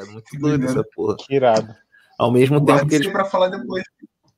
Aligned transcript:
ligado? 0.00 0.12
Muito 0.12 0.38
doido 0.38 0.64
essa 0.66 0.84
porra. 0.94 1.16
Que 1.18 1.34
irado. 1.34 1.74
Ao 2.18 2.30
mesmo 2.30 2.60
Guarda 2.60 2.80
tempo 2.82 2.90
que 2.90 2.94
eles. 2.96 3.12
pra 3.12 3.24
falar 3.24 3.48
depois. 3.48 3.82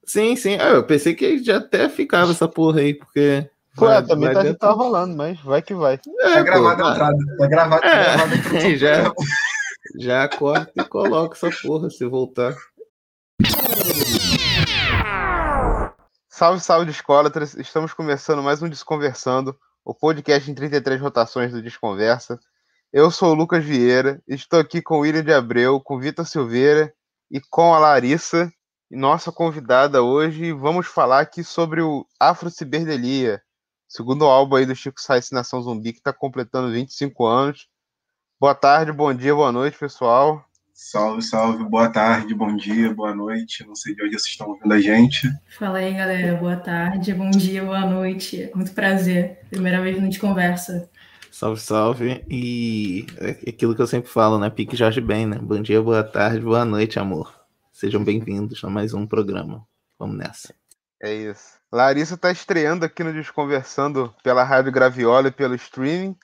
Sim, 0.04 0.34
sim. 0.36 0.54
Ah, 0.56 0.70
eu 0.70 0.84
pensei 0.84 1.14
que 1.14 1.42
já 1.42 1.58
até 1.58 1.88
ficava 1.88 2.32
essa 2.32 2.48
porra 2.48 2.80
aí, 2.80 2.94
porque. 2.94 3.48
Pô, 3.76 3.86
vai- 3.86 4.04
também 4.04 4.32
vai 4.32 4.52
tá, 4.54 4.54
tá 4.68 4.70
rolando, 4.72 5.16
mas 5.16 5.38
vai 5.40 5.62
que 5.62 5.74
vai. 5.74 5.94
É, 6.20 6.32
Tá 6.34 6.42
gravada 6.42 6.84
a 6.86 6.90
entrada. 6.92 7.18
Tá 7.38 7.46
gravada 7.46 7.86
É, 7.86 8.04
tá 8.04 8.10
gravada 8.16 8.34
a 8.34 8.38
introdução 8.38 8.70
do 8.70 8.76
já. 8.76 9.12
Já 9.98 10.28
corta 10.28 10.72
e 10.76 10.84
coloca 10.84 11.36
essa 11.36 11.50
porra 11.62 11.88
se 11.90 12.04
voltar. 12.06 12.54
Salve, 16.28 16.60
salve, 16.60 16.86
Discólatras! 16.86 17.54
Estamos 17.54 17.92
começando 17.94 18.42
mais 18.42 18.62
um 18.62 18.68
Desconversando, 18.68 19.56
o 19.84 19.94
podcast 19.94 20.50
em 20.50 20.54
33 20.54 21.00
rotações 21.00 21.52
do 21.52 21.62
Desconversa. 21.62 22.38
Eu 22.90 23.10
sou 23.10 23.32
o 23.32 23.34
Lucas 23.34 23.62
Vieira, 23.62 24.18
estou 24.26 24.58
aqui 24.58 24.80
com 24.80 24.94
o 24.96 25.00
William 25.00 25.22
de 25.22 25.30
Abreu, 25.30 25.78
com 25.78 25.96
o 25.96 26.00
Vitor 26.00 26.26
Silveira 26.26 26.90
e 27.30 27.38
com 27.38 27.74
a 27.74 27.78
Larissa, 27.78 28.50
nossa 28.90 29.30
convidada 29.30 30.02
hoje. 30.02 30.46
e 30.46 30.52
Vamos 30.54 30.86
falar 30.86 31.20
aqui 31.20 31.44
sobre 31.44 31.82
o 31.82 32.06
Afro 32.18 32.48
Ciberdelia, 32.48 33.42
segundo 33.86 34.24
álbum 34.24 34.56
aí 34.56 34.64
do 34.64 34.74
Chico 34.74 34.98
Sainz 35.02 35.30
Nação 35.30 35.60
Zumbi, 35.60 35.92
que 35.92 35.98
está 35.98 36.14
completando 36.14 36.72
25 36.72 37.26
anos. 37.26 37.68
Boa 38.40 38.54
tarde, 38.54 38.90
bom 38.90 39.12
dia, 39.12 39.34
boa 39.34 39.52
noite, 39.52 39.76
pessoal. 39.76 40.42
Salve, 40.72 41.20
salve, 41.20 41.64
boa 41.64 41.90
tarde, 41.90 42.34
bom 42.34 42.56
dia, 42.56 42.94
boa 42.94 43.14
noite. 43.14 43.66
Não 43.66 43.74
sei 43.74 43.94
de 43.94 44.02
onde 44.02 44.12
vocês 44.12 44.32
estão 44.32 44.48
ouvindo 44.48 44.72
a 44.72 44.80
gente. 44.80 45.28
Fala 45.58 45.76
aí, 45.76 45.92
galera. 45.92 46.38
Boa 46.38 46.56
tarde, 46.56 47.12
bom 47.12 47.28
dia, 47.28 47.62
boa 47.62 47.84
noite. 47.84 48.50
Muito 48.54 48.72
prazer. 48.72 49.40
Primeira 49.50 49.82
vez 49.82 49.96
que 49.96 50.00
a 50.00 50.04
gente 50.04 50.18
conversa. 50.18 50.88
Salve, 51.38 51.60
salve. 51.60 52.24
E 52.28 53.06
é 53.18 53.50
aquilo 53.50 53.72
que 53.72 53.80
eu 53.80 53.86
sempre 53.86 54.10
falo, 54.10 54.40
né? 54.40 54.50
Pique 54.50 54.74
Jorge 54.74 55.00
Ben, 55.00 55.24
né? 55.24 55.38
Bom 55.38 55.62
dia, 55.62 55.80
boa 55.80 56.02
tarde, 56.02 56.40
boa 56.40 56.64
noite, 56.64 56.98
amor. 56.98 57.32
Sejam 57.72 58.02
bem-vindos 58.02 58.64
a 58.64 58.68
mais 58.68 58.92
um 58.92 59.06
programa. 59.06 59.64
Vamos 59.96 60.18
nessa. 60.18 60.52
É 61.00 61.14
isso. 61.14 61.56
Larissa 61.70 62.16
está 62.16 62.32
estreando 62.32 62.84
aqui 62.84 63.04
no 63.04 63.12
Desconversando 63.12 64.12
pela 64.24 64.42
Rádio 64.42 64.72
Graviola 64.72 65.28
e 65.28 65.30
pelo 65.30 65.54
streaming, 65.54 66.16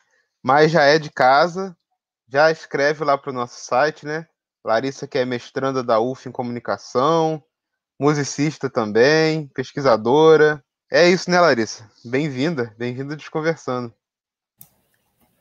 mas 0.42 0.72
já 0.72 0.82
é 0.82 0.98
de 0.98 1.10
casa. 1.10 1.76
Já 2.26 2.50
escreve 2.50 3.04
lá 3.04 3.16
para 3.16 3.30
o 3.30 3.34
nosso 3.34 3.64
site, 3.64 4.04
né? 4.04 4.26
Larissa, 4.64 5.06
que 5.06 5.16
é 5.16 5.24
mestranda 5.24 5.80
da 5.80 6.00
UF 6.00 6.28
em 6.28 6.32
comunicação, 6.32 7.40
musicista 8.00 8.68
também, 8.68 9.46
pesquisadora. 9.54 10.60
É 10.90 11.08
isso, 11.08 11.30
né, 11.30 11.40
Larissa? 11.40 11.88
Bem-vinda, 12.04 12.74
bem-vinda 12.76 13.14
Desconversando. 13.14 13.94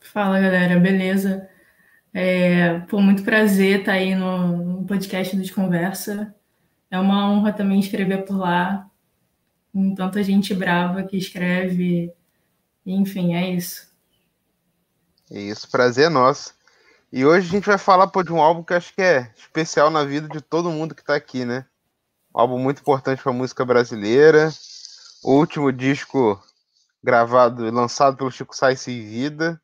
Fala, 0.03 0.39
galera. 0.39 0.79
Beleza? 0.79 1.49
É, 2.13 2.79
pô, 2.81 3.01
muito 3.01 3.23
prazer 3.23 3.79
estar 3.79 3.93
aí 3.93 4.13
no, 4.13 4.57
no 4.57 4.85
podcast 4.85 5.35
do 5.35 5.41
Desconversa. 5.41 6.35
É 6.91 6.99
uma 6.99 7.31
honra 7.31 7.53
também 7.53 7.79
escrever 7.79 8.25
por 8.25 8.37
lá. 8.37 8.87
Com 9.71 9.95
tanta 9.95 10.21
gente 10.21 10.53
brava 10.53 11.03
que 11.03 11.17
escreve. 11.17 12.11
Enfim, 12.85 13.33
é 13.33 13.49
isso. 13.49 13.91
É 15.31 15.39
isso, 15.39 15.69
prazer 15.71 16.07
é 16.07 16.09
nosso. 16.09 16.53
E 17.11 17.25
hoje 17.25 17.47
a 17.47 17.51
gente 17.51 17.65
vai 17.65 17.77
falar 17.77 18.07
pô, 18.07 18.21
de 18.21 18.33
um 18.33 18.41
álbum 18.41 18.63
que 18.63 18.73
acho 18.73 18.93
que 18.93 19.01
é 19.01 19.31
especial 19.35 19.89
na 19.89 20.03
vida 20.03 20.27
de 20.27 20.41
todo 20.41 20.69
mundo 20.69 20.93
que 20.93 21.01
está 21.01 21.15
aqui, 21.15 21.45
né? 21.45 21.65
Um 22.35 22.41
álbum 22.41 22.59
muito 22.59 22.81
importante 22.81 23.23
para 23.23 23.31
a 23.31 23.35
música 23.35 23.63
brasileira. 23.63 24.51
O 25.23 25.35
último 25.37 25.71
disco 25.71 26.39
gravado 27.01 27.65
e 27.65 27.71
lançado 27.71 28.17
pelo 28.17 28.31
Chico 28.31 28.55
Sainz 28.55 28.87
em 28.87 29.01
vida. 29.01 29.61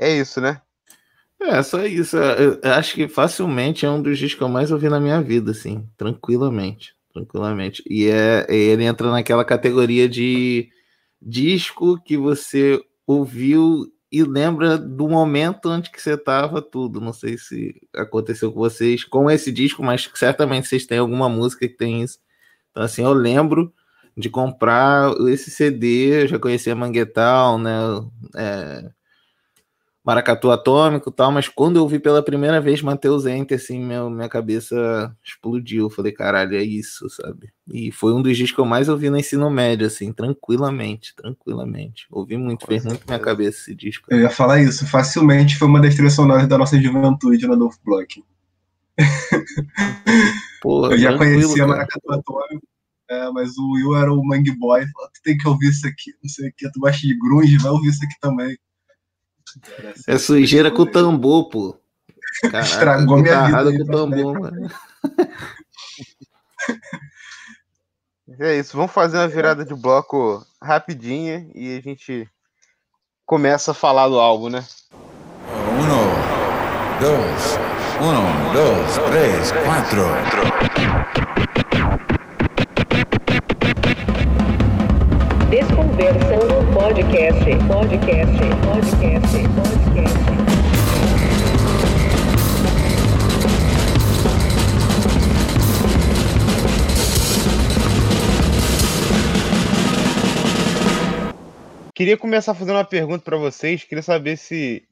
É 0.00 0.16
isso, 0.16 0.40
né? 0.40 0.62
É, 1.38 1.62
só 1.62 1.84
isso. 1.84 2.16
Eu 2.16 2.58
acho 2.72 2.94
que 2.94 3.06
facilmente 3.06 3.84
é 3.84 3.90
um 3.90 4.00
dos 4.00 4.18
discos 4.18 4.38
que 4.38 4.44
eu 4.44 4.48
mais 4.48 4.72
ouvi 4.72 4.88
na 4.88 4.98
minha 4.98 5.20
vida, 5.20 5.50
assim. 5.50 5.86
Tranquilamente. 5.96 6.94
Tranquilamente. 7.12 7.82
E 7.88 8.06
é, 8.08 8.46
ele 8.48 8.84
entra 8.84 9.10
naquela 9.10 9.44
categoria 9.44 10.08
de 10.08 10.70
disco 11.20 12.00
que 12.02 12.16
você 12.16 12.80
ouviu 13.06 13.86
e 14.10 14.22
lembra 14.24 14.78
do 14.78 15.08
momento 15.08 15.68
onde 15.68 15.90
que 15.90 16.00
você 16.00 16.14
estava 16.14 16.62
tudo. 16.62 17.00
Não 17.00 17.12
sei 17.12 17.36
se 17.36 17.74
aconteceu 17.94 18.52
com 18.52 18.60
vocês 18.60 19.04
com 19.04 19.30
esse 19.30 19.52
disco, 19.52 19.82
mas 19.82 20.10
certamente 20.14 20.66
vocês 20.66 20.86
têm 20.86 20.98
alguma 20.98 21.28
música 21.28 21.68
que 21.68 21.76
tem 21.76 22.02
isso. 22.02 22.18
Então, 22.70 22.82
assim, 22.82 23.02
eu 23.02 23.12
lembro 23.12 23.72
de 24.16 24.30
comprar 24.30 25.12
esse 25.28 25.50
CD, 25.50 26.24
eu 26.24 26.28
já 26.28 26.38
conhecia 26.38 26.74
Manguetal, 26.74 27.58
né? 27.58 27.72
É, 28.36 28.90
Maracatu 30.02 30.50
Atômico 30.50 31.10
e 31.10 31.12
tal, 31.12 31.30
mas 31.30 31.46
quando 31.46 31.76
eu 31.76 31.86
vi 31.86 31.98
pela 31.98 32.22
primeira 32.22 32.58
vez 32.58 32.80
Mateus 32.80 33.26
Enter, 33.26 33.58
assim, 33.58 33.78
meu, 33.78 34.08
minha 34.08 34.30
cabeça 34.30 35.14
explodiu. 35.22 35.84
Eu 35.86 35.90
falei, 35.90 36.10
caralho, 36.10 36.56
é 36.56 36.62
isso, 36.62 37.08
sabe? 37.10 37.52
E 37.70 37.92
foi 37.92 38.14
um 38.14 38.22
dos 38.22 38.34
discos 38.36 38.54
que 38.54 38.60
eu 38.60 38.64
mais 38.64 38.88
ouvi 38.88 39.10
no 39.10 39.18
ensino 39.18 39.50
médio, 39.50 39.86
assim, 39.86 40.10
tranquilamente, 40.10 41.14
tranquilamente. 41.14 42.06
Ouvi 42.10 42.38
muito, 42.38 42.66
fez 42.66 42.84
muito 42.84 43.04
minha 43.06 43.18
cabeça 43.18 43.58
esse 43.60 43.74
disco. 43.74 44.06
Eu 44.10 44.20
ia 44.20 44.30
falar 44.30 44.62
isso. 44.62 44.86
Facilmente 44.86 45.58
foi 45.58 45.68
uma 45.68 45.80
das 45.80 45.94
trilhas 45.94 46.14
sonoras 46.14 46.48
da 46.48 46.56
nossa 46.56 46.80
juventude 46.80 47.46
no 47.46 47.52
Adolfo 47.52 47.78
Block. 47.84 48.24
Pô, 50.62 50.86
Eu 50.86 50.98
já 50.98 51.16
conhecia. 51.16 51.66
Maracatu 51.66 52.12
Atômico, 52.12 52.66
é, 53.10 53.30
mas 53.32 53.58
o 53.58 53.72
Will 53.72 53.96
era 53.96 54.12
o 54.12 54.24
Mangue 54.24 54.56
Boy. 54.56 54.86
Falou, 54.92 55.10
tu 55.12 55.20
tem 55.22 55.36
que 55.36 55.46
ouvir 55.46 55.68
isso 55.68 55.86
aqui, 55.86 56.12
não 56.22 56.30
sei 56.30 56.48
o 56.48 56.52
que. 56.56 56.70
Tu 56.70 56.80
gosta 56.80 57.06
de 57.06 57.18
grunge, 57.18 57.58
vai 57.58 57.70
ouvir 57.70 57.88
isso 57.88 58.04
aqui 58.04 58.14
também. 58.20 58.56
É 60.06 60.18
sujeira 60.18 60.70
com 60.70 60.86
tambor, 60.86 61.48
pô. 61.48 61.76
Caraca, 62.42 62.60
Estragou 62.60 63.18
minha 63.18 63.34
guitarrada 63.34 63.70
vida 63.70 63.82
aí 63.82 63.86
com 63.86 63.86
pra 63.86 63.98
tambor, 63.98 64.40
mano. 64.40 64.70
É 68.38 68.56
isso. 68.56 68.76
Vamos 68.76 68.92
fazer 68.92 69.18
uma 69.18 69.28
virada 69.28 69.64
de 69.64 69.74
bloco 69.74 70.46
rapidinha 70.62 71.46
e 71.54 71.76
a 71.76 71.80
gente 71.82 72.28
começa 73.26 73.72
a 73.72 73.74
falar 73.74 74.08
do 74.08 74.18
álbum, 74.18 74.48
né? 74.48 74.64
Uno, 75.78 76.00
dos, 77.00 77.58
uno, 78.00 78.52
dos, 78.54 78.98
tres, 79.10 79.52
cuatro. 79.52 80.06
Desconversando 85.50 86.59
podcast, 86.80 87.44
podcast, 87.68 88.38
podcast, 88.64 89.36
podcast. 89.54 90.20
Queria 101.94 102.16
começar 102.16 102.54
fazendo 102.54 102.76
uma 102.76 102.84
pergunta 102.84 103.22
para 103.22 103.36
vocês. 103.36 103.84
Queria 103.84 104.02
saber 104.02 104.38
se, 104.38 104.82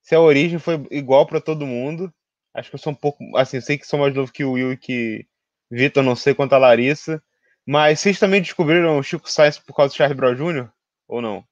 se 0.00 0.14
a 0.14 0.20
origem 0.20 0.60
foi 0.60 0.80
igual 0.92 1.26
para 1.26 1.40
todo 1.40 1.66
mundo. 1.66 2.14
Acho 2.54 2.70
que 2.70 2.76
eu 2.76 2.78
sou 2.78 2.92
um 2.92 2.96
pouco. 2.96 3.18
Assim, 3.36 3.60
sei 3.60 3.76
que 3.76 3.84
sou 3.84 3.98
mais 3.98 4.14
novo 4.14 4.32
que 4.32 4.44
o 4.44 4.52
Will 4.52 4.74
e 4.74 4.76
que 4.76 5.26
Vitor, 5.68 6.04
não 6.04 6.14
sei 6.14 6.34
quanto 6.34 6.52
a 6.52 6.58
Larissa. 6.58 7.20
Mas 7.66 7.98
vocês 7.98 8.20
também 8.20 8.40
descobriram 8.40 8.96
o 8.96 9.02
Chico 9.02 9.28
Sainz 9.28 9.58
por 9.58 9.74
causa 9.74 9.92
do 9.92 9.96
Charlie 9.96 10.16
Brown 10.16 10.36
Jr.? 10.36 10.81
Ou 11.06 11.20
não? 11.22 11.46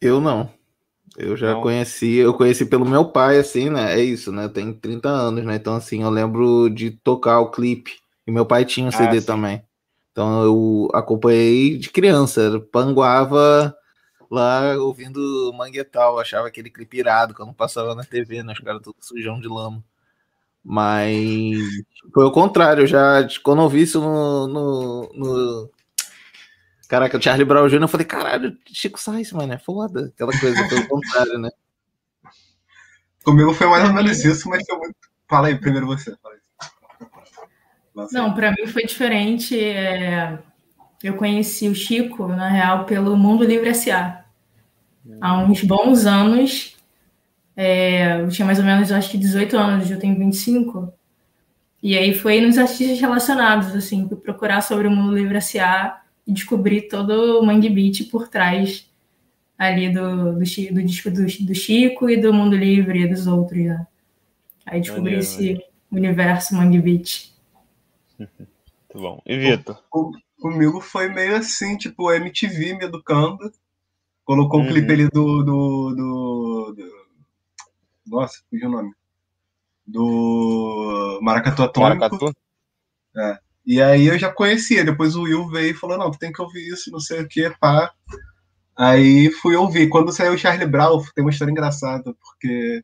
Eu 0.00 0.20
não. 0.20 0.50
Eu 1.18 1.36
já 1.36 1.54
Não. 1.54 1.62
conheci, 1.62 2.16
eu 2.16 2.34
conheci 2.34 2.66
pelo 2.66 2.86
meu 2.86 3.06
pai, 3.10 3.38
assim, 3.38 3.70
né? 3.70 3.94
É 3.98 4.02
isso, 4.02 4.32
né? 4.32 4.48
Tenho 4.48 4.74
30 4.74 5.08
anos, 5.10 5.44
né? 5.44 5.56
Então, 5.56 5.74
assim, 5.76 6.02
eu 6.02 6.10
lembro 6.10 6.70
de 6.70 6.90
tocar 6.92 7.40
o 7.40 7.50
clipe. 7.50 7.96
E 8.26 8.32
meu 8.32 8.46
pai 8.46 8.64
tinha 8.64 8.86
um 8.88 8.92
Ah, 8.92 8.92
CD 8.92 9.20
sim. 9.20 9.26
também. 9.26 9.62
Então 10.12 10.44
eu 10.44 10.88
acompanhei 10.94 11.78
de 11.78 11.90
criança, 11.90 12.60
panguava 12.72 13.76
lá 14.30 14.76
ouvindo 14.78 15.52
Manguetal, 15.54 16.18
achava 16.20 16.48
aquele 16.48 16.70
clipe 16.70 16.98
irado 16.98 17.34
quando 17.34 17.54
passava 17.54 17.94
na 17.94 18.04
TV, 18.04 18.42
né? 18.44 18.52
Os 18.54 18.60
caras 18.60 18.82
todos 18.82 19.06
sujão 19.06 19.40
de 19.40 19.48
lama. 19.48 19.84
Mas 20.64 21.58
foi 22.12 22.24
o 22.24 22.32
contrário, 22.32 22.86
já 22.86 23.26
quando 23.42 23.62
eu 23.62 23.68
vi 23.68 23.82
isso 23.82 24.00
no, 24.00 24.46
no, 24.46 25.12
no- 25.14 25.70
Caraca, 26.88 27.18
o 27.18 27.22
Charlie 27.22 27.44
Brown 27.44 27.68
Jr., 27.68 27.82
eu 27.82 27.88
falei, 27.88 28.06
caralho, 28.06 28.56
Chico 28.72 28.98
Sainz, 28.98 29.30
mano, 29.32 29.52
é 29.52 29.58
foda. 29.58 30.06
Aquela 30.14 30.32
coisa, 30.38 30.66
foi 30.68 30.78
o 30.80 30.88
contrário, 30.88 31.38
né? 31.38 31.50
Comigo 33.22 33.52
foi 33.52 33.66
mais 33.66 33.86
ou 33.86 33.94
menos 33.94 34.24
isso, 34.24 34.48
mas 34.48 34.64
foi 34.64 34.78
muito. 34.78 34.96
Fala 35.28 35.48
aí, 35.48 35.60
primeiro 35.60 35.86
você. 35.86 36.16
Não, 38.12 38.32
para 38.32 38.52
mim 38.52 38.66
foi 38.66 38.84
diferente. 38.84 39.58
é, 39.58 40.38
Eu 41.02 41.14
conheci 41.14 41.68
o 41.68 41.74
Chico, 41.74 42.26
na 42.28 42.48
real, 42.48 42.86
pelo 42.86 43.16
Mundo 43.16 43.44
Livre 43.44 43.68
S.A. 43.68 44.24
Há 45.20 45.38
uns 45.38 45.62
bons 45.62 46.06
anos. 46.06 46.76
é, 47.54 48.20
Eu 48.22 48.28
tinha 48.30 48.46
mais 48.46 48.58
ou 48.58 48.64
menos, 48.64 48.90
acho 48.90 49.10
que 49.10 49.18
18 49.18 49.56
anos, 49.58 49.90
eu 49.90 49.98
tenho 49.98 50.16
25. 50.16 50.90
E 51.82 51.98
aí 51.98 52.14
foi 52.14 52.40
nos 52.40 52.56
artistas 52.56 52.98
relacionados, 52.98 53.74
assim, 53.76 54.08
procurar 54.08 54.62
sobre 54.62 54.88
o 54.88 54.90
Mundo 54.90 55.14
Livre 55.14 55.36
S.A. 55.36 56.00
e 56.28 56.32
descobri 56.32 56.82
todo 56.88 57.40
o 57.40 57.44
Mangue 57.44 57.70
Beat 57.70 58.08
por 58.10 58.28
trás 58.28 58.88
ali 59.58 59.92
do, 59.92 60.34
do, 60.34 60.38
do 60.38 60.82
disco 60.84 61.10
do, 61.10 61.24
do 61.24 61.54
Chico 61.54 62.08
e 62.08 62.16
do 62.20 62.32
Mundo 62.32 62.54
Livre 62.54 63.00
e 63.02 63.08
dos 63.08 63.26
outros, 63.26 63.58
né? 63.64 63.86
Aí 64.66 64.80
descobri 64.80 65.16
Maneiro, 65.16 65.20
esse 65.22 65.64
universo 65.90 66.54
Mangue 66.54 66.80
Beat. 66.80 67.32
Muito 68.18 68.94
bom. 68.94 69.22
E 69.26 69.36
Vitor? 69.36 69.82
Com- 69.90 70.12
Comigo 70.40 70.80
foi 70.80 71.08
meio 71.08 71.36
assim, 71.36 71.76
tipo, 71.76 72.08
a 72.08 72.16
MTV 72.16 72.74
me 72.74 72.84
educando. 72.84 73.52
Colocou 74.24 74.60
o 74.60 74.62
Uhum. 74.62 74.68
clipe 74.68 74.92
ali 74.92 75.08
do, 75.08 75.42
do, 75.42 75.94
do, 75.96 76.74
do- 76.76 77.06
Nossa, 78.06 78.40
fugiu 78.48 78.68
o 78.68 78.72
nome. 78.72 78.92
Do 79.84 81.18
Maracatu 81.22 81.62
Atômico. 81.64 81.98
Maracatu? 81.98 82.32
E 83.68 83.82
aí 83.82 84.06
eu 84.06 84.18
já 84.18 84.32
conhecia. 84.32 84.82
Depois 84.82 85.14
o 85.14 85.24
Will 85.24 85.46
veio 85.50 85.72
e 85.72 85.74
falou: 85.74 85.98
não, 85.98 86.10
tu 86.10 86.18
tem 86.18 86.32
que 86.32 86.40
ouvir 86.40 86.66
isso, 86.72 86.90
não 86.90 86.98
sei 86.98 87.20
o 87.20 87.28
que, 87.28 87.50
pá. 87.60 87.92
Aí 88.74 89.30
fui 89.42 89.56
ouvir. 89.56 89.90
Quando 89.90 90.10
saiu 90.10 90.32
o 90.32 90.38
Charlie 90.38 90.66
Brown, 90.66 91.04
tem 91.14 91.22
uma 91.22 91.30
história 91.30 91.52
engraçada, 91.52 92.14
porque 92.14 92.82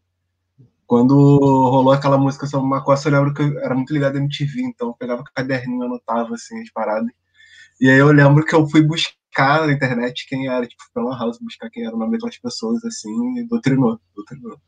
quando 0.86 1.14
rolou 1.14 1.90
aquela 1.90 2.18
música 2.18 2.46
sobre 2.46 2.66
uma 2.66 2.84
coisa, 2.84 3.08
eu 3.08 3.12
lembro 3.12 3.32
que 3.32 3.40
eu 3.40 3.58
era 3.60 3.74
muito 3.74 3.94
ligado 3.94 4.16
à 4.16 4.18
MTV, 4.18 4.60
então 4.60 4.88
eu 4.88 4.94
pegava 4.94 5.24
caderninho, 5.34 5.84
anotava 5.84 6.34
assim 6.34 6.60
as 6.60 6.70
paradas. 6.70 7.10
E 7.80 7.88
aí 7.88 7.98
eu 7.98 8.12
lembro 8.12 8.44
que 8.44 8.54
eu 8.54 8.68
fui 8.68 8.82
buscar 8.82 9.66
na 9.66 9.72
internet 9.72 10.26
quem 10.28 10.48
era, 10.48 10.66
tipo, 10.66 10.82
pela 10.92 11.18
House, 11.18 11.38
buscar 11.40 11.70
quem 11.70 11.86
era 11.86 11.96
o 11.96 11.98
nome 11.98 12.12
daquelas 12.12 12.36
pessoas, 12.36 12.84
assim, 12.84 13.38
e 13.38 13.44
doutrinou, 13.44 13.98
doutrinou. 14.14 14.60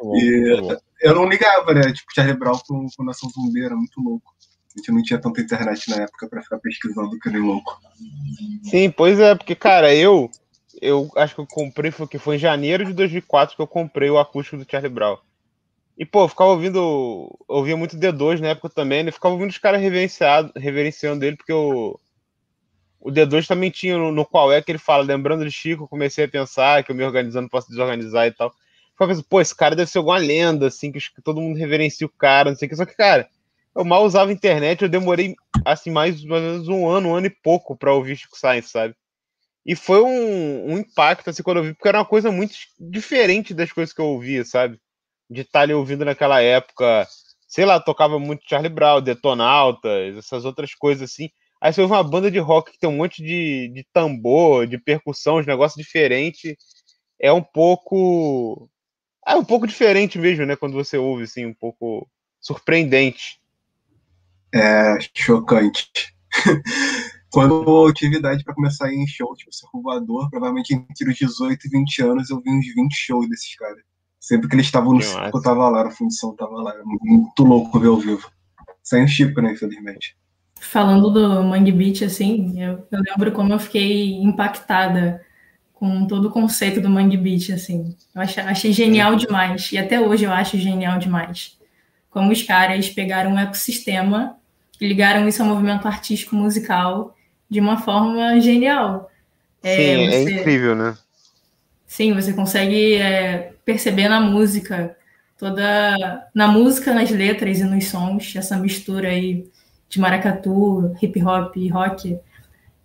Bom, 0.00 0.16
E-. 0.16 0.78
Eu 1.02 1.14
não 1.14 1.28
ligava, 1.28 1.74
né? 1.74 1.92
Tipo, 1.92 2.14
Charlie 2.14 2.38
Brown 2.38 2.58
com, 2.66 2.86
com 2.96 3.04
Nação 3.04 3.28
Zumbi 3.28 3.62
era 3.62 3.76
muito 3.76 4.00
louco. 4.00 4.32
A 4.74 4.78
gente 4.78 4.92
não 4.92 5.02
tinha 5.02 5.20
tanta 5.20 5.40
internet 5.40 5.88
na 5.90 6.02
época 6.02 6.28
pra 6.28 6.42
ficar 6.42 6.58
pesquisando 6.58 7.18
que 7.18 7.30
nem 7.30 7.40
louco. 7.40 7.80
Sim, 8.64 8.90
pois 8.90 9.20
é, 9.20 9.34
porque, 9.34 9.54
cara, 9.54 9.94
eu 9.94 10.30
eu 10.82 11.10
acho 11.16 11.34
que 11.34 11.40
eu 11.40 11.46
comprei, 11.46 11.90
foi 11.90 12.06
que 12.06 12.18
foi 12.18 12.36
em 12.36 12.38
janeiro 12.38 12.84
de 12.84 12.92
2004 12.92 13.56
que 13.56 13.62
eu 13.62 13.66
comprei 13.66 14.10
o 14.10 14.18
acústico 14.18 14.56
do 14.56 14.70
Charlie 14.70 14.92
Brown. 14.92 15.16
E, 15.96 16.04
pô, 16.04 16.24
eu 16.24 16.28
ficava 16.28 16.50
ouvindo, 16.50 17.38
ouvia 17.46 17.76
muito 17.76 17.96
D2 17.96 18.40
na 18.40 18.48
época 18.48 18.68
também, 18.68 19.04
né? 19.04 19.12
Ficava 19.12 19.34
ouvindo 19.34 19.50
os 19.50 19.58
caras 19.58 19.80
reverenciando 19.80 21.24
ele, 21.24 21.36
porque 21.36 21.52
o, 21.52 21.98
o 23.00 23.10
D2 23.12 23.46
também 23.46 23.70
tinha 23.70 23.96
no, 23.96 24.10
no 24.10 24.26
qual 24.26 24.52
é 24.52 24.60
que 24.60 24.72
ele 24.72 24.78
fala, 24.78 25.04
lembrando 25.04 25.44
de 25.44 25.52
Chico, 25.52 25.86
comecei 25.86 26.24
a 26.24 26.28
pensar 26.28 26.82
que 26.82 26.90
eu 26.90 26.96
me 26.96 27.04
organizando 27.04 27.48
posso 27.48 27.68
desorganizar 27.68 28.26
e 28.26 28.32
tal. 28.32 28.52
Ficava 28.92 29.10
pensando, 29.10 29.26
pô, 29.28 29.40
esse 29.40 29.54
cara 29.54 29.76
deve 29.76 29.90
ser 29.90 29.98
alguma 29.98 30.18
lenda, 30.18 30.66
assim, 30.66 30.90
que 30.90 31.00
todo 31.22 31.40
mundo 31.40 31.56
reverencia 31.56 32.06
o 32.06 32.10
cara, 32.10 32.50
não 32.50 32.56
sei 32.56 32.66
o 32.66 32.68
que. 32.70 32.76
Só 32.76 32.84
que, 32.84 32.96
cara, 32.96 33.28
eu 33.76 33.84
mal 33.84 34.04
usava 34.04 34.32
internet, 34.32 34.82
eu 34.82 34.88
demorei, 34.88 35.34
assim, 35.64 35.90
mais, 35.90 36.22
ou 36.22 36.28
menos 36.28 36.68
um 36.68 36.88
ano, 36.88 37.08
um 37.10 37.14
ano 37.14 37.26
e 37.26 37.30
pouco 37.30 37.76
pra 37.76 37.92
ouvir 37.92 38.16
Chico 38.16 38.38
Science, 38.38 38.68
sabe? 38.68 38.94
E 39.66 39.74
foi 39.74 40.02
um, 40.02 40.72
um 40.72 40.78
impacto, 40.78 41.30
assim, 41.30 41.42
quando 41.42 41.58
eu 41.58 41.64
vi, 41.64 41.74
porque 41.74 41.88
era 41.88 41.98
uma 41.98 42.04
coisa 42.04 42.30
muito 42.30 42.54
diferente 42.78 43.54
das 43.54 43.72
coisas 43.72 43.94
que 43.94 44.00
eu 44.00 44.06
ouvia, 44.06 44.44
sabe? 44.44 44.78
De 45.30 45.40
estar 45.40 45.62
ali 45.62 45.72
ouvindo 45.72 46.04
naquela 46.04 46.40
época, 46.40 47.06
sei 47.48 47.64
lá, 47.64 47.80
tocava 47.80 48.18
muito 48.18 48.48
Charlie 48.48 48.68
Brown, 48.68 49.00
Detonautas, 49.00 50.16
essas 50.16 50.44
outras 50.44 50.74
coisas 50.74 51.10
assim. 51.10 51.30
Aí 51.60 51.72
você 51.72 51.80
ouve 51.80 51.94
uma 51.94 52.04
banda 52.04 52.30
de 52.30 52.38
rock 52.38 52.72
que 52.72 52.78
tem 52.78 52.90
um 52.90 52.96
monte 52.96 53.22
de, 53.22 53.68
de 53.68 53.86
tambor, 53.90 54.66
de 54.66 54.76
percussão, 54.76 55.38
uns 55.38 55.46
negócios 55.46 55.82
diferentes. 55.82 56.54
É 57.18 57.32
um 57.32 57.42
pouco. 57.42 58.68
É 59.26 59.34
um 59.34 59.44
pouco 59.44 59.66
diferente 59.66 60.18
mesmo, 60.18 60.44
né? 60.44 60.56
Quando 60.56 60.74
você 60.74 60.98
ouve, 60.98 61.24
assim, 61.24 61.46
um 61.46 61.54
pouco 61.54 62.06
surpreendente. 62.38 63.40
É 64.54 64.98
chocante. 65.12 65.90
Quando 67.32 67.64
eu 67.88 67.92
tive 67.92 68.18
idade 68.18 68.44
pra 68.44 68.54
começar 68.54 68.86
a 68.86 68.92
ir 68.92 68.96
em 68.96 69.06
show, 69.08 69.34
tipo, 69.34 69.52
ser 69.52 69.66
voador, 69.74 70.30
provavelmente 70.30 70.72
entre 70.72 71.10
os 71.10 71.16
18 71.16 71.66
e 71.66 71.70
20 71.70 72.02
anos 72.02 72.30
eu 72.30 72.40
vi 72.40 72.48
uns 72.48 72.72
20 72.72 72.94
shows 72.94 73.28
desses 73.28 73.56
caras. 73.56 73.82
Sempre 74.20 74.48
que 74.48 74.54
eles 74.54 74.66
estavam 74.66 74.94
no 74.94 75.02
circo, 75.02 75.36
eu 75.36 75.42
tava 75.42 75.68
lá, 75.68 75.82
na 75.82 75.90
função 75.90 76.36
tava 76.36 76.54
lá. 76.62 76.72
Muito 76.84 77.42
louco 77.42 77.80
ver 77.80 77.88
ao 77.88 77.96
vivo. 77.96 78.30
Sem 78.84 79.02
o 79.02 79.08
Chico, 79.08 79.40
né, 79.42 79.52
infelizmente. 79.52 80.16
Falando 80.60 81.10
do 81.10 81.42
Mangue 81.42 81.72
Beat, 81.72 82.02
assim, 82.02 82.62
eu, 82.62 82.86
eu 82.92 83.02
lembro 83.02 83.32
como 83.32 83.52
eu 83.52 83.58
fiquei 83.58 84.14
impactada 84.22 85.20
com 85.72 86.06
todo 86.06 86.28
o 86.28 86.30
conceito 86.30 86.80
do 86.80 86.88
Mangue 86.88 87.16
Beat, 87.16 87.50
assim. 87.50 87.96
Eu 88.14 88.22
achei, 88.22 88.42
achei 88.44 88.72
genial 88.72 89.16
demais, 89.16 89.72
e 89.72 89.78
até 89.78 90.00
hoje 90.00 90.24
eu 90.24 90.32
acho 90.32 90.56
genial 90.56 91.00
demais. 91.00 91.58
Como 92.08 92.30
os 92.30 92.42
caras 92.44 92.88
pegaram 92.88 93.32
um 93.32 93.38
ecossistema 93.38 94.38
e 94.80 94.86
ligaram 94.86 95.26
isso 95.28 95.42
ao 95.42 95.48
movimento 95.48 95.86
artístico 95.86 96.34
musical 96.36 97.16
de 97.48 97.60
uma 97.60 97.76
forma 97.76 98.40
genial. 98.40 99.10
É, 99.62 99.76
Sim, 99.76 99.82
é 99.82 100.10
você- 100.10 100.40
incrível, 100.40 100.74
né? 100.74 100.96
Sim, 101.86 102.12
você 102.12 102.32
consegue 102.32 102.94
é, 102.96 103.52
perceber 103.64 104.08
na 104.08 104.20
música, 104.20 104.96
toda 105.38 106.26
na 106.34 106.48
música, 106.48 106.92
nas 106.92 107.10
letras 107.10 107.60
e 107.60 107.64
nos 107.64 107.86
sons, 107.86 108.34
essa 108.36 108.56
mistura 108.56 109.08
aí 109.08 109.46
de 109.88 110.00
maracatu, 110.00 110.94
hip 111.00 111.22
hop 111.22 111.56
e 111.56 111.68
rock, 111.68 112.18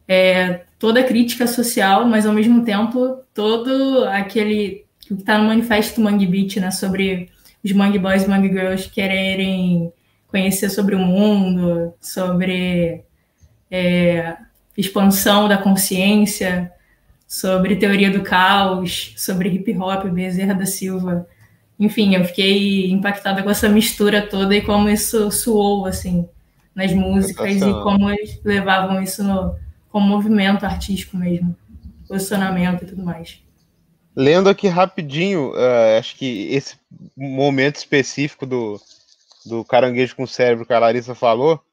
é, 0.07 0.61
toda 0.77 0.99
a 0.99 1.03
crítica 1.03 1.47
social, 1.47 2.05
mas 2.05 2.25
ao 2.25 2.33
mesmo 2.33 2.63
tempo 2.63 3.17
todo 3.33 4.05
aquele 4.05 4.85
que 4.99 5.13
está 5.15 5.37
no 5.37 5.47
manifesto 5.47 5.99
Mangue 6.01 6.27
Beat, 6.27 6.57
né, 6.57 6.69
sobre 6.69 7.29
os 7.63 7.71
Mangue 7.71 7.97
Boys 7.97 8.23
e 8.23 8.27
Mangue 8.29 8.49
Girls 8.49 8.89
quererem 8.89 9.91
conhecer 10.29 10.69
sobre 10.69 10.95
o 10.95 10.99
mundo, 10.99 11.93
sobre 11.99 13.03
é, 13.69 14.37
expansão 14.77 15.47
da 15.47 15.57
consciência, 15.57 16.71
sobre 17.27 17.75
teoria 17.75 18.09
do 18.11 18.21
caos, 18.21 19.13
sobre 19.17 19.49
hip 19.49 19.77
hop, 19.77 20.05
Bezerra 20.05 20.53
da 20.53 20.65
Silva. 20.65 21.27
Enfim, 21.79 22.15
eu 22.15 22.25
fiquei 22.25 22.89
impactada 22.91 23.43
com 23.43 23.49
essa 23.49 23.69
mistura 23.69 24.21
toda 24.21 24.55
e 24.55 24.61
como 24.61 24.89
isso 24.89 25.31
soou, 25.31 25.85
assim, 25.85 26.27
nas 26.75 26.93
músicas 26.93 27.61
e 27.61 27.71
como 27.83 28.09
eles 28.09 28.39
levavam 28.43 29.01
isso 29.01 29.23
no, 29.23 29.55
como 29.89 30.07
movimento 30.07 30.65
artístico 30.65 31.17
mesmo, 31.17 31.55
posicionamento 32.07 32.83
e 32.83 32.87
tudo 32.87 33.03
mais. 33.03 33.41
Lendo 34.15 34.49
aqui 34.49 34.67
rapidinho, 34.67 35.53
eh, 35.55 35.97
acho 35.97 36.15
que 36.15 36.47
esse 36.51 36.75
momento 37.15 37.77
específico 37.77 38.45
do, 38.45 38.79
do 39.45 39.63
caranguejo 39.63 40.15
com 40.15 40.27
cérebro 40.27 40.65
que 40.65 40.73
a 40.73 40.79
Larissa 40.79 41.15
falou, 41.15 41.63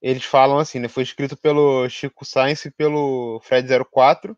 eles 0.00 0.24
falam 0.24 0.58
assim, 0.58 0.80
né? 0.80 0.88
Foi 0.88 1.02
escrito 1.02 1.36
pelo 1.36 1.88
Chico 1.88 2.24
Science 2.24 2.66
e 2.68 2.70
pelo 2.70 3.40
Fred 3.44 3.68
04. 3.90 4.36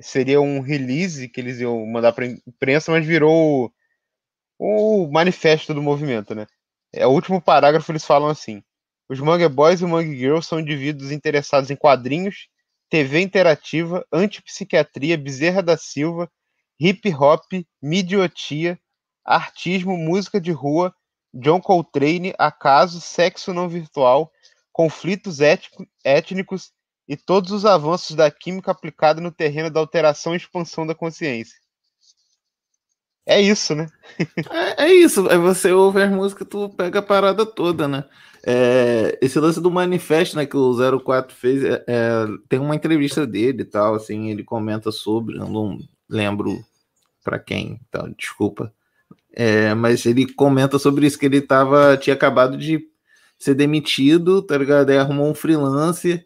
Seria 0.00 0.40
um 0.40 0.60
release 0.60 1.28
que 1.28 1.40
eles 1.40 1.60
iam 1.60 1.84
mandar 1.86 2.12
para 2.12 2.26
imprensa, 2.26 2.92
mas 2.92 3.04
virou 3.04 3.72
o, 4.58 5.04
o 5.06 5.12
manifesto 5.12 5.74
do 5.74 5.82
movimento, 5.82 6.34
né? 6.34 6.46
É 6.92 7.06
o 7.06 7.10
último 7.10 7.40
parágrafo, 7.40 7.90
eles 7.90 8.04
falam 8.04 8.28
assim: 8.28 8.62
os 9.08 9.18
Mangue 9.18 9.48
Boys 9.48 9.80
e 9.80 9.84
o 9.84 9.88
Mangue 9.88 10.16
Girls 10.16 10.46
são 10.46 10.60
indivíduos 10.60 11.10
interessados 11.10 11.70
em 11.70 11.76
quadrinhos, 11.76 12.48
TV 12.88 13.20
interativa, 13.20 14.06
antipsiquiatria, 14.12 15.18
Bezerra 15.18 15.62
da 15.62 15.76
Silva, 15.76 16.30
hip 16.78 17.12
hop, 17.12 17.42
midiotia, 17.82 18.78
artismo, 19.24 19.96
música 19.96 20.40
de 20.40 20.52
rua, 20.52 20.94
John 21.34 21.60
Coltrane, 21.60 22.32
acaso, 22.38 23.00
sexo 23.00 23.52
não 23.52 23.68
virtual, 23.68 24.32
conflitos 24.72 25.40
ético- 25.40 25.86
étnicos 26.04 26.72
e 27.08 27.16
todos 27.16 27.50
os 27.50 27.66
avanços 27.66 28.14
da 28.16 28.30
química 28.30 28.70
aplicada 28.70 29.20
no 29.20 29.30
terreno 29.30 29.70
da 29.70 29.80
alteração 29.80 30.32
e 30.32 30.36
expansão 30.36 30.86
da 30.86 30.94
consciência. 30.94 31.56
É 33.26 33.40
isso, 33.40 33.74
né? 33.74 33.86
É, 34.50 34.84
é 34.84 34.92
isso, 34.92 35.28
aí 35.30 35.38
você 35.38 35.72
ouve 35.72 36.02
as 36.02 36.10
músicas, 36.10 36.46
tu 36.48 36.68
pega 36.68 36.98
a 36.98 37.02
parada 37.02 37.46
toda, 37.46 37.88
né? 37.88 38.04
É, 38.46 39.18
esse 39.22 39.40
lance 39.40 39.60
do 39.60 39.70
manifesto, 39.70 40.36
né, 40.36 40.44
que 40.44 40.56
o 40.56 41.00
04 41.00 41.34
fez, 41.34 41.64
é, 41.64 41.82
é, 41.86 42.26
tem 42.46 42.58
uma 42.58 42.76
entrevista 42.76 43.26
dele 43.26 43.62
e 43.62 43.64
tal, 43.64 43.94
assim, 43.94 44.28
ele 44.28 44.44
comenta 44.44 44.92
sobre, 44.92 45.38
eu 45.38 45.48
não 45.48 45.78
lembro 46.06 46.62
para 47.22 47.38
quem, 47.38 47.80
então, 47.88 48.12
desculpa. 48.18 48.70
É, 49.36 49.74
mas 49.74 50.06
ele 50.06 50.32
comenta 50.32 50.78
sobre 50.78 51.06
isso, 51.06 51.18
que 51.18 51.26
ele 51.26 51.40
tava, 51.40 51.96
tinha 51.96 52.14
acabado 52.14 52.56
de 52.56 52.80
ser 53.38 53.54
demitido, 53.54 54.42
tá 54.42 54.56
ligado? 54.56 54.90
Aí 54.90 54.98
arrumou 54.98 55.28
um 55.30 55.34
freelancer 55.34 56.24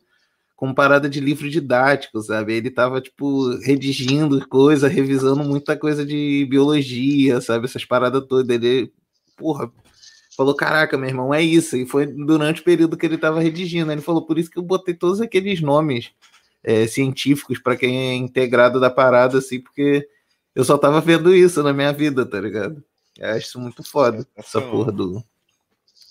com 0.54 0.74
parada 0.74 1.08
de 1.08 1.20
livro 1.20 1.48
didático, 1.48 2.20
sabe? 2.20 2.54
Ele 2.54 2.70
tava, 2.70 3.00
tipo, 3.00 3.56
redigindo 3.60 4.46
coisa, 4.48 4.88
revisando 4.88 5.44
muita 5.44 5.76
coisa 5.76 6.04
de 6.04 6.46
biologia, 6.50 7.40
sabe? 7.40 7.64
Essas 7.66 7.84
paradas 7.84 8.26
todas. 8.26 8.48
Ele, 8.54 8.92
porra, 9.36 9.70
falou: 10.36 10.54
caraca, 10.54 10.98
meu 10.98 11.08
irmão, 11.08 11.32
é 11.32 11.42
isso. 11.42 11.76
E 11.76 11.86
foi 11.86 12.06
durante 12.06 12.60
o 12.60 12.64
período 12.64 12.96
que 12.96 13.06
ele 13.06 13.18
tava 13.18 13.40
redigindo. 13.40 13.90
Ele 13.92 14.00
falou: 14.00 14.26
por 14.26 14.38
isso 14.38 14.50
que 14.50 14.58
eu 14.58 14.62
botei 14.62 14.94
todos 14.94 15.20
aqueles 15.20 15.60
nomes 15.60 16.10
é, 16.62 16.86
científicos 16.86 17.58
para 17.58 17.76
quem 17.76 18.10
é 18.10 18.14
integrado 18.16 18.80
da 18.80 18.90
parada, 18.90 19.38
assim, 19.38 19.60
porque 19.60 20.08
eu 20.54 20.64
só 20.64 20.76
tava 20.76 21.00
vendo 21.00 21.34
isso 21.34 21.62
na 21.62 21.72
minha 21.72 21.92
vida, 21.92 22.26
tá 22.26 22.40
ligado? 22.40 22.82
Eu 23.18 23.30
acho 23.30 23.46
isso 23.46 23.60
muito 23.60 23.82
foda, 23.82 24.26
essa 24.36 24.60
porra 24.60 24.92
do. 24.92 25.22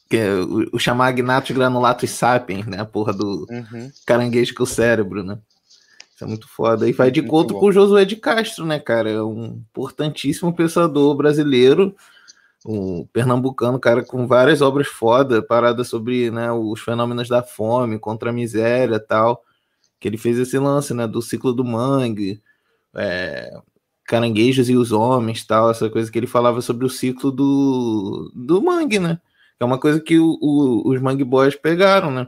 Que 0.09 0.17
é 0.17 0.33
o, 0.33 0.69
o 0.73 0.79
chamar 0.79 1.07
Agnatus 1.07 1.55
granulatus 1.55 2.09
sapiens, 2.09 2.65
né? 2.65 2.79
A 2.79 2.85
porra 2.85 3.13
do 3.13 3.45
Uhum. 3.49 3.91
caranguejo 4.05 4.53
com 4.53 4.63
o 4.63 4.67
cérebro, 4.67 5.23
né? 5.23 5.37
Isso 6.13 6.23
é 6.23 6.27
muito 6.27 6.47
foda. 6.47 6.87
E 6.89 6.93
vai 6.93 7.11
de 7.11 7.21
bom. 7.21 7.43
com 7.45 7.65
o 7.67 7.71
Josué 7.71 8.03
de 8.03 8.15
Castro, 8.15 8.65
né, 8.65 8.79
cara? 8.79 9.09
É 9.09 9.21
um 9.21 9.61
importantíssimo 9.69 10.53
pensador 10.53 11.15
brasileiro, 11.15 11.95
um 12.65 13.05
pernambucano, 13.13 13.79
cara, 13.79 14.03
com 14.03 14.25
várias 14.25 14.61
obras 14.61 14.87
foda, 14.87 15.41
parada 15.43 15.83
sobre 15.83 16.31
né, 16.31 16.51
os 16.51 16.81
fenômenos 16.81 17.29
da 17.29 17.43
fome, 17.43 17.99
contra 17.99 18.31
a 18.31 18.33
miséria 18.33 18.95
e 18.95 18.99
tal. 18.99 19.43
Que 19.99 20.07
ele 20.07 20.17
fez 20.17 20.37
esse 20.39 20.57
lance, 20.57 20.93
né, 20.93 21.07
do 21.07 21.21
ciclo 21.21 21.53
do 21.53 21.63
mangue, 21.63 22.41
é, 22.95 23.51
caranguejos 24.07 24.69
e 24.69 24.75
os 24.77 24.91
homens, 24.91 25.45
tal, 25.45 25.69
essa 25.71 25.89
coisa 25.89 26.11
que 26.11 26.17
ele 26.17 26.27
falava 26.27 26.61
sobre 26.61 26.85
o 26.85 26.89
ciclo 26.89 27.31
do, 27.31 28.31
do 28.35 28.61
mangue, 28.61 28.99
né? 28.99 29.19
É 29.59 29.65
uma 29.65 29.77
coisa 29.79 29.99
que 30.01 30.17
o- 30.19 30.37
o- 30.41 30.89
os 30.89 31.01
mangue 31.01 31.23
boys 31.23 31.55
pegaram, 31.55 32.11
né? 32.11 32.27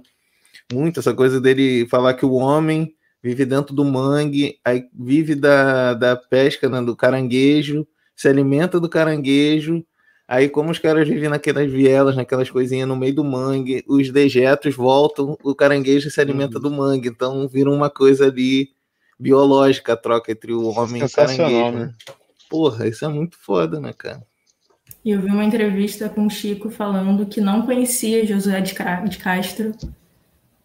Muito 0.72 1.00
essa 1.00 1.14
coisa 1.14 1.40
dele 1.42 1.88
falar 1.90 2.14
que 2.14 2.26
o 2.26 2.34
homem 2.34 2.94
vive 3.24 3.46
dentro 3.46 3.76
do 3.76 3.84
mangue, 3.86 4.60
aí 4.64 4.86
vive 4.94 5.36
da, 5.36 5.94
da 5.94 6.16
pesca, 6.16 6.70
né, 6.70 6.82
do 6.82 6.96
caranguejo, 6.96 7.86
se 8.16 8.28
alimenta 8.28 8.80
do 8.80 8.88
caranguejo, 8.90 9.84
aí 10.28 10.48
como 10.50 10.72
os 10.72 10.80
caras 10.80 11.08
vivem 11.08 11.30
naquelas 11.30 11.70
vielas, 11.72 12.16
naquelas 12.16 12.50
coisinhas 12.50 12.88
no 12.88 12.96
meio 12.96 13.14
do 13.16 13.24
mangue, 13.24 13.84
os 13.88 14.10
dejetos 14.12 14.76
voltam, 14.76 15.38
o 15.44 15.56
caranguejo 15.56 16.10
se 16.10 16.22
alimenta 16.22 16.58
Uhum. 16.58 16.64
do 16.64 16.72
mangue, 16.72 17.10
então 17.10 17.48
vira 17.48 17.70
uma 17.70 17.90
coisa 17.90 18.26
ali 18.28 18.70
biológica 19.20 19.94
a 19.94 19.98
troca 19.98 20.32
entre 20.32 20.54
o 20.54 20.68
homem 20.70 21.02
e 21.02 21.06
o 21.06 21.10
caranguejo. 21.10 21.72
né? 21.72 21.94
Porra, 22.50 22.88
isso 22.88 23.04
é 23.04 23.08
muito 23.08 23.38
foda, 23.38 23.80
né, 23.80 23.94
cara? 23.94 24.24
E 25.04 25.12
eu 25.12 25.22
vi 25.22 25.28
uma 25.28 25.44
entrevista 25.44 26.10
com 26.10 26.26
o 26.26 26.30
Chico 26.30 26.70
falando 26.70 27.26
que 27.26 27.40
não 27.40 27.62
conhecia 27.62 28.26
Josué 28.26 28.62
de 28.62 28.74
Castro 28.74 29.76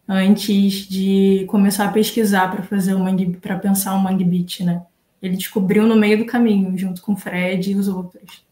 antes 0.07 0.87
de 0.87 1.45
começar 1.47 1.85
a 1.85 1.91
pesquisar 1.91 2.51
para 2.51 2.63
fazer 2.63 2.93
o 2.93 2.99
mangue, 2.99 3.37
para 3.37 3.57
pensar 3.57 3.93
o 3.95 3.99
Mangue 3.99 4.23
Beat, 4.23 4.61
né? 4.61 4.83
Ele 5.21 5.35
descobriu 5.35 5.87
no 5.87 5.95
meio 5.95 6.19
do 6.19 6.25
caminho, 6.25 6.77
junto 6.77 7.01
com 7.01 7.13
o 7.13 7.17
Fred 7.17 7.71
e 7.71 7.75
os 7.75 7.87
outros. 7.87 8.45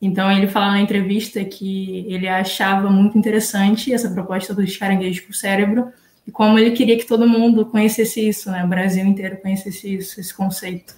Então 0.00 0.30
ele 0.30 0.46
fala 0.46 0.72
na 0.72 0.80
entrevista 0.80 1.44
que 1.44 2.06
ele 2.08 2.28
achava 2.28 2.88
muito 2.88 3.18
interessante 3.18 3.92
essa 3.92 4.10
proposta 4.10 4.54
dos 4.54 4.76
caranguejos 4.76 5.20
para 5.20 5.30
o 5.30 5.34
cérebro 5.34 5.92
e 6.26 6.30
como 6.30 6.58
ele 6.58 6.72
queria 6.72 6.96
que 6.98 7.06
todo 7.06 7.28
mundo 7.28 7.66
conhecesse 7.66 8.26
isso, 8.28 8.50
né? 8.50 8.64
O 8.64 8.68
Brasil 8.68 9.04
inteiro 9.04 9.36
conhecesse 9.38 9.94
isso, 9.94 10.20
esse 10.20 10.34
conceito. 10.34 10.94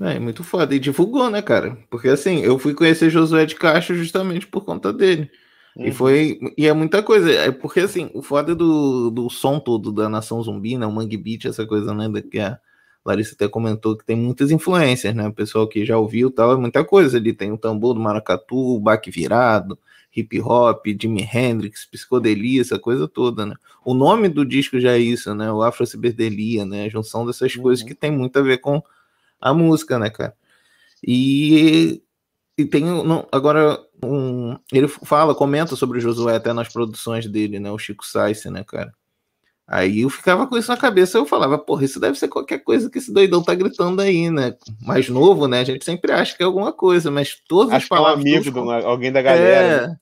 É, 0.00 0.18
muito 0.18 0.42
foda. 0.42 0.74
E 0.74 0.78
divulgou, 0.80 1.30
né, 1.30 1.40
cara? 1.40 1.78
Porque 1.88 2.08
assim, 2.08 2.40
eu 2.40 2.58
fui 2.58 2.74
conhecer 2.74 3.10
Josué 3.10 3.46
de 3.46 3.54
Castro 3.54 3.94
justamente 3.94 4.46
por 4.46 4.64
conta 4.64 4.92
dele. 4.92 5.30
E 5.76 5.86
Uhum. 5.88 5.92
foi. 5.92 6.38
E 6.58 6.66
é 6.66 6.72
muita 6.72 7.02
coisa. 7.02 7.30
É 7.30 7.50
porque 7.52 7.80
assim, 7.80 8.10
o 8.14 8.22
foda 8.22 8.54
do, 8.54 9.10
do 9.10 9.30
som 9.30 9.58
todo 9.60 9.92
da 9.92 10.08
Nação 10.08 10.42
Zumbi, 10.42 10.76
né? 10.76 10.86
O 10.86 10.92
Mangue 10.92 11.16
Beat, 11.16 11.44
essa 11.46 11.64
coisa, 11.66 11.94
né? 11.94 12.08
da- 12.08 12.22
Que 12.22 12.38
a 12.40 12.58
Larissa 13.04 13.34
até 13.34 13.48
comentou 13.48 13.96
que 13.96 14.04
tem 14.04 14.16
muitas 14.16 14.50
influências, 14.50 15.14
né? 15.14 15.28
O 15.28 15.32
pessoal 15.32 15.68
que 15.68 15.84
já 15.84 15.96
ouviu 15.98 16.28
e 16.28 16.32
tal, 16.32 16.52
é 16.52 16.56
muita 16.56 16.84
coisa. 16.84 17.16
Ali 17.18 17.32
tem 17.32 17.52
o 17.52 17.58
tambor 17.58 17.94
do 17.94 18.00
maracatu, 18.00 18.56
o 18.56 18.80
baque 18.80 19.10
virado, 19.10 19.78
hip 20.16 20.40
hop, 20.40 20.84
Jimi 21.00 21.22
Hendrix, 21.32 21.84
psicodelia, 21.86 22.60
essa 22.60 22.78
coisa 22.78 23.08
toda, 23.08 23.44
né? 23.46 23.54
O 23.84 23.94
nome 23.94 24.28
do 24.28 24.44
disco 24.44 24.78
já 24.80 24.92
é 24.92 24.98
isso, 24.98 25.34
né? 25.34 25.50
O 25.52 25.62
Afro-Ciberdelia, 25.62 26.64
né? 26.64 26.84
A 26.84 26.88
junção 26.88 27.26
dessas 27.26 27.54
coisas 27.56 27.82
Uhum. 27.82 27.88
que 27.88 27.94
tem 27.94 28.10
muito 28.10 28.38
a 28.38 28.42
ver 28.42 28.58
com 28.58 28.82
a 29.40 29.52
música, 29.52 29.98
né, 29.98 30.10
cara? 30.10 30.34
E, 31.06 32.02
e 32.56 32.64
tem 32.64 32.84
não, 32.84 33.26
agora 33.32 33.78
um, 34.02 34.56
ele 34.72 34.88
fala, 34.88 35.34
comenta 35.34 35.76
sobre 35.76 35.98
o 35.98 36.00
Josué 36.00 36.36
até 36.36 36.52
nas 36.52 36.68
produções 36.68 37.26
dele, 37.26 37.58
né? 37.58 37.70
O 37.70 37.78
Chico 37.78 38.06
Sainz, 38.06 38.44
né, 38.46 38.64
cara? 38.64 38.92
Aí 39.66 40.02
eu 40.02 40.10
ficava 40.10 40.46
com 40.46 40.58
isso 40.58 40.70
na 40.70 40.76
cabeça, 40.76 41.16
eu 41.16 41.24
falava, 41.24 41.56
porra, 41.56 41.86
isso 41.86 41.98
deve 41.98 42.18
ser 42.18 42.28
qualquer 42.28 42.58
coisa 42.58 42.90
que 42.90 42.98
esse 42.98 43.10
doidão 43.10 43.42
tá 43.42 43.54
gritando 43.54 44.02
aí, 44.02 44.28
né? 44.30 44.54
Mais 44.82 45.08
novo, 45.08 45.48
né? 45.48 45.60
A 45.60 45.64
gente 45.64 45.84
sempre 45.86 46.12
acha 46.12 46.36
que 46.36 46.42
é 46.42 46.46
alguma 46.46 46.70
coisa, 46.70 47.10
mas 47.10 47.40
todas 47.48 47.72
as 47.72 47.76
Acho 47.78 47.88
que 47.88 47.94
é 47.94 47.96
um 47.96 48.02
palavras. 48.02 48.24
amigo, 48.26 48.52
todos 48.52 48.84
alguém 48.84 49.10
da 49.10 49.22
galera. 49.22 49.98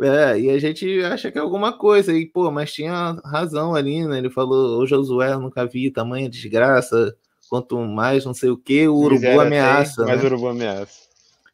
É, 0.00 0.38
e 0.40 0.50
a 0.50 0.58
gente 0.58 1.02
acha 1.04 1.30
que 1.30 1.38
é 1.38 1.40
alguma 1.40 1.72
coisa, 1.72 2.12
e 2.12 2.26
pô, 2.26 2.50
mas 2.50 2.72
tinha 2.72 3.20
razão 3.24 3.74
ali, 3.74 4.06
né? 4.06 4.18
Ele 4.18 4.30
falou, 4.30 4.78
ô 4.80 4.86
Josué, 4.86 5.36
nunca 5.36 5.66
vi 5.66 5.90
tamanha 5.90 6.28
desgraça, 6.28 7.14
quanto 7.48 7.78
mais 7.80 8.24
não 8.24 8.32
sei 8.34 8.50
o 8.50 8.56
que, 8.56 8.86
o 8.88 8.94
urubu 8.94 9.14
Miséria 9.20 9.42
ameaça, 9.42 10.04
tem, 10.04 10.06
Mas 10.14 10.16
né? 10.22 10.22
o 10.22 10.26
urubu 10.32 10.48
ameaça. 10.48 11.10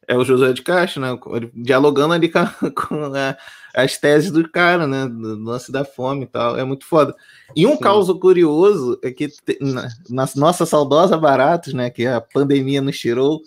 É 0.07 0.15
o 0.15 0.23
Josué 0.23 0.53
de 0.53 0.61
Castro, 0.61 1.01
né? 1.01 1.19
Dialogando 1.53 2.13
ali 2.13 2.29
com, 2.29 2.39
a- 2.39 2.55
com 2.71 2.95
a- 3.13 3.37
as 3.75 3.97
teses 3.97 4.31
do 4.31 4.47
cara, 4.49 4.87
né? 4.87 5.05
Do 5.05 5.35
lance 5.43 5.69
da 5.69 5.83
fome 5.83 6.23
e 6.23 6.27
tal. 6.27 6.57
É 6.57 6.63
muito 6.63 6.85
foda. 6.85 7.13
E 7.53 7.67
um 7.67 7.73
Sim. 7.73 7.79
caso 7.79 8.17
curioso 8.17 8.97
é 9.03 9.11
que 9.11 9.27
te- 9.27 9.57
na, 9.59 9.89
na 10.09 10.29
nossa 10.37 10.65
saudosa 10.65 11.17
Baratos, 11.17 11.73
né? 11.73 11.89
Que 11.89 12.05
a 12.07 12.21
pandemia 12.21 12.81
nos 12.81 12.97
tirou, 12.97 13.41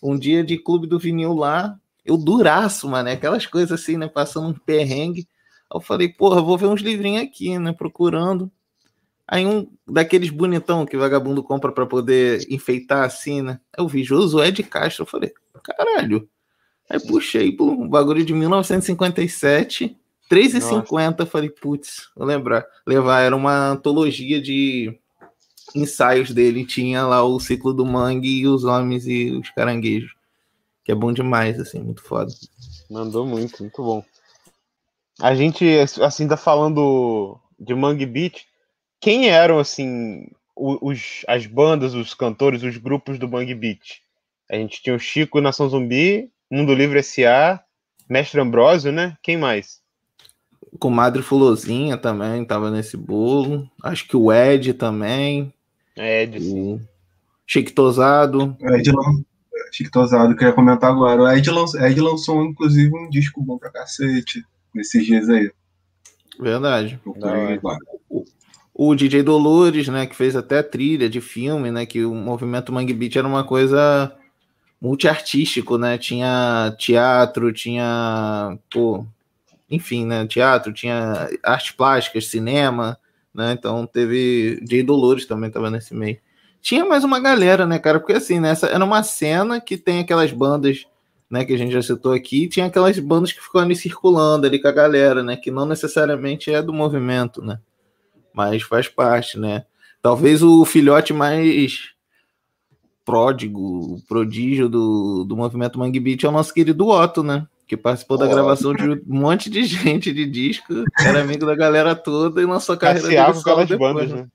um 0.00 0.16
dia 0.16 0.44
de 0.44 0.56
clube 0.56 0.86
do 0.86 1.00
vinil 1.00 1.34
lá, 1.34 1.74
eu 2.04 2.16
duraço, 2.16 2.88
mano, 2.88 3.08
aquelas 3.08 3.46
coisas 3.46 3.80
assim, 3.80 3.96
né? 3.96 4.08
Passando 4.08 4.48
um 4.48 4.52
perrengue. 4.52 5.26
Eu 5.72 5.80
falei, 5.80 6.08
porra, 6.08 6.42
vou 6.42 6.58
ver 6.58 6.66
uns 6.66 6.80
livrinhos 6.80 7.22
aqui, 7.22 7.58
né? 7.58 7.72
Procurando. 7.72 8.50
Aí 9.26 9.46
um 9.46 9.66
daqueles 9.86 10.30
bonitão 10.30 10.84
que 10.84 10.96
vagabundo 10.96 11.42
compra 11.42 11.72
pra 11.72 11.86
poder 11.86 12.46
enfeitar 12.50 13.04
assim, 13.04 13.40
né? 13.40 13.58
Eu 13.76 13.88
vi 13.88 14.04
Josué 14.04 14.50
de 14.50 14.62
Castro, 14.62 15.02
eu 15.02 15.06
falei, 15.06 15.32
caralho. 15.62 16.28
Aí 16.90 17.00
puxei 17.00 17.50
por 17.50 17.70
um 17.70 17.88
bagulho 17.88 18.22
de 18.22 18.34
1957, 18.34 19.96
3,50, 20.30 21.26
falei, 21.26 21.48
putz, 21.48 22.10
vou 22.14 22.26
lembrar. 22.26 22.66
Levar, 22.86 23.20
era 23.20 23.34
uma 23.34 23.70
antologia 23.70 24.40
de 24.40 24.94
ensaios 25.74 26.30
dele, 26.30 26.66
tinha 26.66 27.06
lá 27.06 27.24
o 27.24 27.40
ciclo 27.40 27.72
do 27.72 27.86
mangue 27.86 28.40
e 28.40 28.46
os 28.46 28.64
homens 28.64 29.06
e 29.06 29.30
os 29.32 29.48
caranguejos. 29.50 30.14
Que 30.84 30.92
é 30.92 30.94
bom 30.94 31.12
demais, 31.12 31.58
assim, 31.58 31.80
muito 31.80 32.02
foda. 32.02 32.30
Mandou 32.90 33.26
muito, 33.26 33.62
muito 33.62 33.82
bom. 33.82 34.04
A 35.20 35.34
gente, 35.34 35.64
assim, 36.02 36.28
tá 36.28 36.36
falando 36.36 37.38
de 37.58 37.74
Mangue 37.74 38.04
Beat. 38.06 38.42
Quem 39.00 39.28
eram, 39.30 39.58
assim, 39.58 40.26
os, 40.56 41.24
as 41.26 41.46
bandas, 41.46 41.94
os 41.94 42.14
cantores, 42.14 42.62
os 42.62 42.76
grupos 42.76 43.18
do 43.18 43.28
Mangue 43.28 43.54
Beat? 43.54 44.00
A 44.50 44.56
gente 44.56 44.82
tinha 44.82 44.94
o 44.94 44.98
Chico, 44.98 45.40
Nação 45.40 45.68
Zumbi, 45.68 46.30
Mundo 46.50 46.74
Livre 46.74 46.98
S.A., 46.98 47.60
Mestre 48.08 48.40
Ambrósio, 48.40 48.92
né? 48.92 49.16
Quem 49.22 49.36
mais? 49.38 49.80
Comadre 50.78 51.22
Fulozinha 51.22 51.96
também 51.96 52.44
tava 52.44 52.70
nesse 52.70 52.96
bolo. 52.96 53.70
Acho 53.82 54.06
que 54.06 54.16
o 54.16 54.30
Ed 54.32 54.74
também. 54.74 55.52
É, 55.96 56.26
de 56.26 56.40
sim. 56.40 56.74
O 56.74 56.80
Chique 57.46 57.72
Tosado. 57.72 58.56
O 58.60 58.74
Ed, 58.74 58.90
lan- 58.90 59.24
Chique 59.72 59.90
Tosado, 59.90 60.36
que 60.36 60.44
eu 60.44 60.48
ia 60.48 60.54
comentar 60.54 60.90
agora. 60.90 61.22
O 61.22 61.28
Ed, 61.30 61.50
lan- 61.50 61.64
Ed 61.86 62.00
lançou, 62.00 62.42
inclusive, 62.44 62.94
um 62.96 63.08
disco 63.10 63.42
bom 63.42 63.58
pra 63.58 63.70
cacete 63.70 64.44
nesses 64.74 65.04
dias 65.06 65.28
aí. 65.28 65.50
Verdade. 66.38 66.98
Procurei 67.02 67.60
o 68.76 68.92
DJ 68.94 69.22
Dolores, 69.22 69.86
né, 69.86 70.04
que 70.04 70.16
fez 70.16 70.34
até 70.34 70.60
trilha 70.60 71.08
de 71.08 71.20
filme, 71.20 71.70
né, 71.70 71.86
que 71.86 72.04
o 72.04 72.12
movimento 72.12 72.72
Mangue 72.72 72.92
Beat 72.92 73.14
era 73.14 73.28
uma 73.28 73.44
coisa 73.44 74.12
multiartístico, 74.80 75.78
né, 75.78 75.96
tinha 75.96 76.74
teatro, 76.78 77.52
tinha, 77.52 78.58
pô, 78.72 79.06
enfim, 79.70 80.04
né, 80.04 80.26
teatro, 80.26 80.72
tinha 80.72 81.28
artes 81.42 81.70
plásticas, 81.70 82.26
cinema, 82.26 82.98
né, 83.32 83.52
então 83.52 83.86
teve 83.86 84.58
DJ 84.62 84.82
Dolores 84.82 85.24
também 85.24 85.50
tava 85.50 85.70
nesse 85.70 85.94
meio. 85.94 86.18
Tinha 86.64 86.84
mais 86.84 87.04
uma 87.04 87.20
galera, 87.20 87.64
né, 87.64 87.78
cara, 87.78 88.00
porque 88.00 88.14
assim, 88.14 88.40
nessa 88.40 88.66
era 88.66 88.84
uma 88.84 89.04
cena 89.04 89.60
que 89.60 89.76
tem 89.76 90.00
aquelas 90.00 90.32
bandas, 90.32 90.84
né, 91.30 91.44
que 91.44 91.52
a 91.52 91.58
gente 91.58 91.72
já 91.72 91.82
citou 91.82 92.12
aqui, 92.12 92.48
tinha 92.48 92.66
aquelas 92.66 92.98
bandas 92.98 93.32
que 93.32 93.40
ficam 93.40 93.60
ali 93.60 93.76
circulando 93.76 94.46
ali 94.46 94.60
com 94.60 94.66
a 94.66 94.72
galera, 94.72 95.22
né, 95.22 95.36
que 95.36 95.50
não 95.50 95.66
necessariamente 95.66 96.52
é 96.52 96.60
do 96.60 96.72
movimento, 96.72 97.40
né 97.40 97.60
mas 98.34 98.62
faz 98.64 98.88
parte, 98.88 99.38
né? 99.38 99.64
Talvez 100.02 100.42
o 100.42 100.64
filhote 100.64 101.12
mais 101.12 101.94
pródigo, 103.04 104.02
prodígio 104.08 104.68
do, 104.68 105.24
do 105.24 105.36
movimento 105.36 105.78
Mangue 105.78 106.00
Beat 106.00 106.24
é 106.24 106.28
o 106.28 106.32
nosso 106.32 106.52
querido 106.52 106.88
Otto, 106.88 107.22
né? 107.22 107.46
Que 107.66 107.76
participou 107.76 108.18
da 108.18 108.26
gravação 108.26 108.74
de 108.74 108.82
um 108.90 109.00
monte 109.06 109.48
de 109.48 109.62
gente 109.64 110.12
de 110.12 110.26
disco, 110.26 110.74
era 110.98 111.20
amigo 111.20 111.46
da 111.46 111.54
galera 111.54 111.94
toda 111.94 112.42
e 112.42 112.44
lançou 112.44 112.74
a 112.74 112.78
carreira 112.78 113.06
Passeava 113.06 113.32
dele 113.32 113.44
com 113.44 113.50
aquelas 113.50 113.68
depois, 113.68 113.94
bandas, 113.94 114.10
né? 114.10 114.22
né? 114.22 114.28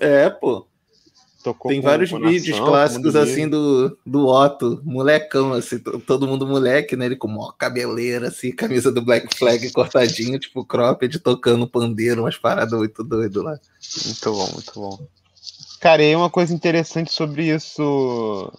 É, 0.00 0.28
pô. 0.28 0.66
Tocou 1.46 1.70
Tem 1.70 1.80
vários 1.80 2.10
com 2.10 2.18
vídeos 2.18 2.58
Nação, 2.58 2.66
clássicos 2.66 3.14
assim 3.14 3.48
do, 3.48 3.96
do 4.04 4.26
Otto, 4.26 4.82
molecão, 4.84 5.52
assim, 5.52 5.78
to- 5.78 6.00
todo 6.00 6.26
mundo 6.26 6.44
moleque, 6.44 6.96
né? 6.96 7.06
Ele 7.06 7.14
com 7.14 7.28
mó 7.28 7.52
cabeleira, 7.52 8.26
assim, 8.26 8.50
camisa 8.50 8.90
do 8.90 9.00
Black 9.00 9.32
Flag 9.36 9.70
cortadinho, 9.70 10.40
tipo 10.40 10.64
cropped, 10.64 11.20
tocando 11.20 11.68
pandeiro, 11.68 12.22
umas 12.22 12.36
paradas 12.36 12.76
muito 12.76 13.04
doido 13.04 13.44
lá. 13.44 13.60
Muito 14.06 14.32
bom, 14.32 14.52
muito 14.54 14.72
bom. 14.74 15.08
Cara, 15.80 16.02
e 16.02 16.16
uma 16.16 16.28
coisa 16.28 16.52
interessante 16.52 17.12
sobre 17.12 17.54
isso, 17.54 18.52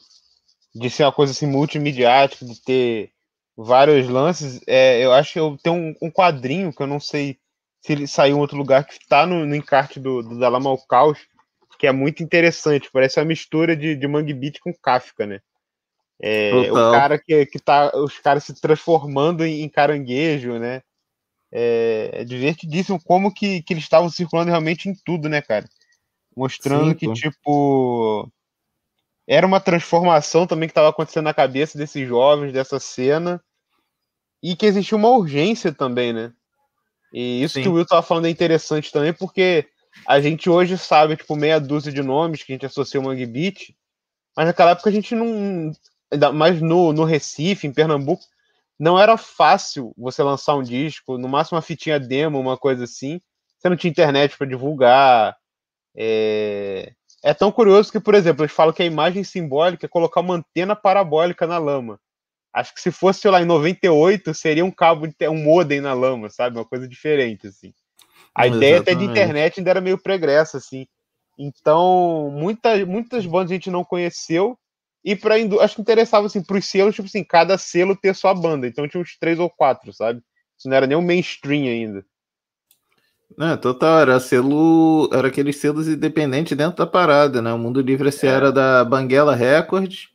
de 0.73 0.89
ser 0.89 1.03
uma 1.03 1.11
coisa 1.11 1.33
assim 1.33 1.45
multimediática, 1.45 2.45
de 2.45 2.57
ter 2.61 3.09
vários 3.57 4.07
lances, 4.07 4.61
é, 4.65 5.03
eu 5.03 5.11
acho 5.11 5.33
que 5.33 5.39
eu 5.39 5.57
tenho 5.61 5.75
um, 5.75 5.95
um 6.03 6.09
quadrinho 6.09 6.71
que 6.71 6.81
eu 6.81 6.87
não 6.87 7.01
sei 7.01 7.37
se 7.81 7.91
ele 7.91 8.07
saiu 8.07 8.37
em 8.37 8.39
outro 8.39 8.55
lugar, 8.57 8.85
que 8.85 8.97
tá 9.09 9.25
no, 9.25 9.45
no 9.45 9.55
encarte 9.55 9.99
do, 9.99 10.23
do 10.23 10.39
Dalama 10.39 10.69
ao 10.69 10.77
Caos, 10.77 11.17
que 11.77 11.87
é 11.87 11.91
muito 11.91 12.23
interessante. 12.23 12.89
Parece 12.91 13.19
uma 13.19 13.25
mistura 13.25 13.75
de, 13.75 13.95
de 13.95 14.07
Mangue 14.07 14.33
Beat 14.33 14.59
com 14.59 14.73
Kafka, 14.73 15.25
né? 15.25 15.39
É, 16.19 16.51
o 16.53 16.69
Total. 16.69 16.91
cara 16.91 17.19
que, 17.19 17.45
que 17.45 17.59
tá. 17.59 17.91
Os 17.95 18.17
caras 18.19 18.43
se 18.43 18.59
transformando 18.59 19.45
em, 19.45 19.61
em 19.61 19.69
caranguejo, 19.69 20.57
né? 20.57 20.81
É, 21.51 22.09
é 22.13 22.23
divertidíssimo 22.23 23.01
como 23.01 23.33
que, 23.33 23.61
que 23.61 23.73
eles 23.73 23.83
estavam 23.83 24.09
circulando 24.09 24.49
realmente 24.49 24.89
em 24.89 24.95
tudo, 25.05 25.29
né, 25.29 25.41
cara? 25.41 25.67
Mostrando 26.35 26.89
Sim, 26.89 26.95
que, 26.95 27.05
pô. 27.05 27.13
tipo. 27.13 28.31
Era 29.29 29.45
uma 29.45 29.59
transformação 29.59 30.47
também 30.47 30.69
que 30.69 30.71
estava 30.71 30.89
acontecendo 30.89 31.25
na 31.25 31.33
cabeça 31.33 31.77
desses 31.77 32.07
jovens, 32.07 32.53
dessa 32.53 32.79
cena. 32.79 33.41
E 34.41 34.55
que 34.55 34.65
existia 34.65 34.97
uma 34.97 35.09
urgência 35.09 35.73
também, 35.73 36.13
né? 36.13 36.31
E 37.11 37.43
isso 37.43 37.55
Sim. 37.55 37.63
que 37.63 37.69
o 37.69 37.73
Will 37.73 37.85
tava 37.85 38.01
falando 38.01 38.25
é 38.25 38.29
interessante 38.29 38.91
também, 38.91 39.13
porque 39.13 39.67
a 40.05 40.19
gente 40.19 40.49
hoje 40.49 40.77
sabe, 40.77 41.15
tipo, 41.15 41.35
meia 41.35 41.59
dúzia 41.59 41.91
de 41.91 42.01
nomes 42.01 42.43
que 42.43 42.51
a 42.51 42.55
gente 42.55 42.65
associa 42.65 42.99
ao 42.99 43.05
Mangue 43.05 43.25
Beat, 43.25 43.75
mas 44.35 44.45
naquela 44.45 44.71
época 44.71 44.89
a 44.89 44.93
gente 44.93 45.15
não. 45.15 45.71
Mais 46.33 46.61
no, 46.61 46.93
no 46.93 47.03
Recife, 47.03 47.67
em 47.67 47.73
Pernambuco, 47.73 48.23
não 48.79 48.99
era 48.99 49.17
fácil 49.17 49.93
você 49.97 50.21
lançar 50.23 50.55
um 50.55 50.63
disco, 50.63 51.17
no 51.17 51.27
máximo 51.27 51.55
uma 51.55 51.61
fitinha 51.61 51.99
demo, 51.99 52.39
uma 52.39 52.57
coisa 52.57 52.83
assim. 52.83 53.19
Você 53.57 53.69
não 53.69 53.75
tinha 53.75 53.91
internet 53.91 54.37
para 54.37 54.47
divulgar. 54.47 55.35
É... 55.95 56.93
é 57.23 57.33
tão 57.33 57.51
curioso 57.51 57.91
que, 57.91 57.99
por 57.99 58.13
exemplo, 58.13 58.43
eles 58.43 58.53
falam 58.53 58.73
que 58.73 58.83
a 58.83 58.85
imagem 58.85 59.23
simbólica 59.23 59.85
é 59.87 59.89
colocar 59.89 60.21
uma 60.21 60.35
antena 60.35 60.75
parabólica 60.75 61.47
na 61.47 61.57
lama. 61.57 61.99
Acho 62.53 62.73
que 62.73 62.81
se 62.81 62.91
fosse, 62.91 63.27
lá, 63.27 63.41
em 63.41 63.45
98, 63.45 64.33
seria 64.33 64.63
um 64.63 64.71
cabo, 64.71 65.07
um 65.29 65.43
modem 65.43 65.81
na 65.81 65.93
lama, 65.93 66.29
sabe? 66.29 66.57
Uma 66.57 66.65
coisa 66.65 66.87
diferente, 66.87 67.47
assim. 67.47 67.73
A 68.37 68.47
ideia 68.47 68.79
até 68.79 68.93
de 68.93 69.03
internet 69.03 69.59
ainda 69.59 69.71
era 69.71 69.81
meio 69.81 69.97
pregressa, 69.97 70.57
assim. 70.57 70.85
Então, 71.37 72.31
muita, 72.31 72.85
muitas 72.85 73.25
bandas 73.25 73.51
a 73.51 73.53
gente 73.55 73.69
não 73.69 73.83
conheceu. 73.83 74.57
E 75.03 75.15
para 75.15 75.35
acho 75.61 75.75
que 75.75 75.81
interessava 75.81 76.27
assim, 76.27 76.43
para 76.43 76.57
os 76.57 76.65
selos, 76.65 76.95
tipo 76.95 77.07
assim, 77.07 77.23
cada 77.23 77.57
selo 77.57 77.95
ter 77.95 78.13
sua 78.15 78.33
banda. 78.33 78.67
Então 78.67 78.87
tinha 78.87 79.01
uns 79.01 79.17
três 79.19 79.39
ou 79.39 79.49
quatro, 79.49 79.93
sabe? 79.93 80.21
Isso 80.57 80.67
não 80.67 80.75
era 80.75 80.87
nem 80.87 80.97
o 80.97 81.01
mainstream 81.01 81.63
ainda. 81.63 82.05
Não, 83.37 83.55
total, 83.57 83.99
era 83.99 84.19
selo, 84.19 85.09
era 85.13 85.27
aqueles 85.27 85.57
selos 85.57 85.87
independentes 85.87 86.57
dentro 86.57 86.77
da 86.77 86.87
parada, 86.87 87.41
né? 87.41 87.53
O 87.53 87.57
Mundo 87.57 87.81
Livre 87.81 88.09
esse 88.09 88.25
É. 88.25 88.31
era 88.31 88.51
da 88.51 88.83
Banguela 88.83 89.35
Records, 89.35 90.09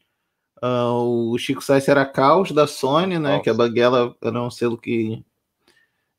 ah, 0.60 0.92
o 0.92 1.36
Chico 1.38 1.62
Sainz 1.62 1.88
era 1.88 2.06
Caos 2.06 2.52
da 2.52 2.66
Sony, 2.66 3.18
né? 3.18 3.32
Caos. 3.32 3.42
Que 3.42 3.50
a 3.50 3.54
Banguela 3.54 4.14
era 4.22 4.42
um 4.42 4.50
selo 4.50 4.78
que 4.78 5.24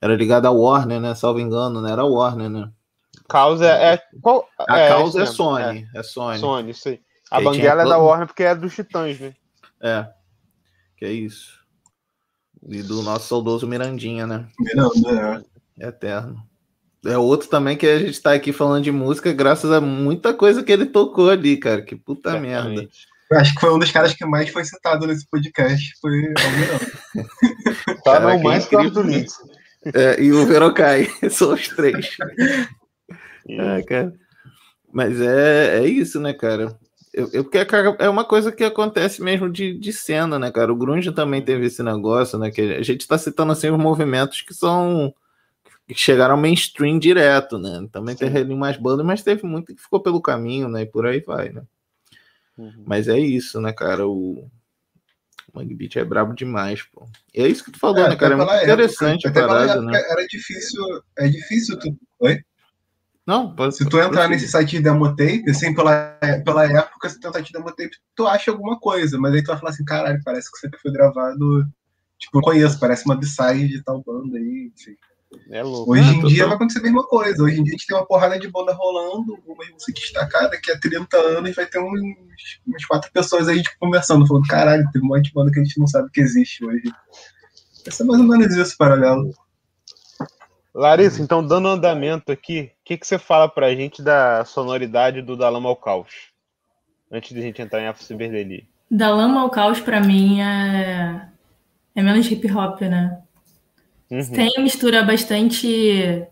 era 0.04 0.18
ligado 0.18 0.46
à 0.48 0.52
Warner, 0.52 1.00
né? 1.00 1.16
Salvo 1.16 1.40
engano, 1.40 1.82
né? 1.82 1.90
Era 1.90 2.04
Warner, 2.04 2.50
né? 2.50 2.70
Causa 3.30 3.66
é. 3.66 3.94
é- 3.94 4.02
qual, 4.22 4.46
A 4.60 4.78
é, 4.78 4.90
Caos 4.90 5.16
isso 5.16 5.20
é, 5.22 5.26
Sony, 5.26 5.88
é, 5.96 6.00
É, 6.00 6.04
Sony. 6.04 6.40
Sony, 6.40 6.72
isso 6.72 6.90
aí. 6.90 6.98
Que 6.98 7.04
A 7.32 7.38
aí 7.38 7.44
Banguela 7.46 7.84
é 7.84 7.86
da 7.86 7.98
Warner 7.98 8.28
porque 8.28 8.44
é 8.44 8.54
dos 8.54 8.76
Titãs, 8.76 9.18
né? 9.18 9.34
É, 9.82 10.06
que 10.98 11.06
é 11.06 11.12
isso. 11.12 11.58
E 12.68 12.84
do 12.84 13.02
nosso 13.02 13.30
saudoso 13.30 13.66
Mirandinha, 13.66 14.28
né? 14.28 14.46
Miranda, 14.60 15.46
é. 15.80 15.88
Eterno. 15.88 16.44
É 17.06 17.18
outro 17.18 17.48
também 17.48 17.78
que 17.78 17.88
a 17.88 18.00
gente 18.00 18.22
tá 18.22 18.34
aqui 18.34 18.52
falando 18.52 18.84
de 18.84 18.92
música 18.92 19.32
graças 19.32 19.72
a 19.72 19.80
muita 19.80 20.34
coisa 20.34 20.64
que 20.64 20.72
ele 20.72 20.86
tocou 20.86 21.30
ali, 21.30 21.56
cara. 21.56 21.82
Que 21.82 21.96
puta 21.96 22.38
merda. 22.38 22.68
Certamente. 22.68 23.08
Eu 23.32 23.40
acho 23.40 23.54
que 23.54 23.62
foi 23.62 23.74
um 23.74 23.80
dos 23.80 23.92
caras 23.92 24.14
que 24.14 24.26
mais 24.26 24.50
foi 24.50 24.66
citado 24.66 25.08
nesse 25.08 25.26
podcast. 25.28 25.94
Foi 26.02 26.12
o 26.12 26.34
Miranda. 26.60 28.02
Tá 28.04 28.20
não 28.20 28.44
mais 28.44 28.66
que 28.66 28.76
o 28.76 28.82
incrível. 28.82 29.02
Arthur 29.02 29.10
Lins. 29.10 29.34
É, 29.94 30.22
e 30.22 30.32
o 30.32 30.46
Verocai, 30.46 31.08
são 31.30 31.54
os 31.54 31.68
três. 31.68 32.18
É, 33.50 33.82
cara. 33.84 34.14
Mas 34.92 35.20
é, 35.20 35.80
é 35.80 35.88
isso, 35.88 36.20
né, 36.20 36.34
cara? 36.34 36.78
Eu, 37.14 37.30
eu, 37.32 37.44
porque, 37.44 37.60
é 38.00 38.10
uma 38.10 38.26
coisa 38.26 38.52
que 38.52 38.64
acontece 38.64 39.22
mesmo 39.22 39.50
de, 39.50 39.78
de 39.78 39.94
cena, 39.94 40.40
né, 40.40 40.52
cara? 40.52 40.72
O 40.72 40.76
Grunge 40.76 41.12
também 41.12 41.44
teve 41.44 41.68
esse 41.68 41.84
negócio, 41.84 42.40
né? 42.40 42.50
Que 42.50 42.62
a 42.62 42.82
gente 42.82 43.08
tá 43.08 43.18
citando 43.18 43.52
assim 43.52 43.70
os 43.70 43.78
movimentos 43.78 44.42
que 44.42 44.54
são. 44.54 45.14
que 45.88 45.94
chegaram 45.94 46.36
ao 46.36 46.42
mainstream 46.42 46.98
direto, 46.98 47.60
né? 47.60 47.88
Também 47.92 48.16
Sim. 48.16 48.32
teve 48.32 48.54
umas 48.54 48.78
bandas, 48.78 49.06
mas 49.06 49.22
teve 49.22 49.46
muito 49.46 49.76
que 49.76 49.82
ficou 49.82 50.00
pelo 50.00 50.22
caminho, 50.22 50.68
né? 50.68 50.82
E 50.82 50.86
por 50.88 51.06
aí 51.06 51.20
vai, 51.20 51.50
né? 51.50 51.62
Uhum. 52.58 52.84
Mas 52.86 53.08
é 53.08 53.20
isso, 53.20 53.62
né, 53.62 53.72
cara? 53.74 54.08
O. 54.08 54.50
Mangue 55.54 55.76
Beat 55.76 55.96
é 55.98 56.04
brabo 56.04 56.34
demais, 56.34 56.82
pô. 56.82 57.06
E 57.34 57.42
é 57.42 57.48
isso 57.48 57.64
que 57.64 57.72
tu 57.72 57.80
falou, 57.80 57.98
né, 57.98 58.06
até 58.06 58.16
cara? 58.16 58.34
É 58.34 58.38
muito 58.38 58.50
época- 58.50 58.64
interessante 58.64 59.28
a 59.28 59.30
até 59.30 59.40
pela 59.42 59.54
parada, 59.54 59.72
época 59.74 59.92
né? 59.92 60.02
Era 60.10 60.28
difícil. 60.28 60.84
É 61.20 61.28
difícil 61.28 61.78
tu. 61.80 61.96
Oi? 62.22 62.40
Não, 63.26 63.56
pode, 63.56 63.76
Se 63.76 63.84
tu 63.88 63.98
entrar 63.98 64.10
prosseguir. 64.10 64.30
nesse 64.32 64.48
site 64.50 64.72
de 64.72 64.82
demotape, 64.82 65.50
assim, 65.50 65.74
pela, 65.74 66.20
pela 66.44 66.66
época, 66.66 67.08
se 67.10 67.20
tu 67.20 67.28
entrar 67.28 67.40
de 67.42 67.54
demotape, 67.54 67.96
tu 68.16 68.28
acha 68.28 68.52
alguma 68.52 68.78
coisa, 68.80 69.18
mas 69.18 69.34
aí 69.34 69.42
tu 69.44 69.48
vai 69.48 69.58
falar 69.58 69.70
assim, 69.72 69.86
caralho, 69.86 70.20
parece 70.26 70.52
que 70.52 70.58
isso 70.58 70.68
aqui 70.68 70.78
foi 70.82 70.92
gravado. 70.92 71.66
Tipo, 72.18 72.38
não 72.38 72.42
conheço, 72.42 72.80
parece 72.80 73.06
uma 73.06 73.16
b-side 73.16 73.68
de 73.70 73.82
tal 73.84 74.04
banda 74.04 74.38
aí, 74.38 74.72
enfim. 74.76 74.96
É 75.50 75.62
louco. 75.64 75.92
Hoje 75.92 76.04
Ah, 76.10 76.14
em 76.14 76.26
dia 76.28 76.44
tô- 76.44 76.48
vai 76.50 76.56
acontecer 76.56 76.80
a 76.80 76.84
mesma 76.84 77.04
coisa. 77.08 77.44
Hoje 77.44 77.60
em 77.60 77.64
dia 77.64 77.72
a 77.74 77.78
gente 77.78 77.88
tem 77.88 77.96
uma 77.98 78.06
porrada 78.06 78.40
de 78.40 78.48
banda 78.50 78.74
rolando, 78.74 79.38
uma 79.46 79.56
música 79.72 79.92
destacada, 79.94 80.50
daqui 80.50 80.72
a 80.72 80.80
30 80.80 81.18
anos 81.18 81.56
vai 81.56 81.66
ter 81.66 81.80
uns, 81.80 82.00
umas 82.66 82.86
quatro 82.86 83.12
pessoas 83.12 83.48
aí 83.48 83.62
tipo, 83.62 83.76
conversando, 83.80 84.26
falando, 84.28 84.48
caralho, 84.48 84.90
tem 84.92 85.02
um 85.02 85.06
monte 85.06 85.26
de 85.26 85.34
banda 85.34 85.52
que 85.52 85.60
a 85.60 85.64
gente 85.64 85.80
não 85.80 85.88
sabe 85.88 86.10
que 86.12 86.22
existe 86.22 86.66
hoje. 86.66 86.84
Vai 87.86 87.94
ser 87.94 88.04
mais 88.06 88.20
ou 88.20 88.28
menos 88.28 88.56
isso, 88.56 88.78
paralelo. 88.78 89.32
Larissa, 90.74 91.22
então 91.22 91.46
dando 91.46 91.68
andamento 91.68 92.32
aqui, 92.32 92.72
o 92.82 92.84
que, 92.86 92.98
que 92.98 93.06
você 93.06 93.20
fala 93.20 93.48
pra 93.48 93.74
gente 93.76 94.02
da 94.02 94.44
sonoridade 94.44 95.22
do 95.22 95.38
Da 95.38 95.48
Lama 95.50 95.70
ao 95.70 95.76
Caos? 95.76 96.32
Antes 97.12 97.32
de 97.32 97.40
a 97.40 97.44
gente 97.44 97.62
entrar 97.62 97.80
em 97.82 97.88
Afro 97.88 98.04
Ciberdeli. 98.04 98.68
Da 98.90 99.10
lama 99.10 99.42
ao 99.42 99.50
caos, 99.50 99.80
pra 99.80 100.00
mim, 100.00 100.40
é, 100.42 101.28
é 101.96 102.02
menos 102.04 102.30
hip 102.30 102.52
hop, 102.52 102.82
né? 102.82 103.23
Uhum. 104.10 104.32
Tem 104.32 104.64
mistura 104.64 105.04
bastante 105.04 106.28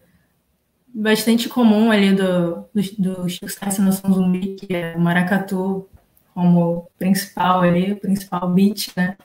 bastante 0.93 1.47
comum 1.47 1.89
ali 1.89 2.13
do, 2.13 2.65
do, 2.73 2.81
do 2.97 3.29
Chico 3.29 3.49
Sainz 3.49 3.77
e 3.77 3.81
Nação 3.81 4.13
Zumbi, 4.13 4.55
que 4.55 4.75
é 4.75 4.93
o 4.95 4.99
maracatu 4.99 5.87
como 6.33 6.89
principal 6.97 7.61
ali, 7.61 7.93
o 7.93 7.97
principal 7.97 8.49
beat, 8.49 8.89
né? 8.95 9.17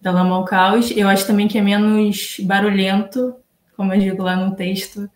Da 0.00 0.10
Lama 0.10 0.36
ao 0.36 0.44
Caos. 0.44 0.90
Eu 0.90 1.08
acho 1.08 1.26
também 1.26 1.48
que 1.48 1.58
é 1.58 1.62
menos 1.62 2.36
barulhento, 2.40 3.34
como 3.76 3.92
eu 3.92 4.00
digo 4.00 4.22
lá 4.22 4.36
no 4.36 4.54
texto. 4.54 5.08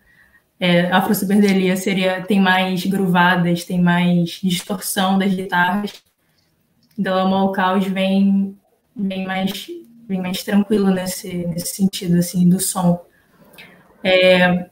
É, 0.58 0.90
Afro 0.90 1.14
Ciberdelia 1.14 1.76
seria, 1.76 2.22
tem 2.22 2.40
mais 2.40 2.84
gruvadas, 2.84 3.64
tem 3.64 3.80
mais 3.80 4.40
distorção 4.42 5.18
das 5.18 5.32
guitarras. 5.32 6.02
Da 6.96 7.14
Lama 7.14 7.38
ao 7.38 7.52
Caos 7.52 7.86
vem, 7.86 8.58
vem 8.96 9.26
mais 9.26 9.68
bem 10.08 10.20
mais 10.20 10.42
tranquilo 10.42 10.90
nesse, 10.90 11.46
nesse 11.46 11.76
sentido, 11.76 12.16
assim, 12.18 12.48
do 12.48 12.58
som. 12.58 13.04
É, 14.02 14.70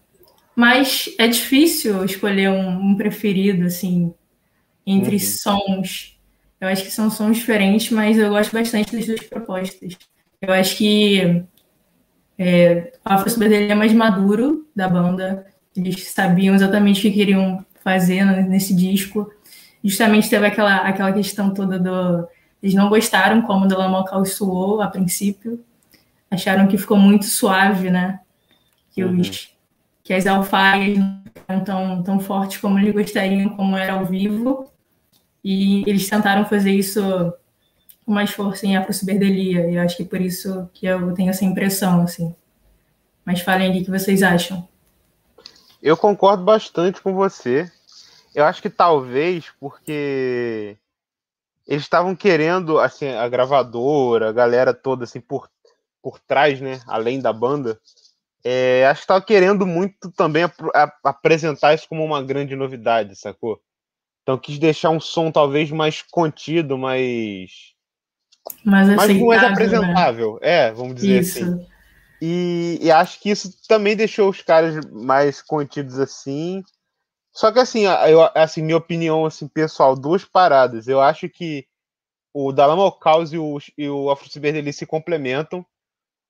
mas 0.54 1.14
é 1.18 1.28
difícil 1.28 2.02
escolher 2.04 2.48
um, 2.48 2.90
um 2.90 2.96
preferido, 2.96 3.66
assim, 3.66 4.14
entre 4.86 5.16
Uhum. 5.16 5.20
sons. 5.20 6.18
Eu 6.58 6.68
acho 6.68 6.84
que 6.84 6.90
são 6.90 7.10
sons 7.10 7.36
diferentes, 7.36 7.90
mas 7.90 8.16
eu 8.16 8.30
gosto 8.30 8.52
bastante 8.52 8.96
das 8.96 9.06
duas 9.06 9.20
propostas. 9.20 9.98
Eu 10.40 10.52
acho 10.54 10.76
que 10.76 11.44
é, 12.38 12.92
o 13.04 13.12
Afro 13.12 13.44
é 13.44 13.74
mais 13.74 13.92
maduro 13.92 14.66
da 14.74 14.88
banda. 14.88 15.46
Eles 15.76 16.08
sabiam 16.08 16.54
exatamente 16.54 17.00
o 17.00 17.02
que 17.02 17.10
queriam 17.10 17.64
fazer 17.84 18.24
nesse 18.48 18.74
disco. 18.74 19.30
Justamente 19.84 20.30
teve 20.30 20.46
aquela, 20.46 20.76
aquela 20.78 21.12
questão 21.12 21.52
toda 21.52 21.78
do 21.78 22.26
eles 22.66 22.74
não 22.74 22.88
gostaram 22.88 23.42
como 23.42 23.64
o 23.64 23.68
Delamo 23.68 24.04
Caos 24.04 24.32
soou 24.32 24.82
a 24.82 24.88
princípio. 24.88 25.64
Acharam 26.28 26.66
que 26.66 26.76
ficou 26.76 26.96
muito 26.96 27.24
suave, 27.24 27.90
né? 27.92 28.18
Que, 28.90 29.04
Uhum. 29.04 29.20
os, 29.20 29.54
que 30.02 30.12
as 30.12 30.26
alfaias 30.26 30.98
não 30.98 31.22
eram 31.46 31.62
tão, 31.62 32.02
tão 32.02 32.18
fortes 32.18 32.58
como 32.58 32.76
eles 32.76 32.92
gostariam, 32.92 33.50
como 33.50 33.76
era 33.76 33.92
ao 33.92 34.04
vivo. 34.04 34.68
E 35.44 35.88
eles 35.88 36.08
tentaram 36.08 36.44
fazer 36.44 36.72
isso 36.72 37.00
com 38.04 38.12
mais 38.12 38.32
força 38.32 38.66
em 38.66 38.76
Afro 38.76 38.92
Ciberdelia. 38.92 39.70
E 39.70 39.76
eu 39.76 39.82
acho 39.82 39.96
que 39.96 40.04
por 40.04 40.20
isso 40.20 40.68
que 40.74 40.86
eu 40.86 41.14
tenho 41.14 41.30
essa 41.30 41.44
impressão, 41.44 42.02
assim. 42.02 42.34
Mas 43.24 43.42
falem 43.42 43.70
aí 43.70 43.80
o 43.80 43.84
que 43.84 43.90
vocês 43.92 44.24
acham. 44.24 44.66
Eu 45.80 45.96
concordo 45.96 46.42
bastante 46.42 47.00
com 47.00 47.14
você. 47.14 47.70
Eu 48.34 48.44
acho 48.44 48.60
que 48.60 48.68
talvez 48.68 49.52
porque 49.60 50.76
eles 51.66 51.82
estavam 51.82 52.14
querendo, 52.14 52.78
assim, 52.78 53.08
a 53.08 53.28
gravadora, 53.28 54.28
a 54.28 54.32
galera 54.32 54.72
toda, 54.72 55.04
assim, 55.04 55.20
por, 55.20 55.50
por 56.02 56.18
trás, 56.20 56.60
né, 56.60 56.80
além 56.86 57.20
da 57.20 57.32
banda, 57.32 57.80
é, 58.44 58.86
acho 58.86 59.00
que 59.00 59.04
estava 59.04 59.24
querendo 59.24 59.66
muito 59.66 60.10
também 60.12 60.44
ap- 60.44 60.70
a- 60.74 60.92
apresentar 61.04 61.74
isso 61.74 61.88
como 61.88 62.04
uma 62.04 62.22
grande 62.22 62.54
novidade, 62.54 63.16
sacou? 63.16 63.60
Então 64.22 64.38
quis 64.38 64.58
deixar 64.58 64.90
um 64.90 65.00
som 65.00 65.30
talvez 65.32 65.70
mais 65.70 66.02
contido, 66.02 66.78
mais, 66.78 67.50
mais, 68.64 68.88
mais 68.88 68.98
aceitável, 69.10 69.40
né? 69.40 69.52
apresentável, 69.52 70.38
é, 70.42 70.72
vamos 70.72 70.94
dizer 70.94 71.20
Isso. 71.20 71.38
assim. 71.44 71.66
E, 72.20 72.78
e 72.80 72.90
acho 72.90 73.20
que 73.20 73.30
isso 73.30 73.50
também 73.68 73.94
deixou 73.94 74.30
os 74.30 74.40
caras 74.40 74.84
mais 74.86 75.42
contidos 75.42 75.98
assim. 75.98 76.62
Só 77.36 77.52
que 77.52 77.58
assim, 77.58 77.82
eu, 77.84 78.22
assim, 78.34 78.62
minha 78.62 78.78
opinião 78.78 79.26
assim, 79.26 79.46
pessoal, 79.46 79.94
duas 79.94 80.24
paradas. 80.24 80.88
Eu 80.88 81.02
acho 81.02 81.28
que 81.28 81.66
o 82.32 82.50
Dalama 82.50 82.90
Caos 82.98 83.30
e 83.30 83.36
o, 83.36 83.58
e 83.76 83.86
o 83.90 84.10
Afro 84.10 84.30
Ciberdeli 84.30 84.72
se 84.72 84.86
complementam. 84.86 85.64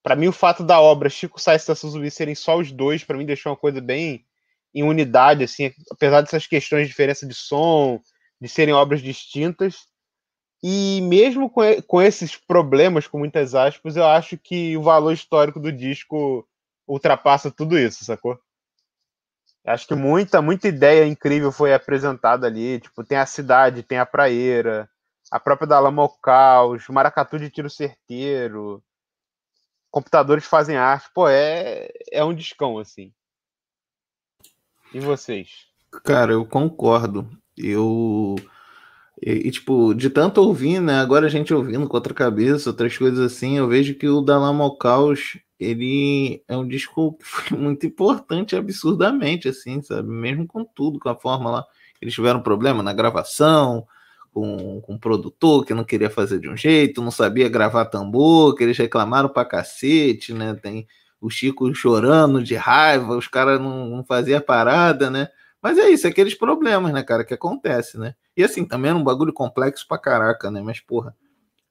Para 0.02 0.16
mim, 0.16 0.26
o 0.26 0.32
fato 0.32 0.64
da 0.64 0.80
obra 0.80 1.08
Chico 1.08 1.40
Sainz 1.40 1.68
e 1.68 1.74
Zumbi 1.74 2.10
serem 2.10 2.34
só 2.34 2.58
os 2.58 2.72
dois, 2.72 3.04
para 3.04 3.16
mim, 3.16 3.24
deixou 3.24 3.52
uma 3.52 3.56
coisa 3.56 3.80
bem 3.80 4.26
em 4.74 4.82
unidade, 4.82 5.44
assim, 5.44 5.72
apesar 5.92 6.22
dessas 6.22 6.44
questões 6.44 6.82
de 6.82 6.88
diferença 6.88 7.24
de 7.24 7.34
som, 7.34 8.00
de 8.40 8.48
serem 8.48 8.74
obras 8.74 9.00
distintas. 9.00 9.86
E 10.60 11.00
mesmo 11.02 11.48
com, 11.48 11.62
com 11.82 12.02
esses 12.02 12.34
problemas, 12.34 13.06
com 13.06 13.16
muitas 13.16 13.54
aspas, 13.54 13.96
eu 13.96 14.04
acho 14.04 14.36
que 14.36 14.76
o 14.76 14.82
valor 14.82 15.12
histórico 15.12 15.60
do 15.60 15.70
disco 15.70 16.44
ultrapassa 16.84 17.48
tudo 17.48 17.78
isso, 17.78 18.04
sacou? 18.04 18.36
Acho 19.66 19.88
que 19.88 19.94
muita, 19.96 20.40
muita 20.40 20.68
ideia 20.68 21.04
incrível 21.04 21.50
foi 21.50 21.74
apresentada 21.74 22.46
ali. 22.46 22.78
Tipo, 22.78 23.02
tem 23.02 23.18
a 23.18 23.26
cidade, 23.26 23.82
tem 23.82 23.98
a 23.98 24.06
praeira, 24.06 24.88
a 25.30 25.40
própria 25.40 25.66
da 25.66 25.78
ao 25.78 26.08
Caos, 26.20 26.86
Maracatu 26.88 27.38
de 27.38 27.50
tiro 27.50 27.68
certeiro, 27.68 28.80
computadores 29.90 30.44
fazem 30.44 30.76
arte. 30.76 31.10
Pô, 31.12 31.28
é, 31.28 31.88
é 32.12 32.24
um 32.24 32.34
discão, 32.34 32.78
assim. 32.78 33.12
E 34.94 35.00
vocês? 35.00 35.66
Cara, 36.04 36.32
eu 36.32 36.46
concordo. 36.46 37.28
Eu. 37.56 38.36
E, 39.20 39.48
e, 39.48 39.50
tipo, 39.50 39.94
de 39.94 40.10
tanto 40.10 40.40
ouvir, 40.42 40.80
né? 40.80 41.00
Agora 41.00 41.26
a 41.26 41.30
gente 41.30 41.52
ouvindo 41.52 41.88
com 41.88 41.96
outra 41.96 42.14
cabeça, 42.14 42.70
outras 42.70 42.96
coisas 42.96 43.18
assim, 43.18 43.56
eu 43.58 43.66
vejo 43.66 43.94
que 43.94 44.08
o 44.08 44.20
Dalama 44.20 44.62
ao 44.62 44.76
Caos 44.76 45.38
ele 45.58 46.42
é 46.46 46.56
um 46.56 46.66
disco 46.66 47.14
que 47.14 47.24
foi 47.24 47.56
muito 47.58 47.86
importante 47.86 48.54
absurdamente, 48.56 49.48
assim, 49.48 49.82
sabe? 49.82 50.08
Mesmo 50.08 50.46
com 50.46 50.64
tudo, 50.64 50.98
com 50.98 51.08
a 51.08 51.16
forma 51.16 51.50
lá. 51.50 51.64
Eles 52.00 52.14
tiveram 52.14 52.42
problema 52.42 52.82
na 52.82 52.92
gravação, 52.92 53.86
com, 54.32 54.80
com 54.82 54.94
o 54.94 54.98
produtor 54.98 55.64
que 55.64 55.72
não 55.72 55.82
queria 55.82 56.10
fazer 56.10 56.38
de 56.38 56.48
um 56.48 56.56
jeito, 56.56 57.00
não 57.00 57.10
sabia 57.10 57.48
gravar 57.48 57.86
tambor, 57.86 58.54
que 58.54 58.62
eles 58.62 58.76
reclamaram 58.76 59.30
pra 59.30 59.46
cacete, 59.46 60.34
né? 60.34 60.54
Tem 60.54 60.86
o 61.20 61.30
Chico 61.30 61.74
chorando 61.74 62.42
de 62.42 62.54
raiva, 62.54 63.16
os 63.16 63.26
caras 63.26 63.58
não, 63.58 63.86
não 63.86 64.04
faziam 64.04 64.40
parada, 64.40 65.10
né? 65.10 65.28
Mas 65.62 65.78
é 65.78 65.88
isso, 65.88 66.06
é 66.06 66.10
aqueles 66.10 66.34
problemas, 66.34 66.92
né, 66.92 67.02
cara, 67.02 67.24
que 67.24 67.32
acontece, 67.32 67.98
né? 67.98 68.14
E 68.36 68.44
assim, 68.44 68.64
também 68.64 68.90
era 68.90 68.98
um 68.98 69.02
bagulho 69.02 69.32
complexo 69.32 69.88
pra 69.88 69.98
caraca, 69.98 70.50
né? 70.50 70.60
Mas, 70.62 70.80
porra, 70.80 71.16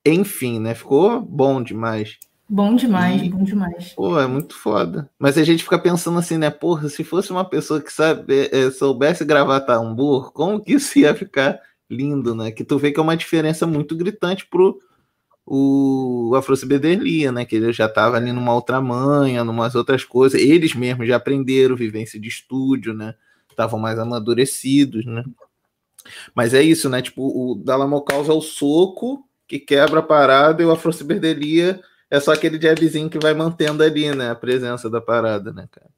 enfim, 0.04 0.60
né? 0.60 0.74
Ficou 0.74 1.22
bom 1.22 1.62
demais. 1.62 2.18
Bom 2.48 2.76
demais, 2.76 3.24
e, 3.24 3.30
bom 3.30 3.44
demais. 3.44 3.94
Pô, 3.94 4.20
é 4.20 4.28
muito 4.28 4.56
foda. 4.56 5.10
Mas 5.18 5.38
a 5.38 5.44
gente 5.44 5.64
fica 5.64 5.80
pensando 5.80 6.20
assim, 6.20 6.38
né? 6.38 6.52
Porra, 6.52 6.90
se 6.90 7.04
fosse 7.04 7.32
uma 7.32 7.44
pessoa 7.44 7.82
que 7.82 7.92
sabe, 7.92 8.50
é, 8.52 8.70
soubesse 8.70 9.26
gravar 9.26 9.62
tambor, 9.62 10.32
como 10.32 10.62
que 10.62 10.74
isso 10.74 11.00
ia 11.00 11.16
ficar 11.16 11.60
lindo, 11.90 12.36
né? 12.36 12.52
Que 12.52 12.64
tu 12.64 12.78
vê 12.78 12.92
que 12.92 13.00
é 13.00 13.04
uma 13.04 13.18
diferença 13.18 13.66
muito 13.66 13.96
gritante 13.96 14.46
pro 14.46 14.80
o 15.48 16.34
Afrociberdelia, 16.36 17.32
né? 17.32 17.46
Que 17.46 17.56
ele 17.56 17.72
já 17.72 17.88
tava 17.88 18.18
ali 18.18 18.32
numa 18.32 18.54
outra 18.54 18.82
manha, 18.82 19.44
numas 19.44 19.76
outras 19.76 20.04
coisas. 20.04 20.40
Eles 20.40 20.74
mesmos 20.74 21.08
já 21.08 21.18
aprenderam 21.18 21.76
vivência 21.76 22.20
de 22.20 22.28
estúdio, 22.28 22.94
né? 22.94 23.16
Estavam 23.50 23.80
mais 23.80 24.00
amadurecidos, 24.00 25.06
né? 25.06 25.24
Mas 26.34 26.54
é 26.54 26.62
isso, 26.62 26.90
né? 26.90 27.02
Tipo, 27.02 27.24
o 27.24 27.56
Dalamo 27.56 28.02
causa 28.02 28.34
o 28.34 28.42
soco 28.42 29.28
que 29.48 29.60
quebra 29.60 30.00
a 30.00 30.04
parada 30.04 30.62
e 30.62 30.66
o 30.66 30.72
Afrociberdelia 30.72 31.80
é 32.10 32.20
só 32.20 32.34
aquele 32.34 32.62
jabzinho 32.62 33.10
que 33.10 33.20
vai 33.20 33.34
mantendo 33.34 33.84
ali, 33.84 34.14
né? 34.14 34.32
A 34.32 34.36
presença 34.36 34.90
da 34.90 35.02
parada, 35.02 35.52
né, 35.52 35.68
cara? 35.72 35.90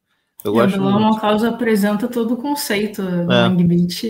Eu 0.43 0.53
e 0.53 0.55
gosto 0.55 0.75
a 0.75 0.79
muito. 0.79 1.19
Causa 1.19 1.49
apresenta 1.49 2.07
todo 2.07 2.33
o 2.33 2.37
conceito 2.37 3.01
do 3.01 3.31
é. 3.31 3.49
Beat 3.49 4.03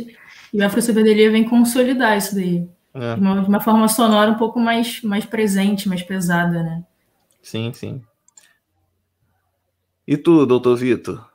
e 0.54 0.62
o 0.62 0.66
Afro-Sabedoria 0.66 1.32
vem 1.32 1.48
consolidar 1.48 2.18
isso 2.18 2.36
daí. 2.36 2.68
É. 2.94 3.16
De, 3.16 3.22
uma, 3.22 3.42
de, 3.42 3.48
uma, 3.48 3.60
forma 3.60 3.88
sonora 3.88 4.32
um 4.32 4.38
pouco 4.38 4.60
mais, 4.60 5.02
mais 5.04 5.26
presente, 5.26 5.88
mais 5.88 6.02
pesada, 6.02 6.64
né? 6.64 6.84
Sim, 7.42 7.72
sim. 7.74 8.02
E 10.08 10.18
tu, 10.18 10.46
doutor 10.46 10.76
Vitor? 10.78 11.28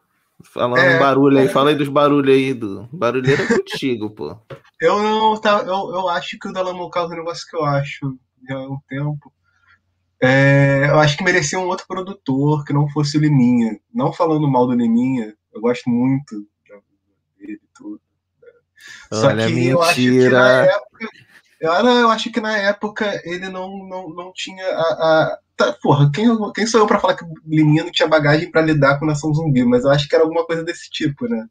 Falando 0.42 0.80
é, 0.80 0.98
barulho 0.98 1.38
aí, 1.38 1.46
é. 1.46 1.48
fala 1.48 1.70
aí 1.70 1.76
dos 1.76 1.88
barulhos 1.88 2.34
aí 2.34 2.52
do. 2.52 2.88
Barulheiro 2.92 3.42
é 3.42 3.46
contigo, 3.46 4.10
pô. 4.10 4.36
Eu 4.80 5.00
não. 5.00 5.40
Tá, 5.40 5.60
eu, 5.60 5.94
eu 5.94 6.08
acho 6.08 6.36
que 6.38 6.48
o 6.48 6.52
Causa 6.90 7.12
é 7.12 7.16
um 7.16 7.18
negócio 7.18 7.46
que 7.48 7.56
eu 7.56 7.64
acho 7.64 8.18
já 8.48 8.56
há 8.56 8.68
um 8.68 8.78
tempo. 8.88 9.32
É, 10.22 10.86
eu 10.88 11.00
acho 11.00 11.16
que 11.16 11.24
merecia 11.24 11.58
um 11.58 11.66
outro 11.66 11.86
produtor 11.86 12.64
que 12.64 12.72
não 12.72 12.88
fosse 12.88 13.18
o 13.18 13.20
Liminha. 13.20 13.80
Não 13.92 14.12
falando 14.12 14.48
mal 14.48 14.68
do 14.68 14.74
Liminha, 14.74 15.34
eu 15.52 15.60
gosto 15.60 15.90
muito 15.90 16.46
dele 17.36 17.60
tudo. 17.74 18.00
Só 19.12 19.28
Olha, 19.28 19.46
que 19.46 19.52
mentira. 19.52 19.72
eu 19.72 19.82
acho 19.82 19.94
que 19.94 20.28
na 20.28 20.64
época. 20.64 21.08
Eu, 21.60 21.72
eu 21.72 22.10
acho 22.10 22.32
que 22.32 22.40
na 22.40 22.58
época 22.58 23.22
ele 23.24 23.48
não, 23.48 23.86
não, 23.88 24.08
não 24.10 24.32
tinha 24.32 24.64
a. 24.64 24.80
a 24.80 25.38
tá, 25.56 25.72
porra, 25.82 26.10
quem, 26.12 26.26
quem 26.54 26.66
sou 26.66 26.80
eu 26.80 26.86
para 26.86 27.00
falar 27.00 27.14
que 27.14 27.24
o 27.24 27.34
Liminha 27.44 27.84
não 27.84 27.92
tinha 27.92 28.08
bagagem 28.08 28.50
para 28.50 28.62
lidar 28.62 28.98
com 28.98 29.06
Nação 29.06 29.34
Zumbi? 29.34 29.64
Mas 29.64 29.84
eu 29.84 29.90
acho 29.90 30.08
que 30.08 30.14
era 30.14 30.24
alguma 30.24 30.46
coisa 30.46 30.64
desse 30.64 30.88
tipo, 30.90 31.28
né? 31.28 31.46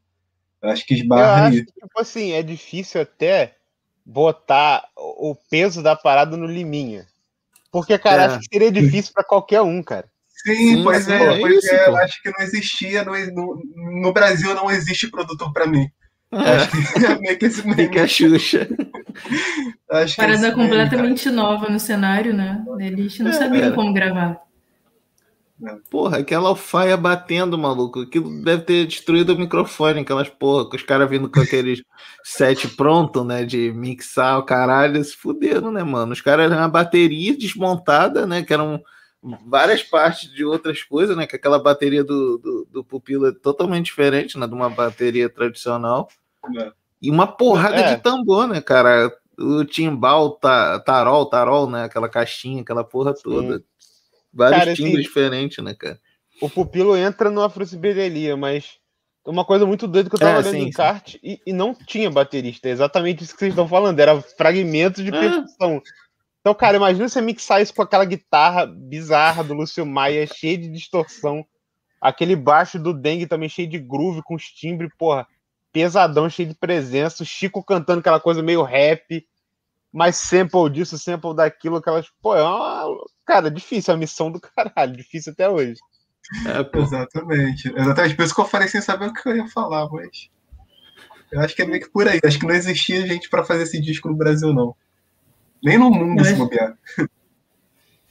Eu 0.62 0.70
acho 0.70 0.86
que 0.86 0.94
esbarra 0.94 1.48
aí. 1.48 1.64
tipo 1.64 2.00
assim, 2.00 2.32
é 2.32 2.42
difícil 2.42 3.00
até 3.00 3.56
botar 4.04 4.84
o 4.96 5.34
peso 5.50 5.82
da 5.82 5.94
parada 5.94 6.36
no 6.36 6.46
Liminha. 6.46 7.06
Porque, 7.72 7.96
cara, 7.98 8.22
é. 8.22 8.26
acho 8.26 8.40
que 8.40 8.48
seria 8.52 8.70
difícil 8.70 9.12
para 9.14 9.24
qualquer 9.24 9.62
um, 9.62 9.82
cara. 9.82 10.06
Sim, 10.28 10.54
Sim 10.54 10.82
pois 10.84 11.08
é, 11.08 11.16
é 11.16 11.40
pois 11.40 11.64
isso, 11.64 11.74
é. 11.74 11.88
Eu 11.88 11.96
acho 11.96 12.22
que 12.22 12.30
não 12.30 12.44
existia, 12.44 13.02
no, 13.02 13.12
no, 13.32 13.62
no 14.02 14.12
Brasil 14.12 14.54
não 14.54 14.70
existe 14.70 15.10
produtor 15.10 15.50
para 15.52 15.66
mim. 15.66 15.88
É. 16.30 16.36
Acho 16.36 16.70
que 16.70 17.04
é 17.06 17.18
meio 17.20 17.38
que 17.38 17.46
esse 17.46 17.66
meio. 17.66 17.90
Que 17.90 17.98
a 17.98 18.06
Xuxa. 18.06 18.68
acho 19.90 20.16
Parada 20.16 20.48
é 20.48 20.50
completamente 20.52 21.30
nova 21.30 21.68
no 21.70 21.80
cenário, 21.80 22.34
né? 22.34 22.62
Eles 22.78 23.18
não 23.18 23.30
é, 23.30 23.34
sabiam 23.34 23.72
como 23.72 23.92
gravar. 23.94 24.38
Porra, 25.88 26.18
aquela 26.18 26.48
alfaia 26.48 26.96
batendo, 26.96 27.56
maluco. 27.56 28.00
Aquilo 28.00 28.42
deve 28.42 28.62
ter 28.62 28.86
destruído 28.86 29.30
o 29.30 29.38
microfone, 29.38 30.00
aquelas 30.00 30.28
porra, 30.28 30.68
com 30.68 30.74
os 30.74 30.82
caras 30.82 31.08
vindo 31.08 31.30
com 31.30 31.40
aqueles 31.40 31.82
set 32.24 32.66
pronto, 32.76 33.22
né? 33.22 33.44
De 33.44 33.72
mixar 33.72 34.38
o 34.38 34.42
caralho, 34.42 35.02
se 35.04 35.16
fuderam, 35.16 35.70
né, 35.70 35.84
mano? 35.84 36.12
Os 36.12 36.20
caras 36.20 36.46
eram 36.46 36.58
uma 36.58 36.68
bateria 36.68 37.36
desmontada, 37.36 38.26
né? 38.26 38.42
Que 38.42 38.52
eram 38.52 38.82
várias 39.46 39.84
partes 39.84 40.28
de 40.32 40.44
outras 40.44 40.82
coisas, 40.82 41.16
né? 41.16 41.26
Que 41.26 41.36
aquela 41.36 41.62
bateria 41.62 42.02
do, 42.02 42.38
do, 42.38 42.68
do 42.70 42.84
pupilo 42.84 43.26
é 43.26 43.32
totalmente 43.32 43.86
diferente, 43.86 44.36
né? 44.36 44.48
De 44.48 44.54
uma 44.54 44.68
bateria 44.68 45.28
tradicional. 45.28 46.08
É. 46.58 46.72
E 47.00 47.08
uma 47.08 47.26
porrada 47.26 47.76
é. 47.76 47.94
de 47.94 48.02
tambor, 48.02 48.48
né, 48.48 48.60
cara? 48.60 49.12
O 49.38 49.64
timbal, 49.64 50.32
ta, 50.32 50.80
tarol, 50.80 51.26
tarol, 51.26 51.70
né? 51.70 51.84
Aquela 51.84 52.08
caixinha, 52.08 52.62
aquela 52.62 52.82
porra 52.82 53.14
toda. 53.14 53.58
Sim. 53.58 53.64
Vários 54.32 54.58
cara, 54.58 54.74
timbres 54.74 54.94
assim, 54.94 55.02
diferentes, 55.02 55.64
né, 55.64 55.74
cara? 55.74 56.00
O 56.40 56.48
pupilo 56.48 56.96
entra 56.96 57.30
no 57.30 57.42
afrociberelia, 57.42 58.36
mas 58.36 58.78
uma 59.24 59.44
coisa 59.44 59.64
muito 59.64 59.86
doida 59.86 60.08
que 60.08 60.16
eu 60.16 60.18
tava 60.18 60.32
é, 60.32 60.38
olhando 60.38 60.50
sim, 60.50 60.62
em 60.62 60.70
kart 60.70 61.14
e, 61.22 61.40
e, 61.46 61.52
não 61.52 61.74
tinha 61.74 62.10
baterista. 62.10 62.68
É 62.68 62.72
exatamente 62.72 63.22
isso 63.22 63.32
que 63.32 63.38
vocês 63.38 63.52
estão 63.52 63.68
falando. 63.68 64.00
Era 64.00 64.20
fragmentos 64.20 65.04
de 65.04 65.10
é. 65.10 65.20
percussão. 65.20 65.80
Então, 66.40 66.54
cara, 66.54 66.76
imagina 66.76 67.08
você 67.08 67.20
mixar 67.20 67.62
isso 67.62 67.72
com 67.72 67.82
aquela 67.82 68.04
guitarra 68.04 68.66
bizarra 68.66 69.44
do 69.44 69.54
Lúcio 69.54 69.86
Maia, 69.86 70.26
cheia 70.26 70.58
de 70.58 70.68
distorção. 70.68 71.46
Aquele 72.00 72.34
baixo 72.34 72.80
do 72.80 72.92
Dengue 72.92 73.28
também 73.28 73.48
cheio 73.48 73.68
de 73.68 73.78
groove, 73.78 74.22
com 74.24 74.34
os 74.34 74.46
timbres, 74.46 74.90
porra, 74.98 75.24
pesadão, 75.72 76.28
cheio 76.28 76.48
de 76.48 76.54
presença. 76.56 77.22
O 77.22 77.26
Chico 77.26 77.62
cantando 77.62 78.00
aquela 78.00 78.18
coisa 78.18 78.42
meio 78.42 78.62
rap 78.62 79.24
mais 79.92 80.16
sample 80.16 80.70
disso, 80.70 80.98
sample 80.98 81.36
daquilo, 81.36 81.76
aquelas. 81.76 82.06
Pô, 82.22 82.34
é 82.34 82.42
uma. 82.42 82.96
Cara, 83.26 83.50
difícil 83.50 83.92
a 83.92 83.96
missão 83.96 84.30
do 84.32 84.40
caralho, 84.40 84.96
difícil 84.96 85.32
até 85.32 85.48
hoje. 85.48 85.78
É, 86.46 86.78
Exatamente. 86.78 87.72
Exatamente. 87.76 88.16
Por 88.16 88.24
isso 88.24 88.34
que 88.34 88.40
eu 88.40 88.46
falei 88.46 88.68
sem 88.68 88.80
saber 88.80 89.06
o 89.06 89.12
que 89.12 89.28
eu 89.28 89.36
ia 89.36 89.48
falar, 89.48 89.88
mas. 89.90 90.30
Eu 91.30 91.40
acho 91.40 91.54
que 91.54 91.62
é 91.62 91.66
meio 91.66 91.82
que 91.82 91.90
por 91.90 92.08
aí. 92.08 92.20
Acho 92.24 92.38
que 92.38 92.46
não 92.46 92.54
existia 92.54 93.06
gente 93.06 93.28
para 93.28 93.44
fazer 93.44 93.62
esse 93.64 93.80
disco 93.80 94.08
no 94.08 94.16
Brasil, 94.16 94.52
não. 94.52 94.74
Nem 95.62 95.78
no 95.78 95.90
mundo, 95.90 96.20
eu 96.20 96.24
se 96.24 96.32
acho... 96.32 96.38
bobear. 96.38 96.76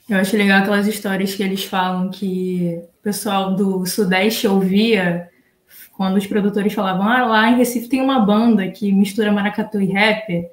Eu 0.10 0.18
acho 0.18 0.36
legal 0.36 0.60
aquelas 0.60 0.88
histórias 0.88 1.34
que 1.34 1.44
eles 1.44 1.64
falam 1.64 2.10
que 2.10 2.82
o 3.00 3.04
pessoal 3.04 3.56
do 3.56 3.86
Sudeste 3.86 4.48
ouvia 4.48 5.30
quando 5.94 6.18
os 6.18 6.28
produtores 6.28 6.74
falavam: 6.74 7.08
ah, 7.08 7.26
lá 7.26 7.50
em 7.50 7.58
Recife 7.58 7.88
tem 7.88 8.02
uma 8.02 8.20
banda 8.20 8.68
que 8.70 8.92
mistura 8.92 9.32
maracatu 9.32 9.80
e 9.80 9.86
rap 9.86 10.50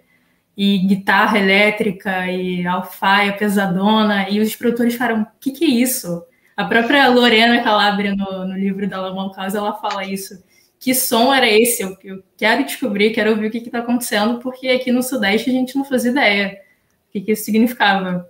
e 0.58 0.78
guitarra 0.78 1.38
elétrica 1.38 2.26
e 2.26 2.66
alfaia 2.66 3.32
pesadona, 3.32 4.28
e 4.28 4.40
os 4.40 4.56
produtores 4.56 4.96
falaram, 4.96 5.22
o 5.22 5.26
que, 5.38 5.52
que 5.52 5.64
é 5.64 5.68
isso? 5.68 6.24
A 6.56 6.64
própria 6.64 7.06
Lorena 7.08 7.62
Calabria, 7.62 8.12
no, 8.16 8.44
no 8.44 8.58
livro 8.58 8.88
da 8.88 9.00
Lamão 9.00 9.30
Causa, 9.30 9.58
ela 9.58 9.74
fala 9.74 10.04
isso. 10.04 10.42
Que 10.80 10.92
som 10.96 11.32
era 11.32 11.48
esse? 11.48 11.84
Eu, 11.84 11.96
eu 12.02 12.24
quero 12.36 12.64
descobrir, 12.64 13.12
quero 13.12 13.30
ouvir 13.30 13.46
o 13.46 13.50
que 13.52 13.58
está 13.58 13.78
acontecendo, 13.78 14.40
porque 14.40 14.66
aqui 14.66 14.90
no 14.90 15.00
Sudeste 15.00 15.48
a 15.48 15.52
gente 15.52 15.76
não 15.76 15.84
fazia 15.84 16.10
ideia 16.10 16.60
o 17.08 17.12
que, 17.12 17.20
que 17.20 17.32
isso 17.32 17.44
significava. 17.44 18.28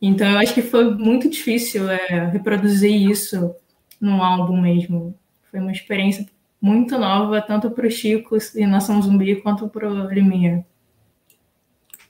Então 0.00 0.30
eu 0.30 0.38
acho 0.38 0.54
que 0.54 0.62
foi 0.62 0.94
muito 0.94 1.28
difícil 1.28 1.90
é, 1.90 2.30
reproduzir 2.32 3.10
isso 3.10 3.56
num 4.00 4.22
álbum 4.22 4.60
mesmo. 4.60 5.18
Foi 5.50 5.58
uma 5.58 5.72
experiência 5.72 6.24
muito 6.62 6.96
nova, 6.96 7.42
tanto 7.42 7.70
para 7.72 7.88
o 7.88 7.90
Chico 7.90 8.38
e 8.54 8.64
Nação 8.66 9.02
Zumbi 9.02 9.34
quanto 9.42 9.68
para 9.68 9.90
o 9.90 10.08
Limir. 10.08 10.64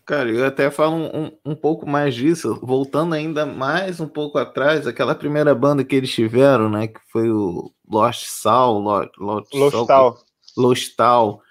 Cara, 0.07 0.31
eu 0.31 0.47
até 0.47 0.71
falo 0.71 0.95
um, 0.95 1.25
um, 1.25 1.33
um, 1.47 1.55
pouco 1.57 1.85
mais 1.85 2.14
disso, 2.14 2.61
voltando 2.62 3.12
ainda 3.12 3.45
mais 3.45 3.99
um 3.99 4.07
pouco 4.07 4.38
atrás, 4.38 4.87
aquela 4.87 5.16
primeira 5.16 5.53
banda 5.53 5.83
que 5.83 5.97
eles 5.97 6.12
tiveram, 6.12 6.71
né? 6.71 6.87
Que 6.87 7.01
foi 7.11 7.29
o 7.29 7.73
Lost 7.90 8.25
Soul, 8.25 8.79
Lost, 8.79 9.11
Lost, 9.19 9.53
Lostal. 9.53 10.19
Lostal. 10.57 11.42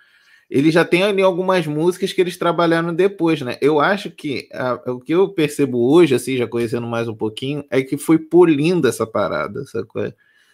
Ele 0.50 0.72
já 0.72 0.86
tem 0.86 1.04
ali 1.04 1.22
algumas 1.22 1.68
músicas 1.68 2.14
que 2.14 2.22
eles 2.22 2.38
trabalharam 2.38 2.96
depois, 2.96 3.42
né? 3.42 3.58
Eu 3.60 3.82
acho 3.82 4.10
que 4.10 4.48
a, 4.54 4.76
o 4.90 5.02
que 5.02 5.14
eu 5.14 5.28
percebo 5.34 5.92
hoje, 5.92 6.16
assim, 6.16 6.38
já 6.38 6.48
conhecendo 6.48 6.88
mais 6.88 7.10
um 7.10 7.16
pouquinho, 7.16 7.62
é 7.70 7.82
que 7.82 7.98
foi 7.98 8.18
polindo 8.18 8.88
essa 8.88 9.06
parada, 9.06 9.66
sacou? 9.66 10.14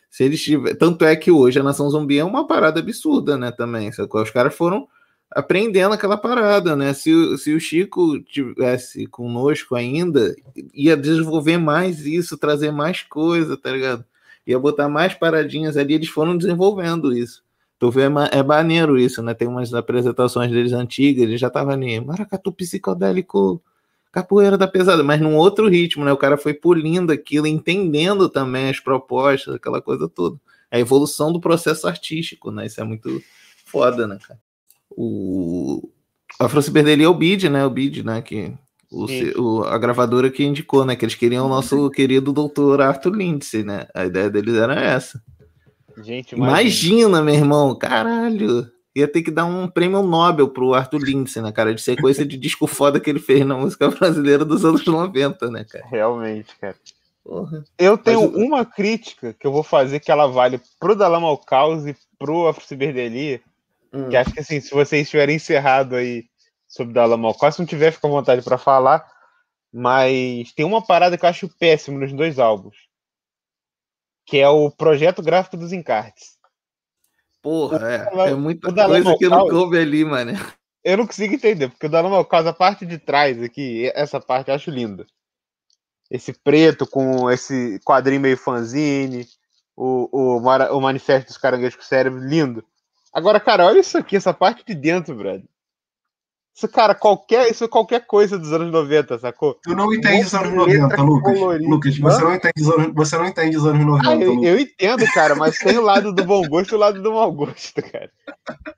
Se 0.09 0.23
eles 0.23 0.41
tiver... 0.41 0.73
Tanto 0.73 1.05
é 1.05 1.15
que 1.15 1.29
hoje 1.29 1.59
a 1.59 1.63
Nação 1.63 1.87
Zumbi 1.87 2.17
é 2.17 2.23
uma 2.23 2.47
parada 2.47 2.79
absurda, 2.79 3.37
né? 3.37 3.51
Também, 3.51 3.91
sacou? 3.91 4.23
Os 4.23 4.31
caras 4.31 4.55
foram 4.55 4.87
aprendendo 5.31 5.93
aquela 5.93 6.17
parada, 6.17 6.75
né? 6.75 6.93
Se, 6.93 7.37
se 7.37 7.53
o 7.53 7.59
Chico 7.59 8.19
tivesse 8.21 9.07
conosco 9.07 9.75
ainda, 9.75 10.35
ia 10.73 10.97
desenvolver 10.97 11.57
mais 11.57 12.05
isso, 12.05 12.37
trazer 12.37 12.71
mais 12.71 13.01
coisa, 13.01 13.55
tá 13.55 13.71
ligado? 13.71 14.05
Ia 14.45 14.59
botar 14.59 14.89
mais 14.89 15.13
paradinhas 15.13 15.77
ali, 15.77 15.93
eles 15.93 16.09
foram 16.09 16.37
desenvolvendo 16.37 17.15
isso. 17.15 17.43
Tu 17.79 17.89
vê, 17.89 18.03
é, 18.03 18.39
é 18.39 18.43
maneiro 18.43 18.99
isso, 18.99 19.23
né? 19.23 19.33
Tem 19.33 19.47
umas 19.47 19.73
apresentações 19.73 20.51
deles 20.51 20.73
antigas, 20.73 21.23
ele 21.23 21.37
já 21.37 21.49
tava 21.49 21.71
ali, 21.71 21.99
maracatu 22.01 22.51
psicodélico, 22.51 23.63
capoeira 24.11 24.57
da 24.57 24.67
pesada, 24.67 25.01
mas 25.03 25.21
num 25.21 25.37
outro 25.37 25.69
ritmo, 25.69 26.03
né? 26.03 26.11
O 26.11 26.17
cara 26.17 26.37
foi 26.37 26.53
polindo 26.53 27.11
aquilo, 27.11 27.47
entendendo 27.47 28.27
também 28.27 28.69
as 28.69 28.79
propostas, 28.79 29.55
aquela 29.55 29.81
coisa 29.81 30.09
toda. 30.09 30.37
A 30.69 30.79
evolução 30.79 31.31
do 31.31 31.39
processo 31.39 31.87
artístico, 31.87 32.51
né? 32.51 32.65
Isso 32.65 32.81
é 32.81 32.83
muito 32.83 33.21
foda, 33.65 34.05
né, 34.07 34.17
cara? 34.25 34.39
O 34.95 35.91
a 36.39 36.45
Afrociberdelia 36.45 37.05
é 37.05 37.09
o 37.09 37.13
BID, 37.13 37.49
né? 37.49 37.65
O 37.65 37.69
BID, 37.69 38.03
né? 38.03 38.21
Que, 38.21 38.53
o, 38.91 39.05
o, 39.39 39.63
a 39.63 39.77
gravadora 39.77 40.29
que 40.29 40.43
indicou, 40.43 40.83
né? 40.83 40.95
Que 40.95 41.05
eles 41.05 41.15
queriam 41.15 41.45
o 41.45 41.49
nosso 41.49 41.89
querido 41.91 42.33
doutor 42.33 42.81
Arthur 42.81 43.15
Lindsay, 43.15 43.63
né? 43.63 43.87
A 43.93 44.05
ideia 44.05 44.29
deles 44.29 44.55
era 44.55 44.73
essa. 44.73 45.21
Gente, 46.03 46.33
imagina, 46.33 47.19
imagina 47.19 47.21
meu 47.21 47.35
irmão, 47.35 47.75
caralho. 47.75 48.67
Ia 48.95 49.07
ter 49.07 49.21
que 49.21 49.31
dar 49.31 49.45
um 49.45 49.67
prêmio 49.67 50.01
Nobel 50.01 50.49
pro 50.49 50.73
Arthur 50.73 51.01
Lindsay, 51.01 51.41
né, 51.41 51.51
cara? 51.51 51.73
De 51.73 51.81
sequência 51.81 52.25
de 52.25 52.35
disco 52.37 52.65
foda 52.67 52.99
que 52.99 53.09
ele 53.09 53.19
fez 53.19 53.45
na 53.45 53.55
música 53.55 53.87
brasileira 53.89 54.43
dos 54.43 54.65
anos 54.65 54.83
90, 54.85 55.49
né, 55.51 55.63
cara? 55.63 55.85
Realmente, 55.87 56.55
cara. 56.59 56.75
Porra. 57.23 57.63
Eu 57.77 57.97
tenho 57.99 58.31
Mas, 58.31 58.41
uma 58.41 58.65
crítica 58.65 59.33
que 59.39 59.45
eu 59.45 59.51
vou 59.51 59.61
fazer 59.61 59.99
que 59.99 60.11
ela 60.11 60.25
vale 60.25 60.59
pro 60.79 60.95
Dalama 60.95 61.27
ao 61.27 61.37
Caos 61.37 61.85
e 61.85 61.95
pro 62.17 62.47
Afrociberdelia 62.47 63.39
Hum. 63.93 64.09
Que 64.09 64.15
acho 64.15 64.33
que 64.33 64.39
assim, 64.39 64.59
se 64.59 64.71
vocês 64.71 65.09
tiverem 65.09 65.35
encerrado 65.35 65.95
aí 65.95 66.25
sobre 66.67 66.93
Dalla 66.93 67.17
Malcó, 67.17 67.49
se 67.51 67.59
não 67.59 67.65
tiver, 67.65 67.91
fica 67.91 68.07
à 68.07 68.11
vontade 68.11 68.41
para 68.41 68.57
falar. 68.57 69.05
Mas 69.73 70.51
tem 70.53 70.65
uma 70.65 70.85
parada 70.85 71.17
que 71.17 71.25
eu 71.25 71.29
acho 71.29 71.49
péssimo 71.57 71.99
nos 71.99 72.11
dois 72.13 72.39
álbuns. 72.39 72.75
Que 74.25 74.39
é 74.39 74.49
o 74.49 74.69
projeto 74.69 75.21
gráfico 75.21 75.57
dos 75.57 75.71
encartes. 75.73 76.37
Porra, 77.41 77.79
é, 77.91 78.29
é 78.31 78.35
muita 78.35 78.71
coisa 78.71 79.17
que 79.17 79.27
não 79.27 79.47
coube 79.47 79.77
ali, 79.77 80.05
mano. 80.05 80.33
Eu 80.83 80.97
não 80.97 81.07
consigo 81.07 81.33
entender, 81.33 81.69
porque 81.69 81.85
o 81.85 81.89
Dalla 81.89 82.09
Malcós, 82.09 82.45
a 82.45 82.53
parte 82.53 82.85
de 82.85 82.97
trás 82.97 83.41
aqui, 83.41 83.91
essa 83.93 84.19
parte 84.19 84.49
eu 84.49 84.55
acho 84.55 84.71
linda. 84.71 85.05
Esse 86.09 86.33
preto 86.33 86.87
com 86.87 87.29
esse 87.29 87.79
quadrinho 87.85 88.21
meio 88.21 88.37
fanzine, 88.37 89.27
o, 89.75 90.09
o, 90.11 90.37
o 90.37 90.81
manifesto 90.81 91.27
dos 91.27 91.37
caranguejos 91.37 91.75
com 91.75 91.83
cérebro, 91.83 92.19
lindo. 92.19 92.63
Agora, 93.13 93.39
cara, 93.39 93.65
olha 93.65 93.79
isso 93.79 93.97
aqui, 93.97 94.15
essa 94.15 94.33
parte 94.33 94.63
de 94.65 94.73
dentro, 94.73 95.15
brother. 95.15 95.43
Isso, 96.53 96.67
cara, 96.67 96.93
qualquer, 96.93 97.49
isso 97.49 97.63
é 97.63 97.67
qualquer 97.67 98.05
coisa 98.05 98.37
dos 98.37 98.51
anos 98.51 98.71
90, 98.71 99.17
sacou? 99.19 99.57
Tu 99.63 99.73
não 99.73 99.93
entende 99.93 100.25
os 100.25 100.33
anos 100.33 100.53
90, 100.53 101.01
Lucas. 101.01 101.39
Lucas, 101.61 101.97
você 101.97 102.23
não, 102.23 102.35
entende 102.35 102.61
os 102.61 102.69
anos, 102.69 102.93
você 102.93 103.17
não 103.17 103.25
entende 103.25 103.57
os 103.57 103.65
anos 103.65 103.85
90. 103.85 104.09
Ah, 104.09 104.15
eu, 104.15 104.43
eu, 104.43 104.59
entendo, 104.59 105.05
cara, 105.13 105.33
mas 105.33 105.57
tem 105.57 105.77
o 105.77 105.81
lado 105.81 106.13
do 106.13 106.25
bom 106.25 106.45
gosto 106.47 106.71
e 106.71 106.75
o 106.75 106.79
lado 106.79 107.01
do 107.01 107.13
mau 107.13 107.31
gosto, 107.31 107.81
cara. 107.81 108.11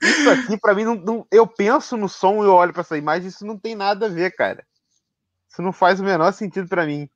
Isso 0.01 0.29
aqui, 0.29 0.57
pra 0.57 0.75
mim, 0.75 0.83
não, 0.83 0.95
não, 0.95 1.27
eu 1.31 1.47
penso 1.47 1.97
no 1.97 2.07
som 2.07 2.43
e 2.43 2.47
eu 2.47 2.53
olho 2.53 2.71
pra 2.71 2.81
essa 2.81 2.97
imagem, 2.97 3.27
isso 3.27 3.45
não 3.45 3.57
tem 3.57 3.75
nada 3.75 4.05
a 4.05 4.09
ver, 4.09 4.35
cara. 4.35 4.63
Isso 5.49 5.61
não 5.61 5.73
faz 5.73 5.99
o 5.99 6.03
menor 6.03 6.31
sentido 6.31 6.67
para 6.67 6.85
mim. 6.85 7.09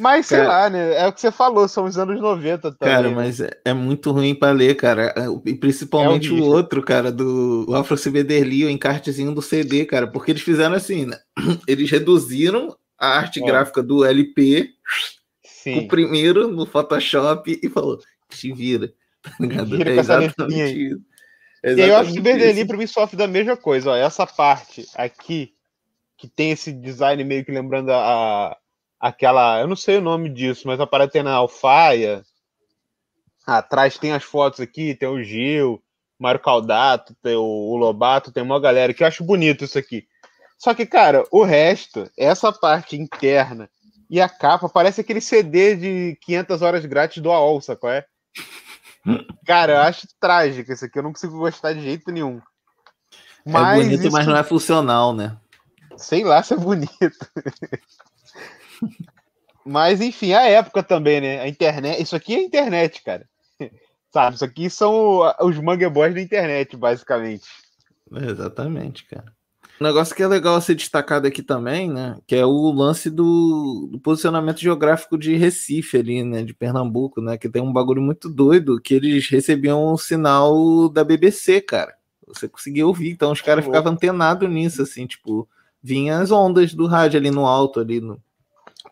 Mas 0.00 0.26
sei 0.26 0.38
cara, 0.38 0.48
lá, 0.48 0.70
né? 0.70 0.96
É 0.96 1.06
o 1.06 1.12
que 1.12 1.20
você 1.20 1.30
falou, 1.30 1.68
são 1.68 1.84
os 1.84 1.98
anos 1.98 2.18
90 2.20 2.72
também. 2.72 2.94
Cara, 2.94 3.08
né? 3.08 3.14
mas 3.14 3.38
é, 3.38 3.50
é 3.64 3.74
muito 3.74 4.10
ruim 4.10 4.34
para 4.34 4.52
ler, 4.52 4.74
cara. 4.74 5.12
É, 5.14 5.26
e 5.44 5.54
principalmente 5.54 6.30
é 6.30 6.32
o, 6.32 6.40
o, 6.40 6.46
outro, 6.46 6.82
cara, 6.82 7.12
do 7.12 7.66
o 7.68 7.74
Afro 7.74 7.96
Cibederli, 7.96 8.64
o 8.64 8.70
encartezinho 8.70 9.34
do 9.34 9.42
CD, 9.42 9.84
cara, 9.84 10.06
porque 10.06 10.30
eles 10.30 10.42
fizeram 10.42 10.74
assim, 10.74 11.04
né? 11.04 11.18
Eles 11.68 11.90
reduziram 11.90 12.74
a 12.98 13.18
arte 13.18 13.42
é. 13.42 13.46
gráfica 13.46 13.82
do 13.82 14.04
LP, 14.04 14.70
Sim. 15.44 15.86
primeiro 15.86 16.48
no 16.48 16.64
Photoshop 16.64 17.60
e 17.62 17.68
falou: 17.68 17.98
te 18.30 18.52
vira. 18.52 18.92
Tá 19.22 19.34
ligado? 19.38 19.76
Vira 19.76 19.90
é 19.90 19.98
exatamente 19.98 20.86
isso. 20.86 21.00
É 21.62 21.74
e 21.74 21.82
aí 21.82 21.90
o 21.90 22.04
Ciberdelli 22.10 22.66
pra 22.66 22.78
mim 22.78 22.86
sofre 22.86 23.18
da 23.18 23.28
mesma 23.28 23.54
coisa, 23.54 23.90
ó. 23.90 23.96
Essa 23.96 24.26
parte 24.26 24.86
aqui, 24.94 25.52
que 26.16 26.26
tem 26.26 26.52
esse 26.52 26.72
design 26.72 27.22
meio 27.22 27.44
que 27.44 27.52
lembrando 27.52 27.90
a, 27.90 28.56
aquela. 29.00 29.60
Eu 29.60 29.66
não 29.66 29.76
sei 29.76 29.96
o 29.96 30.02
nome 30.02 30.28
disso, 30.28 30.68
mas 30.68 30.78
aparece 30.78 31.22
na 31.22 31.32
alfaia. 31.32 32.22
Atrás 33.46 33.96
tem 33.96 34.12
as 34.12 34.22
fotos 34.22 34.60
aqui, 34.60 34.94
tem 34.94 35.08
o 35.08 35.22
Gil, 35.24 35.82
Mário 36.18 36.40
Caldato, 36.40 37.16
tem 37.22 37.34
o, 37.34 37.76
Lobato, 37.76 38.30
tem 38.30 38.42
uma 38.42 38.60
galera 38.60 38.92
que 38.92 39.02
eu 39.02 39.06
acho 39.06 39.24
bonito 39.24 39.64
isso 39.64 39.78
aqui. 39.78 40.06
Só 40.58 40.74
que, 40.74 40.84
cara, 40.84 41.24
o 41.32 41.42
resto, 41.42 42.08
essa 42.18 42.52
parte 42.52 42.94
interna 42.94 43.68
e 44.10 44.20
a 44.20 44.28
capa, 44.28 44.68
parece 44.68 45.00
aquele 45.00 45.20
CD 45.20 45.74
de 45.74 46.18
500 46.20 46.62
horas 46.62 46.84
grátis 46.84 47.22
do 47.22 47.32
AOL, 47.32 47.60
qual 47.80 47.92
é? 47.92 48.04
Cara, 49.46 49.72
eu 49.72 49.78
acho 49.78 50.06
trágico 50.20 50.70
isso 50.70 50.84
aqui, 50.84 50.98
eu 50.98 51.02
não 51.02 51.12
consigo 51.12 51.38
gostar 51.38 51.72
de 51.72 51.80
jeito 51.80 52.12
nenhum. 52.12 52.40
Mas 53.46 53.80
é 53.80 53.82
bonito, 53.82 54.00
isso... 54.02 54.12
mas 54.12 54.26
não 54.26 54.36
é 54.36 54.44
funcional, 54.44 55.14
né? 55.14 55.36
Sei 55.96 56.22
lá 56.22 56.42
se 56.42 56.52
é 56.52 56.56
bonito. 56.56 56.90
Mas, 59.64 60.00
enfim, 60.00 60.32
a 60.32 60.42
época 60.42 60.82
também, 60.82 61.20
né? 61.20 61.40
A 61.40 61.48
internet. 61.48 62.02
Isso 62.02 62.16
aqui 62.16 62.34
é 62.34 62.42
internet, 62.42 63.02
cara. 63.02 63.28
Sabe? 64.12 64.36
Isso 64.36 64.44
aqui 64.44 64.70
são 64.70 65.20
os 65.40 65.58
Manga 65.58 65.88
Boys 65.88 66.14
da 66.14 66.20
internet, 66.20 66.76
basicamente. 66.76 67.48
Exatamente, 68.12 69.06
cara. 69.06 69.32
Um 69.80 69.84
negócio 69.84 70.14
que 70.14 70.22
é 70.22 70.26
legal 70.26 70.60
ser 70.60 70.74
destacado 70.74 71.26
aqui 71.26 71.42
também, 71.42 71.88
né? 71.88 72.18
Que 72.26 72.36
é 72.36 72.44
o 72.44 72.70
lance 72.70 73.08
do, 73.08 73.88
do, 73.90 73.98
posicionamento 73.98 74.58
geográfico 74.58 75.16
de 75.16 75.36
Recife 75.36 75.96
ali, 75.96 76.22
né? 76.22 76.42
De 76.42 76.52
Pernambuco, 76.52 77.22
né? 77.22 77.38
Que 77.38 77.48
tem 77.48 77.62
um 77.62 77.72
bagulho 77.72 78.02
muito 78.02 78.28
doido 78.28 78.80
que 78.80 78.92
eles 78.92 79.28
recebiam 79.28 79.92
um 79.92 79.96
sinal 79.96 80.88
da 80.90 81.02
BBC, 81.02 81.62
cara. 81.62 81.94
Você 82.26 82.46
conseguia 82.46 82.86
ouvir, 82.86 83.10
então 83.10 83.32
os 83.32 83.40
caras 83.40 83.64
ficavam 83.64 83.92
antenados 83.92 84.48
nisso, 84.50 84.82
assim, 84.82 85.06
tipo, 85.06 85.48
vinha 85.82 86.18
as 86.18 86.30
ondas 86.30 86.74
do 86.74 86.86
rádio 86.86 87.18
ali 87.18 87.30
no 87.30 87.46
alto, 87.46 87.80
ali 87.80 88.00
no, 88.00 88.22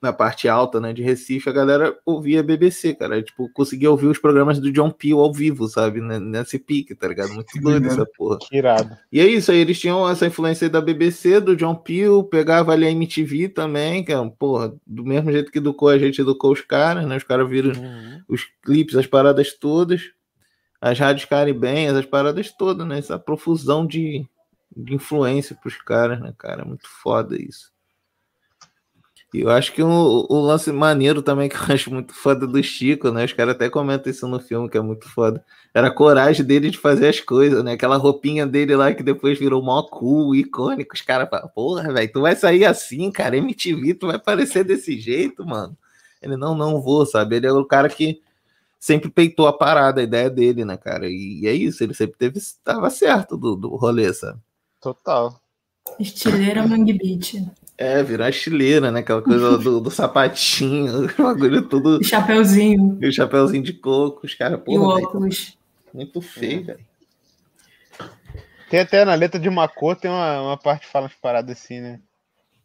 na 0.03 0.13
parte 0.13 0.49
alta, 0.49 0.81
né, 0.81 0.93
de 0.93 1.03
Recife, 1.03 1.49
a 1.49 1.53
galera 1.53 1.97
ouvia 2.05 2.43
BBC, 2.43 2.95
cara. 2.95 3.23
Tipo, 3.23 3.49
conseguia 3.53 3.91
ouvir 3.91 4.07
os 4.07 4.19
programas 4.19 4.59
do 4.59 4.71
John 4.71 4.91
Peel 4.91 5.19
ao 5.19 5.33
vivo, 5.33 5.69
sabe? 5.69 6.01
Nesse 6.01 6.59
pique, 6.59 6.95
tá 6.95 7.09
ligado? 7.09 7.33
Muito 7.33 7.61
doido 7.61 7.87
essa 7.87 8.07
porra. 8.07 8.39
Que 8.39 8.57
irado. 8.57 8.97
E 9.11 9.21
é 9.21 9.27
isso 9.27 9.51
aí, 9.51 9.59
eles 9.59 9.79
tinham 9.79 10.09
essa 10.09 10.27
influência 10.27 10.69
da 10.69 10.81
BBC, 10.81 11.41
do 11.41 11.57
John 11.57 11.75
Peel, 11.75 12.23
pegava 12.25 12.73
ali 12.73 12.87
a 12.87 12.91
MTV 12.91 13.49
também, 13.49 14.05
que 14.05 14.13
é, 14.13 14.31
porra, 14.39 14.75
do 14.87 15.05
mesmo 15.05 15.33
jeito 15.33 15.51
que 15.51 15.59
educou 15.59 15.89
a 15.89 15.99
gente, 15.99 16.21
educou 16.21 16.53
os 16.53 16.61
caras, 16.61 17.07
né? 17.07 17.17
Os 17.17 17.25
caras 17.25 17.49
viram 17.49 17.71
uhum. 17.71 18.23
os 18.29 18.45
clipes, 18.63 18.97
as 18.97 19.07
paradas 19.07 19.53
todas, 19.53 20.13
as 20.81 20.99
rádios 20.99 21.25
caribenhas, 21.25 21.97
as 21.97 22.07
paradas 22.07 22.53
todas, 22.53 22.87
né? 22.87 22.99
Essa 22.99 23.19
profusão 23.19 23.87
de, 23.87 24.27
de 24.77 24.95
influência 24.95 25.57
pros 25.61 25.77
caras, 25.79 26.21
né, 26.21 26.33
cara? 26.37 26.63
É 26.63 26.65
muito 26.65 26.89
foda 26.89 27.41
isso. 27.41 27.73
E 29.33 29.41
eu 29.41 29.51
acho 29.51 29.73
que 29.75 29.83
o, 29.83 30.27
o, 30.29 30.41
lance 30.41 30.73
maneiro 30.73 31.21
também, 31.21 31.49
que 31.49 31.57
eu 31.57 31.61
acho 31.75 31.93
muito 31.93 32.15
foda 32.15 32.47
do 32.47 32.63
Chico, 32.63 33.11
né? 33.11 33.25
Os 33.25 33.33
caras 33.33 33.55
até 33.55 33.69
comentam 33.69 34.11
isso 34.11 34.27
no 34.27 34.41
filme, 34.41 34.69
que 34.71 34.79
é 34.79 34.81
muito 34.81 35.09
foda. 35.09 35.45
Era 35.75 35.89
a 35.89 35.91
coragem 35.91 36.45
dele 36.45 36.71
de 36.71 36.79
fazer 36.79 37.09
as 37.09 37.21
coisas, 37.21 37.63
né? 37.63 37.73
Aquela 37.73 37.97
roupinha 37.97 38.47
dele 38.47 38.75
lá 38.75 38.93
que 38.95 39.03
depois 39.03 39.39
virou 39.39 39.63
mó 39.63 39.83
cool, 39.83 40.35
icônico. 40.35 40.95
Os 40.95 41.03
caras 41.03 41.29
falam, 41.29 41.49
porra, 41.55 41.93
velho, 41.93 42.11
tu 42.11 42.23
vai 42.23 42.35
sair 42.35 42.65
assim, 42.65 43.11
cara. 43.11 43.37
MTV, 43.37 43.95
tu 43.95 44.07
vai 44.07 44.17
aparecer 44.17 44.65
desse 44.65 44.99
jeito, 44.99 45.45
mano. 45.47 45.77
Ele, 46.23 46.37
não, 46.37 46.55
não 46.55 46.81
vou, 46.81 47.05
sabe? 47.05 47.37
Ele 47.37 47.47
é 47.47 47.53
o 47.53 47.65
cara 47.65 47.89
que 47.89 48.23
sempre 48.79 49.11
peitou 49.11 49.47
a 49.47 49.53
parada, 49.53 50.01
a 50.01 50.05
ideia 50.05 50.31
dele, 50.31 50.65
né, 50.65 50.77
cara? 50.77 51.07
E, 51.09 51.41
e 51.43 51.47
é 51.47 51.53
isso, 51.53 51.83
ele 51.83 51.95
sempre 51.95 52.17
teve, 52.17 52.39
estava 52.39 52.89
certo 52.91 53.37
do, 53.37 53.55
do 53.55 53.69
rolê, 53.77 54.13
sabe? 54.15 54.39
Total. 54.81 55.39
Estileira 55.99 56.67
Mangue 56.67 56.93
Beach. 56.93 57.45
É, 57.79 58.03
virar 58.03 58.29
estileira, 58.29 58.91
né? 58.91 59.01
Aquela 59.01 59.23
coisa 59.23 59.57
do, 59.57 59.81
do 59.81 59.91
sapatinho, 59.91 61.07
o 61.07 61.15
bagulho 61.23 61.63
tudo. 61.63 61.99
O 62.01 62.05
chapeuzinho. 62.05 62.99
E 63.01 63.07
o 63.07 63.13
chapeuzinho 63.13 63.63
de 63.63 63.73
coco, 63.73 64.27
os 64.27 64.35
caras, 64.35 64.61
porra. 64.61 64.77
E 64.77 64.79
o 64.79 65.05
óculos. 65.05 65.57
Muito 65.95 66.21
feio, 66.21 66.65
velho. 66.65 66.89
Tem 68.69 68.81
até 68.81 69.05
na 69.05 69.15
letra 69.15 69.41
de 69.41 69.49
Macô, 69.49 69.95
tem 69.95 70.11
uma, 70.11 70.43
uma 70.43 70.57
parte 70.57 70.87
que 70.87 70.93
fala 70.93 71.05
umas 71.05 71.15
paradas 71.15 71.57
assim, 71.57 71.81
né? 71.81 72.01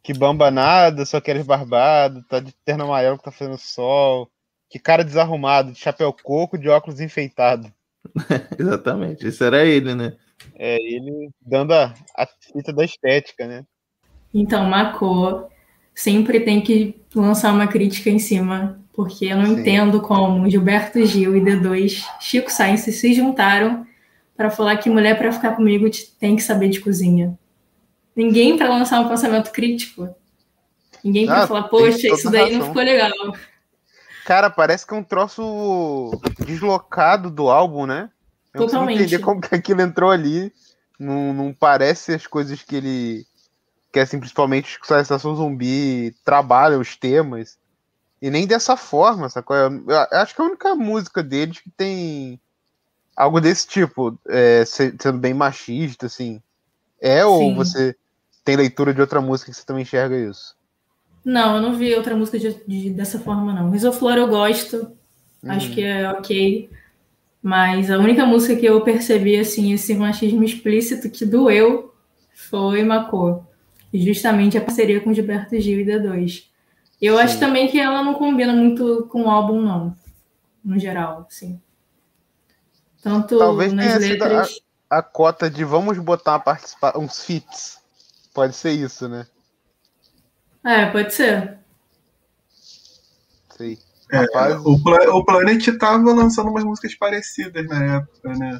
Que 0.02 0.12
bamba 0.12 0.50
nada, 0.50 1.06
só 1.06 1.20
queres 1.20 1.46
barbado, 1.46 2.22
tá 2.24 2.40
de 2.40 2.52
terno 2.64 2.84
amarelo 2.84 3.16
que 3.16 3.24
tá 3.24 3.30
fazendo 3.30 3.56
sol. 3.56 4.28
Que 4.68 4.78
cara 4.80 5.04
desarrumado, 5.04 5.72
de 5.72 5.78
chapéu 5.78 6.12
coco, 6.12 6.58
de 6.58 6.68
óculos 6.68 7.00
enfeitado. 7.00 7.72
Exatamente. 8.58 9.26
Isso 9.26 9.42
era 9.44 9.64
ele, 9.64 9.94
né? 9.94 10.16
É 10.56 10.76
ele 10.76 11.30
dando 11.40 11.72
a, 11.72 11.94
a 12.16 12.26
fita 12.26 12.72
da 12.72 12.84
estética, 12.84 13.46
né? 13.46 13.64
Então, 14.34 14.64
Macô 14.68 15.46
sempre 15.94 16.40
tem 16.40 16.60
que 16.60 17.00
lançar 17.14 17.52
uma 17.54 17.68
crítica 17.68 18.10
em 18.10 18.18
cima, 18.18 18.80
porque 18.92 19.26
eu 19.26 19.36
não 19.36 19.46
Sim. 19.46 19.60
entendo 19.60 20.00
como 20.00 20.50
Gilberto 20.50 21.04
Gil 21.06 21.36
e 21.36 21.40
D2, 21.40 22.04
Chico 22.20 22.50
Sainz 22.50 22.80
se 22.80 23.14
juntaram 23.14 23.86
para 24.36 24.50
falar 24.50 24.76
que 24.78 24.90
mulher 24.90 25.16
para 25.16 25.30
ficar 25.32 25.52
comigo 25.54 25.88
te- 25.88 26.10
tem 26.18 26.34
que 26.34 26.42
saber 26.42 26.68
de 26.68 26.80
cozinha. 26.80 27.38
Ninguém 28.16 28.56
para 28.58 28.68
lançar 28.68 29.00
um 29.00 29.08
pensamento 29.08 29.52
crítico. 29.52 30.08
Ninguém 31.04 31.26
para 31.26 31.42
Ah, 31.42 31.46
falar, 31.46 31.62
poxa, 31.64 32.08
isso 32.08 32.30
daí 32.30 32.44
não 32.52 32.58
razão. 32.58 32.66
ficou 32.68 32.82
legal. 32.82 33.10
Cara, 34.24 34.48
parece 34.50 34.86
que 34.86 34.94
é 34.94 34.96
um 34.96 35.02
troço 35.04 36.10
deslocado 36.44 37.30
do 37.30 37.50
álbum, 37.50 37.86
né? 37.86 38.10
Eu 38.54 38.60
não 38.60 38.66
Totalmente. 38.66 39.02
entender 39.02 39.18
como 39.18 39.40
que 39.40 39.54
aquilo 39.54 39.82
entrou 39.82 40.10
ali. 40.10 40.50
Não, 40.98 41.32
não 41.34 41.52
parece 41.52 42.14
as 42.14 42.26
coisas 42.26 42.62
que 42.62 42.74
ele. 42.76 43.26
Que 43.94 44.00
assim, 44.00 44.18
principalmente 44.18 44.80
com 44.80 44.92
a 44.92 45.00
Estação 45.00 45.36
Zumbi 45.36 46.12
trabalha 46.24 46.80
os 46.80 46.96
temas. 46.96 47.56
E 48.20 48.30
nem 48.30 48.46
dessa 48.46 48.76
forma, 48.76 49.28
sacou? 49.28 49.56
Eu, 49.56 49.84
eu 49.88 49.98
acho 50.18 50.34
que 50.34 50.42
é 50.42 50.44
a 50.44 50.48
única 50.48 50.74
música 50.74 51.22
deles 51.22 51.60
que 51.60 51.70
tem 51.70 52.40
algo 53.16 53.40
desse 53.40 53.68
tipo, 53.68 54.18
é, 54.28 54.64
se- 54.64 54.94
sendo 55.00 55.18
bem 55.18 55.34
machista, 55.34 56.06
assim. 56.06 56.42
É 57.00 57.24
ou 57.24 57.38
Sim. 57.50 57.54
você 57.54 57.96
tem 58.44 58.56
leitura 58.56 58.94
de 58.94 59.00
outra 59.00 59.20
música 59.20 59.52
que 59.52 59.56
você 59.56 59.64
também 59.64 59.82
enxerga 59.82 60.16
isso? 60.18 60.56
Não, 61.24 61.56
eu 61.56 61.62
não 61.62 61.74
vi 61.74 61.94
outra 61.94 62.16
música 62.16 62.38
de, 62.38 62.54
de- 62.66 62.90
dessa 62.90 63.18
forma, 63.20 63.52
não. 63.52 63.70
Risoflor 63.70 64.14
eu 64.16 64.28
gosto, 64.28 64.92
acho 65.48 65.68
Uhum. 65.68 65.74
que 65.74 65.82
é 65.84 66.10
ok. 66.10 66.70
Mas 67.42 67.90
a 67.90 67.98
única 67.98 68.26
música 68.26 68.56
que 68.56 68.66
eu 68.66 68.80
percebi, 68.82 69.38
assim, 69.38 69.72
esse 69.72 69.94
machismo 69.94 70.42
explícito 70.44 71.10
que 71.10 71.24
doeu 71.26 71.94
foi 72.34 72.82
Macô. 72.84 73.44
Justamente 73.94 74.58
a 74.58 74.60
parceria 74.60 75.00
com 75.00 75.14
Gilberto 75.14 75.58
Gil 75.60 75.80
e 75.80 75.84
D2. 75.84 76.46
Eu 77.00 77.16
acho 77.18 77.34
Sim. 77.34 77.40
também 77.40 77.68
que 77.68 77.78
ela 77.78 78.02
não 78.02 78.14
combina 78.14 78.52
muito 78.52 79.06
com 79.10 79.22
o 79.24 79.30
álbum, 79.30 79.62
não. 79.62 79.96
No 80.64 80.78
geral, 80.78 81.26
assim. 81.28 81.60
Tanto 83.02 83.38
Talvez 83.38 83.72
nas 83.72 83.86
tenha 83.86 84.00
sido 84.00 84.22
a- 84.24 84.26
letras. 84.28 84.60
a 84.90 85.02
cota 85.02 85.48
de 85.50 85.62
vamos 85.64 85.98
botar 85.98 86.32
uma 86.32 86.40
participa 86.40 86.98
uns 86.98 87.24
feats. 87.24 87.78
Pode 88.32 88.56
ser 88.56 88.72
isso, 88.72 89.08
né? 89.08 89.26
É, 90.64 90.86
pode 90.86 91.12
ser. 91.14 91.58
Sei. 93.56 93.78
É, 94.10 94.18
Rapaz, 94.18 94.56
o, 94.64 94.82
Pla- 94.82 95.14
o 95.14 95.24
Planet 95.24 95.66
tava 95.78 96.12
lançando 96.12 96.50
umas 96.50 96.64
músicas 96.64 96.94
parecidas 96.94 97.66
na 97.68 97.96
época, 97.96 98.28
né? 98.36 98.58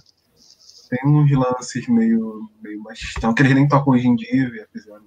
Tem 0.90 1.00
uns 1.08 1.30
lances 1.32 1.88
meio, 1.88 2.48
meio 2.62 2.80
machistão, 2.82 3.34
que 3.34 3.42
eles 3.42 3.54
nem 3.54 3.66
tocam 3.66 3.94
hoje 3.94 4.06
em 4.06 4.14
dia, 4.14 4.68
fizeram 4.72 5.02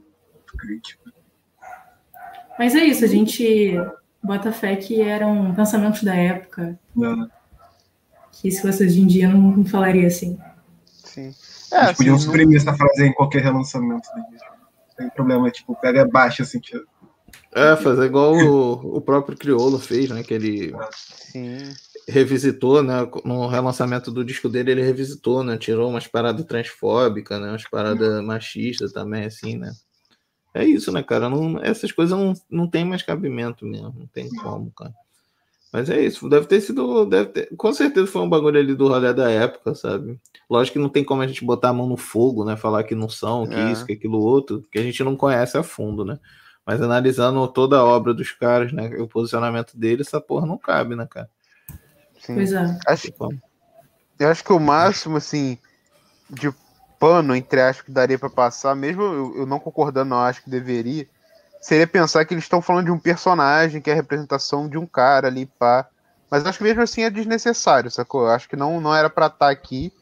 crítica. 0.58 1.12
Mas 2.58 2.76
é 2.76 2.84
isso, 2.84 3.06
a 3.06 3.08
gente 3.08 3.76
bota 4.24 4.52
fé 4.52 4.76
que 4.76 5.02
eram 5.02 5.54
pensamentos 5.54 6.04
da 6.04 6.15
época. 6.15 6.80
Né? 6.96 7.30
Que 8.32 8.52
se 8.52 8.62
fosse 8.62 8.84
hoje 8.84 9.02
em 9.02 9.08
dia, 9.08 9.30
não, 9.30 9.58
não 9.58 9.65
falaria 9.65 10.08
assim. 10.08 10.38
sim. 10.91 11.34
É, 11.72 11.78
assim, 11.80 11.96
podiam 11.96 12.13
não- 12.15 12.20
suprimir 12.20 12.58
essa 12.58 12.74
frase 12.74 13.04
em 13.04 13.13
qualquer 13.13 13.43
relançamento 13.43 14.08
tem 14.98 15.10
problema, 15.12 15.50
tipo, 15.52 15.76
pega 15.76 16.06
baixa 16.08 16.43
assim. 16.43 16.60
É, 17.54 17.76
fazer 17.76 18.06
igual 18.06 18.34
o, 18.34 18.98
o 18.98 19.02
próprio 19.02 19.38
Criolo 19.38 19.78
fez, 19.78 20.10
né? 20.10 20.24
Que 20.24 20.34
ele 20.34 20.74
sim. 20.91 21.60
revisitou, 22.08 22.82
né? 22.82 23.08
No 23.24 23.48
relançamento 23.48 24.12
do 24.12 24.26
disco 24.26 24.50
dele, 24.50 24.72
ele 24.72 24.84
revisitou, 24.84 25.43
né? 25.43 25.58
Tirou 25.58 25.89
umas 25.89 26.08
paradas 26.08 26.46
transfóbicas, 26.46 27.39
né? 27.39 27.50
Umas 27.50 27.70
paradas 27.70 28.24
machistas 28.24 28.91
também, 28.91 29.26
assim, 29.26 29.58
né? 29.58 29.72
É 30.58 30.65
isso, 30.65 30.91
né, 30.91 31.04
cara? 31.04 31.30
Não, 31.30 31.60
essas 31.63 31.91
coisas 31.91 32.17
não, 32.17 32.34
não 32.50 32.67
tem 32.67 32.84
mais 32.84 33.04
cabimento 33.04 33.63
mesmo, 33.63 33.93
não 33.96 34.08
tem 34.08 34.28
como, 34.30 34.72
cara. 34.72 34.91
Mas 35.72 35.88
é 35.88 36.02
isso, 36.02 36.28
deve 36.28 36.48
ter 36.48 36.62
sido. 36.62 37.06
Deve 37.06 37.30
ter, 37.30 37.56
com 37.56 37.72
certeza 37.72 38.08
foi 38.08 38.24
um 38.24 38.30
bagulho 38.30 38.58
ali 38.58 38.74
do 38.74 38.88
rolê 38.88 39.13
da 39.13 39.30
época, 39.30 39.76
sabe? 39.76 40.20
Lógico 40.50 40.74
que 40.74 40.80
não 40.80 40.89
tem 40.89 41.04
como 41.04 41.22
a 41.22 41.28
gente 41.28 41.46
botar 41.46 41.70
a 41.70 41.74
mão 41.74 41.86
no 41.86 41.96
fogo, 41.98 42.43
né? 42.43 42.58
Falar 42.58 42.84
que 42.86 42.96
não 42.96 43.08
são, 43.08 43.46
que 43.46 43.54
É. 43.54 43.72
isso, 43.72 43.86
que 43.86 43.93
aquilo 43.93 44.20
outro, 44.20 44.63
que 44.72 44.80
a 44.80 44.82
gente 44.84 45.04
não 45.04 45.15
conhece 45.15 45.58
a 45.58 45.62
fundo, 45.62 46.04
né? 46.04 46.17
Mas 46.65 46.82
analisando 46.82 47.48
toda 47.50 47.78
a 47.78 47.86
obra 47.86 48.15
dos 48.15 48.32
caras, 48.32 48.74
né? 48.74 48.98
O 48.98 49.08
posicionamento 49.08 49.78
deles, 49.78 50.08
essa 50.08 50.20
porra 50.20 50.48
não 50.48 50.58
cabe, 50.58 50.96
né, 50.96 51.06
cara? 51.08 51.30
sim. 52.20 52.34
Pois 52.34 52.52
é. 52.52 52.65
Como. 53.15 53.39
eu 54.20 54.30
acho 54.30 54.43
que 54.43 54.54
o 54.54 54.60
máximo, 54.60 55.17
assim, 55.17 55.60
de 56.28 56.52
pano, 56.99 57.36
entre 57.36 57.62
aspas, 57.62 57.86
que 57.86 57.91
daria 57.91 58.17
pra 58.17 58.29
passar, 58.29 58.75
mesmo 58.75 59.03
eu, 59.03 59.38
eu 59.39 59.45
não 59.45 59.60
concordando, 59.60 60.10
não 60.10 60.19
acho 60.19 60.43
que 60.43 60.49
deveria, 60.49 61.07
seria 61.62 61.88
pensar 61.88 62.25
que 62.25 62.33
eles 62.33 62.43
estão 62.43 62.62
falando 62.62 62.86
de 62.86 62.91
um 62.91 62.99
personagem, 62.99 63.81
que 63.81 63.89
é 63.89 63.93
a 63.93 63.95
representação 63.95 64.67
de 64.67 64.77
um 64.77 64.86
cara 64.86 65.27
ali, 65.27 65.45
pá. 65.45 65.88
Mas 66.29 66.45
acho 66.45 66.57
que 66.57 66.63
mesmo 66.63 66.81
assim 66.81 67.03
é 67.03 67.10
desnecessário, 67.10 67.89
sacou? 67.89 68.23
Eu 68.23 68.31
acho 68.31 68.49
que 68.49 68.55
não, 68.55 68.81
não 68.81 68.93
era 68.93 69.10
pra 69.10 69.27
estar 69.27 69.49
aqui. 69.49 69.93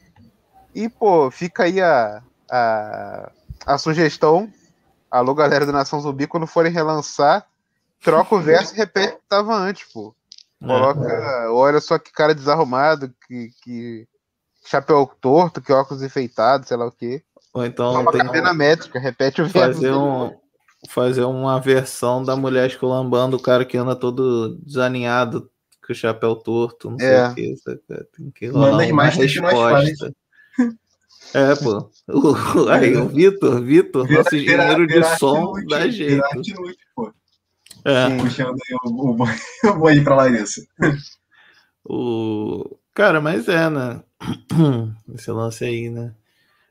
E, 0.74 0.88
pô, 0.88 1.30
fica 1.30 1.64
aí 1.64 1.80
a, 1.80 2.22
a, 2.50 3.30
a 3.64 3.78
sugestão. 3.78 4.52
Alô, 5.10 5.34
galera 5.34 5.64
da 5.64 5.72
Nação 5.72 6.00
Zumbi, 6.00 6.26
quando 6.26 6.46
forem 6.46 6.72
relançar, 6.72 7.46
troca 8.02 8.34
o 8.34 8.40
verso 8.40 8.74
e 8.74 8.76
repete 8.76 9.14
o 9.14 9.16
que 9.18 9.28
tava 9.28 9.54
antes, 9.54 9.90
pô. 9.92 10.14
É. 10.62 10.66
Coloca, 10.66 11.52
olha 11.52 11.80
só 11.80 11.98
que 11.98 12.12
cara 12.12 12.34
desarrumado, 12.34 13.14
que, 13.26 13.50
que 13.62 14.08
chapéu 14.66 15.10
torto, 15.20 15.60
que 15.60 15.72
óculos 15.72 16.02
enfeitados, 16.02 16.68
sei 16.68 16.76
lá 16.76 16.86
o 16.86 16.92
quê. 16.92 17.22
Ou 17.54 17.64
então 17.64 17.92
Toma 17.94 18.12
tem 18.12 18.20
cadena 18.20 18.52
métrica, 18.52 18.98
repete 18.98 19.40
o 19.40 19.48
fazer 19.48 19.92
um 19.92 20.34
fazer 20.90 21.24
uma 21.24 21.58
versão 21.58 22.22
da 22.22 22.36
mulher 22.36 22.68
esculambando 22.68 23.36
o 23.36 23.42
cara 23.42 23.64
que 23.64 23.76
anda 23.76 23.96
todo 23.96 24.56
desalinhado 24.62 25.50
com 25.84 25.92
o 25.92 25.96
chapéu 25.96 26.36
torto, 26.36 26.90
não 26.90 26.98
sei 26.98 27.08
É. 27.08 27.28
o 27.28 27.34
que. 27.34 27.56
saca? 27.56 28.06
Tem 28.16 28.30
que 28.30 28.48
Manda 28.48 28.84
rolar 28.84 28.84
as 28.84 28.90
uma 28.90 29.04
resposta. 29.04 30.12
É, 31.34 31.54
pô. 31.56 31.90
O, 32.08 32.68
aí, 32.68 32.96
o 32.96 33.08
Vitor, 33.08 33.60
Vitor, 33.62 34.08
nosso 34.10 34.36
engenheiro 34.36 34.86
de 34.86 34.94
vira 34.94 35.16
som 35.16 35.56
arte 35.56 35.66
dá 35.66 35.80
inútil, 35.80 35.92
jeito. 35.92 36.10
vira 36.14 36.26
arte 36.26 36.50
inútil, 36.50 36.86
pô. 36.94 37.12
É. 37.84 38.16
Puxando 38.16 38.50
aí 38.50 38.76
o, 38.84 38.90
o, 38.90 39.16
o 39.70 39.78
boi 39.78 40.00
pra 40.02 40.16
Larissa. 40.16 40.62
O... 41.84 42.78
Cara, 42.96 43.20
mas 43.20 43.46
é, 43.46 43.68
né? 43.68 44.02
Esse 45.14 45.30
lance 45.30 45.62
aí, 45.62 45.90
né? 45.90 46.14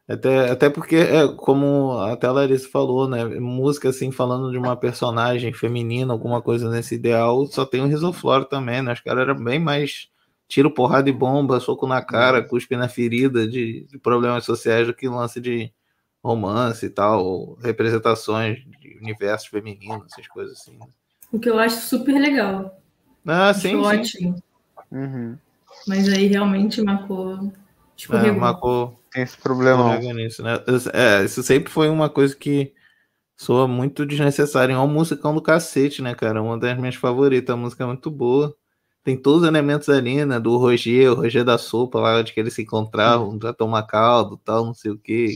Até, 0.10 0.50
até 0.50 0.70
porque, 0.72 0.96
é, 0.96 1.28
como 1.36 2.00
até 2.00 2.26
a 2.26 2.32
Larissa 2.32 2.68
falou, 2.68 3.08
né? 3.08 3.24
Música 3.26 3.90
assim, 3.90 4.12
falando 4.12 4.52
de 4.52 4.58
uma 4.58 4.76
personagem 4.76 5.54
feminina, 5.54 6.12
alguma 6.12 6.42
coisa 6.42 6.68
nesse 6.68 6.96
ideal, 6.96 7.46
só 7.46 7.64
tem 7.64 7.82
o 7.82 7.86
Risofloro 7.88 8.46
também, 8.46 8.82
né? 8.82 8.94
Os 8.94 9.02
caras 9.02 9.22
eram 9.22 9.36
bem 9.44 9.60
mais 9.60 10.10
tiro, 10.48 10.72
porrada 10.72 11.08
e 11.08 11.14
bomba, 11.14 11.60
soco 11.60 11.86
na 11.86 12.02
cara, 12.02 12.42
cuspe 12.44 12.76
na 12.76 12.90
ferida 12.90 13.48
de, 13.48 13.86
de 13.86 14.00
problemas 14.00 14.46
sociais 14.46 14.88
do 14.88 14.96
que 14.96 15.08
lance 15.08 15.40
de 15.40 15.72
romance 16.24 16.88
e 16.88 16.90
tal, 16.90 17.54
representações 17.62 18.58
de 18.82 18.98
universo 19.00 19.52
feminino, 19.52 20.04
essas 20.12 20.28
coisas 20.28 20.58
assim. 20.60 20.76
né? 20.76 20.88
O 21.32 21.38
que 21.38 21.52
eu 21.52 21.60
acho 21.60 21.82
super 21.82 22.20
legal. 22.20 22.82
Ah, 23.28 23.50
Acho 23.50 23.60
sim, 23.60 23.70
sim. 23.70 23.80
ótimo. 23.84 24.44
Uhum. 24.92 25.38
Mas 25.88 26.08
aí 26.10 26.28
realmente 26.28 26.82
marcou. 26.82 27.36
É, 27.36 27.52
Escorregou. 27.98 28.40
marcou, 28.40 29.00
Tem 29.12 29.24
esse 29.24 29.38
problema. 29.38 29.98
Nisso, 29.98 30.44
né? 30.44 30.60
É, 30.94 31.24
isso 31.24 31.42
sempre 31.44 31.72
foi 31.72 31.88
uma 31.90 32.10
coisa 32.10 32.36
que 32.36 32.74
soa 33.38 33.68
muito 33.68 34.06
desnecessária. 34.06 34.74
É 34.74 34.78
um 34.78 34.88
musicão 34.88 35.34
do 35.34 35.42
cacete, 35.42 36.02
né, 36.02 36.14
cara? 36.16 36.42
Uma 36.42 36.58
das 36.58 36.78
minhas 36.78 36.96
favoritas. 36.96 37.54
A 37.54 37.58
música 37.58 37.84
é 37.84 37.88
muito 37.88 38.10
boa. 38.12 38.56
Tem 39.04 39.16
todos 39.16 39.44
os 39.44 39.48
elementos 39.48 39.88
ali, 39.88 40.26
né? 40.26 40.40
Do 40.40 40.58
Roger, 40.58 41.12
o 41.12 41.16
Roger 41.16 41.44
da 41.44 41.58
sopa, 41.58 42.00
lá 42.00 42.18
onde 42.20 42.34
que 42.34 42.40
eles 42.40 42.54
se 42.54 42.64
encontravam, 42.64 43.38
pra 43.38 43.54
tomar 43.54 43.84
caldo 43.84 44.36
tal, 44.44 44.66
não 44.66 44.74
sei 44.74 44.92
o 44.92 44.98
quê. 44.98 45.36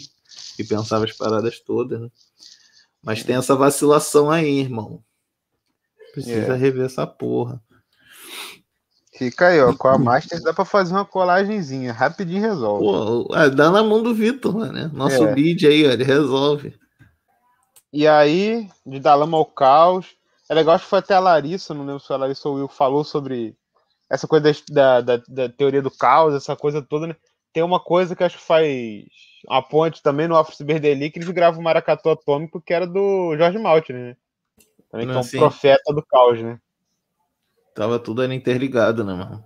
E 0.57 0.63
pensava 0.63 1.05
as 1.05 1.13
paradas 1.13 1.59
todas, 1.59 2.01
né? 2.01 2.09
Mas 3.01 3.23
tem 3.23 3.35
essa 3.35 3.55
vacilação 3.55 4.29
aí, 4.31 4.59
irmão. 4.59 5.01
Precisa 6.13 6.53
É. 6.53 6.55
rever 6.57 6.85
essa 6.85 7.05
porra. 7.07 7.61
Fica 9.19 9.47
aí, 9.47 9.59
ó. 9.61 9.75
Com 9.75 9.89
a 9.89 9.97
Master 9.97 10.41
dá 10.41 10.53
pra 10.53 10.63
fazer 10.63 10.93
uma 10.93 11.03
colagenzinha. 11.03 11.91
Rapidinho 11.91 12.41
resolve. 12.41 12.85
Pô, 12.85 13.35
é, 13.35 13.49
dá 13.49 13.69
na 13.69 13.83
mão 13.83 14.01
do 14.01 14.15
Vitor, 14.15 14.55
mano, 14.57 14.71
né? 14.71 14.89
Nosso 14.93 15.25
É. 15.25 15.35
lead 15.35 15.67
aí, 15.67 15.85
ó, 15.85 15.91
ele 15.91 16.05
resolve. 16.05 16.73
E 17.91 18.07
aí, 18.07 18.69
de 18.85 18.97
dar 18.97 19.15
lama 19.15 19.37
ao 19.37 19.43
caos. 19.45 20.15
É 20.49 20.53
legal, 20.53 20.73
acho 20.75 20.85
que 20.85 20.89
foi 20.89 20.99
até 20.99 21.13
a 21.13 21.19
Larissa, 21.19 21.73
não 21.73 21.85
lembro 21.85 21.99
se 21.99 22.13
a 22.13 22.15
Larissa 22.15 22.47
ou 22.47 22.55
o 22.55 22.57
Will 22.59 22.67
falou 22.69 23.03
sobre 23.03 23.55
essa 24.09 24.25
coisa 24.25 24.51
da, 24.71 25.01
da, 25.01 25.17
da- 25.27 25.49
teoria 25.49 25.81
do 25.81 25.91
caos, 25.91 26.33
essa 26.33 26.55
coisa 26.55 26.81
toda, 26.81 27.07
né? 27.07 27.15
tem 27.51 27.61
uma 27.63 27.79
coisa 27.79 28.15
que 28.15 28.23
acho 28.23 28.37
que 28.37 28.43
faz 28.43 29.03
a 29.49 29.61
ponte 29.61 30.01
também 30.01 30.27
no 30.27 30.35
Office 30.39 30.61
Berdeli, 30.61 31.09
que 31.11 31.19
eles 31.19 31.29
gravam 31.29 31.59
o 31.59 31.63
Maracatu 31.63 32.09
Atômico, 32.09 32.61
que 32.61 32.73
era 32.73 32.87
do 32.87 33.35
Jorge 33.37 33.57
Maltner, 33.57 33.99
né? 34.01 34.17
Também 34.89 35.07
que 35.07 35.13
é 35.13 35.17
um 35.17 35.23
Sim. 35.23 35.39
profeta 35.39 35.93
do 35.93 36.05
caos, 36.05 36.41
né? 36.41 36.57
Tava 37.79 37.97
tudo 37.97 38.21
ali 38.21 38.35
interligado, 38.35 39.05
né, 39.05 39.13
mano? 39.13 39.41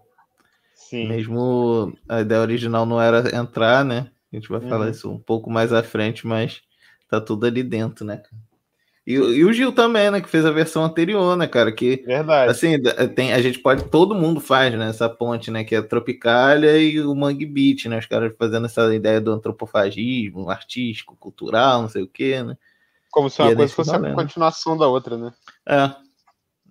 Sim. 0.74 1.08
Mesmo 1.08 1.94
a 2.10 2.22
ideia 2.22 2.42
original 2.42 2.84
não 2.84 3.00
era 3.00 3.36
entrar, 3.38 3.86
né? 3.86 4.10
A 4.32 4.36
gente 4.36 4.50
vai 4.50 4.60
falar 4.60 4.86
Uhum. 4.86 4.92
isso 4.92 5.12
um 5.12 5.20
pouco 5.20 5.52
mais 5.52 5.72
à 5.72 5.84
frente, 5.84 6.26
mas 6.26 6.64
tá 7.08 7.22
tudo 7.22 7.46
ali 7.46 7.62
dentro, 7.62 8.04
né? 8.04 8.18
cara? 8.18 8.36
E, 9.06 9.20
o- 9.20 9.32
e 9.32 9.46
o 9.46 9.54
Gil 9.54 9.72
também, 9.72 10.10
né? 10.10 10.20
Que 10.20 10.28
fez 10.28 10.48
a 10.48 10.52
versão 10.52 10.84
anterior, 10.84 11.38
né, 11.38 11.46
cara? 11.48 11.72
Que 11.72 11.98
Verdade. 12.08 12.50
Assim, 12.52 12.82
da- 12.82 13.08
tem, 13.08 13.34
a 13.34 13.40
gente 13.40 13.60
pode, 13.60 13.84
todo 13.92 14.16
mundo 14.16 14.40
faz, 14.40 14.74
né, 14.76 14.90
essa 14.90 15.08
ponte, 15.08 15.52
né, 15.52 15.64
que 15.64 15.76
é 15.76 15.78
a 15.78 15.84
Tropicália 15.84 16.76
e 16.80 17.00
o 17.02 17.14
Mangue 17.14 17.46
Beat, 17.46 17.86
né, 17.86 18.00
os 18.00 18.08
caras 18.08 18.34
fazendo 18.36 18.66
essa 18.66 18.96
ideia 18.96 19.22
do 19.22 19.32
antropofagismo, 19.32 20.50
artístico, 20.50 21.16
cultural, 21.18 21.84
não 21.84 21.90
sei 21.90 22.02
o 22.02 22.08
quê, 22.08 22.42
né. 22.42 22.58
Como 23.12 23.30
se 23.30 23.40
e 23.44 23.46
uma 23.46 23.52
é 23.52 23.56
coisa 23.56 23.74
fosse 23.76 23.92
a 23.92 24.00
valendo. 24.00 24.16
continuação 24.16 24.76
da 24.76 24.88
outra, 24.88 25.20
né? 25.20 25.32
É, 25.68 25.92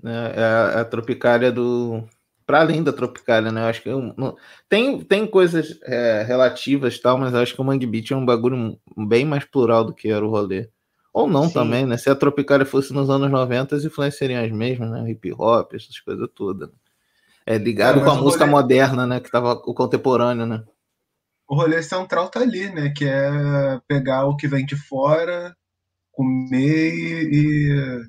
né, 0.02 0.32
é 0.36 0.42
a, 0.44 0.80
a 0.80 0.84
Tropicália 0.84 1.50
do... 1.52 2.02
Para 2.46 2.60
além 2.60 2.82
da 2.82 2.92
Tropicália, 2.92 3.52
né, 3.52 3.62
eu 3.62 3.66
acho 3.66 3.82
que... 3.82 3.88
eu 3.88 4.14
não- 4.16 4.36
tem, 4.68 5.00
tem 5.00 5.26
coisas 5.26 5.78
é, 5.84 6.22
relativas 6.24 6.96
e 6.96 7.00
tal, 7.02 7.16
mas 7.18 7.34
acho 7.34 7.54
que 7.54 7.60
o 7.60 7.64
Mangue 7.64 7.86
Beat 7.86 8.10
é 8.10 8.16
um 8.16 8.24
bagulho 8.26 8.78
bem 8.96 9.24
mais 9.24 9.44
plural 9.44 9.84
do 9.84 9.94
que 9.94 10.08
era 10.10 10.24
o 10.24 10.30
rolê. 10.30 10.68
Ou 11.12 11.28
não 11.28 11.48
Sim. 11.48 11.54
também, 11.54 11.86
né? 11.86 11.96
Se 11.98 12.08
a 12.10 12.14
Tropicália 12.14 12.64
fosse 12.66 12.92
nos 12.92 13.10
anos 13.10 13.30
90, 13.30 13.76
as 13.76 13.84
influenciariam 13.84 14.42
as 14.44 14.50
mesmas, 14.50 14.90
né? 14.90 15.10
Hip 15.10 15.32
hop, 15.34 15.74
essas 15.74 15.98
coisas 16.00 16.28
todas. 16.34 16.68
né? 16.68 16.74
É 17.46 17.58
ligado 17.58 18.00
É, 18.00 18.04
com 18.04 18.10
a 18.10 18.14
música 18.16 18.44
rolê- 18.44 18.52
moderna, 18.52 19.06
né? 19.06 19.20
Que 19.20 19.30
tava 19.30 19.52
o 19.52 19.74
contemporâneo, 19.74 20.46
né? 20.46 20.64
O 21.48 21.54
rolê 21.54 21.82
central 21.82 22.28
tá 22.30 22.40
ali, 22.40 22.68
né? 22.72 22.92
Que 22.96 23.04
é 23.04 23.80
pegar 23.86 24.24
o 24.26 24.36
que 24.36 24.48
vem 24.48 24.64
de 24.66 24.76
fora, 24.76 25.56
comer 26.12 26.94
e 27.32 28.04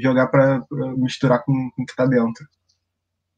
jogar 0.00 0.28
pra, 0.28 0.60
pra 0.62 0.92
misturar 0.96 1.44
com, 1.44 1.70
com 1.70 1.82
o 1.82 1.86
que 1.86 1.94
tá 1.96 2.06
dentro. 2.06 2.46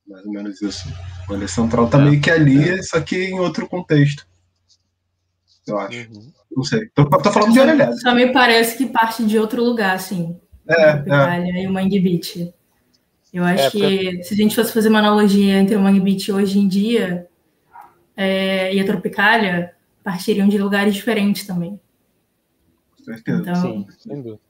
Mais 0.07 0.25
ou 0.25 0.33
menos 0.33 0.61
isso. 0.61 0.89
O 1.29 1.33
rolê 1.33 1.47
central 1.47 1.89
tá 1.89 1.99
É. 1.99 2.03
meio 2.03 2.21
que 2.21 2.31
ali, 2.31 2.83
só 2.83 3.01
que 3.01 3.17
em 3.17 3.39
outro 3.39 3.69
contexto. 3.69 4.27
Eu 5.67 5.79
acho. 5.79 5.99
Uhum. 5.99 6.33
Não 6.57 6.65
sei. 6.65 6.89
Tô, 6.95 7.09
tô 7.09 7.31
falando 7.31 7.53
de 7.53 7.61
orelhada. 7.61 7.97
Só 7.99 8.13
me 8.15 8.33
parece 8.33 8.77
que 8.77 8.87
parte 8.87 9.25
de 9.25 9.39
outro 9.39 9.63
lugar, 9.63 9.95
assim. 9.95 10.37
É, 10.69 11.05
é. 11.07 11.63
E 11.63 11.67
o 11.67 11.73
Mangue 11.73 12.01
Beat. 12.01 12.53
Eu 13.33 13.45
acho 13.45 13.67
É, 13.67 13.71
que 13.71 14.23
se 14.25 14.35
a 14.35 14.37
gente 14.37 14.57
fosse 14.57 14.73
fazer 14.73 14.89
uma 14.89 14.99
analogia 14.99 15.55
entre 15.61 15.77
o 15.77 15.81
Mangue 15.81 16.01
Beat 16.01 16.29
hoje 16.31 16.59
em 16.59 16.67
dia 16.67 17.29
é, 18.17 18.75
e 18.75 18.81
a 18.81 18.85
Tropicália, 18.85 19.73
partiriam 20.03 20.49
de 20.49 20.59
lugares 20.59 20.93
diferentes 20.95 21.47
também. 21.47 21.79
Com 22.97 23.05
certeza. 23.05 23.41
Então, 23.41 23.63
Sim, 23.63 23.87
sem 23.99 24.23
dúvida. 24.23 24.41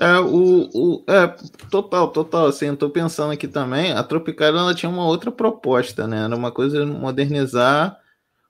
É, 0.00 0.18
o, 0.20 0.70
o, 0.72 1.04
é, 1.06 1.26
total, 1.70 2.08
total, 2.10 2.46
assim, 2.46 2.66
eu 2.66 2.76
tô 2.76 2.88
pensando 2.88 3.32
aqui 3.32 3.46
também, 3.46 3.92
a 3.92 4.02
Tropicália, 4.02 4.58
ela 4.58 4.74
tinha 4.74 4.88
uma 4.88 5.04
outra 5.06 5.30
proposta, 5.30 6.06
né, 6.06 6.24
era 6.24 6.34
uma 6.34 6.50
coisa 6.50 6.86
modernizar 6.86 7.98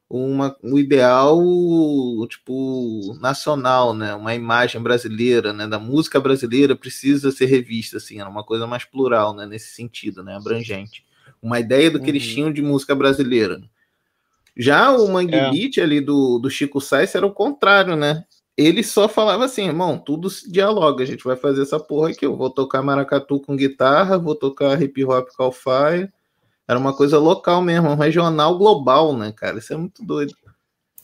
uma, 0.09 0.55
o 0.62 0.78
ideal, 0.78 1.38
tipo, 2.28 3.16
nacional, 3.20 3.95
né, 3.95 4.14
uma 4.14 4.34
imagem 4.34 4.80
brasileira, 4.80 5.53
né, 5.53 5.66
da 5.66 5.78
música 5.78 6.20
brasileira 6.20 6.76
precisa 6.76 7.32
ser 7.32 7.47
revista, 7.47 7.97
assim, 7.97 8.20
era 8.20 8.28
uma 8.28 8.45
coisa 8.45 8.66
mais 8.66 8.84
plural, 8.84 9.34
né, 9.34 9.47
nesse 9.47 9.74
sentido, 9.74 10.22
né, 10.22 10.36
abrangente, 10.36 11.05
uma 11.43 11.59
ideia 11.59 11.90
do 11.90 12.01
que 12.01 12.11
eles 12.11 12.26
Uhum. 12.26 12.34
tinham 12.34 12.53
de 12.53 12.62
música 12.62 12.95
brasileira. 12.95 13.61
Já 14.55 14.93
o 14.93 15.11
Mangue 15.11 15.34
É. 15.34 15.51
Beat 15.51 15.78
ali 15.78 16.01
do, 16.01 16.38
do 16.38 16.51
Chico 16.51 16.78
Sainz 16.80 17.14
era 17.14 17.26
o 17.26 17.32
contrário, 17.32 17.97
né, 17.97 18.24
ele 18.64 18.82
só 18.82 19.08
falava 19.08 19.44
assim, 19.44 19.66
irmão, 19.66 19.98
tudo 19.98 20.28
se 20.28 20.50
dialoga, 20.50 21.02
a 21.02 21.06
gente 21.06 21.24
vai 21.24 21.36
fazer 21.36 21.62
essa 21.62 21.80
porra 21.80 22.10
aqui, 22.10 22.26
eu 22.26 22.36
vou 22.36 22.50
tocar 22.50 22.82
maracatu 22.82 23.40
com 23.40 23.56
guitarra, 23.56 24.18
vou 24.18 24.34
tocar 24.34 24.80
hip 24.80 25.04
hop 25.04 25.28
com 25.36 25.44
alfaia, 25.44 26.12
era 26.68 26.78
uma 26.78 26.94
coisa 26.94 27.18
local 27.18 27.62
mesmo, 27.62 27.90
um 27.90 27.96
regional 27.96 28.56
global, 28.58 29.16
né, 29.16 29.32
cara, 29.32 29.58
isso 29.58 29.72
é 29.72 29.76
muito 29.76 30.04
doido. 30.04 30.34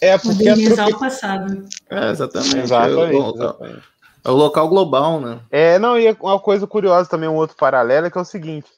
É, 0.00 0.16
porque 0.16 0.48
a 0.48 0.54
modernizar 0.54 0.88
Tropi... 0.88 0.92
o 0.92 0.98
passado. 0.98 1.68
É, 1.90 2.11
exatamente, 2.11 2.59
Exatamente, 2.59 3.14
é, 3.14 3.18
o, 3.18 3.34
exatamente. 3.34 3.82
é 4.24 4.30
o 4.30 4.34
local 4.34 4.68
global, 4.68 5.20
né, 5.20 5.40
É, 5.50 5.78
não, 5.78 5.98
e 5.98 6.11
uma 6.20 6.38
coisa 6.38 6.66
curiosa 6.66 7.09
também, 7.09 7.28
um 7.28 7.36
outro 7.36 7.56
paralelo, 7.56 8.06
é 8.06 8.11
que 8.11 8.18
é 8.18 8.20
o 8.20 8.24
seguinte: 8.24 8.68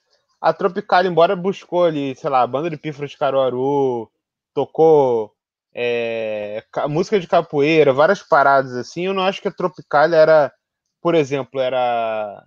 a 0.40 0.52
Tropical, 0.52 1.04
embora 1.04 1.34
buscou 1.34 1.84
ali, 1.84 2.14
sei 2.14 2.30
lá, 2.30 2.42
a 2.42 2.46
banda 2.46 2.70
de 2.70 2.76
pífaros 2.76 3.10
de 3.10 3.18
Caruaru, 3.18 4.10
tocou 4.54 5.32
é, 5.74 6.64
ca- 6.72 6.88
música 6.88 7.18
de 7.20 7.26
capoeira, 7.26 7.92
várias 7.92 8.22
paradas 8.22 8.74
assim, 8.74 9.06
eu 9.06 9.14
não 9.14 9.22
acho 9.22 9.40
que 9.40 9.48
a 9.48 9.52
Tropical 9.52 10.12
era, 10.12 10.52
por 11.00 11.14
exemplo, 11.14 11.60
era 11.60 12.44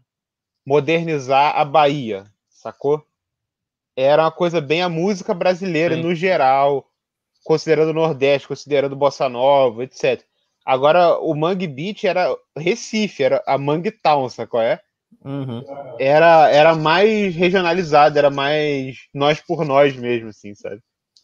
modernizar 0.65 1.57
a 1.57 1.65
Bahia, 1.65 2.25
sacou? 2.49 3.05
Era 3.95 4.23
uma 4.23 4.31
coisa 4.31 4.59
bem 4.59 4.81
a 4.81 4.89
música 4.89 5.33
brasileira 5.33 5.95
Sim. 5.95 6.01
no 6.01 6.15
geral, 6.15 6.87
considerando 7.43 7.89
o 7.89 7.93
Nordeste, 7.93 8.47
considerando 8.47 8.95
Bossa 8.95 9.29
Nova, 9.29 9.83
etc. 9.83 10.23
Agora, 10.65 11.17
o 11.19 11.35
Mangue 11.35 11.67
Beat 11.67 12.05
era 12.05 12.35
Recife, 12.57 13.23
era 13.23 13.43
a 13.45 13.57
Mangue 13.57 13.91
Town, 13.91 14.29
sacou? 14.29 14.61
É? 14.61 14.79
Uhum. 15.23 15.63
Era, 15.99 16.49
era 16.49 16.75
mais 16.75 17.35
regionalizado, 17.35 18.17
era 18.17 18.29
mais 18.29 18.97
nós 19.13 19.39
por 19.41 19.63
nós 19.65 19.95
mesmo, 19.95 20.29
assim, 20.29 20.55
sabe? 20.55 20.81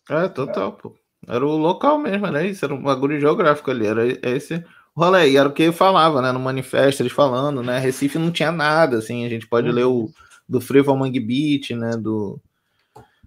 É, 0.09 0.27
total, 0.27 0.73
pô. 0.73 0.95
Era 1.27 1.45
o 1.45 1.57
local 1.57 1.97
mesmo, 1.99 2.25
era 2.25 2.45
isso, 2.45 2.63
era 2.65 2.73
um 2.73 2.81
bagulho 2.81 3.19
geográfico 3.19 3.69
ali, 3.69 3.85
era 3.85 4.05
esse 4.29 4.63
rolê, 4.95 5.29
e 5.31 5.37
era 5.37 5.47
o 5.47 5.53
que 5.53 5.63
eu 5.63 5.73
falava, 5.73 6.21
né, 6.21 6.31
no 6.31 6.39
manifesto, 6.39 7.01
eles 7.01 7.11
falando, 7.13 7.61
né, 7.61 7.77
Recife 7.79 8.17
não 8.17 8.31
tinha 8.31 8.51
nada, 8.51 8.97
assim, 8.97 9.25
a 9.25 9.29
gente 9.29 9.47
pode 9.47 9.67
Uhum. 9.69 9.75
ler 9.75 9.85
o 9.85 10.09
do 10.47 10.59
Frevo 10.59 10.95
Mangue 10.95 11.19
Beat, 11.19 11.71
né, 11.71 11.95
do 11.95 12.39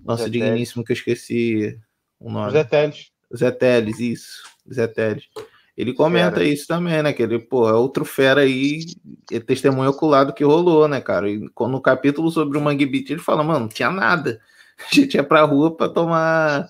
nosso 0.04 0.24
Zé 0.24 0.30
digníssimo, 0.30 0.84
que 0.84 0.92
eu 0.92 0.96
esqueci 0.96 1.78
o 2.18 2.30
nome. 2.30 2.50
Zé 2.50 2.64
Teles. 2.64 3.10
Zé 3.36 3.50
Teles, 3.50 4.00
isso, 4.00 4.42
Zé 4.72 4.86
Teles. 4.86 5.28
Ele 5.76 5.94
comenta 5.94 6.32
Fera. 6.36 6.44
isso 6.44 6.66
também, 6.66 7.02
né? 7.02 7.14
Que 7.14 7.22
ele, 7.22 7.38
pô, 7.38 7.66
é 7.66 7.72
outro 7.72 8.04
fera 8.04 8.42
aí, 8.42 8.84
é 9.30 9.40
testemunho 9.40 9.88
ocular 9.88 10.26
do 10.26 10.32
que 10.34 10.44
rolou, 10.44 10.86
né, 10.86 11.00
cara? 11.00 11.30
E 11.30 11.38
no 11.38 11.80
capítulo 11.80 12.30
sobre 12.30 12.58
o 12.58 12.60
Mangue 12.60 12.84
Beat, 12.84 13.08
ele 13.10 13.20
fala, 13.20 13.42
mano, 13.42 13.60
não 13.60 13.68
tinha 13.68 13.90
nada. 13.90 14.38
A 14.92 14.94
gente 14.94 15.14
ia 15.14 15.24
pra 15.24 15.42
rua 15.44 15.74
pra 15.74 15.88
tomar 15.88 16.68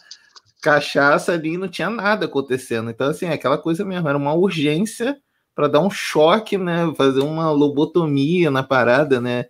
cachaça 0.62 1.32
ali 1.32 1.58
não 1.58 1.68
tinha 1.68 1.90
nada 1.90 2.26
acontecendo. 2.26 2.88
Então, 2.88 3.08
assim, 3.08 3.26
é 3.26 3.32
aquela 3.32 3.58
coisa 3.58 3.84
mesmo, 3.84 4.08
era 4.08 4.16
uma 4.16 4.32
urgência 4.32 5.20
para 5.54 5.68
dar 5.68 5.80
um 5.80 5.90
choque, 5.90 6.56
né? 6.56 6.90
Fazer 6.96 7.20
uma 7.20 7.50
lobotomia 7.50 8.50
na 8.50 8.62
parada, 8.62 9.20
né? 9.20 9.46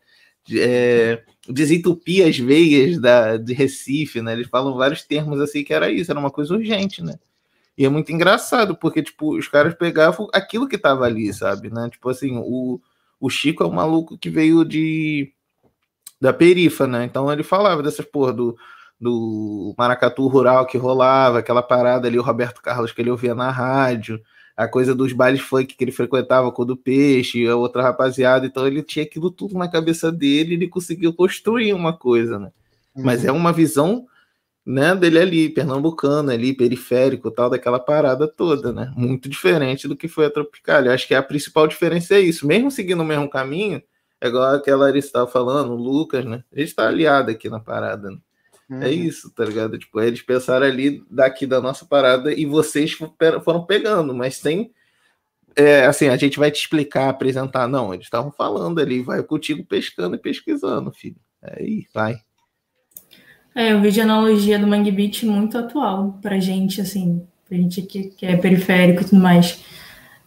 É, 0.51 1.23
desentupir 1.49 2.27
as 2.27 2.37
veias 2.39 2.99
da, 2.99 3.37
de 3.37 3.53
Recife, 3.53 4.23
né? 4.23 4.33
Eles 4.33 4.49
falam 4.49 4.75
vários 4.75 5.05
termos 5.05 5.41
assim 5.41 5.63
que 5.63 5.75
era 5.75 5.91
isso, 5.91 6.11
era 6.11 6.19
uma 6.19 6.31
coisa 6.31 6.55
urgente, 6.55 7.03
né? 7.03 7.17
E 7.77 7.85
é 7.85 7.89
muito 7.89 8.11
engraçado, 8.11 8.77
porque, 8.77 9.03
tipo, 9.03 9.37
os 9.37 9.49
caras 9.49 9.75
pegavam 9.75 10.29
aquilo 10.33 10.69
que 10.69 10.79
tava 10.79 11.05
ali, 11.05 11.33
sabe, 11.33 11.71
né? 11.71 11.89
Tipo 11.91 12.09
assim, 12.09 12.37
o, 12.37 12.81
o 13.21 13.31
Chico 13.31 13.63
é 13.63 13.67
um 13.67 13.73
maluco 13.73 14.19
que 14.19 14.31
veio 14.31 14.65
de 14.65 15.33
da 16.21 16.33
perifa, 16.33 16.87
né? 16.87 17.05
Então 17.05 17.31
ele 17.33 17.43
falava 17.43 17.83
dessas 17.83 18.07
porra 18.07 18.33
do, 18.33 18.57
do 19.03 19.75
maracatu 19.77 20.29
rural 20.29 20.65
que 20.65 20.79
rolava, 20.79 21.41
aquela 21.41 21.61
parada 21.61 22.07
ali, 22.07 22.17
o 22.17 22.23
Roberto 22.23 22.63
Carlos 22.63 22.93
que 22.93 23.03
ele 23.03 23.11
ouvia 23.11 23.35
na 23.35 23.51
rádio, 23.51 24.23
a 24.57 24.69
coisa 24.69 24.95
dos 24.95 25.13
bailes 25.13 25.41
funk 25.41 25.75
que 25.75 25.83
ele 25.83 25.91
frequentava 25.91 26.53
com 26.53 26.63
o 26.63 26.65
do 26.65 26.77
Peixe, 26.77 27.49
a 27.49 27.57
outra 27.57 27.83
rapaziada, 27.83 28.47
então 28.47 28.65
ele 28.65 28.81
tinha 28.81 29.05
aquilo 29.05 29.29
tudo 29.29 29.59
na 29.59 29.69
cabeça 29.69 30.13
dele 30.13 30.53
e 30.53 30.55
ele 30.55 30.69
conseguiu 30.69 31.13
construir 31.13 31.73
uma 31.73 31.93
coisa, 31.93 32.39
né? 32.39 32.53
Mas 32.95 33.25
é 33.25 33.33
uma 33.33 33.53
visão 33.53 34.07
né, 34.65 34.95
dele 34.95 35.19
ali, 35.19 35.49
pernambucano 35.49 36.31
ali, 36.31 36.55
periférico, 36.55 37.29
tal, 37.31 37.51
daquela 37.51 37.81
parada 37.81 38.29
toda, 38.29 38.73
né? 38.73 38.93
Muito 38.97 39.29
diferente 39.29 39.89
do 39.89 39.97
que 39.97 40.07
foi 40.07 40.27
a 40.27 40.31
Tropicália. 40.31 40.91
Eu 40.91 40.95
acho 40.95 41.09
que 41.09 41.15
a 41.15 41.23
principal 41.23 41.67
diferença 41.67 42.15
é 42.15 42.21
isso. 42.21 42.47
Mesmo 42.47 42.71
seguindo 42.71 43.01
o 43.01 43.05
mesmo 43.05 43.29
caminho, 43.29 43.83
é 44.21 44.29
igual 44.29 44.55
aquela 44.55 44.85
Larissa 44.85 45.09
estava 45.09 45.27
falando, 45.27 45.73
o 45.73 45.77
Lucas, 45.77 46.25
né? 46.25 46.45
A 46.55 46.61
gente 46.61 46.75
tá 46.75 46.87
aliado 46.87 47.33
aqui 47.33 47.49
na 47.51 47.59
parada, 47.59 48.11
né? 48.13 48.19
Uhum. 48.73 48.83
É 48.83 48.91
isso, 48.91 49.31
tá 49.35 49.45
ligado? 49.45 49.79
Tipo, 49.79 50.01
eles 50.01 50.23
pensaram 50.23 50.65
ali 50.65 51.05
daqui 51.11 51.47
da 51.47 51.61
nossa 51.61 51.85
parada 51.85 52.33
e 52.33 52.47
vocês 52.47 52.97
foram 53.45 53.67
pegando, 53.67 54.15
mas 54.15 54.37
sem. 54.37 54.73
É, 55.55 55.85
assim, 55.85 56.09
a 56.09 56.17
gente 56.17 56.39
vai 56.39 56.51
te 56.51 56.61
explicar, 56.61 57.11
apresentar. 57.11 57.69
Não, 57.69 57.93
eles 57.93 58.07
estavam 58.07 58.33
falando 58.33 58.81
ali, 58.81 59.03
vai 59.03 59.23
contigo 59.23 59.63
pescando 59.63 60.17
e 60.17 60.19
pesquisando, 60.19 60.91
filho. 60.91 61.17
Aí, 61.43 61.85
vai. 61.93 62.17
É, 63.55 63.75
eu 63.75 63.81
vejo 63.83 64.01
a 64.01 64.05
analogia 64.05 64.59
do 64.59 64.67
Mangue 64.67 64.91
Beat 64.91 65.25
muito 65.25 65.59
atual 65.59 66.19
pra 66.23 66.41
gente, 66.41 66.81
assim, 66.81 67.27
pra 67.47 67.59
gente 67.59 67.83
que, 67.83 68.05
que 68.05 68.25
é 68.25 68.35
periférico 68.39 69.03
e 69.03 69.05
tudo 69.05 69.21
mais. 69.21 69.63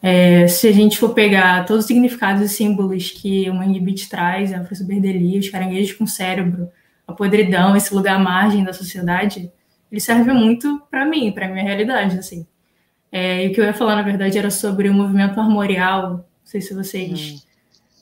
É, 0.04 0.48
se 0.48 0.68
a 0.68 0.72
gente 0.72 1.00
for 1.00 1.16
pegar 1.16 1.66
todos 1.66 1.86
os 1.86 1.88
significados 1.88 2.44
e 2.44 2.50
símbolos 2.50 3.10
que 3.10 3.50
o 3.50 3.56
Mangue 3.56 3.80
Beat 3.80 4.08
traz, 4.08 4.54
a 4.54 4.64
força 4.64 4.84
berdelia, 4.84 5.40
os 5.40 5.50
caranguejos 5.50 5.94
com 5.94 6.06
cérebro, 6.06 6.70
a 7.08 7.14
podridão, 7.14 7.76
esse 7.76 7.94
lugar 7.94 8.16
à 8.16 8.20
margem 8.20 8.64
da 8.64 8.74
sociedade, 8.74 9.52
ele 9.92 10.02
serve 10.02 10.32
muito 10.34 10.82
para 10.90 11.06
mim, 11.06 11.32
para 11.32 11.48
minha 11.48 11.64
realidade, 11.64 12.18
assim. 12.18 12.46
É, 13.12 13.46
e 13.46 13.48
o 13.48 13.54
que 13.54 13.62
eu 13.62 13.66
ia 13.66 13.74
falar, 13.74 13.96
na 13.96 14.02
verdade, 14.02 14.38
era 14.38 14.52
sobre 14.52 14.90
o 14.90 14.94
movimento 14.94 15.40
armorial, 15.40 16.10
não 16.12 16.26
sei 16.44 16.60
se 16.62 16.74
vocês 16.74 17.34
hum. 17.34 17.40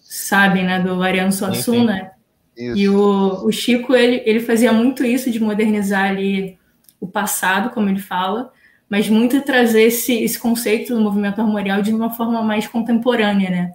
sabem, 0.03 0.63
né, 0.63 0.79
do 0.79 1.01
Ariano 1.03 1.31
Suassuna. 1.31 2.11
E 2.57 2.87
o, 2.87 3.45
o 3.45 3.51
Chico, 3.51 3.95
ele, 3.95 4.21
ele 4.25 4.39
fazia 4.39 4.71
muito 4.71 5.03
isso 5.03 5.29
de 5.29 5.39
modernizar 5.39 6.09
ali 6.09 6.57
o 6.99 7.07
passado, 7.07 7.71
como 7.71 7.89
ele 7.89 7.99
fala, 7.99 8.51
mas 8.87 9.09
muito 9.09 9.41
trazer 9.41 9.83
esse, 9.83 10.13
esse 10.23 10.39
conceito 10.39 10.95
do 10.95 11.01
movimento 11.01 11.41
armorial 11.41 11.81
de 11.81 11.93
uma 11.93 12.11
forma 12.11 12.41
mais 12.41 12.67
contemporânea, 12.67 13.49
né? 13.49 13.73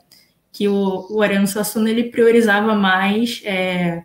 Que 0.53 0.69
o, 0.69 1.07
o 1.11 1.23
Ariano 1.23 1.47
Suassuna, 1.47 1.91
ele 1.91 2.05
priorizava 2.05 2.75
mais 2.75 3.43
é, 3.45 4.03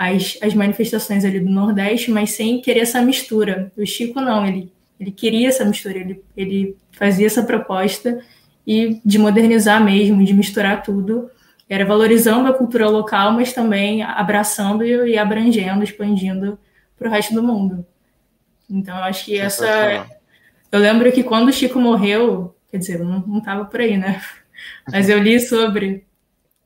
as, 0.00 0.38
as 0.40 0.54
manifestações 0.54 1.26
ali 1.26 1.40
do 1.40 1.50
Nordeste, 1.50 2.10
mas 2.10 2.30
sem 2.30 2.58
querer 2.62 2.80
essa 2.80 3.02
mistura. 3.02 3.70
O 3.76 3.84
Chico 3.84 4.18
não, 4.18 4.46
ele, 4.46 4.72
ele 4.98 5.10
queria 5.10 5.48
essa 5.48 5.62
mistura, 5.62 5.98
ele, 5.98 6.24
ele 6.34 6.74
fazia 6.92 7.26
essa 7.26 7.42
proposta 7.42 8.18
e 8.66 8.98
de 9.04 9.18
modernizar 9.18 9.84
mesmo, 9.84 10.24
de 10.24 10.32
misturar 10.32 10.82
tudo, 10.82 11.30
era 11.68 11.84
valorizando 11.84 12.48
a 12.48 12.54
cultura 12.54 12.88
local, 12.88 13.32
mas 13.32 13.52
também 13.52 14.02
abraçando 14.02 14.82
e, 14.82 15.10
e 15.10 15.18
abrangendo, 15.18 15.84
expandindo 15.84 16.58
para 16.98 17.06
o 17.06 17.10
resto 17.10 17.34
do 17.34 17.42
mundo. 17.42 17.84
Então, 18.70 18.96
eu 18.96 19.04
acho 19.04 19.26
que 19.26 19.38
essa. 19.38 20.06
Eu 20.72 20.80
lembro 20.80 21.12
que 21.12 21.22
quando 21.22 21.48
o 21.48 21.52
Chico 21.52 21.78
morreu, 21.78 22.56
quer 22.70 22.78
dizer, 22.78 23.00
eu 23.00 23.04
não 23.04 23.36
estava 23.36 23.66
por 23.66 23.80
aí, 23.80 23.98
né? 23.98 24.22
Mas 24.90 25.10
eu 25.10 25.18
li 25.18 25.38
sobre 25.38 26.06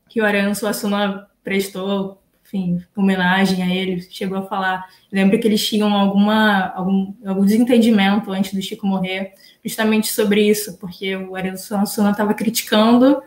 que 0.07 0.21
o 0.21 0.25
Ariano 0.25 0.55
Suassuna 0.55 1.27
prestou, 1.43 2.21
enfim, 2.55 2.83
homenagem 2.95 3.61
a 3.61 3.73
ele, 3.73 4.01
chegou 4.09 4.37
a 4.37 4.43
falar. 4.43 4.85
Lembro 5.11 5.39
que 5.39 5.47
eles 5.47 5.65
tinham 5.65 5.93
alguma, 5.93 6.71
algum, 6.73 7.13
algum 7.25 7.45
desentendimento 7.45 8.31
antes 8.31 8.53
do 8.53 8.61
Chico 8.61 8.87
morrer, 8.87 9.33
justamente 9.63 10.07
sobre 10.07 10.47
isso, 10.47 10.77
porque 10.77 11.15
o 11.15 11.35
Ariano 11.35 11.57
Suassuna 11.57 12.11
estava 12.11 12.33
criticando 12.33 13.21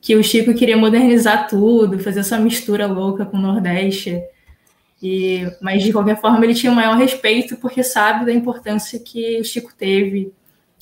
que 0.00 0.14
o 0.14 0.22
Chico 0.22 0.54
queria 0.54 0.76
modernizar 0.76 1.48
tudo, 1.48 1.98
fazer 1.98 2.20
essa 2.20 2.38
mistura 2.38 2.86
louca 2.86 3.24
com 3.24 3.36
o 3.36 3.40
Nordeste. 3.40 4.22
E, 5.02 5.46
mas 5.60 5.82
de 5.82 5.92
qualquer 5.92 6.20
forma 6.20 6.44
ele 6.44 6.54
tinha 6.54 6.72
o 6.72 6.74
maior 6.74 6.96
respeito 6.96 7.56
porque 7.56 7.84
sabe 7.84 8.26
da 8.26 8.32
importância 8.32 8.98
que 8.98 9.40
o 9.40 9.44
Chico 9.44 9.72
teve 9.76 10.32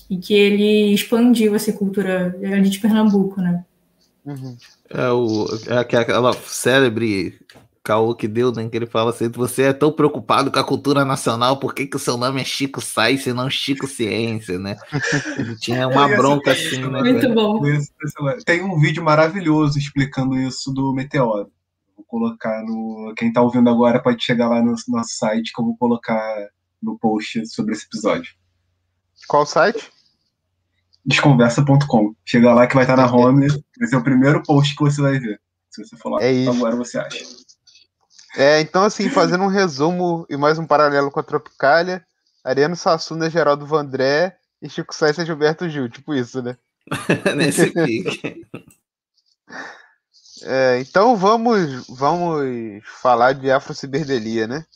e 0.09 0.17
que 0.17 0.33
ele 0.33 0.95
expandiu 0.95 1.55
essa 1.55 1.73
cultura 1.73 2.35
ali 2.43 2.69
de 2.69 2.79
Pernambuco, 2.79 3.41
né? 3.41 3.65
Uhum. 4.25 4.57
É, 4.91 5.11
o, 5.11 5.47
é 5.69 5.79
aquela 5.79 6.33
célebre 6.33 7.39
caô 7.87 8.15
que 8.17 8.27
deu, 8.27 8.51
né? 8.51 8.69
Que 8.69 8.77
ele 8.77 8.87
fala 8.87 9.11
assim: 9.11 9.29
você 9.29 9.63
é 9.63 9.73
tão 9.73 9.93
preocupado 9.93 10.51
com 10.51 10.59
a 10.59 10.65
cultura 10.65 11.05
nacional, 11.05 11.59
por 11.59 11.73
que, 11.73 11.87
que 11.87 11.97
o 11.97 12.01
seu 12.01 12.17
nome 12.17 12.41
é 12.41 12.45
Chico 12.45 12.81
Sainz 12.81 13.25
e 13.27 13.33
não 13.33 13.49
Chico 13.49 13.87
Ciência, 13.87 14.59
né? 14.59 14.77
Ele 15.39 15.57
tinha 15.61 15.87
uma 15.87 16.09
bronca 16.09 16.51
assim, 16.51 16.81
né? 16.89 17.01
Muito 17.01 17.33
bom. 17.33 17.61
Tem 18.45 18.63
um 18.63 18.79
vídeo 18.81 19.05
maravilhoso 19.05 19.79
explicando 19.79 20.37
isso 20.37 20.73
do 20.73 20.93
meteoro 20.93 21.51
colocar 22.07 22.63
no. 22.63 23.13
Quem 23.17 23.33
tá 23.33 23.43
ouvindo 23.43 23.69
agora 23.69 24.03
pode 24.03 24.25
chegar 24.25 24.49
lá 24.49 24.63
no 24.63 24.75
nosso 24.89 25.17
site 25.17 25.53
que 25.53 25.61
eu 25.61 25.65
vou 25.65 25.77
colocar 25.77 26.49
no 26.83 26.99
post 26.99 27.47
sobre 27.47 27.75
esse 27.75 27.87
episódio. 27.87 28.35
Qual 29.29 29.47
site? 29.47 29.91
Desconversa.com. 31.05 32.15
Chega 32.25 32.53
lá 32.53 32.67
que 32.67 32.75
vai 32.75 32.85
estar 32.85 32.97
na 32.97 33.11
home. 33.11 33.49
Vai 33.79 33.89
ser 33.89 33.97
o 33.97 34.03
primeiro 34.03 34.43
post 34.43 34.75
que 34.75 34.83
você 34.83 35.01
vai 35.01 35.19
ver. 35.19 35.41
Se 35.71 35.85
você 35.85 35.97
for 35.97 36.11
lá, 36.11 36.23
é 36.23 36.47
agora 36.47 36.75
você 36.75 36.99
acha. 36.99 37.25
É, 38.37 38.61
então 38.61 38.83
assim, 38.83 39.09
fazendo 39.09 39.45
um 39.45 39.49
resumo 39.49 40.27
e 40.29 40.37
mais 40.37 40.59
um 40.59 40.67
paralelo 40.67 41.11
com 41.11 41.19
a 41.19 41.23
Tropicália, 41.23 42.07
Ariano 42.45 42.77
Sassuna, 42.77 43.31
Geraldo 43.31 43.65
Vandré 43.67 44.37
e 44.61 44.69
Chico 44.69 44.95
Sainz 44.95 45.17
e 45.17 45.25
Gilberto 45.25 45.69
Gil, 45.69 45.89
tipo 45.89 46.15
isso, 46.15 46.43
né? 46.43 46.57
Nesse 47.35 47.71
pique. 47.71 48.47
É, 50.43 50.79
então 50.81 51.17
vamos, 51.17 51.87
vamos 51.89 52.85
falar 53.01 53.33
de 53.33 53.51
Afrociberdelia, 53.51 54.47
né? 54.47 54.67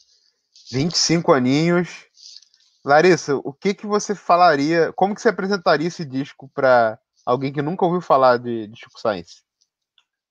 25 0.72 1.32
aninhos. 1.34 2.06
Larissa, 2.82 3.36
o 3.36 3.52
que 3.52 3.74
que 3.74 3.86
você 3.86 4.14
falaria, 4.14 4.90
como 4.94 5.14
que 5.14 5.20
você 5.20 5.28
apresentaria 5.28 5.86
esse 5.86 6.02
disco 6.02 6.50
para 6.54 6.98
alguém 7.26 7.52
que 7.52 7.60
nunca 7.60 7.84
ouviu 7.84 8.00
falar 8.00 8.38
de, 8.38 8.68
de 8.68 8.80
Chico 8.80 8.98
Sainz? 8.98 9.42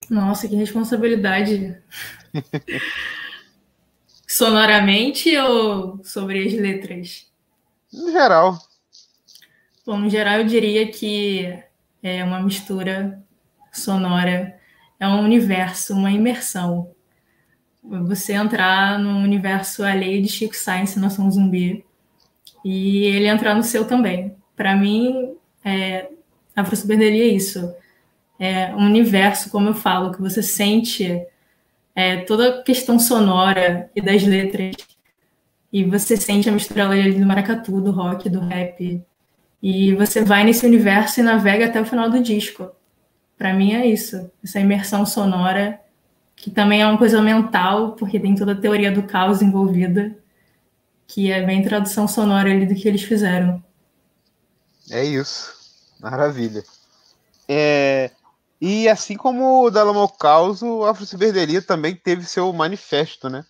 Nossa, 0.10 0.48
que 0.48 0.56
responsabilidade. 0.56 1.78
Sonoramente 4.28 5.36
ou 5.38 6.04
sobre 6.04 6.46
as 6.46 6.54
letras? 6.54 7.28
No 7.92 8.12
geral. 8.12 8.58
Bom, 9.86 9.98
no 9.98 10.10
geral 10.10 10.40
eu 10.40 10.46
diria 10.46 10.92
que 10.92 11.62
é 12.02 12.24
uma 12.24 12.42
mistura 12.42 13.22
sonora 13.72 14.60
é 15.00 15.08
um 15.08 15.24
universo, 15.24 15.94
uma 15.94 16.12
imersão. 16.12 16.92
Você 17.82 18.34
entrar 18.34 19.00
no 19.00 19.20
universo 19.20 19.84
alheio 19.84 20.22
de 20.22 20.28
Chico 20.28 20.56
Science, 20.56 21.00
Nação 21.00 21.32
Zumbi, 21.32 21.86
e 22.64 23.04
ele 23.06 23.28
entrar 23.28 23.56
no 23.56 23.64
seu 23.64 23.86
também. 23.86 24.36
Para 24.56 24.76
mim, 24.76 25.34
é, 25.64 26.10
a 26.56 26.62
Afro-Cyberdelia 26.62 27.24
é 27.24 27.28
isso. 27.28 27.74
É 28.40 28.74
um 28.74 28.86
universo, 28.86 29.50
como 29.50 29.70
eu 29.70 29.74
falo, 29.74 30.14
que 30.14 30.22
você 30.22 30.42
sente 30.42 31.22
é, 31.94 32.18
toda 32.22 32.60
a 32.60 32.64
questão 32.64 32.98
sonora 32.98 33.92
e 33.94 34.02
das 34.02 34.24
letras, 34.24 34.76
e 35.72 35.84
você 35.84 36.16
sente 36.16 36.48
a 36.48 36.52
mistura 36.52 36.88
ali 36.88 37.14
do 37.14 37.26
maracatu, 37.26 37.82
do 37.82 37.92
rock, 37.92 38.30
do 38.30 38.40
rap, 38.40 39.04
e 39.62 39.94
você 39.96 40.24
vai 40.24 40.46
nesse 40.46 40.66
universo 40.66 41.20
e 41.20 41.24
navega 41.24 41.66
até 41.66 41.82
o 41.82 41.86
final 41.86 42.10
do 42.10 42.24
disco. 42.24 42.72
Para 43.38 43.54
mim 43.54 43.74
é 43.74 43.86
isso, 43.86 44.32
essa 44.44 44.60
imersão 44.60 45.06
sonora, 45.06 45.80
que 46.36 46.50
também 46.50 46.82
é 46.82 46.88
uma 46.88 46.98
coisa 46.98 47.22
mental, 47.22 47.92
porque 47.94 48.20
tem 48.20 48.34
toda 48.36 48.54
a 48.54 48.60
teoria 48.60 48.92
do 48.92 49.04
caos 49.04 49.42
envolvida, 49.42 50.16
que 51.06 51.32
é 51.32 51.46
bem 51.46 51.62
tradução 51.62 52.08
sonora 52.08 52.50
ali 52.50 52.66
do 52.66 52.76
que 52.76 52.88
eles 52.88 53.04
fizeram. 53.04 53.62
É 54.90 55.04
isso. 55.04 55.54
Maravilha. 56.00 56.64
É, 57.48 58.12
e 58.62 58.90
assim 58.90 59.16
como 59.16 59.66
o 59.66 59.72
Dalamo 59.72 60.08
Caos, 60.18 60.62
o 60.62 60.86
Afro 60.86 61.06
Ciberdelia 61.06 61.62
também 61.62 61.96
teve 61.96 62.26
seu 62.26 62.52
manifesto, 62.52 63.30
né? 63.30 63.46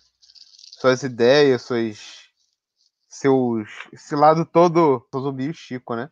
Suas 0.80 1.02
ideias, 1.02 1.62
suas, 1.62 2.28
seus. 3.08 3.68
esse 3.92 4.14
lado 4.14 4.46
todo 4.46 5.06
do 5.12 5.20
zumbi 5.20 5.52
Chico, 5.52 5.96
né? 5.96 6.10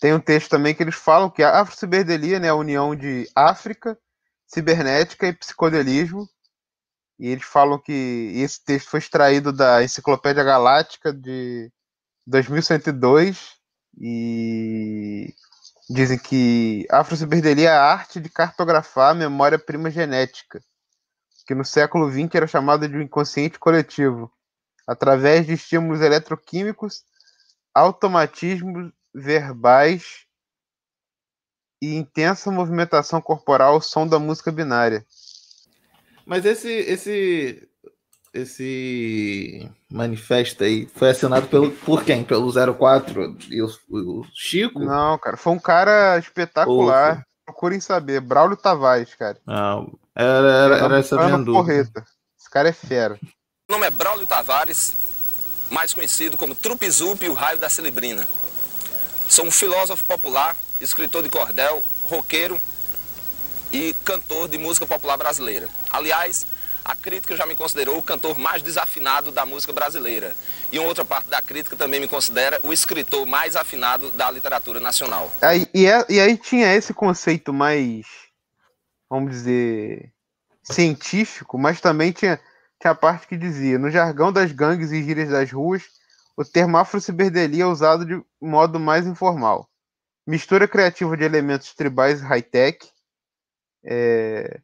Tem 0.00 0.12
um 0.12 0.20
texto 0.20 0.50
também 0.50 0.74
que 0.74 0.82
eles 0.82 0.94
falam 0.94 1.30
que 1.30 1.42
a 1.42 1.60
afrociberdelia 1.60 2.38
né, 2.38 2.48
é 2.48 2.50
a 2.50 2.54
união 2.54 2.94
de 2.94 3.28
África, 3.34 3.98
cibernética 4.46 5.26
e 5.26 5.32
psicodelismo. 5.32 6.28
E 7.18 7.28
eles 7.28 7.44
falam 7.44 7.78
que 7.78 8.30
esse 8.36 8.62
texto 8.62 8.90
foi 8.90 9.00
extraído 9.00 9.52
da 9.52 9.82
Enciclopédia 9.82 10.44
Galáctica 10.44 11.14
de 11.14 11.72
2102 12.26 13.56
e 13.98 15.34
dizem 15.88 16.18
que 16.18 16.86
a 16.90 16.98
afrociberdelia 17.00 17.70
é 17.70 17.72
a 17.72 17.82
arte 17.82 18.20
de 18.20 18.28
cartografar 18.28 19.12
a 19.12 19.14
memória 19.14 19.58
prima 19.58 19.90
genética, 19.90 20.60
que 21.46 21.54
no 21.54 21.64
século 21.64 22.10
XX 22.10 22.34
era 22.34 22.46
chamada 22.46 22.88
de 22.88 22.96
um 22.96 23.02
inconsciente 23.02 23.58
coletivo, 23.58 24.32
através 24.86 25.46
de 25.46 25.54
estímulos 25.54 26.00
eletroquímicos, 26.00 27.04
automatismos 27.74 28.92
verbais 29.14 30.26
e 31.80 31.94
intensa 31.94 32.50
movimentação 32.50 33.20
corporal 33.20 33.74
ao 33.74 33.80
som 33.80 34.06
da 34.06 34.18
música 34.18 34.50
binária. 34.50 35.06
Mas 36.26 36.44
esse 36.44 36.68
esse 36.68 37.68
esse 38.36 39.70
manifesto 39.90 40.64
aí 40.64 40.88
foi 40.94 41.10
assinado 41.10 41.46
pelo 41.48 41.70
por 41.70 42.04
quem? 42.04 42.22
Pelo 42.22 42.52
04 42.52 43.36
e 43.50 43.62
o, 43.62 43.70
o 43.90 44.26
Chico? 44.34 44.80
Não, 44.80 45.18
cara, 45.18 45.36
foi 45.36 45.52
um 45.52 45.58
cara 45.58 46.18
espetacular. 46.18 47.24
Procurem 47.44 47.80
saber, 47.80 48.20
Braulio 48.20 48.56
Tavares, 48.56 49.14
cara. 49.14 49.38
Não, 49.46 49.96
era, 50.14 50.52
era, 50.52 50.76
era 50.78 50.98
essa 50.98 51.16
minha 51.24 51.38
dúvida. 51.38 52.04
Esse 52.38 52.50
cara 52.50 52.68
é 52.68 52.72
fera. 52.72 53.18
O 53.68 53.72
nome 53.72 53.86
é 53.86 53.90
Braulio 53.90 54.26
Tavares, 54.26 54.94
mais 55.70 55.94
conhecido 55.94 56.36
como 56.36 56.54
Trupizup 56.54 57.24
e 57.24 57.28
o 57.28 57.34
Raio 57.34 57.58
da 57.58 57.68
Celebrina. 57.68 58.26
Sou 59.28 59.44
um 59.44 59.50
filósofo 59.50 60.04
popular, 60.04 60.56
escritor 60.80 61.22
de 61.22 61.28
cordel, 61.28 61.84
roqueiro 62.02 62.60
e 63.72 63.94
cantor 64.04 64.48
de 64.48 64.58
música 64.58 64.86
popular 64.86 65.16
brasileira. 65.16 65.68
Aliás, 65.90 66.46
a 66.86 66.94
crítica 66.94 67.36
já 67.36 67.44
me 67.44 67.56
considerou 67.56 67.98
o 67.98 68.02
cantor 68.02 68.38
mais 68.38 68.62
desafinado 68.62 69.32
da 69.32 69.44
música 69.44 69.72
brasileira. 69.72 70.36
E 70.70 70.78
uma 70.78 70.86
outra 70.86 71.04
parte 71.04 71.28
da 71.28 71.42
crítica 71.42 71.74
também 71.74 71.98
me 71.98 72.06
considera 72.06 72.60
o 72.62 72.72
escritor 72.72 73.26
mais 73.26 73.56
afinado 73.56 74.12
da 74.12 74.30
literatura 74.30 74.78
nacional. 74.78 75.32
Aí, 75.42 75.66
e, 75.74 75.84
é, 75.84 76.06
e 76.08 76.20
aí 76.20 76.38
tinha 76.38 76.72
esse 76.74 76.94
conceito 76.94 77.52
mais, 77.52 78.06
vamos 79.10 79.32
dizer, 79.32 80.12
científico, 80.62 81.58
mas 81.58 81.80
também 81.80 82.12
tinha, 82.12 82.40
tinha 82.80 82.92
a 82.92 82.94
parte 82.94 83.26
que 83.26 83.36
dizia, 83.36 83.80
no 83.80 83.90
jargão 83.90 84.32
das 84.32 84.52
gangues 84.52 84.92
e 84.92 85.02
gírias 85.02 85.30
das 85.30 85.50
ruas, 85.50 85.82
o 86.36 86.44
termo 86.44 86.76
afro-ciberdelia 86.76 87.64
é 87.64 87.66
usado 87.66 88.06
de 88.06 88.22
modo 88.40 88.78
mais 88.78 89.06
informal. 89.06 89.68
Mistura 90.24 90.68
criativa 90.68 91.16
de 91.16 91.24
elementos 91.24 91.74
tribais 91.74 92.20
e 92.20 92.24
high-tech. 92.24 92.88
É, 93.84 94.60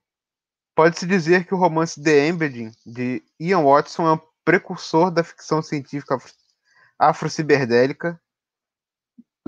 Pode-se 0.74 1.06
dizer 1.06 1.46
que 1.46 1.54
o 1.54 1.58
romance 1.58 2.02
The 2.02 2.28
Embedding, 2.28 2.72
de 2.86 3.22
Ian 3.38 3.62
Watson, 3.62 4.06
é 4.06 4.12
um 4.14 4.20
precursor 4.44 5.10
da 5.10 5.22
ficção 5.22 5.62
científica 5.62 6.14
afro- 6.16 6.32
afro-ciberdélica. 6.98 8.18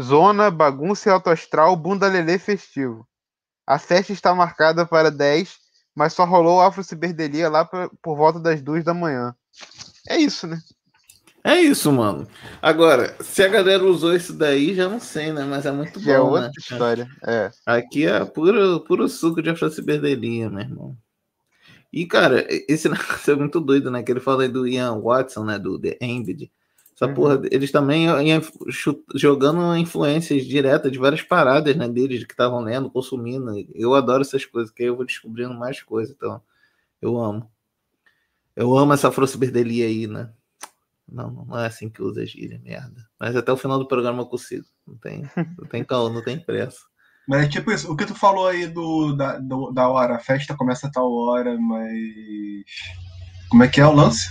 Zona, 0.00 0.50
bagunça 0.50 1.08
e 1.08 1.12
autoastral, 1.12 1.74
bunda 1.76 2.08
lelê 2.08 2.38
festivo. 2.38 3.06
A 3.66 3.78
festa 3.78 4.12
está 4.12 4.34
marcada 4.34 4.84
para 4.84 5.10
10, 5.10 5.56
mas 5.94 6.12
só 6.12 6.24
rolou 6.24 6.60
afro-ciberdelia 6.60 7.48
lá 7.48 7.64
pra- 7.64 7.88
por 8.02 8.16
volta 8.16 8.38
das 8.40 8.60
2 8.60 8.84
da 8.84 8.92
manhã. 8.92 9.34
É 10.08 10.18
isso, 10.18 10.46
né? 10.46 10.60
É 11.42 11.56
isso, 11.60 11.92
mano. 11.92 12.26
Agora, 12.60 13.14
se 13.22 13.42
a 13.42 13.48
galera 13.48 13.84
usou 13.84 14.14
isso 14.16 14.32
daí, 14.32 14.74
já 14.74 14.88
não 14.88 14.98
sei, 14.98 15.30
né? 15.32 15.44
Mas 15.44 15.66
é 15.66 15.70
muito 15.70 16.00
Já 16.00 16.14
é 16.14 16.18
bom, 16.18 16.30
outra 16.30 16.46
né? 16.48 16.52
história. 16.58 17.08
É. 17.26 17.50
Aqui 17.66 18.06
é 18.06 18.24
puro, 18.24 18.80
puro 18.80 19.08
suco 19.08 19.42
de 19.42 19.50
afrociberdelia, 19.50 20.48
meu 20.50 20.60
irmão. 20.60 20.96
E, 21.96 22.06
cara, 22.06 22.44
esse 22.68 22.88
negócio 22.90 23.32
é 23.32 23.36
muito 23.36 23.60
doido, 23.60 23.88
né? 23.88 24.02
Que 24.02 24.10
ele 24.10 24.18
fala 24.18 24.42
aí 24.42 24.48
do 24.48 24.66
Ian 24.66 25.00
Watson, 25.00 25.44
né? 25.44 25.58
Do 25.60 25.78
The 25.78 25.96
Embed. 26.00 26.50
Essa 26.96 27.06
Uhum. 27.06 27.14
porra, 27.14 27.42
eles 27.50 27.70
também 27.70 28.04
iam 28.06 28.40
jogando 29.14 29.76
influências 29.76 30.44
diretas 30.44 30.90
de 30.90 30.98
várias 30.98 31.22
paradas, 31.22 31.74
né? 31.76 31.88
Deles 31.88 32.24
que 32.24 32.32
estavam 32.32 32.60
lendo, 32.60 32.90
consumindo. 32.90 33.52
Eu 33.74 33.94
adoro 33.94 34.22
essas 34.22 34.44
coisas, 34.44 34.72
que 34.72 34.82
aí 34.82 34.88
eu 34.88 34.96
vou 34.96 35.04
descobrindo 35.04 35.54
mais 35.54 35.80
coisas, 35.82 36.14
então 36.16 36.42
eu 37.00 37.16
amo. 37.16 37.48
Eu 38.56 38.76
amo 38.76 38.92
essa 38.92 39.08
afrociberdelia 39.08 39.86
aí, 39.86 40.06
né? 40.08 40.32
Não, 41.08 41.30
não 41.48 41.58
é 41.58 41.66
assim 41.66 41.88
que 41.88 42.02
usa 42.02 42.22
a 42.22 42.24
gíria, 42.24 42.60
merda. 42.64 43.08
Mas 43.20 43.36
até 43.36 43.52
o 43.52 43.56
final 43.56 43.78
do 43.78 43.86
programa 43.86 44.22
eu 44.22 44.26
consigo. 44.26 44.64
Não 44.86 44.96
tem, 44.96 45.22
não 45.58 45.68
tem 45.68 45.84
calma, 45.84 46.10
não 46.14 46.22
tem 46.22 46.38
pressa. 46.40 46.80
Mas 47.26 47.44
é 47.44 47.48
tipo 47.48 47.70
isso, 47.72 47.90
o 47.90 47.96
que 47.96 48.04
tu 48.06 48.14
falou 48.14 48.46
aí 48.48 48.66
do, 48.66 49.14
da, 49.16 49.38
do- 49.38 49.72
da 49.72 49.88
hora, 49.88 50.16
a 50.16 50.20
festa 50.20 50.54
começa 50.56 50.86
a 50.86 50.90
tal 50.90 51.10
hora, 51.10 51.56
mas. 51.58 51.92
Como 53.48 53.62
é 53.64 53.68
que 53.68 53.80
é 53.80 53.86
o 53.86 53.92
lance? 53.92 54.30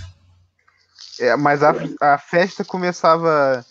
É, 1.20 1.36
mas 1.36 1.62
a, 1.62 1.72
a 2.00 2.18
festa 2.18 2.64
começava 2.64 3.64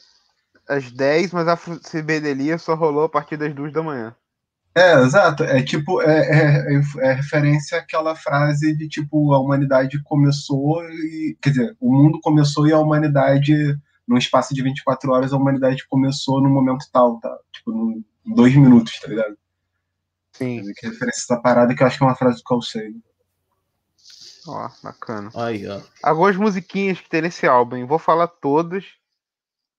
às 0.67 0.91
10, 0.91 1.31
mas 1.31 1.47
a 1.47 1.53
afro-ciberdelia 1.53 2.57
só 2.57 2.73
rolou 2.75 3.03
a 3.03 3.09
partir 3.09 3.37
das 3.37 3.53
2 3.53 3.71
da 3.73 3.83
manhã. 3.83 4.15
É, 4.75 4.93
exato. 5.01 5.43
É 5.43 5.61
tipo, 5.61 6.01
é, 6.01 6.19
é, 6.19 6.75
é- 6.75 7.09
é 7.09 7.13
referência 7.13 7.77
àquela 7.77 8.15
frase 8.15 8.75
de 8.75 8.87
tipo, 8.89 9.33
a 9.33 9.39
humanidade 9.39 10.01
começou 10.03 10.83
e. 10.83 11.37
Quer 11.41 11.49
dizer, 11.51 11.77
o 11.79 11.93
mundo 11.93 12.19
começou 12.21 12.67
e 12.67 12.73
a 12.73 12.79
humanidade, 12.79 13.53
num 14.07 14.17
espaço 14.17 14.53
de 14.53 14.63
24 14.63 15.11
horas, 15.11 15.31
a 15.31 15.37
humanidade 15.37 15.85
começou 15.87 16.41
no 16.41 16.49
momento 16.49 16.85
tal, 16.91 17.19
tá? 17.19 17.33
Tipo, 17.53 17.71
num- 17.71 18.03
dois 18.25 18.55
minutos, 18.55 18.99
tá 18.99 19.07
ligado? 19.07 19.37
Sim. 20.31 20.63
Que 20.75 20.87
referência 20.87 21.21
essa 21.21 21.41
parada 21.41 21.75
que 21.75 21.83
eu 21.83 21.87
acho 21.87 21.97
que 21.97 22.03
é 22.03 22.07
uma 22.07 22.15
frase 22.15 22.41
do 22.43 22.61
Sagan. 22.61 23.01
Ó, 24.47 24.69
bacana. 24.83 25.29
Aí, 25.35 25.67
ó. 25.67 25.81
Algumas 26.01 26.35
musiquinhas 26.35 26.99
que 26.99 27.09
tem 27.09 27.21
nesse 27.21 27.47
álbum, 27.47 27.77
hein? 27.77 27.85
vou 27.85 27.99
falar 27.99 28.27
todas. 28.27 28.85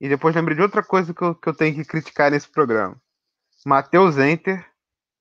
E 0.00 0.08
depois 0.08 0.34
lembrei 0.34 0.56
de 0.56 0.62
outra 0.62 0.82
coisa 0.82 1.12
que 1.12 1.22
eu, 1.22 1.34
que 1.34 1.48
eu 1.48 1.54
tenho 1.54 1.74
que 1.74 1.84
criticar 1.84 2.30
nesse 2.30 2.48
programa. 2.48 2.96
Matheus 3.64 4.18
Enter, 4.18 4.64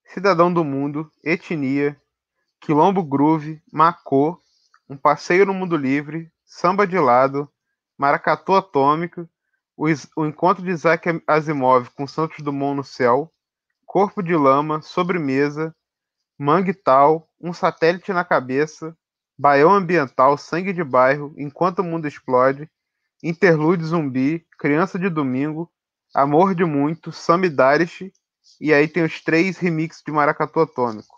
Cidadão 0.05 0.53
do 0.53 0.63
Mundo, 0.63 1.09
Etnia, 1.23 1.99
Quilombo 2.59 3.03
Groove, 3.03 3.61
Macô, 3.71 4.39
Um 4.89 4.97
Passeio 4.97 5.45
no 5.45 5.53
Mundo 5.53 5.77
Livre, 5.77 6.31
Samba 6.45 6.85
de 6.85 6.97
Lado, 6.97 7.49
Maracatu 7.97 8.53
Atômico, 8.53 9.27
o, 9.75 9.85
o 10.15 10.25
Encontro 10.25 10.63
de 10.63 10.71
Isaac 10.71 11.21
Asimov 11.27 11.89
com 11.91 12.07
Santos 12.07 12.43
Dumont 12.43 12.75
no 12.75 12.83
Céu, 12.83 13.31
Corpo 13.85 14.21
de 14.21 14.35
Lama, 14.35 14.81
Sobremesa, 14.81 15.75
Mangue 16.37 16.73
Tal, 16.73 17.29
Um 17.39 17.53
Satélite 17.53 18.11
na 18.11 18.23
Cabeça, 18.23 18.95
Baião 19.37 19.71
Ambiental, 19.71 20.37
Sangue 20.37 20.73
de 20.73 20.83
Bairro, 20.83 21.33
Enquanto 21.37 21.79
o 21.79 21.83
Mundo 21.83 22.07
Explode, 22.07 22.69
Interlude 23.23 23.85
Zumbi, 23.85 24.45
Criança 24.59 24.99
de 24.99 25.09
Domingo, 25.09 25.71
Amor 26.13 26.53
de 26.53 26.65
Muito, 26.65 27.11
Samidarish, 27.11 28.11
e 28.59 28.73
aí 28.73 28.87
tem 28.87 29.03
os 29.03 29.21
três 29.21 29.57
remixes 29.57 30.03
de 30.05 30.11
Maracatu 30.11 30.59
Atômico. 30.59 31.17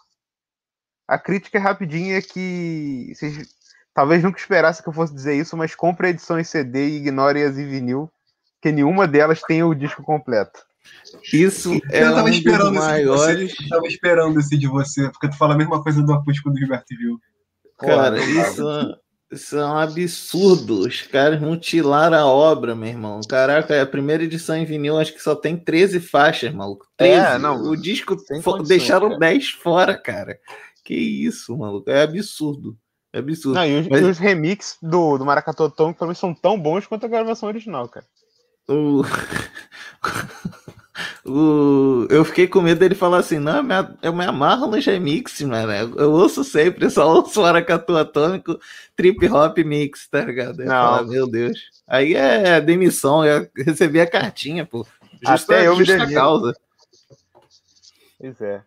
A 1.07 1.19
crítica 1.19 1.57
é 1.57 1.61
rapidinha 1.61 2.21
que 2.21 3.13
vocês 3.13 3.55
talvez 3.93 4.23
nunca 4.23 4.39
esperassem 4.39 4.83
que 4.83 4.89
eu 4.89 4.93
fosse 4.93 5.13
dizer 5.13 5.35
isso, 5.35 5.55
mas 5.55 5.75
compre 5.75 6.07
a 6.07 6.09
edição 6.09 6.39
em 6.39 6.43
CD 6.43 6.87
e 6.87 6.97
ignore 6.97 7.43
as 7.43 7.57
em 7.57 7.67
vinil, 7.67 8.11
que 8.66 8.72
nenhuma 8.72 9.07
delas 9.07 9.41
tem 9.41 9.61
o 9.63 9.76
disco 9.76 10.01
completo. 10.01 10.59
Isso 11.32 11.74
é 11.91 12.01
eu 12.03 12.09
tava 12.13 12.22
um 12.22 12.26
dos 12.26 12.38
esperando 12.38 12.63
esse 12.63 12.72
de 12.74 12.80
maiores. 12.80 13.51
você. 13.53 13.63
Eu 13.63 13.70
tava 13.70 13.88
esperando 13.88 14.39
esse 14.39 14.57
de 14.57 14.68
você, 14.68 15.09
porque 15.09 15.30
tu 15.30 15.38
fala 15.38 15.53
a 15.53 15.57
mesma 15.57 15.84
coisa 15.84 16.01
do 16.01 16.11
acústico 16.13 16.49
do 16.49 16.57
Gilberto 16.57 16.95
Gil. 16.95 17.20
Cara, 17.78 18.16
Porra, 18.18 18.24
isso, 18.26 18.70
é- 18.70 18.95
isso 19.36 19.57
é 19.57 19.66
um 19.66 19.78
absurdo. 19.78 20.80
Os 20.88 21.03
caras 21.03 21.39
mutilaram 21.39 22.18
a 22.18 22.26
obra, 22.26 22.74
meu 22.76 22.89
irmão. 22.89 23.22
Caraca, 23.30 23.80
a 23.80 23.86
primeira 23.86 24.24
edição 24.24 24.55
em 24.55 24.66
vinil 24.66 24.97
acho 24.97 25.13
que 25.13 25.22
só 25.22 25.36
tem 25.36 25.55
13 25.55 25.99
faixas, 25.99 26.51
maluco. 26.53 26.88
13. 26.97 27.36
É, 27.36 27.38
não, 27.38 27.61
o 27.70 27.76
disco 27.78 28.16
condições, 28.16 28.68
deixaram 28.68 29.09
cara. 29.09 29.20
10 29.20 29.49
fora, 29.51 29.95
cara. 29.95 30.39
Que 30.84 30.95
isso, 30.95 31.55
maluco. 31.55 31.88
É 31.89 32.01
absurdo. 32.01 32.76
É 33.13 33.20
absurdo. 33.20 33.55
Não, 33.59 33.66
e 33.66 33.80
os, 33.80 33.88
Mas- 33.88 34.01
e 34.01 34.05
os 34.05 34.18
remixes 34.18 34.78
do, 34.82 35.18
do 35.20 35.26
Maracatu 35.26 35.63
Atômico 35.63 35.99
pra 35.99 36.07
mim 36.07 36.16
são 36.16 36.34
tão 36.34 36.59
bons 36.59 36.86
quanto 36.88 37.05
a 37.05 37.09
gravação 37.09 37.47
original, 37.47 37.88
cara. 37.88 38.05
O... 38.68 39.03
o... 41.26 42.07
Eu 42.09 42.24
fiquei 42.26 42.47
com 42.47 42.61
medo 42.61 42.80
dele 42.80 42.95
falar 42.95 43.20
assim: 43.20 43.39
não, 43.39 43.57
eu 43.57 43.63
me, 43.63 43.74
a- 43.74 43.93
eu 44.01 44.13
me 44.13 44.26
amarro 44.26 44.68
nos 44.68 44.86
remixes, 44.86 45.47
mano. 45.47 45.72
Eu, 45.97 46.11
ouço 46.11 46.43
sempre, 46.43 46.89
só 46.89 47.07
ouço 47.13 47.41
o 47.41 47.45
Aracatu 47.45 47.95
Atômico, 47.97 48.59
Trip 48.95 49.28
Hop 49.30 49.57
Mix, 49.59 50.07
tá 50.07 50.22
ligado? 50.22 50.61
Eu 50.61 50.68
Não. 50.68 50.74
falar, 50.74 51.03
meu 51.03 51.28
Deus. 51.28 51.57
Aí 51.88 52.16
é 52.16 52.59
demissão, 52.61 53.26
eu 53.26 53.47
recebi 53.55 53.99
a 53.99 54.09
cartinha, 54.09 54.66
pô. 54.66 54.86
Justa, 55.26 55.53
Até 55.55 55.68
eu 55.68 55.78
me 55.78 55.86
justa 55.86 56.11
causa. 56.13 56.53
Pois 58.20 58.41
é. 58.41 58.61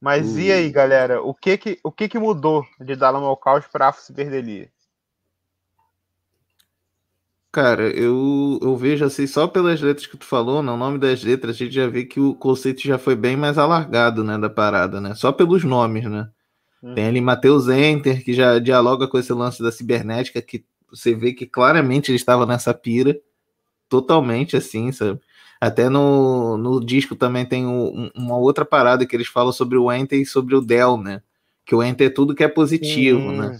Mas 0.00 0.36
e 0.38 0.50
Uh. 0.50 0.54
aí, 0.54 0.70
galera? 0.70 1.22
O 1.22 1.34
que 1.34 1.58
que, 1.58 1.78
o 1.84 1.92
que, 1.92 2.08
que 2.08 2.18
mudou 2.18 2.64
de 2.80 2.96
Dalama 2.96 3.26
ao 3.26 3.36
Caos 3.36 3.66
pra 3.66 3.88
Afro-Ciberdelia? 3.88 4.70
Cara, 7.52 7.88
eu, 7.90 8.60
eu 8.62 8.76
vejo 8.76 9.04
assim, 9.04 9.26
só 9.26 9.48
pelas 9.48 9.80
letras 9.80 10.06
que 10.06 10.16
tu 10.16 10.24
falou, 10.24 10.62
no 10.62 10.76
nome 10.76 10.98
das 10.98 11.24
letras, 11.24 11.56
a 11.56 11.58
gente 11.58 11.74
já 11.74 11.88
vê 11.88 12.04
que 12.04 12.20
o 12.20 12.32
conceito 12.32 12.80
já 12.80 12.96
foi 12.96 13.16
bem 13.16 13.36
mais 13.36 13.58
alargado, 13.58 14.22
né, 14.22 14.38
da 14.38 14.48
parada, 14.48 15.00
né? 15.00 15.16
Só 15.16 15.32
pelos 15.32 15.64
nomes, 15.64 16.04
né? 16.04 16.28
Uhum. 16.80 16.94
Tem 16.94 17.06
ali 17.06 17.20
Matheus 17.20 17.68
Enter, 17.68 18.24
que 18.24 18.32
já 18.32 18.60
dialoga 18.60 19.08
com 19.08 19.18
esse 19.18 19.32
lance 19.32 19.60
da 19.62 19.72
cibernética, 19.72 20.40
que 20.40 20.64
você 20.88 21.12
vê 21.12 21.32
que 21.32 21.44
claramente 21.44 22.10
ele 22.10 22.16
estava 22.16 22.46
nessa 22.46 22.72
pira, 22.72 23.18
totalmente 23.88 24.56
assim, 24.56 24.92
sabe? 24.92 25.20
Até 25.60 25.88
no, 25.88 26.56
no 26.56 26.80
disco 26.84 27.16
também 27.16 27.44
tem 27.44 27.66
um- 27.66 28.10
uma 28.14 28.36
outra 28.38 28.64
parada 28.64 29.04
que 29.04 29.14
eles 29.14 29.28
falam 29.28 29.52
sobre 29.52 29.76
o 29.76 29.92
Enter 29.92 30.20
e 30.20 30.26
sobre 30.26 30.54
o 30.54 30.60
Dell, 30.60 30.96
né? 30.96 31.20
Que 31.66 31.74
o 31.74 31.82
Enter 31.82 32.06
é 32.06 32.10
tudo 32.10 32.34
que 32.34 32.44
é 32.44 32.48
positivo, 32.48 33.32
né? 33.32 33.58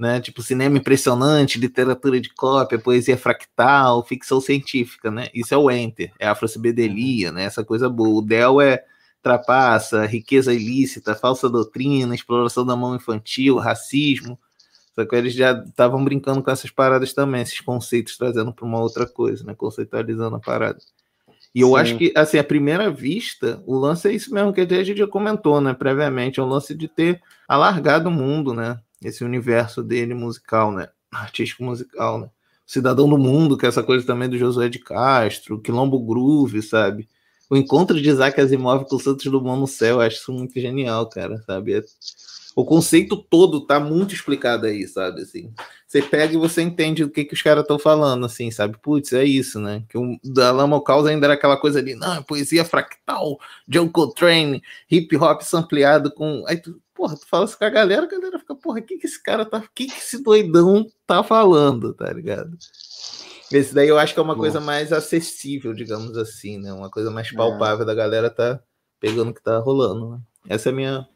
Né? 0.00 0.18
Tipo, 0.18 0.42
cinema 0.42 0.78
impressionante, 0.78 1.58
literatura 1.60 2.18
de 2.18 2.32
cópia, 2.32 2.78
poesia 2.78 3.18
fractal, 3.18 4.02
ficção 4.02 4.40
científica, 4.40 5.10
né? 5.10 5.28
Isso 5.34 5.52
é 5.52 5.58
o 5.58 5.70
Enter, 5.70 6.10
é 6.18 6.26
a 6.26 6.32
afrocibedelia, 6.32 7.30
né? 7.30 7.44
Essa 7.44 7.62
coisa 7.62 7.86
boa. 7.86 8.20
O 8.20 8.22
Del 8.22 8.62
é 8.62 8.82
trapaça, 9.22 10.06
riqueza 10.06 10.54
ilícita, 10.54 11.14
falsa 11.14 11.50
doutrina, 11.50 12.14
exploração 12.14 12.64
da 12.64 12.74
mão 12.74 12.96
infantil, 12.96 13.58
racismo. 13.58 14.38
Só 14.94 15.04
que 15.04 15.14
eles 15.14 15.34
já 15.34 15.52
estavam 15.52 16.02
brincando 16.02 16.42
com 16.42 16.50
essas 16.50 16.70
paradas 16.70 17.12
também, 17.12 17.42
esses 17.42 17.60
conceitos, 17.60 18.16
trazendo 18.16 18.54
para 18.54 18.64
uma 18.64 18.80
outra 18.80 19.06
coisa, 19.06 19.44
né? 19.44 19.54
Conceitualizando 19.54 20.34
a 20.34 20.40
parada. 20.40 20.78
E 21.54 21.60
eu 21.60 21.68
Sim. 21.68 21.76
acho 21.76 21.98
que, 21.98 22.10
assim, 22.16 22.38
à 22.38 22.44
primeira 22.44 22.90
vista, 22.90 23.62
o 23.66 23.76
lance 23.76 24.08
é 24.08 24.12
isso 24.12 24.32
mesmo 24.32 24.50
que 24.50 24.62
a 24.62 24.84
gente 24.84 24.96
já 24.96 25.06
comentou, 25.06 25.60
né, 25.60 25.74
previamente, 25.74 26.38
é 26.38 26.42
o 26.42 26.46
lance 26.46 26.74
de 26.76 26.86
ter 26.86 27.20
alargado 27.48 28.08
o 28.08 28.12
mundo, 28.12 28.54
né, 28.54 28.78
esse 29.02 29.24
universo 29.24 29.82
dele 29.82 30.14
musical, 30.14 30.72
né, 30.72 30.88
artístico 31.10 31.64
musical, 31.64 32.18
né. 32.20 32.30
Cidadão 32.66 33.08
do 33.08 33.18
Mundo, 33.18 33.56
que 33.58 33.66
é 33.66 33.68
essa 33.68 33.82
coisa 33.82 34.06
também 34.06 34.28
do 34.28 34.38
Josué 34.38 34.68
de 34.68 34.78
Castro, 34.78 35.60
Quilombo 35.60 35.98
Groove, 35.98 36.62
sabe? 36.62 37.08
O 37.50 37.56
encontro 37.56 38.00
de 38.00 38.08
Isaac 38.08 38.40
Asimov 38.40 38.84
com 38.84 38.94
o 38.94 39.00
Santos 39.00 39.24
Dumont 39.26 39.60
no 39.60 39.66
céu, 39.66 39.96
eu 39.96 40.00
acho 40.02 40.18
isso 40.18 40.32
muito 40.32 40.58
genial, 40.60 41.08
cara, 41.08 41.42
sabe? 41.46 41.74
É- 41.74 41.82
O 42.56 42.64
conceito 42.64 43.16
todo 43.16 43.64
tá 43.64 43.78
muito 43.78 44.14
explicado 44.14 44.66
aí, 44.66 44.86
sabe? 44.86 45.22
Assim, 45.22 45.52
você 45.86 46.02
pega 46.02 46.34
e 46.34 46.36
você 46.36 46.62
entende 46.62 47.02
o 47.04 47.10
que, 47.10 47.24
que 47.24 47.34
os 47.34 47.42
caras 47.42 47.62
estão 47.62 47.78
falando, 47.78 48.26
assim, 48.26 48.50
sabe? 48.50 48.76
Putz, 48.82 49.12
é 49.12 49.24
isso, 49.24 49.60
né? 49.60 49.84
Que 49.88 49.96
o 49.96 50.18
da 50.24 50.50
Lama 50.50 50.76
ao 50.76 50.82
Caos 50.82 51.06
ainda 51.06 51.26
era 51.26 51.34
aquela 51.34 51.56
coisa 51.56 51.78
ali, 51.78 51.94
não, 51.94 52.14
é 52.14 52.22
poesia 52.22 52.64
fractal, 52.64 53.38
John 53.68 53.88
Coltrane, 53.88 54.62
hip 54.90 55.16
hop 55.16 55.42
sampleado 55.42 56.12
com. 56.12 56.44
Aí 56.46 56.56
tu, 56.60 56.80
porra, 57.00 57.16
tu 57.16 57.26
fala 57.26 57.46
isso 57.46 57.58
com 57.58 57.64
a 57.64 57.70
galera, 57.70 58.02
a 58.02 58.06
galera 58.06 58.38
fica, 58.38 58.54
porra, 58.54 58.78
o 58.78 58.82
que, 58.82 58.98
que 58.98 59.06
esse 59.06 59.22
cara 59.22 59.46
tá. 59.46 59.56
O 59.56 59.68
que, 59.74 59.86
que 59.86 59.98
esse 59.98 60.22
doidão 60.22 60.86
tá 61.06 61.24
falando, 61.24 61.94
tá 61.94 62.12
ligado? 62.12 62.58
Esse 63.50 63.74
daí 63.74 63.88
eu 63.88 63.98
acho 63.98 64.12
que 64.12 64.20
é 64.20 64.22
uma 64.22 64.34
Nossa. 64.34 64.40
coisa 64.40 64.60
mais 64.60 64.92
acessível, 64.92 65.72
digamos 65.72 66.14
assim, 66.18 66.58
né? 66.58 66.70
Uma 66.74 66.90
coisa 66.90 67.10
mais 67.10 67.32
palpável 67.32 67.86
da 67.86 67.94
galera 67.94 68.28
tá 68.28 68.62
pegando 69.00 69.30
o 69.30 69.34
que 69.34 69.42
tá 69.42 69.58
rolando, 69.58 70.10
né? 70.10 70.20
Essa 70.46 70.68
é 70.68 70.72
a 70.72 70.74
minha 70.74 71.08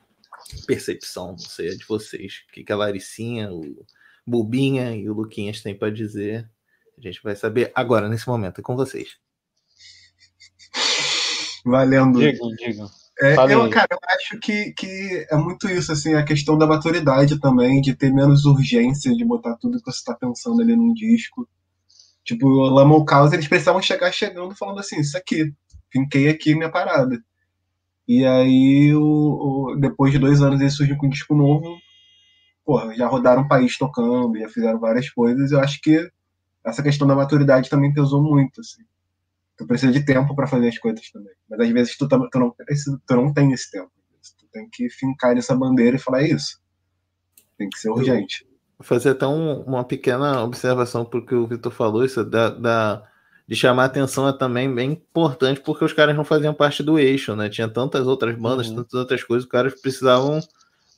percepção, 0.66 1.32
não 1.32 1.39
sei, 1.39 1.68
a 1.68 1.76
de 1.76 1.85
vocês. 1.85 2.45
O 2.49 2.53
que, 2.55 2.64
que 2.64 2.72
a 2.72 2.76
Laricinha, 2.76 3.53
o 3.53 3.85
Bubinha 4.26 4.97
e 4.97 5.09
o 5.11 5.12
Luquinhas 5.12 5.61
têm 5.61 5.76
para 5.76 5.93
dizer. 5.93 6.51
A 6.97 7.01
gente 7.03 7.22
vai 7.22 7.37
saber 7.37 7.70
agora, 7.74 8.09
nesse 8.09 8.26
momento, 8.26 8.61
é 8.61 8.64
com 8.64 8.74
vocês. 8.74 9.18
Valendo. 11.62 12.20
Digam, 12.20 12.49
digam. 12.57 13.03
É, 13.20 13.44
eu, 13.46 13.68
cara, 13.68 13.86
eu 13.92 13.98
acho 14.16 14.38
que, 14.40 14.72
que 14.72 15.26
é 15.30 15.36
muito 15.36 15.68
isso, 15.68 15.92
assim, 15.92 16.14
a 16.14 16.24
questão 16.24 16.58
da 16.58 16.66
maturidade 16.66 17.38
também, 17.40 17.80
de 17.80 17.94
ter 17.94 18.12
menos 18.12 18.44
urgência 18.44 19.14
de 19.14 19.24
botar 19.24 19.56
tudo 19.56 19.78
que 19.80 19.90
você 19.90 20.02
tá 20.04 20.14
pensando 20.14 20.60
ali 20.60 20.74
num 20.74 20.92
disco. 20.92 21.48
Tipo, 22.24 22.46
o 22.48 22.70
Lamon 22.70 23.04
Caos, 23.04 23.32
eles 23.32 23.48
precisavam 23.48 23.82
chegar 23.82 24.12
chegando 24.12 24.56
falando 24.56 24.80
assim, 24.80 25.00
isso 25.00 25.16
aqui, 25.18 25.52
finquei 25.92 26.28
aqui 26.30 26.54
minha 26.54 26.70
parada. 26.70 27.18
E 28.08 28.24
aí, 28.26 28.94
o, 28.94 29.72
o- 29.72 29.76
depois 29.76 30.12
de 30.12 30.18
dois 30.18 30.42
anos, 30.42 30.60
eles 30.60 30.74
surgem 30.76 30.96
com 30.98 31.06
um 31.06 31.10
disco 31.10 31.34
novo, 31.34 31.78
porra, 32.64 32.94
já 32.94 33.08
rodaram 33.08 33.42
o 33.42 33.48
país 33.48 33.78
tocando, 33.78 34.38
já 34.38 34.48
fizeram 34.48 34.80
várias 34.80 35.10
coisas, 35.10 35.52
eu 35.52 35.60
acho 35.60 35.80
que 35.82 36.08
essa 36.64 36.82
questão 36.82 37.06
da 37.08 37.16
maturidade 37.16 37.70
também 37.70 37.92
pesou 37.94 38.22
muito, 38.22 38.60
assim. 38.60 38.82
Tu 39.57 39.66
precisa 39.66 39.92
de 39.92 40.05
tempo 40.05 40.34
pra 40.34 40.46
fazer 40.46 40.68
as 40.68 40.78
coisas 40.78 41.09
também. 41.11 41.32
Mas 41.48 41.61
às 41.61 41.68
vezes 41.70 41.96
tu, 41.96 42.09
tam- 42.09 42.28
tu, 42.30 42.38
não, 42.38 42.50
tu 43.07 43.16
não 43.16 43.32
tem 43.32 43.52
esse 43.52 43.70
tempo. 43.70 43.90
Tu 44.38 44.46
tem 44.52 44.68
que 44.72 44.88
fincar 44.90 45.36
essa 45.36 45.55
bandeira 45.55 45.96
e 45.96 46.00
falar 46.00 46.22
"É 46.22 46.28
isso. 46.28 46.59
Tem 47.57 47.68
que 47.68 47.78
ser 47.78 47.90
urgente. 47.90 48.46
Vou 48.78 48.84
fazer 48.84 49.11
até 49.11 49.26
um- 49.26 49.61
uma 49.62 49.84
pequena 49.84 50.42
observação 50.42 51.05
porque 51.05 51.34
o 51.34 51.46
Vitor 51.46 51.70
falou, 51.72 52.05
isso 52.05 52.24
da, 52.24 52.50
da- 52.50 53.02
de 53.46 53.55
chamar 53.55 53.84
atenção 53.84 54.26
é 54.28 54.32
também 54.36 54.74
bem 54.74 54.92
importante, 54.92 55.61
porque 55.61 55.84
os 55.84 55.92
caras 55.92 56.16
não 56.16 56.24
faziam 56.24 56.52
parte 56.55 56.82
do 56.82 56.98
eixo, 56.98 57.36
né? 57.36 57.48
Tinha 57.48 57.68
tantas 57.68 58.07
outras 58.07 58.36
bandas, 58.36 58.68
Uhum. 58.68 58.76
tantas 58.76 58.94
outras 58.94 59.22
coisas, 59.22 59.44
os 59.44 59.50
caras 59.50 59.80
precisavam 59.80 60.40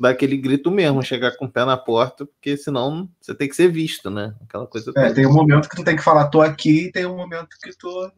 dar 0.00 0.10
aquele 0.10 0.36
grito 0.36 0.70
mesmo, 0.70 1.02
chegar 1.02 1.36
com 1.36 1.46
o 1.46 1.50
pé 1.50 1.64
na 1.64 1.76
porta, 1.76 2.24
porque 2.24 2.56
senão 2.56 3.08
você 3.20 3.34
tem 3.34 3.48
que 3.48 3.56
ser 3.56 3.68
visto, 3.68 4.08
né? 4.10 4.34
Aquela 4.42 4.66
coisa 4.66 4.90
É, 4.96 5.02
toda. 5.02 5.14
tem 5.14 5.26
um 5.26 5.32
momento 5.32 5.68
que 5.68 5.76
tu 5.76 5.84
tem 5.84 5.96
que 5.96 6.02
falar, 6.02 6.28
tô 6.28 6.40
aqui, 6.40 6.86
e 6.86 6.92
tem 6.92 7.04
um 7.04 7.16
momento 7.16 7.48
que 7.62 7.76
tu 7.76 8.10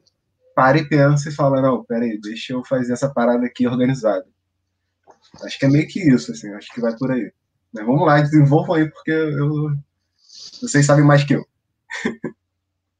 para 0.58 0.76
e 0.76 0.88
pensa 0.88 1.28
e 1.28 1.32
fala, 1.32 1.62
não, 1.62 1.84
peraí, 1.84 2.20
deixa 2.20 2.52
eu 2.52 2.64
fazer 2.64 2.92
essa 2.92 3.08
parada 3.08 3.46
aqui 3.46 3.64
organizada. 3.64 4.26
Acho 5.44 5.56
que 5.56 5.66
é 5.66 5.68
meio 5.68 5.86
que 5.86 6.00
isso, 6.00 6.32
assim, 6.32 6.52
acho 6.52 6.74
que 6.74 6.80
vai 6.80 6.96
por 6.96 7.12
aí. 7.12 7.32
Mas 7.72 7.86
vamos 7.86 8.04
lá, 8.04 8.20
desenvolvam 8.20 8.74
aí, 8.74 8.90
porque 8.90 9.12
eu, 9.12 9.76
vocês 10.60 10.84
sabem 10.84 11.04
mais 11.04 11.22
que 11.22 11.34
eu. 11.34 11.46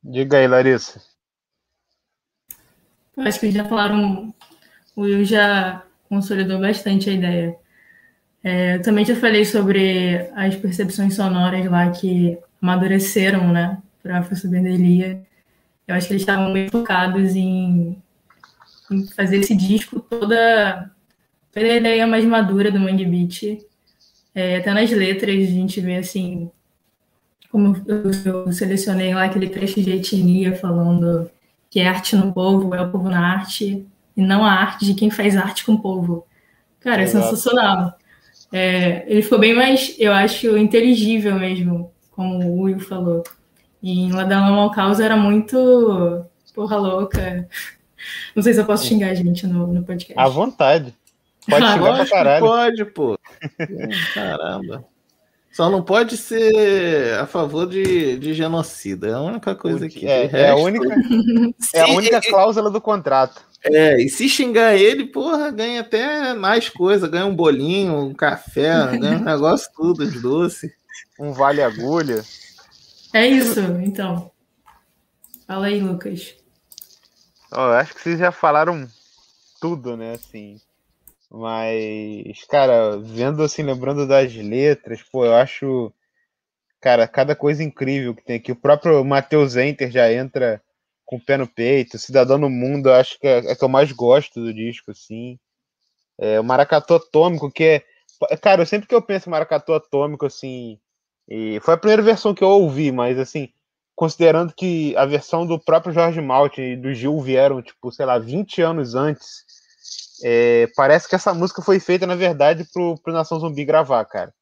Diga 0.04 0.38
aí, 0.38 0.46
Larissa. 0.46 1.02
Eu 3.16 3.24
acho 3.24 3.40
que 3.40 3.50
já 3.50 3.64
falaram, 3.64 4.32
o 4.94 5.00
Will 5.00 5.24
já 5.24 5.82
consolidou 6.08 6.60
bastante 6.60 7.10
a 7.10 7.12
ideia. 7.12 7.56
É, 8.44 8.76
eu 8.76 8.82
também 8.82 9.04
já 9.04 9.16
falei 9.16 9.44
sobre 9.44 10.30
as 10.36 10.54
percepções 10.54 11.16
sonoras 11.16 11.68
lá 11.68 11.90
que 11.90 12.38
amadureceram, 12.62 13.52
né, 13.52 13.82
para 14.00 14.20
a 14.20 14.22
Força 14.22 14.46
Bendelia. 14.46 15.26
Eu 15.88 15.94
acho 15.94 16.06
que 16.06 16.12
eles 16.12 16.22
estavam 16.22 16.52
bem 16.52 16.68
focados 16.68 17.34
em, 17.34 17.96
em 18.90 19.06
fazer 19.06 19.38
esse 19.38 19.56
disco 19.56 19.98
toda, 20.00 20.90
toda 21.50 21.66
a 21.66 21.76
ideia 21.76 22.06
mais 22.06 22.24
madura 22.26 22.70
do 22.70 22.78
Mangue 22.78 23.06
Beat. 23.06 23.66
É, 24.34 24.58
até 24.58 24.72
nas 24.74 24.90
letras 24.90 25.34
a 25.34 25.50
gente 25.50 25.80
vê 25.80 25.96
assim, 25.96 26.50
como 27.50 27.82
eu, 27.86 28.10
eu 28.24 28.52
selecionei 28.52 29.14
lá 29.14 29.24
aquele 29.24 29.48
trecho 29.48 29.82
de 29.82 29.90
etnia 29.90 30.54
falando 30.54 31.30
que 31.70 31.80
é 31.80 31.88
arte 31.88 32.14
no 32.14 32.32
povo, 32.32 32.74
é 32.74 32.82
o 32.82 32.90
povo 32.90 33.08
na 33.08 33.20
arte, 33.20 33.86
e 34.16 34.22
não 34.22 34.44
a 34.44 34.52
arte 34.52 34.84
de 34.84 34.94
quem 34.94 35.10
faz 35.10 35.36
arte 35.36 35.64
com 35.64 35.72
o 35.72 35.80
povo. 35.82 36.26
Cara, 36.80 37.02
é 37.02 37.06
sensacional. 37.06 37.96
É, 38.52 39.04
ele 39.06 39.22
ficou 39.22 39.38
bem 39.38 39.54
mais, 39.54 39.94
eu 39.98 40.12
acho, 40.12 40.56
inteligível 40.56 41.34
mesmo, 41.34 41.90
como 42.10 42.44
o 42.44 42.62
Will 42.62 42.80
falou. 42.80 43.22
E 43.82 44.00
em 44.00 44.12
Ladalão 44.12 44.58
ao 44.58 44.70
Caos 44.70 44.98
era 45.00 45.16
muito 45.16 46.24
porra 46.54 46.76
louca. 46.76 47.48
Não 48.34 48.42
sei 48.42 48.52
se 48.54 48.60
eu 48.60 48.64
posso 48.64 48.84
xingar 48.86 49.10
a 49.10 49.14
gente 49.14 49.46
no, 49.46 49.66
no 49.68 49.82
podcast. 49.84 50.18
À 50.18 50.28
vontade. 50.28 50.92
Pode 51.48 51.64
Ah, 51.64 51.72
xingar 51.74 51.94
pra 51.94 52.04
que 52.04 52.10
caralho. 52.10 52.44
pode, 52.46 52.84
pô. 52.86 53.18
Caramba. 54.14 54.84
Só 55.52 55.68
não 55.70 55.82
pode 55.82 56.16
ser 56.16 57.14
a 57.18 57.26
favor 57.26 57.66
de, 57.66 58.16
de 58.18 58.34
genocida. 58.34 59.08
É 59.08 59.12
a 59.14 59.20
única 59.20 59.54
coisa 59.54 59.86
aqui. 59.86 60.06
É, 60.06 60.28
é 60.32 60.50
a 60.50 60.56
única, 60.56 60.88
é 61.74 61.80
a 61.80 61.88
única 61.88 62.20
cláusula 62.20 62.70
do 62.70 62.80
contrato. 62.80 63.40
É, 63.64 64.00
e 64.00 64.08
se 64.08 64.28
xingar 64.28 64.76
ele, 64.76 65.06
porra, 65.06 65.50
ganha 65.50 65.80
até 65.80 66.32
mais 66.34 66.68
coisa. 66.68 67.08
Ganha 67.08 67.26
um 67.26 67.34
bolinho, 67.34 67.94
um 67.98 68.14
café, 68.14 68.96
ganha 68.98 69.18
um 69.18 69.24
negócio 69.24 69.68
tudo, 69.76 70.06
de 70.08 70.20
doce. 70.20 70.72
Um 71.18 71.32
vale 71.32 71.60
agulha. 71.62 72.22
É 73.18 73.26
isso, 73.26 73.58
então. 73.82 74.30
Fala 75.44 75.66
aí, 75.66 75.80
Lucas. 75.80 76.36
Ó, 77.50 77.66
eu 77.66 77.72
acho 77.72 77.92
que 77.92 78.00
vocês 78.00 78.16
já 78.16 78.30
falaram 78.30 78.86
tudo, 79.60 79.96
né, 79.96 80.12
assim. 80.12 80.60
Mas, 81.28 82.44
cara, 82.48 82.96
vendo 82.96 83.42
assim, 83.42 83.64
lembrando 83.64 84.06
das 84.06 84.32
letras, 84.32 85.02
pô, 85.02 85.24
eu 85.24 85.34
acho, 85.34 85.92
cara, 86.80 87.08
cada 87.08 87.34
coisa 87.34 87.60
incrível 87.60 88.14
que 88.14 88.22
tem 88.22 88.36
aqui. 88.36 88.52
O 88.52 88.56
próprio 88.56 89.04
Matheus 89.04 89.56
Enter 89.56 89.90
já 89.90 90.12
entra 90.12 90.62
com 91.04 91.16
o 91.16 91.20
pé 91.20 91.36
no 91.36 91.48
peito. 91.48 91.98
Cidadão 91.98 92.38
no 92.38 92.48
Mundo, 92.48 92.88
eu 92.88 92.94
acho 92.94 93.18
que 93.18 93.26
é, 93.26 93.38
é 93.50 93.56
que 93.56 93.64
eu 93.64 93.68
mais 93.68 93.90
gosto 93.90 94.40
do 94.40 94.54
disco, 94.54 94.92
assim. 94.92 95.40
É, 96.16 96.38
o 96.38 96.44
Maracatu 96.44 96.94
Atômico, 96.94 97.50
que 97.50 97.64
é. 97.64 97.84
Cara, 98.40 98.64
sempre 98.64 98.86
que 98.86 98.94
eu 98.94 99.02
penso 99.02 99.28
em 99.28 99.32
Maracatu 99.32 99.72
Atômico, 99.72 100.24
assim. 100.24 100.78
E 101.28 101.60
foi 101.60 101.74
a 101.74 101.76
primeira 101.76 102.02
versão 102.02 102.34
que 102.34 102.42
eu 102.42 102.48
ouvi, 102.48 102.90
mas 102.90 103.18
assim, 103.18 103.52
considerando 103.94 104.54
que 104.54 104.96
a 104.96 105.04
versão 105.04 105.46
do 105.46 105.58
próprio 105.58 105.92
Jorge 105.92 106.20
Malte 106.20 106.62
e 106.62 106.76
do 106.76 106.94
Gil 106.94 107.20
vieram, 107.20 107.60
tipo, 107.60 107.92
sei 107.92 108.06
lá, 108.06 108.18
20 108.18 108.62
anos 108.62 108.94
antes, 108.94 109.44
é, 110.24 110.68
parece 110.74 111.08
que 111.08 111.14
essa 111.14 111.34
música 111.34 111.60
foi 111.62 111.78
feita, 111.78 112.06
na 112.06 112.14
verdade, 112.14 112.64
pro, 112.72 112.96
pro 113.02 113.12
Nação 113.12 113.38
Zumbi 113.38 113.64
gravar, 113.64 114.04
cara. 114.06 114.32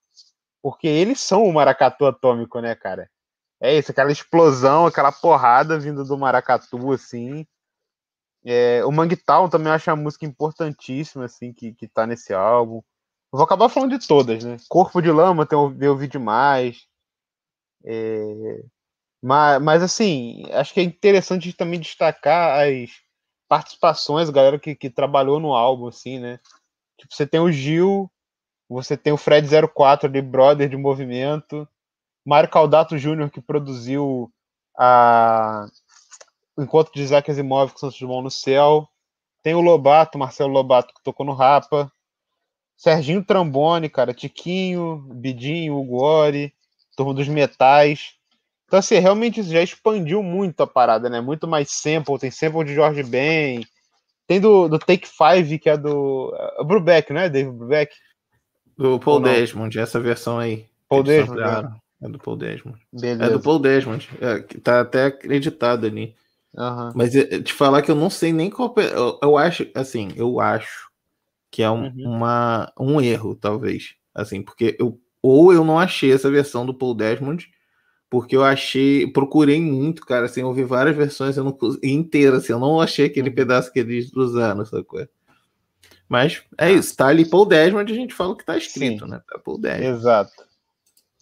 Porque 0.62 0.86
eles 0.86 1.20
são 1.20 1.44
o 1.44 1.52
maracatu 1.52 2.06
atômico, 2.06 2.60
né, 2.60 2.74
cara? 2.74 3.10
É 3.60 3.76
isso, 3.76 3.90
aquela 3.90 4.12
explosão, 4.12 4.86
aquela 4.86 5.10
porrada 5.10 5.78
vindo 5.78 6.04
do 6.04 6.18
maracatu, 6.18 6.92
assim. 6.92 7.46
É, 8.44 8.84
o 8.84 8.92
Mangue 8.92 9.16
Town 9.16 9.48
também 9.48 9.72
acho 9.72 9.90
uma 9.90 9.96
música 9.96 10.26
importantíssima, 10.26 11.24
assim, 11.24 11.52
que, 11.52 11.72
que 11.72 11.88
tá 11.88 12.06
nesse 12.06 12.32
álbum. 12.32 12.82
Vou 13.32 13.42
acabar 13.42 13.68
falando 13.68 13.98
de 13.98 14.06
todas, 14.06 14.44
né? 14.44 14.56
Corpo 14.68 15.00
de 15.02 15.10
Lama 15.10 15.46
tem, 15.46 15.58
eu 15.58 15.92
ouvi 15.92 16.08
demais. 16.08 16.86
É, 17.84 18.62
mas, 19.22 19.62
mas, 19.62 19.82
assim, 19.82 20.44
acho 20.52 20.72
que 20.72 20.80
é 20.80 20.82
interessante 20.82 21.52
também 21.52 21.80
destacar 21.80 22.66
as 22.66 22.90
participações, 23.48 24.30
galera 24.30 24.58
que, 24.58 24.74
que 24.74 24.90
trabalhou 24.90 25.40
no 25.40 25.54
álbum, 25.54 25.88
assim, 25.88 26.18
né? 26.18 26.38
Tipo, 26.98 27.14
você 27.14 27.26
tem 27.26 27.40
o 27.40 27.50
Gil, 27.50 28.10
você 28.68 28.96
tem 28.96 29.12
o 29.12 29.16
Fred 29.16 29.48
04 29.74 30.08
ali, 30.08 30.22
brother 30.22 30.68
de 30.68 30.76
movimento, 30.76 31.68
Mário 32.24 32.50
Caldato 32.50 32.98
Júnior, 32.98 33.30
que 33.30 33.40
produziu 33.40 34.32
a... 34.76 35.66
o 36.56 36.62
Encontro 36.62 36.92
de 36.92 37.02
Isaac 37.02 37.30
Asimov 37.30 37.72
com 37.72 37.78
Santos 37.78 37.98
Dumont 37.98 38.24
no 38.24 38.30
Céu, 38.30 38.88
tem 39.42 39.54
o 39.54 39.60
Lobato, 39.60 40.18
Marcelo 40.18 40.52
Lobato, 40.52 40.92
que 40.94 41.02
tocou 41.02 41.24
no 41.24 41.32
Rapa, 41.32 41.90
Serginho 42.76 43.24
Trambone, 43.24 43.88
cara, 43.88 44.12
Tiquinho, 44.12 44.98
Bidinho, 45.14 45.76
Hugo 45.76 46.02
Ori, 46.02 46.52
Turma 46.96 47.14
dos 47.14 47.28
Metais. 47.28 48.14
Então, 48.66 48.78
assim, 48.78 48.98
realmente 48.98 49.42
já 49.42 49.62
expandiu 49.62 50.22
muito 50.22 50.62
a 50.62 50.66
parada, 50.66 51.08
né? 51.08 51.20
Muito 51.20 51.46
mais 51.46 51.70
sample, 51.70 52.18
tem 52.18 52.30
sample 52.30 52.64
de 52.64 52.74
Jorge 52.74 53.02
Ben, 53.02 53.64
tem 54.26 54.40
do, 54.40 54.68
do 54.68 54.78
Take 54.78 55.06
Five, 55.06 55.58
que 55.58 55.70
é 55.70 55.76
do. 55.76 56.34
É 56.36 56.60
o 56.60 56.64
Brubeck, 56.64 57.12
não 57.12 57.20
é? 57.20 57.28
David 57.28 57.56
Brubeck? 57.56 57.94
Do 58.76 58.98
Paul? 58.98 59.20
Desmond, 59.20 59.78
essa 59.78 60.00
versão 60.00 60.38
aí. 60.38 60.66
Paul 60.88 61.02
Desmond. 61.02 61.40
É 62.02 62.08
do 62.08 62.18
Paul 62.18 62.36
Desmond. 62.36 62.78
Beleza. 62.92 63.24
É 63.24 63.30
do 63.30 63.40
Paul 63.40 63.58
Desmond. 63.58 64.08
É, 64.20 64.40
que 64.40 64.60
tá 64.60 64.80
até 64.80 65.06
acreditado 65.06 65.86
ali. 65.86 66.14
Aham. 66.56 66.92
Mas 66.94 67.14
é, 67.14 67.40
te 67.40 67.52
falar 67.52 67.82
que 67.82 67.90
eu 67.90 67.94
não 67.94 68.10
sei 68.10 68.32
nem 68.32 68.50
qual. 68.50 68.74
Eu, 68.76 69.18
eu 69.22 69.38
acho, 69.38 69.66
assim, 69.74 70.08
eu 70.16 70.40
acho 70.40 70.85
que 71.56 71.62
é 71.62 71.70
um, 71.70 71.86
Uhum. 71.86 72.16
uma, 72.16 72.70
um 72.78 73.00
erro, 73.00 73.34
talvez. 73.34 73.94
Assim, 74.14 74.42
porque 74.42 74.76
eu. 74.78 75.00
Ou 75.22 75.54
eu 75.54 75.64
não 75.64 75.78
achei 75.78 76.12
essa 76.12 76.30
versão 76.30 76.66
do 76.66 76.74
Paul 76.74 76.94
Desmond, 76.94 77.50
porque 78.10 78.36
eu 78.36 78.44
achei. 78.44 79.06
Procurei 79.10 79.58
muito, 79.58 80.04
cara, 80.04 80.26
assim, 80.26 80.42
eu 80.42 80.48
ouvi 80.48 80.64
várias 80.64 80.94
versões 80.94 81.34
eu 81.38 81.44
não, 81.44 81.52
cons- 81.52 81.78
inteira, 81.82 82.36
assim, 82.36 82.52
eu 82.52 82.58
não 82.58 82.78
achei 82.78 83.06
aquele 83.06 83.30
Uhum. 83.30 83.34
pedaço 83.34 83.72
que 83.72 83.78
eles 83.78 84.12
usaram, 84.14 84.66
sacou? 84.66 85.08
Mas 86.06 86.42
é 86.58 86.70
isso, 86.72 86.94
tá 86.94 87.06
ali 87.06 87.24
Paul 87.24 87.46
Desmond, 87.46 87.90
a 87.90 87.96
gente 87.96 88.12
fala 88.14 88.32
o 88.34 88.36
que 88.36 88.44
tá 88.44 88.58
escrito, 88.58 89.06
Sim. 89.06 89.10
né? 89.10 89.22
Tá 89.26 89.38
Paul 89.38 89.58
Desmond. 89.58 89.86
Exato. 89.86 90.32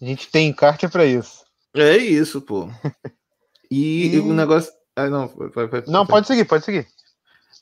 A 0.01 0.05
gente 0.05 0.29
tem 0.29 0.49
encarte 0.49 0.85
pra 0.89 1.05
isso. 1.05 1.45
É 1.73 1.95
isso, 1.95 2.41
pô. 2.41 2.67
E, 3.71 4.15
E- 4.15 4.19
o 4.19 4.33
negócio. 4.33 4.71
Ah, 4.97 5.09
não, 5.09 5.27
vai, 5.27 5.65
vai, 5.67 5.83
Não, 5.87 6.05
pode 6.05 6.27
seguir, 6.27 6.43
pode 6.45 6.63
seguir. 6.65 6.85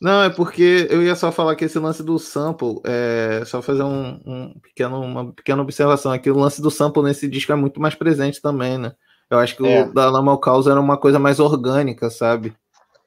Não, 0.01 0.23
é 0.23 0.29
porque 0.29 0.87
eu 0.89 1.01
ia 1.01 1.15
só 1.15 1.31
falar 1.31 1.55
que 1.55 1.63
esse 1.65 1.79
lance 1.79 2.03
do 2.03 2.19
sample, 2.19 2.81
é 2.85 3.43
só 3.45 3.61
fazer 3.61 3.83
um, 3.83 4.19
um 4.25 4.59
pequeno, 4.59 4.99
uma 5.01 5.31
pequena 5.31 5.61
observação 5.61 6.11
aqui. 6.11 6.29
O 6.29 6.37
lance 6.37 6.61
do 6.61 6.69
sample 6.69 7.03
nesse 7.03 7.27
disco 7.27 7.51
é 7.51 7.55
muito 7.55 7.79
mais 7.79 7.95
presente 7.95 8.41
também, 8.41 8.77
né? 8.77 8.93
Eu 9.29 9.39
acho 9.39 9.55
que 9.55 9.63
É. 9.63 9.83
o 9.83 9.93
da 9.93 10.09
Lama 10.09 10.37
Causa 10.39 10.71
era 10.71 10.79
uma 10.79 10.97
coisa 10.97 11.19
mais 11.19 11.39
orgânica, 11.39 12.09
sabe? 12.09 12.53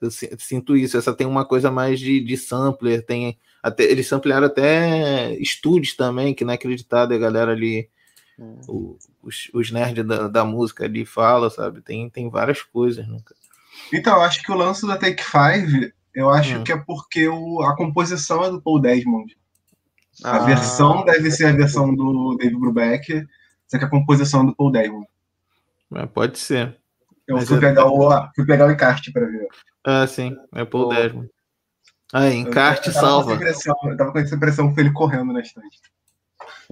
Eu 0.00 0.10
si- 0.10 0.30
sinto 0.38 0.76
isso. 0.76 0.96
Essa 0.96 1.14
tem 1.14 1.26
uma 1.26 1.44
coisa 1.46 1.70
mais 1.70 2.00
de, 2.00 2.20
de 2.20 2.36
sampler, 2.36 3.04
tem 3.04 3.38
até 3.62 3.84
eles 3.84 4.06
samplearam 4.08 4.46
até 4.46 5.34
estúdios 5.36 5.94
também, 5.96 6.34
que 6.34 6.44
não 6.44 6.52
é 6.52 6.56
acreditado, 6.56 7.12
a 7.12 7.18
galera 7.18 7.52
ali, 7.52 7.88
Hum. 8.38 8.58
o- 8.68 8.98
os, 9.22 9.50
os 9.54 9.70
nerds 9.72 10.06
da, 10.06 10.28
da 10.28 10.44
música 10.44 10.84
ali 10.84 11.04
fala, 11.04 11.50
sabe? 11.50 11.82
Tem, 11.82 12.08
tem 12.10 12.30
várias 12.30 12.62
coisas, 12.62 13.06
né? 13.08 13.18
cara? 13.24 13.36
Então, 13.92 14.14
eu 14.16 14.22
acho 14.22 14.42
que 14.42 14.50
o 14.52 14.56
lance 14.56 14.86
da 14.86 14.96
Take 14.96 15.22
Five, 15.22 15.92
eu 16.16 16.30
acho 16.30 16.56
Hum. 16.58 16.64
que 16.64 16.72
é 16.72 16.76
porque 16.76 17.28
o, 17.28 17.62
a 17.62 17.76
composição 17.76 18.42
é 18.42 18.50
do 18.50 18.60
Paul 18.60 18.80
Desmond. 18.80 19.36
A 20.24 20.36
Ah. 20.36 20.38
versão 20.40 21.04
deve 21.04 21.30
ser 21.30 21.46
a 21.46 21.52
versão 21.52 21.94
do 21.94 22.36
Dave 22.38 22.56
Brubeck, 22.56 23.26
só 23.68 23.78
que 23.78 23.84
a 23.84 23.88
composição 23.90 24.42
é 24.42 24.46
do 24.46 24.56
Paul 24.56 24.72
Desmond. 24.72 25.06
Mas 25.90 26.10
pode 26.10 26.38
ser. 26.38 26.76
Eu 27.28 27.38
fui, 27.42 27.56
é- 27.58 27.60
pegar 27.60 27.86
o, 27.86 28.10
fui 28.34 28.46
pegar 28.46 28.66
o 28.66 28.70
encarte 28.72 29.12
para 29.12 29.26
ver. 29.26 29.46
Ah, 29.84 30.06
sim, 30.06 30.34
é 30.54 30.64
Paul 30.64 30.84
Boa. 30.88 30.94
Desmond. 30.94 31.30
Aí, 32.12 32.34
encarte 32.36 32.88
eu 32.88 32.94
tava 32.94 33.06
salva. 33.06 33.34
impressão, 33.34 33.74
eu 33.84 33.96
tava 33.96 34.12
com 34.12 34.18
essa 34.20 34.34
impressão 34.34 34.72
com 34.72 34.80
ele 34.80 34.92
correndo 34.92 35.32
na 35.32 35.40
estante. 35.40 35.80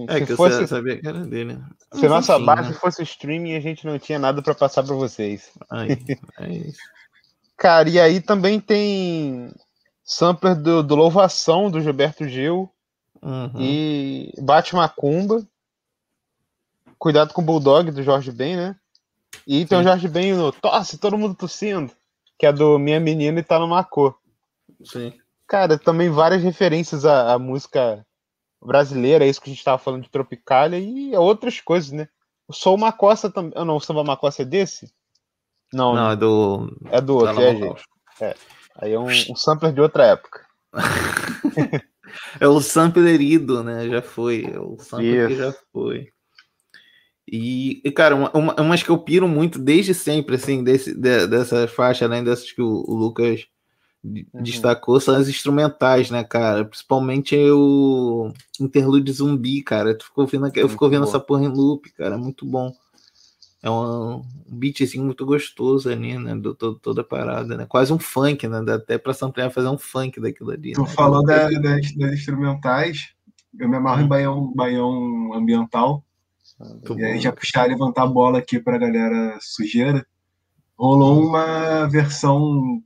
É 0.07 0.19
se 0.19 0.25
que 0.25 0.35
fosse, 0.35 0.61
eu 0.61 0.67
sabia 0.67 0.97
que 0.99 1.07
era 1.07 1.25
dele. 1.25 1.53
né? 1.55 1.65
se 1.93 2.01
Mas 2.01 2.09
nossa 2.09 2.35
enfim, 2.35 2.45
base 2.45 2.69
né? 2.69 2.75
fosse 2.75 3.03
streaming, 3.03 3.55
a 3.55 3.59
gente 3.59 3.85
não 3.85 3.99
tinha 3.99 4.17
nada 4.19 4.41
pra 4.41 4.55
passar 4.55 4.83
pra 4.83 4.95
vocês. 4.95 5.51
Aí, 5.69 5.97
é 6.39 6.49
isso. 6.53 6.79
Cara, 7.57 7.89
e 7.89 7.99
aí 7.99 8.21
também 8.21 8.59
tem 8.59 9.51
sampler 10.03 10.55
do, 10.55 10.83
do 10.83 10.95
Louvação, 10.95 11.71
do 11.71 11.81
Gilberto 11.81 12.27
Gil, 12.27 12.69
Uhum. 13.21 13.49
e 13.59 14.31
Bate 14.39 14.75
Macumba. 14.75 15.43
Cuidado 16.99 17.33
com 17.33 17.41
o 17.41 17.45
Bulldog, 17.45 17.89
do 17.91 18.03
Jorge 18.03 18.31
Ben, 18.31 18.55
né? 18.55 18.75
E 19.47 19.65
tem 19.65 19.77
o 19.77 19.81
Sim. 19.81 19.87
Jorge 19.87 20.07
Ben 20.07 20.33
no 20.33 20.51
Tosse, 20.51 20.97
todo 20.97 21.17
mundo 21.17 21.33
tossindo, 21.35 21.91
que 22.37 22.45
é 22.45 22.53
do 22.53 22.77
Minha 22.77 22.99
Menina 22.99 23.39
e 23.39 23.43
tá 23.43 23.57
no 23.59 23.67
Macô. 23.67 24.13
Sim. 24.83 25.13
Cara, 25.47 25.77
também 25.77 26.09
várias 26.09 26.41
referências 26.43 27.03
à, 27.05 27.33
à 27.33 27.39
música 27.39 28.05
brasileira, 28.61 29.25
é 29.25 29.27
isso 29.27 29.41
que 29.41 29.49
a 29.49 29.53
gente 29.53 29.63
tava 29.63 29.77
falando 29.77 30.03
de 30.03 30.09
Tropicália 30.09 30.79
e 30.79 31.15
outras 31.15 31.59
coisas, 31.59 31.91
né? 31.91 32.07
O 32.47 32.53
Sou 32.53 32.77
Macossa 32.77 33.29
também. 33.29 33.53
Não, 33.65 33.75
o 33.75 33.81
Samba 33.81 34.03
Macossa 34.03 34.43
é 34.43 34.45
desse? 34.45 34.91
Não, 35.75 35.93
Não, 35.93 36.11
é 36.11 36.15
do. 36.15 36.77
é 36.89 37.01
do 37.01 37.15
outro, 37.15 37.35
viajei. 37.35 37.59
Causa. 38.17 38.35
Aí 38.77 38.93
é 38.93 38.99
um, 38.99 39.07
um 39.07 39.35
sampler 39.35 39.73
de 39.73 39.81
outra 39.81 40.05
época. 40.05 40.41
É 42.39 42.47
o 42.47 42.61
sampler 42.61 43.19
ido, 43.19 43.61
né? 43.63 43.89
Já 43.89 44.01
foi. 44.01 44.45
É 44.45 44.57
o 44.59 44.77
sampler 44.79 45.27
que 45.27 45.35
já 45.35 45.53
foi. 45.73 46.07
E, 47.27 47.81
cara, 47.95 48.15
uma, 48.15 48.31
uma, 48.37 48.61
umas 48.61 48.83
que 48.83 48.89
eu 48.89 48.97
piro 48.97 49.27
muito 49.27 49.57
desde 49.59 49.93
sempre, 49.93 50.35
assim, 50.35 50.63
desse, 50.63 50.93
de, 50.93 51.27
dessas 51.27 51.69
faixas, 51.71 52.03
além 52.09 52.23
dessas 52.23 52.51
que 52.51 52.61
o, 52.61 52.85
o 52.87 52.93
Lucas 52.93 53.45
Uhum. 54.03 54.23
destacou, 54.35 54.99
são 54.99 55.15
as 55.15 55.27
instrumentais, 55.27 56.11
né, 56.11 56.23
cara? 56.23 56.63
Principalmente 56.63 57.35
o 57.49 58.31
Interlude 58.61 59.11
Zumbi, 59.11 59.63
cara. 59.63 59.97
Tu 59.97 60.05
ficou 60.05 60.25
aqu- 60.25 60.59
eu 60.59 60.69
fico 60.69 60.85
ouvindo 60.85 61.05
essa 61.05 61.19
porra 61.19 61.43
em 61.43 61.47
loop, 61.47 61.91
cara. 61.93 62.13
É 62.13 62.17
muito 62.17 62.45
bom. 62.45 62.71
É 63.65 63.69
um, 63.71 64.17
um 64.17 64.23
beatzinho 64.59 65.03
muito 65.03 65.25
gostoso 65.25 65.89
ali, 65.89 66.15
né? 66.19 66.35
Do, 66.35 66.53
todo, 66.53 66.77
toda 66.77 67.01
a 67.01 67.03
parada, 67.03 67.57
né? 67.57 67.65
Quase 67.67 67.91
um 67.91 67.97
funk, 67.97 68.47
né? 68.47 68.61
Dá 68.63 68.75
até 68.75 68.95
pra 68.99 69.11
samplear 69.11 69.49
fazer 69.49 69.69
um 69.69 69.77
funk 69.79 70.21
daquilo 70.21 70.51
ali. 70.51 70.73
Tu 70.73 70.83
né? 70.83 70.87
falou 70.89 71.25
da- 71.25 71.49
das, 71.49 71.95
das 71.95 72.13
instrumentais, 72.13 73.09
eu 73.59 73.67
me 73.67 73.75
amarro 73.75 74.01
Hum. 74.01 74.05
em 74.05 74.07
baião, 74.07 74.53
baião 74.53 75.33
ambiental. 75.33 76.05
Muito 76.59 76.99
E 76.99 77.03
aí 77.05 77.15
bom. 77.15 77.19
já 77.21 77.31
puxar 77.31 77.67
levantar 77.67 78.03
a 78.03 78.07
bola 78.07 78.37
aqui 78.37 78.59
pra 78.59 78.77
galera 78.77 79.35
sujeira. 79.41 80.05
Rolou 80.77 81.25
uma 81.25 81.87
versão, 81.87 82.83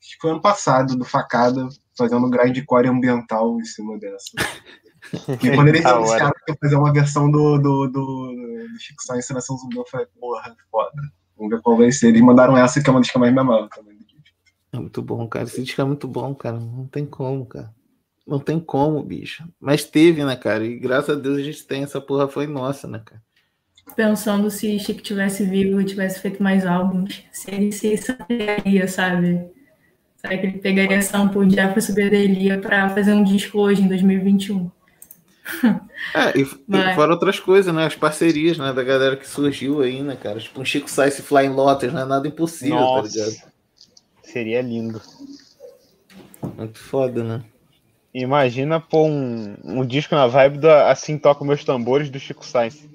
acho 0.00 0.14
que 0.14 0.18
foi 0.22 0.30
ano 0.30 0.40
passado, 0.40 0.96
do 0.96 1.04
Facada, 1.04 1.68
fazendo 1.96 2.26
um 2.26 2.30
grindcore 2.30 2.88
ambiental 2.88 3.58
em 3.60 3.64
cima 3.64 3.98
dessa. 3.98 4.30
E 5.42 5.50
quando 5.56 5.68
eles 5.68 5.84
anunciaram 5.84 6.30
que 6.44 6.52
ia 6.52 6.58
fazer 6.62 6.76
uma 6.76 6.92
versão 6.92 7.30
do, 7.30 7.56
do, 7.56 7.86
do, 7.86 7.92
do 7.92 8.78
Chico 8.78 9.02
Science 9.02 9.32
Nação 9.32 9.56
Zumbi, 9.56 9.76
eu 9.76 9.86
falei, 9.90 10.06
porra, 10.20 10.54
foda. 10.70 10.92
Vamos 11.36 11.56
ver 11.56 11.62
qual 11.62 11.76
vai 11.76 11.90
ser. 11.90 12.08
Eles 12.08 12.20
mandaram 12.20 12.56
essa 12.56 12.82
que 12.82 12.88
é 12.88 12.92
uma 12.92 13.00
das 13.00 13.10
que 13.10 13.16
eu 13.16 13.20
mais 13.20 13.32
me 13.32 13.40
amarro 13.40 13.68
também. 13.70 13.98
É 14.72 14.78
muito 14.78 15.02
bom, 15.02 15.26
cara. 15.26 15.46
Esse 15.46 15.62
disco 15.62 15.80
é 15.80 15.84
muito 15.84 16.06
bom, 16.06 16.34
cara. 16.34 16.58
Não 16.58 16.86
tem 16.86 17.04
como, 17.04 17.44
cara. 17.46 17.74
Não 18.26 18.38
tem 18.38 18.60
como, 18.60 19.02
bicho. 19.02 19.44
Mas 19.58 19.84
teve, 19.84 20.24
né, 20.24 20.36
cara? 20.36 20.64
E 20.64 20.78
graças 20.78 21.16
a 21.16 21.20
Deus 21.20 21.38
a 21.38 21.42
gente 21.42 21.66
tem. 21.66 21.82
Essa 21.82 22.00
porra 22.00 22.28
foi 22.28 22.46
nossa, 22.46 22.86
né, 22.86 23.02
cara? 23.04 23.20
Pensando 23.96 24.50
se 24.50 24.78
Chico 24.78 25.02
tivesse 25.02 25.44
vivo 25.44 25.80
e 25.80 25.84
tivesse 25.84 26.20
feito 26.20 26.40
mais 26.40 26.64
álbuns, 26.64 27.24
se 27.32 27.50
ele 27.50 27.72
se 27.72 27.96
samplearia, 27.96 28.86
sabe? 28.86 29.50
Será 30.20 30.36
que 30.36 30.46
ele 30.46 30.58
pegaria 30.58 31.00
sample 31.00 31.46
de 31.46 31.54
Jefferson 31.54 31.94
Bedelia 31.94 32.58
pra 32.58 32.90
fazer 32.90 33.14
um 33.14 33.24
disco 33.24 33.58
hoje, 33.58 33.82
em 33.82 33.88
2021? 33.88 34.70
É, 36.14 36.38
e, 36.38 36.44
Vai. 36.66 36.92
e 36.92 36.94
fora 36.94 37.12
outras 37.12 37.38
coisas, 37.38 37.74
né? 37.74 37.84
As 37.84 37.94
parcerias, 37.94 38.56
né? 38.56 38.72
Da 38.72 38.82
galera 38.82 39.16
que 39.16 39.28
surgiu 39.28 39.82
aí, 39.82 40.00
né, 40.02 40.16
cara? 40.16 40.40
Tipo, 40.40 40.60
um 40.60 40.64
Chico 40.64 40.90
Sainz 40.90 41.18
e 41.18 41.22
Flying 41.22 41.50
Lotus, 41.50 41.92
não 41.92 42.00
é 42.00 42.04
nada 42.06 42.26
impossível, 42.26 42.78
tá 42.78 43.02
ligado? 43.02 43.26
Nossa, 43.26 43.44
seria 44.22 44.62
lindo. 44.62 45.00
Muito 46.56 46.78
foda, 46.78 47.22
né? 47.22 47.44
Imagina 48.14 48.80
pôr 48.80 49.06
um, 49.06 49.56
um 49.62 49.84
disco 49.84 50.14
na 50.14 50.26
vibe 50.26 50.58
do 50.58 50.70
Assim 50.70 51.18
Toco 51.18 51.44
Meus 51.44 51.64
Tambores 51.64 52.08
do 52.08 52.18
Chico 52.18 52.46
Sainz. 52.46 52.88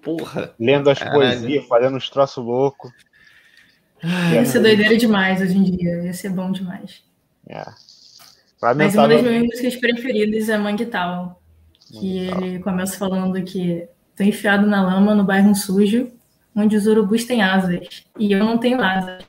Porra. 0.00 0.54
Lendo 0.58 0.88
as 0.88 0.98
Caralho. 0.98 1.18
poesias, 1.18 1.66
fazendo 1.66 1.96
uns 1.96 2.08
troços 2.08 2.44
loucos. 2.44 2.92
Ia 4.04 4.44
ser 4.44 4.60
doideira 4.60 4.96
demais 4.96 5.40
hoje 5.40 5.56
em 5.56 5.62
dia, 5.62 6.04
ia 6.04 6.12
ser 6.12 6.30
bom 6.30 6.50
demais. 6.50 7.02
É. 7.48 7.64
Mas 8.76 8.94
uma 8.94 9.08
das 9.08 9.22
minhas 9.22 9.42
músicas 9.42 9.76
preferidas 9.76 10.48
é 10.48 10.56
Mangue 10.56 10.86
Tal, 10.86 11.40
que 11.80 12.18
ele 12.18 12.58
começa 12.60 12.96
falando 12.96 13.42
que 13.42 13.88
tô 14.16 14.22
enfiado 14.22 14.66
na 14.66 14.82
lama 14.82 15.14
no 15.14 15.24
bairro 15.24 15.54
sujo, 15.54 16.10
onde 16.54 16.76
os 16.76 16.86
urubus 16.86 17.24
têm 17.24 17.42
asas, 17.42 18.04
e 18.18 18.32
eu 18.32 18.38
não 18.38 18.58
tenho 18.58 18.80
asas, 18.82 19.24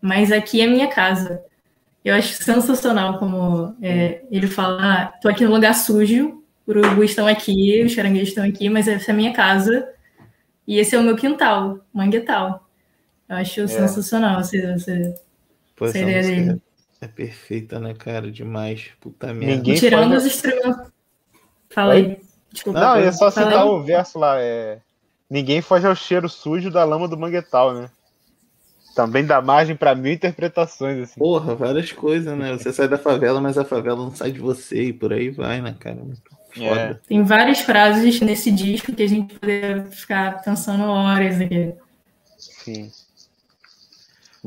mas 0.00 0.30
aqui 0.30 0.60
é 0.60 0.66
minha 0.66 0.86
casa. 0.86 1.42
Eu 2.04 2.14
acho 2.14 2.42
sensacional 2.42 3.18
como 3.18 3.74
é, 3.82 4.22
ele 4.30 4.46
fala, 4.46 4.78
ah, 4.80 5.06
tô 5.20 5.28
aqui 5.28 5.44
no 5.44 5.50
lugar 5.50 5.74
sujo, 5.74 6.42
os 6.66 6.76
urubus 6.76 7.10
estão 7.10 7.26
aqui, 7.26 7.82
os 7.84 7.94
caranguejos 7.94 8.28
estão 8.28 8.44
aqui, 8.44 8.68
mas 8.68 8.86
essa 8.86 9.10
é 9.10 9.12
a 9.12 9.16
minha 9.16 9.32
casa, 9.32 9.88
e 10.66 10.78
esse 10.78 10.94
é 10.94 10.98
o 10.98 11.02
meu 11.02 11.16
quintal, 11.16 11.80
Manguetal. 11.92 12.67
Eu 13.28 13.36
acho 13.36 13.68
sensacional 13.68 14.36
Pô, 14.36 14.40
essa 15.86 15.98
Essa 15.98 15.98
ideia 15.98 16.16
música 16.18 16.36
dele. 16.36 16.62
é, 17.00 17.04
é 17.04 17.08
perfeita, 17.08 17.78
né, 17.78 17.94
cara? 17.94 18.30
Demais. 18.30 18.90
Puta 19.00 19.32
merda. 19.32 19.56
Ninguém 19.56 19.74
Tirando 19.76 20.04
pode- 20.04 20.16
os 20.16 20.26
instrumentos. 20.26 20.90
Fala 21.70 21.94
aí. 21.94 22.20
Desculpa. 22.50 22.80
Não, 22.80 22.96
é 22.96 23.12
só 23.12 23.30
citar 23.30 23.66
o 23.66 23.82
verso 23.84 24.18
lá. 24.18 24.40
É... 24.40 24.78
Ninguém 25.28 25.60
foge 25.60 25.86
ao 25.86 25.94
cheiro 25.94 26.28
sujo 26.28 26.70
da 26.70 26.82
lama 26.84 27.06
do 27.06 27.18
manguetal, 27.18 27.74
né? 27.74 27.90
Também 28.96 29.24
dá 29.24 29.40
margem 29.40 29.76
pra 29.76 29.94
mil 29.94 30.12
interpretações, 30.12 30.98
assim. 31.02 31.20
Porra, 31.20 31.54
várias 31.54 31.92
coisas, 31.92 32.36
né? 32.36 32.56
Você 32.56 32.72
sai 32.72 32.88
da 32.88 32.98
favela, 32.98 33.40
mas 33.40 33.56
a 33.58 33.64
favela 33.64 33.98
não 33.98 34.12
sai 34.12 34.32
de 34.32 34.40
você 34.40 34.84
e 34.84 34.92
por 34.92 35.12
aí 35.12 35.28
vai, 35.30 35.60
né, 35.60 35.76
cara? 35.78 35.96
Muito 35.96 36.22
foda. 36.52 36.80
É. 36.80 36.94
Tem 37.06 37.22
várias 37.22 37.60
frases 37.60 38.20
nesse 38.20 38.50
disco 38.50 38.92
que 38.92 39.02
a 39.02 39.06
gente 39.08 39.34
poderia 39.38 39.84
ficar 39.84 40.42
pensando 40.42 40.82
horas 40.84 41.40
aqui. 41.40 41.74
Sim. 42.38 42.90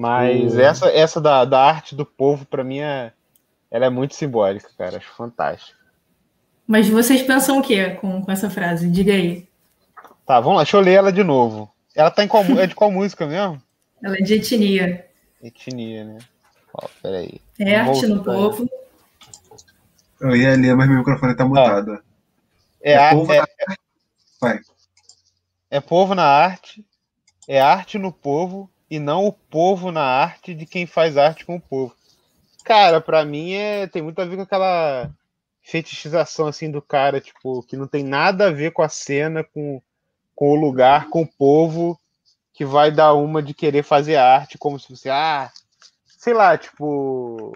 Mas 0.01 0.57
essa, 0.57 0.87
essa 0.89 1.21
da, 1.21 1.45
da 1.45 1.59
arte 1.61 1.95
do 1.95 2.03
povo, 2.05 2.43
pra 2.45 2.63
mim, 2.63 2.79
é, 2.79 3.13
ela 3.69 3.85
é 3.85 3.89
muito 3.89 4.15
simbólica, 4.15 4.67
cara. 4.75 4.97
Acho 4.97 5.13
fantástico. 5.13 5.77
Mas 6.65 6.89
vocês 6.89 7.21
pensam 7.21 7.59
o 7.59 7.61
quê 7.61 7.91
com, 7.91 8.23
com 8.23 8.31
essa 8.31 8.49
frase? 8.49 8.89
Diga 8.89 9.13
aí. 9.13 9.47
Tá, 10.25 10.39
vamos 10.39 10.57
lá, 10.57 10.63
deixa 10.63 10.77
eu 10.77 10.81
ler 10.81 10.93
ela 10.93 11.11
de 11.11 11.23
novo. 11.23 11.71
Ela 11.95 12.09
tá 12.09 12.23
em 12.23 12.27
qual, 12.27 12.43
é 12.43 12.65
de 12.65 12.73
qual 12.73 12.89
música 12.91 13.27
mesmo? 13.27 13.61
Ela 14.03 14.15
é 14.17 14.21
de 14.21 14.33
etnia. 14.35 15.05
Etnia, 15.43 16.03
né? 16.05 16.17
Ó, 16.73 16.87
peraí. 17.03 17.39
É 17.59 17.75
arte 17.75 18.07
no 18.07 18.23
povo. 18.23 18.67
Eu 20.19 20.35
ia 20.35 20.55
ler, 20.55 20.75
mas 20.75 20.87
meu 20.87 20.97
microfone 20.99 21.35
tá 21.35 21.45
mutado. 21.45 22.01
É, 22.81 22.95
ar- 22.95 23.13
povo 23.13 23.33
é, 23.33 23.39
na- 23.39 23.47
Vai. 24.39 24.59
é 25.69 25.79
povo 25.79 26.15
na 26.15 26.23
arte, 26.23 26.83
é 27.47 27.61
arte 27.61 27.99
no 27.99 28.11
povo 28.11 28.70
e 28.91 28.99
não 28.99 29.27
o 29.27 29.33
povo 29.33 29.91
na 29.91 30.03
arte 30.03 30.55
de 30.55 30.67
quem 30.67 30.87
faz 30.87 31.17
arte 31.17 31.45
com 31.45 31.57
o 31.57 31.61
povo. 31.61 31.95
Cara, 32.65 33.01
pra 33.01 33.25
mim 33.25 33.53
é 33.53 33.87
tem 33.87 34.01
muito 34.01 34.21
a 34.21 34.25
ver 34.25 34.35
com 34.37 34.43
aquela 34.43 35.09
fetichização 35.63 36.47
assim 36.47 36.71
do 36.71 36.81
cara, 36.81 37.21
tipo, 37.21 37.63
que 37.63 37.77
não 37.77 37.87
tem 37.87 38.03
nada 38.03 38.47
a 38.47 38.51
ver 38.51 38.71
com 38.71 38.83
a 38.83 38.89
cena, 38.89 39.43
com, 39.43 39.81
com 40.35 40.51
o 40.51 40.55
lugar, 40.55 41.09
com 41.09 41.23
o 41.23 41.27
povo, 41.27 41.99
que 42.53 42.65
vai 42.65 42.91
dar 42.91 43.13
uma 43.15 43.41
de 43.43 43.53
querer 43.53 43.83
fazer 43.83 44.17
arte 44.17 44.57
como 44.57 44.79
se 44.79 44.87
fosse, 44.89 45.09
ah, 45.09 45.51
sei 46.05 46.33
lá, 46.33 46.57
tipo. 46.57 47.53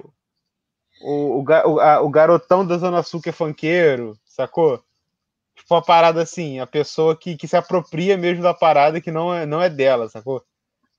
O, 1.01 1.41
o, 1.43 1.79
a- 1.81 2.01
o 2.01 2.09
garotão 2.09 2.65
da 2.65 2.77
Zona 2.77 3.03
Sul 3.03 3.21
que 3.21 3.29
é 3.29 3.33
funkeiro, 3.33 4.17
sacou? 4.25 4.83
Tipo, 5.55 5.75
uma 5.75 5.83
parada 5.83 6.21
assim, 6.23 6.59
a 6.59 6.67
pessoa 6.67 7.17
que, 7.17 7.38
que 7.38 7.47
se 7.47 7.57
apropria 7.57 8.17
mesmo 8.17 8.43
da 8.43 8.53
parada 8.53 9.01
que 9.01 9.11
não 9.11 9.33
é, 9.33 9.45
não 9.45 9.61
é 9.61 9.69
dela, 9.69 10.09
sacou? 10.09 10.43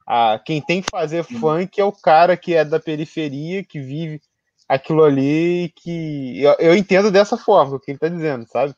Ah, 0.06 0.40
quem 0.44 0.62
tem 0.62 0.80
que 0.80 0.88
fazer 0.90 1.24
funk 1.24 1.80
é 1.80 1.84
o 1.84 1.90
cara 1.92 2.36
que 2.36 2.54
é 2.54 2.64
da 2.64 2.78
periferia, 2.78 3.64
que 3.64 3.80
vive 3.80 4.20
aquilo 4.68 5.02
ali, 5.02 5.72
que 5.76 6.40
eu, 6.42 6.54
eu 6.58 6.76
entendo 6.76 7.10
dessa 7.10 7.36
forma 7.36 7.76
o 7.76 7.80
que 7.80 7.90
ele 7.90 7.98
tá 7.98 8.08
dizendo, 8.08 8.46
sabe? 8.48 8.74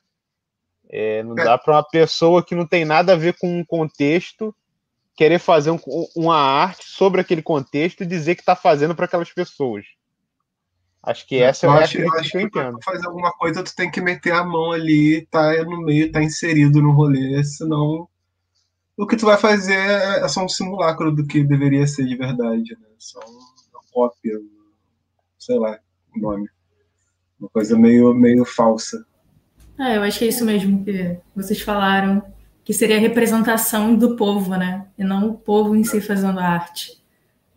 É, 0.90 1.22
não 1.22 1.38
É. 1.38 1.44
dá 1.44 1.58
para 1.58 1.74
uma 1.76 1.82
pessoa 1.82 2.42
que 2.42 2.54
não 2.54 2.66
tem 2.66 2.84
nada 2.84 3.12
a 3.12 3.16
ver 3.16 3.36
com 3.38 3.58
um 3.58 3.64
contexto 3.64 4.54
querer 5.14 5.38
fazer 5.38 5.70
um- 5.70 5.80
uma 6.16 6.36
arte 6.36 6.84
sobre 6.86 7.20
aquele 7.20 7.42
contexto 7.42 8.02
e 8.02 8.06
dizer 8.06 8.36
que 8.36 8.44
tá 8.44 8.54
fazendo 8.54 8.94
para 8.94 9.04
aquelas 9.04 9.32
pessoas. 9.32 9.84
Acho 11.02 11.26
que 11.26 11.40
essa 11.42 11.66
eu 11.66 11.72
é 11.72 11.78
a 11.78 11.80
acho, 11.80 11.98
eu 11.98 12.12
acho 12.14 12.30
que 12.30 12.36
eu 12.38 12.50
pra 12.50 12.62
entendo. 12.62 12.78
fazer 12.84 13.06
alguma 13.06 13.32
coisa, 13.32 13.62
tu 13.62 13.74
tem 13.74 13.90
que 13.90 14.00
meter 14.00 14.32
a 14.32 14.44
mão 14.44 14.72
ali, 14.72 15.26
tá 15.30 15.64
no 15.64 15.82
meio, 15.82 16.10
tá 16.10 16.22
inserido 16.22 16.80
no 16.80 16.92
rolê, 16.92 17.42
senão 17.44 18.08
o 18.98 19.06
que 19.06 19.16
tu 19.16 19.24
vai 19.26 19.38
fazer 19.38 19.74
é 19.74 20.24
é 20.24 20.28
só 20.28 20.44
um 20.44 20.48
simulacro 20.48 21.14
do 21.14 21.24
que 21.24 21.44
deveria 21.44 21.86
ser 21.86 22.04
de 22.04 22.16
verdade, 22.16 22.76
né? 22.80 22.88
Só 22.98 23.20
uma 23.20 23.80
cópia, 23.92 24.38
sei 25.38 25.56
lá 25.58 25.78
o 26.14 26.20
nome. 26.20 26.48
Uma 27.38 27.48
coisa 27.48 27.78
meio, 27.78 28.12
meio 28.12 28.44
falsa. 28.44 29.06
É, 29.78 29.96
eu 29.96 30.02
acho 30.02 30.18
que 30.18 30.24
é 30.24 30.28
isso 30.28 30.44
mesmo 30.44 30.84
que 30.84 31.16
vocês 31.36 31.60
falaram, 31.60 32.20
que 32.64 32.74
seria 32.74 32.96
a 32.96 33.00
representação 33.00 33.94
do 33.94 34.16
povo, 34.16 34.56
né? 34.56 34.88
E 34.98 35.04
não 35.04 35.30
o 35.30 35.34
povo 35.34 35.76
em 35.76 35.84
si 35.84 36.00
fazendo 36.00 36.40
a 36.40 36.44
arte. 36.44 37.00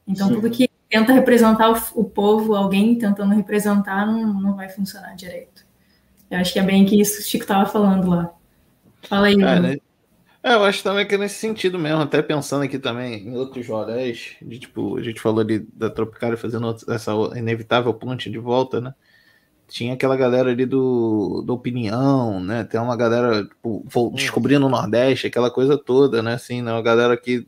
Então, 0.07 0.27
Sim. 0.27 0.35
tudo 0.35 0.51
que 0.51 0.69
tenta 0.87 1.11
representar 1.11 1.71
o, 1.71 2.01
o 2.01 2.03
povo, 2.03 2.53
alguém 2.53 2.95
tentando 2.95 3.33
representar, 3.33 4.05
não, 4.05 4.31
não 4.31 4.55
vai 4.55 4.69
funcionar 4.69 5.15
direito. 5.15 5.65
Eu 6.29 6.37
acho 6.37 6.53
que 6.53 6.59
é 6.59 6.63
bem 6.63 6.85
que 6.85 7.01
isso 7.01 7.17
que 7.17 7.23
o 7.23 7.25
Chico 7.25 7.43
estava 7.43 7.65
falando 7.65 8.09
lá. 8.09 8.31
Fala 9.01 9.27
aí, 9.27 9.33
É, 9.33 9.59
né? 9.59 9.77
É, 10.43 10.55
eu 10.55 10.63
acho 10.63 10.83
também 10.83 11.07
que 11.07 11.13
é 11.13 11.17
nesse 11.19 11.35
sentido 11.35 11.77
mesmo, 11.77 12.01
até 12.01 12.19
pensando 12.21 12.63
aqui 12.63 12.79
também 12.79 13.27
em 13.27 13.35
outros 13.37 13.67
roléis, 13.67 14.35
de 14.41 14.57
tipo, 14.57 14.97
a 14.97 15.03
gente 15.03 15.21
falou 15.21 15.41
ali 15.41 15.59
da 15.73 15.87
Tropicália 15.89 16.35
fazendo 16.35 16.75
essa 16.89 17.11
inevitável 17.37 17.93
ponte 17.93 18.29
de 18.29 18.39
volta, 18.39 18.81
né? 18.81 18.95
Tinha 19.67 19.93
aquela 19.95 20.17
galera 20.17 20.51
ali 20.51 20.65
do, 20.65 21.43
do 21.45 21.53
Opinião, 21.53 22.39
né? 22.41 22.63
Tem 22.65 22.79
uma 22.81 22.97
galera 22.97 23.45
tipo, 23.45 23.83
vo- 23.87 24.11
descobrindo 24.15 24.65
o 24.67 24.69
Nordeste, 24.69 25.27
aquela 25.27 25.51
coisa 25.51 25.77
toda, 25.77 26.21
né? 26.23 26.35
Assim, 26.35 26.61
né? 26.61 26.71
Uma 26.73 26.83
galera 26.83 27.13
aqui 27.13 27.47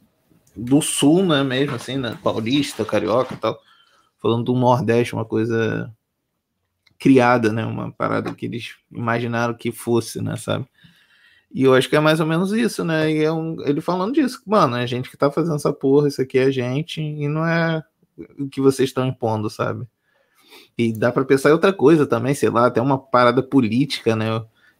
do 0.56 0.82
Sul, 0.82 1.26
né? 1.26 1.44
Mesmo 1.44 1.76
assim, 1.76 1.98
né? 1.98 2.18
Paulista, 2.24 2.86
Carioca 2.86 3.34
e 3.36 3.38
tal. 3.38 3.60
Falando 4.22 4.46
do 4.46 4.56
Nordeste, 4.56 5.14
uma 5.16 5.26
coisa 5.26 5.94
criada, 6.98 7.52
né? 7.52 7.66
Uma 7.66 7.91
parada 7.91 8.34
que 8.34 8.46
eles 8.46 8.76
imaginaram 8.91 9.54
que 9.54 9.72
fosse, 9.72 10.22
né? 10.22 10.36
Sabe? 10.38 10.66
E 11.54 11.64
eu 11.64 11.74
acho 11.76 11.88
que 11.88 11.95
é 11.95 11.99
mais 11.99 12.20
ou 12.20 12.26
menos 12.26 12.51
isso, 12.51 12.84
né? 12.84 13.12
E 13.12 13.24
é 13.24 13.32
um, 13.32 13.62
ele 13.62 13.80
falando 13.80 14.14
disso, 14.14 14.41
mano, 14.45 14.76
é 14.76 14.84
a 14.84 14.86
gente 14.88 15.10
que 15.10 15.16
tá 15.18 15.30
fazendo 15.30 15.56
essa 15.56 15.72
porra, 15.72 16.08
isso 16.08 16.22
aqui 16.22 16.39
é 16.39 16.45
a 16.45 16.51
gente, 16.51 16.99
e 17.01 17.28
não 17.28 17.45
é 17.45 17.84
o 18.39 18.47
que 18.47 18.60
vocês 18.60 18.89
estão 18.89 19.06
impondo, 19.06 19.49
sabe? 19.49 19.86
E 20.78 20.91
dá 20.91 21.12
pra 21.12 21.24
pensar 21.26 21.49
em 21.49 21.54
outra 21.54 21.72
coisa 21.72 22.06
também, 22.08 22.34
sei 22.34 22.49
lá, 22.49 22.66
até 22.68 22.82
uma 22.82 22.97
parada 22.97 23.43
política, 23.43 24.16
né? 24.16 24.30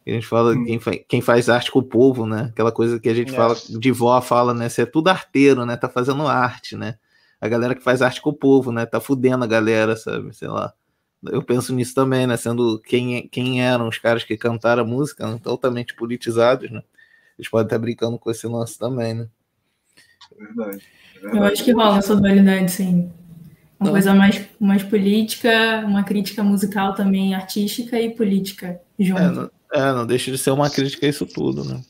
A 0.06 0.10
gente 0.10 0.26
fala 0.26 0.52
Hum. 0.54 0.64
quem, 0.64 0.78
fa 0.80 0.90
quem 1.08 1.20
faz 1.20 1.48
arte 1.48 1.70
com 1.70 1.78
o 1.78 1.82
povo, 1.82 2.26
né? 2.26 2.48
Aquela 2.52 2.72
coisa 2.72 2.98
que 2.98 3.08
a 3.08 3.14
gente 3.14 3.32
É. 3.32 3.36
fala, 3.36 3.54
de 3.54 3.92
vó 3.92 4.20
fala, 4.20 4.52
né? 4.52 4.68
Você 4.68 4.82
é 4.82 4.86
tudo 4.86 5.08
arteiro, 5.08 5.64
né? 5.64 5.76
Tá 5.76 5.88
fazendo 5.88 6.26
arte, 6.26 6.76
né? 6.76 6.96
A 7.40 7.48
galera 7.48 7.74
que 7.74 7.82
faz 7.82 8.02
arte 8.02 8.20
com 8.20 8.30
o 8.30 8.34
povo, 8.34 8.72
né? 8.72 8.84
Tá 8.84 9.00
fudendo 9.00 9.44
a 9.44 9.46
galera, 9.46 9.96
sabe? 9.96 10.34
Sei 10.34 10.48
lá. 10.48 10.72
Eu 11.30 11.42
penso 11.42 11.74
nisso 11.74 11.94
também, 11.94 12.26
né? 12.26 12.36
Sendo 12.36 12.78
quem, 12.80 13.28
quem 13.28 13.62
eram 13.62 13.88
os 13.88 13.98
caras 13.98 14.24
que 14.24 14.36
cantaram 14.36 14.82
a 14.82 14.86
música, 14.86 15.26
né? 15.30 15.40
totalmente 15.42 15.94
politizados, 15.94 16.70
né? 16.70 16.82
Eles 17.38 17.50
podem 17.50 17.66
estar 17.66 17.78
brincando 17.78 18.18
com 18.18 18.30
esse 18.30 18.46
lance 18.46 18.78
também, 18.78 19.14
né? 19.14 19.28
É 20.32 20.44
verdade. 20.44 20.82
é 21.14 21.18
Eu 21.18 21.30
verdade. 21.30 21.52
acho 21.52 21.64
que 21.64 21.72
rola 21.72 21.98
essa 21.98 22.16
dualidade, 22.16 22.70
sim. 22.70 23.10
Uma 23.78 23.86
Não. 23.86 23.92
coisa 23.92 24.14
mais, 24.14 24.46
mais 24.60 24.82
política, 24.82 25.84
uma 25.86 26.04
crítica 26.04 26.42
musical 26.42 26.94
também, 26.94 27.34
artística 27.34 28.00
e 28.00 28.10
política 28.10 28.80
junto. 28.98 29.20
É 29.20 29.30
não, 29.30 29.50
é, 29.72 29.92
não 29.92 30.06
deixa 30.06 30.30
de 30.30 30.38
ser 30.38 30.50
uma 30.52 30.70
crítica 30.70 31.06
a 31.06 31.08
isso 31.08 31.26
tudo, 31.26 31.64
né? 31.64 31.82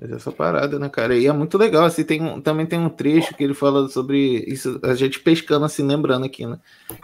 Mas 0.00 0.10
essa 0.12 0.30
parada, 0.30 0.78
né, 0.78 0.88
cara? 0.88 1.16
E 1.16 1.26
é 1.26 1.32
muito 1.32 1.56
legal, 1.56 1.84
assim, 1.84 2.04
tem 2.04 2.20
um- 2.22 2.40
também 2.40 2.66
tem 2.66 2.78
um 2.78 2.88
trecho 2.90 3.34
que 3.34 3.42
ele 3.42 3.54
fala 3.54 3.88
sobre 3.88 4.44
isso, 4.46 4.78
a 4.82 4.94
gente 4.94 5.20
pescando, 5.20 5.64
assim, 5.64 5.82
lembrando 5.86 6.26
aqui, 6.26 6.44
né? 6.46 6.58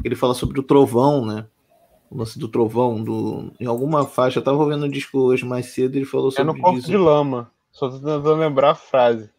Ele 0.04 0.14
fala 0.14 0.34
sobre 0.34 0.60
o 0.60 0.62
trovão, 0.62 1.24
né? 1.24 1.46
O 2.10 2.18
lance 2.18 2.38
do 2.38 2.48
trovão, 2.48 3.02
do, 3.02 3.50
em 3.58 3.64
alguma 3.64 4.04
faixa, 4.06 4.38
eu 4.38 4.44
tava 4.44 4.58
ouvindo 4.62 4.84
um 4.84 4.90
disco 4.90 5.18
hoje 5.18 5.46
mais 5.46 5.66
cedo, 5.66 5.96
ele 5.96 6.04
falou 6.04 6.28
É 6.28 6.32
sobre 6.32 6.52
no 6.52 6.58
corpo 6.60 6.78
isso. 6.78 6.88
de 6.90 6.96
lama. 6.98 7.50
Só 7.72 7.88
tô 7.88 7.96
tentando 7.96 8.34
lembrar 8.34 8.72
a 8.72 8.74
frase. 8.74 9.30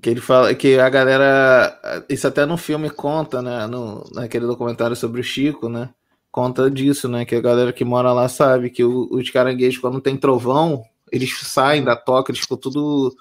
Que 0.00 0.08
ele 0.08 0.20
fala 0.22 0.54
que 0.54 0.78
a 0.78 0.88
galera. 0.88 1.78
Isso 2.08 2.26
até 2.26 2.46
no 2.46 2.56
filme 2.56 2.88
conta, 2.88 3.42
né? 3.42 3.66
No, 3.66 4.02
naquele 4.14 4.46
documentário 4.46 4.96
sobre 4.96 5.20
o 5.20 5.24
Chico, 5.24 5.68
né? 5.68 5.90
Conta 6.32 6.70
disso, 6.70 7.06
né? 7.06 7.26
Que 7.26 7.34
a 7.34 7.40
galera 7.42 7.70
que 7.70 7.84
mora 7.84 8.10
lá 8.14 8.26
sabe 8.26 8.70
que 8.70 8.82
o- 8.82 9.08
os 9.10 9.28
caranguejos, 9.28 9.78
quando 9.78 10.00
tem 10.00 10.16
trovão, 10.16 10.82
eles 11.12 11.38
saem 11.40 11.82
da 11.84 11.96
toca, 11.96 12.30
eles 12.30 12.40
ficam 12.42 12.56
tudo 12.56 13.14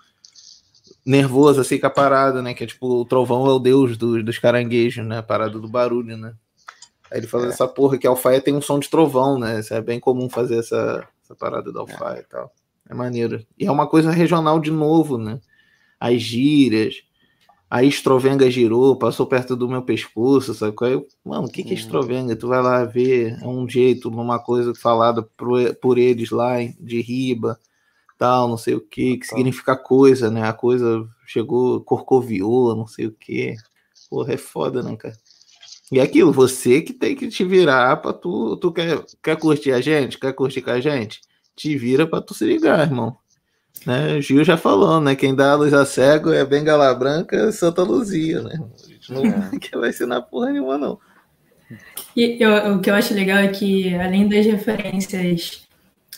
nervoso, 1.06 1.62
assim, 1.62 1.80
com 1.80 1.88
a 1.88 1.90
parada, 1.90 2.42
né? 2.42 2.54
Que 2.54 2.64
é 2.64 2.68
tipo, 2.68 2.88
o 3.02 3.06
trovão 3.06 3.48
é 3.48 3.52
o 3.54 3.60
deus 3.60 3.98
do- 3.98 4.22
dos 4.24 4.38
caranguejos, 4.38 5.06
né? 5.06 5.18
A 5.20 5.24
parada 5.24 5.58
do 5.60 5.68
barulho, 5.68 6.18
né? 6.18 6.34
Aí 7.12 7.20
ele 7.20 7.28
fala 7.28 7.48
dessa 7.48 7.68
porra 7.68 7.98
que 7.98 8.06
a 8.06 8.10
alfaia 8.12 8.40
tem 8.42 8.54
um 8.54 8.62
som 8.62 8.78
de 8.80 8.90
trovão, 8.90 9.40
né? 9.40 9.60
Isso 9.60 9.74
é 9.74 9.82
bem 9.82 10.00
comum 10.00 10.30
fazer 10.30 10.60
essa, 10.60 11.08
essa 11.24 11.36
parada 11.36 11.72
da 11.72 11.80
alfaia 11.80 12.20
e 12.20 12.24
tal. 12.24 12.54
É 12.88 12.94
maneiro. 12.94 13.44
E 13.58 13.66
é 13.66 13.72
uma 13.72 13.88
coisa 13.88 14.12
regional 14.12 14.60
de 14.60 14.70
novo, 14.72 15.18
né? 15.18 15.40
As 16.00 16.22
gírias. 16.22 16.96
A 17.72 17.84
estrovenga 17.84 18.50
girou, 18.50 18.96
passou 18.96 19.28
perto 19.28 19.56
do 19.56 19.70
meu 19.70 19.84
pescoço, 19.84 20.56
sabe? 20.56 20.76
qual 20.76 20.90
é? 20.92 21.04
Mano, 21.24 21.46
o 21.48 21.52
que, 21.52 21.62
que 21.64 21.70
é 21.70 21.74
Uhum. 21.74 21.78
estrovenga? 21.80 22.36
Tu 22.36 22.48
vai 22.48 22.62
lá 22.64 22.84
ver, 22.84 23.38
é 23.40 23.48
um 23.48 23.70
jeito, 23.70 24.10
numa 24.10 24.40
coisa 24.40 24.74
falada 24.74 25.22
por, 25.38 25.76
por 25.76 26.00
eles 26.00 26.32
lá 26.32 26.56
de 26.80 27.00
riba, 27.00 27.60
tal, 28.20 28.48
não 28.50 28.58
sei 28.58 28.76
o 28.76 28.82
que, 28.82 29.18
que 29.18 29.26
significa 29.26 29.76
coisa, 29.76 30.30
né? 30.30 30.44
A 30.44 30.54
coisa 30.54 31.08
chegou, 31.26 31.82
corcoviou, 31.82 32.76
não 32.76 32.86
sei 32.86 33.08
o 33.08 33.12
que. 33.12 33.56
Porra, 34.10 34.34
é 34.34 34.38
foda, 34.38 34.84
né, 34.84 34.96
cara? 34.96 35.16
E 35.92 36.00
é 36.00 36.04
aquilo, 36.04 36.32
você 36.32 36.82
que 36.82 36.94
tem 36.94 37.16
que 37.16 37.30
te 37.30 37.44
virar 37.44 37.98
pra 37.98 38.14
tu. 38.14 38.58
Tu 38.58 38.72
quer, 38.72 39.04
quer 39.24 39.38
curtir 39.38 39.72
a 39.72 39.82
gente? 39.82 40.20
Quer 40.20 40.34
curtir 40.34 40.62
com 40.62 40.70
a 40.72 40.80
gente? 40.80 41.22
Te 41.56 41.76
vira 41.78 42.06
pra 42.06 42.22
tu 42.22 42.34
se 42.34 42.46
ligar, 42.46 42.82
irmão. 42.82 43.18
Né? 43.86 44.18
O 44.18 44.22
Gil 44.22 44.44
já 44.44 44.58
falou, 44.58 45.00
né? 45.00 45.16
Quem 45.16 45.34
dá 45.34 45.54
a 45.54 45.56
luz 45.56 45.74
a 45.74 45.86
cego 45.86 46.32
é 46.34 46.44
Bengala 46.46 46.94
Branca 46.94 47.52
Santa 47.52 47.82
Luzia, 47.82 48.42
né? 48.42 48.60
A 48.84 48.88
gente 48.88 49.12
não 49.14 49.22
que 49.60 49.78
vai 49.78 49.90
ensinar 49.90 50.22
porra 50.24 50.52
nenhuma, 50.52 50.78
não. 50.78 51.00
E 52.16 52.38
eu- 52.44 52.76
o 52.76 52.82
que 52.82 52.90
eu 52.90 52.96
acho 52.96 53.14
legal 53.14 53.38
é 53.38 53.48
que, 53.48 53.96
além 53.96 54.28
das 54.28 54.46
referências 54.46 55.68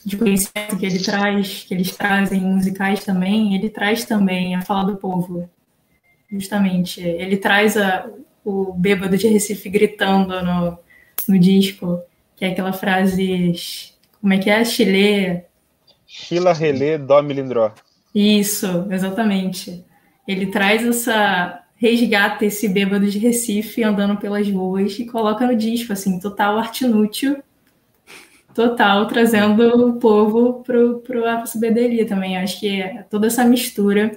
de 0.06 0.18
conhecimento 0.18 0.78
que 0.78 0.86
ele 0.86 1.00
traz, 1.00 1.64
que 1.68 1.74
eles 1.74 1.96
trazem 1.96 2.42
musicais 2.42 3.04
também, 3.04 3.56
ele 3.56 3.70
traz 3.70 4.06
também 4.06 4.56
a 4.56 4.62
fala 4.62 4.86
do 4.92 4.98
povo. 4.98 5.50
Justamente. 6.30 7.02
Ele 7.02 7.38
traz 7.38 7.78
a- 7.78 8.10
o 8.44 8.74
bêbado 8.74 9.18
de 9.18 9.28
Recife 9.28 9.70
gritando 9.70 10.42
no, 10.44 10.78
no 11.28 11.40
disco, 11.40 12.02
que 12.36 12.46
é 12.46 12.50
aquela 12.50 12.74
frase. 12.74 13.54
Como 14.20 14.34
é 14.34 14.38
que 14.38 14.50
é? 14.50 14.64
Chile. 14.66 15.44
Sheila 16.08 16.54
Relê 16.54 16.98
Dó 16.98 17.22
Milindró. 17.22 17.72
Isso, 18.14 18.88
exatamente. 18.90 19.84
Ele 20.28 20.48
traz 20.48 20.86
essa. 20.86 21.58
resgata 21.76 22.46
esse 22.46 22.68
bêbado 22.70 23.08
de 23.10 23.18
Recife 23.18 23.84
andando 23.84 24.16
pelas 24.18 24.48
ruas 24.48 25.00
e 25.00 25.06
coloca 25.06 25.48
no 25.48 25.56
disco, 25.56 25.92
assim, 25.94 26.20
total 26.20 26.58
arte 26.60 26.86
inútil. 26.86 27.42
Total, 28.54 29.08
trazendo 29.08 29.88
o 29.88 29.94
povo 30.00 30.62
pro, 30.64 31.00
pro 31.00 31.26
ACBDLI 31.26 32.06
também. 32.06 32.38
Acho 32.38 32.60
que 32.60 32.82
é 32.82 33.04
toda 33.04 33.28
essa 33.28 33.46
mistura 33.46 34.12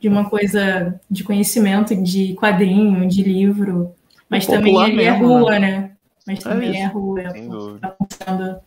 de 0.00 0.08
uma 0.08 0.28
coisa 0.28 1.00
de 1.10 1.22
conhecimento, 1.24 1.94
de 2.02 2.34
quadrinho, 2.34 3.08
de 3.08 3.22
livro, 3.22 3.94
mas 4.28 4.44
Popular 4.44 4.90
também 4.90 4.90
ele 4.90 5.02
é 5.04 5.10
rua, 5.10 5.58
né? 5.58 5.96
Mas 6.26 6.40
É 6.40 6.42
também 6.42 6.70
isso. 6.72 6.78
é 6.82 6.86
rua, 6.86 7.30
Sem 7.30 7.48
dúvida. 7.48 7.80
tá 7.80 7.88
passando 7.90 8.60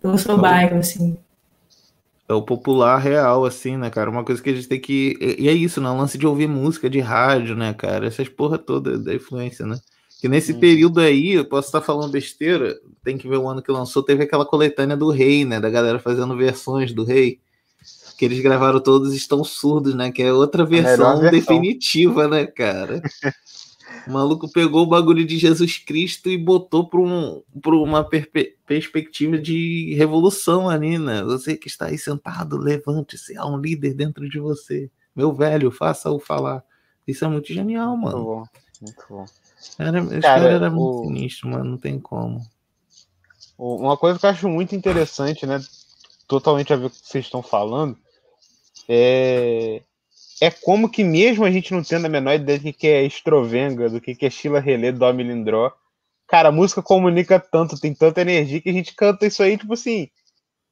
pelo 0.00 0.18
seu 0.18 0.38
bairro, 0.38 0.78
assim. 0.78 1.18
É 2.28 2.34
o 2.34 2.42
popular 2.42 2.98
real, 2.98 3.44
assim, 3.44 3.76
né, 3.76 3.88
cara? 3.88 4.10
Uma 4.10 4.24
coisa 4.24 4.42
que 4.42 4.50
a 4.50 4.54
gente 4.54 4.68
tem 4.68 4.80
que. 4.80 5.16
E 5.20 5.44
e 5.44 5.48
é 5.48 5.52
isso, 5.52 5.80
né? 5.80 5.88
O 5.88 5.96
lance 5.96 6.18
de 6.18 6.26
ouvir 6.26 6.48
música 6.48 6.90
de 6.90 6.98
rádio, 7.00 7.54
né, 7.54 7.72
cara? 7.74 8.06
Essas 8.06 8.28
porra 8.28 8.58
toda 8.58 8.98
da 8.98 9.14
influência, 9.14 9.64
né? 9.64 9.76
Que 10.20 10.28
nesse 10.28 10.52
Uhum. 10.52 10.60
período 10.60 11.00
aí, 11.00 11.32
eu 11.32 11.44
posso 11.44 11.68
estar 11.68 11.80
falando 11.82 12.10
besteira, 12.10 12.74
tem 13.04 13.18
que 13.18 13.28
ver 13.28 13.36
o 13.36 13.48
ano 13.48 13.62
que 13.62 13.70
lançou, 13.70 14.02
teve 14.02 14.24
aquela 14.24 14.46
coletânea 14.46 14.96
do 14.96 15.10
Rei, 15.10 15.44
né? 15.44 15.60
Da 15.60 15.68
galera 15.68 15.98
fazendo 15.98 16.36
versões 16.36 16.92
do 16.92 17.04
Rei. 17.04 17.40
que 18.18 18.24
eles 18.24 18.40
gravaram 18.40 18.80
todos 18.80 19.14
estão 19.14 19.44
surdos, 19.44 19.94
né? 19.94 20.10
Que 20.10 20.22
é 20.22 20.32
outra 20.32 20.64
versão, 20.64 21.20
versão. 21.20 21.30
definitiva, 21.30 22.26
né, 22.26 22.46
cara? 22.46 23.02
O 24.06 24.12
maluco 24.12 24.50
pegou 24.50 24.84
o 24.84 24.88
bagulho 24.88 25.24
de 25.24 25.36
Jesus 25.38 25.78
Cristo 25.78 26.30
e 26.30 26.38
botou 26.38 26.88
para 26.88 26.98
um, 27.00 27.42
pra 27.60 27.74
uma 27.76 28.02
perpe- 28.02 28.56
perspectiva 28.66 29.38
de 29.38 29.94
revolução 29.96 30.68
ali, 30.68 30.98
né? 30.98 31.22
Você 31.24 31.56
que 31.56 31.68
está 31.68 31.86
aí 31.86 31.98
sentado, 31.98 32.56
levante-se, 32.56 33.36
há 33.36 33.44
um 33.46 33.58
líder 33.58 33.92
dentro 33.94 34.28
de 34.28 34.38
você. 34.40 34.90
Meu 35.14 35.32
velho, 35.34 35.70
faça-o 35.70 36.18
falar. 36.18 36.64
Isso 37.06 37.24
é 37.24 37.28
muito 37.28 37.52
genial, 37.52 37.96
Muito 37.96 38.12
mano. 38.14 38.24
bom, 38.24 38.44
muito 38.80 39.04
bom. 39.08 39.26
Cara, 39.78 39.98
esse 39.98 40.20
Cara, 40.20 40.40
cara 40.42 40.52
era 40.54 40.70
muito 40.70 41.00
o- 41.00 41.04
sinistro, 41.04 41.48
mano. 41.48 41.64
Não 41.64 41.78
tem 41.78 41.98
como. 41.98 42.40
Uma 43.58 43.96
coisa 43.96 44.18
que 44.18 44.26
eu 44.26 44.30
acho 44.30 44.48
muito 44.48 44.74
interessante, 44.74 45.46
né? 45.46 45.60
Totalmente 46.28 46.72
a 46.72 46.76
ver 46.76 46.90
com 46.90 46.96
o 46.96 47.00
que 47.00 47.06
vocês 47.08 47.24
estão 47.24 47.42
falando, 47.42 47.96
é, 48.88 49.82
é 50.40 50.50
como 50.50 50.88
que 50.90 51.02
mesmo 51.04 51.44
a 51.44 51.50
gente 51.50 51.72
não 51.72 51.82
tendo 51.82 52.06
a 52.06 52.10
menor 52.10 52.34
ideia 52.34 52.58
do 52.58 52.72
que 52.72 52.86
é 52.86 53.02
Estrovenga, 53.04 53.88
do 53.88 54.00
que 54.00 54.16
é 54.20 54.30
Sheila 54.30 54.60
Relê, 54.60 54.92
Dó 54.92 55.12
Melindró, 55.12 55.72
cara, 56.26 56.48
a 56.48 56.52
música 56.52 56.82
comunica 56.82 57.38
tanto, 57.40 57.78
tem 57.78 57.94
tanta 57.94 58.20
energia 58.20 58.60
que 58.60 58.68
a 58.68 58.72
gente 58.72 58.94
canta 58.94 59.26
isso 59.26 59.42
aí, 59.42 59.56
tipo 59.56 59.72
assim, 59.72 60.10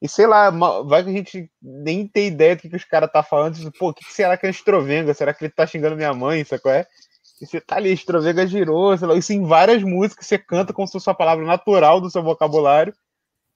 e 0.03 0.09
sei 0.09 0.27
lá, 0.27 0.51
vai 0.51 1.03
que 1.03 1.11
a 1.11 1.13
gente 1.13 1.51
nem 1.63 2.07
tem 2.07 2.27
ideia 2.27 2.57
do 2.57 2.63
que, 2.63 2.69
que 2.69 2.77
os 2.77 2.85
caras 2.85 3.11
tá 3.11 3.23
falando, 3.23 3.57
tipo, 3.57 3.73
pô, 3.79 3.89
o 3.89 3.95
que, 3.95 4.05
que 4.05 4.13
será 4.13 4.37
que 4.37 4.47
é 4.47 4.51
Estrovenga? 4.51 5.15
Será 5.15 5.33
que 5.33 5.45
ele 5.45 5.53
tá 5.53 5.67
xingando 5.67 5.97
minha 5.97 6.13
mãe, 6.13 6.45
qual 6.61 6.75
é? 6.75 6.87
E 7.41 7.47
você 7.47 7.61
tá 7.61 7.77
ali, 7.77 7.93
Estrovenga 7.93 8.47
girou, 8.47 8.97
sei 8.97 9.09
lá, 9.09 9.15
isso 9.15 9.33
em 9.33 9.45
várias 9.45 9.83
músicas, 9.83 10.27
você 10.27 10.39
canta 10.39 10.73
como 10.73 10.87
se 10.87 10.93
fosse 10.93 11.09
uma 11.09 11.17
palavra 11.17 11.45
natural 11.45 12.01
do 12.01 12.11
seu 12.11 12.23
vocabulário, 12.23 12.95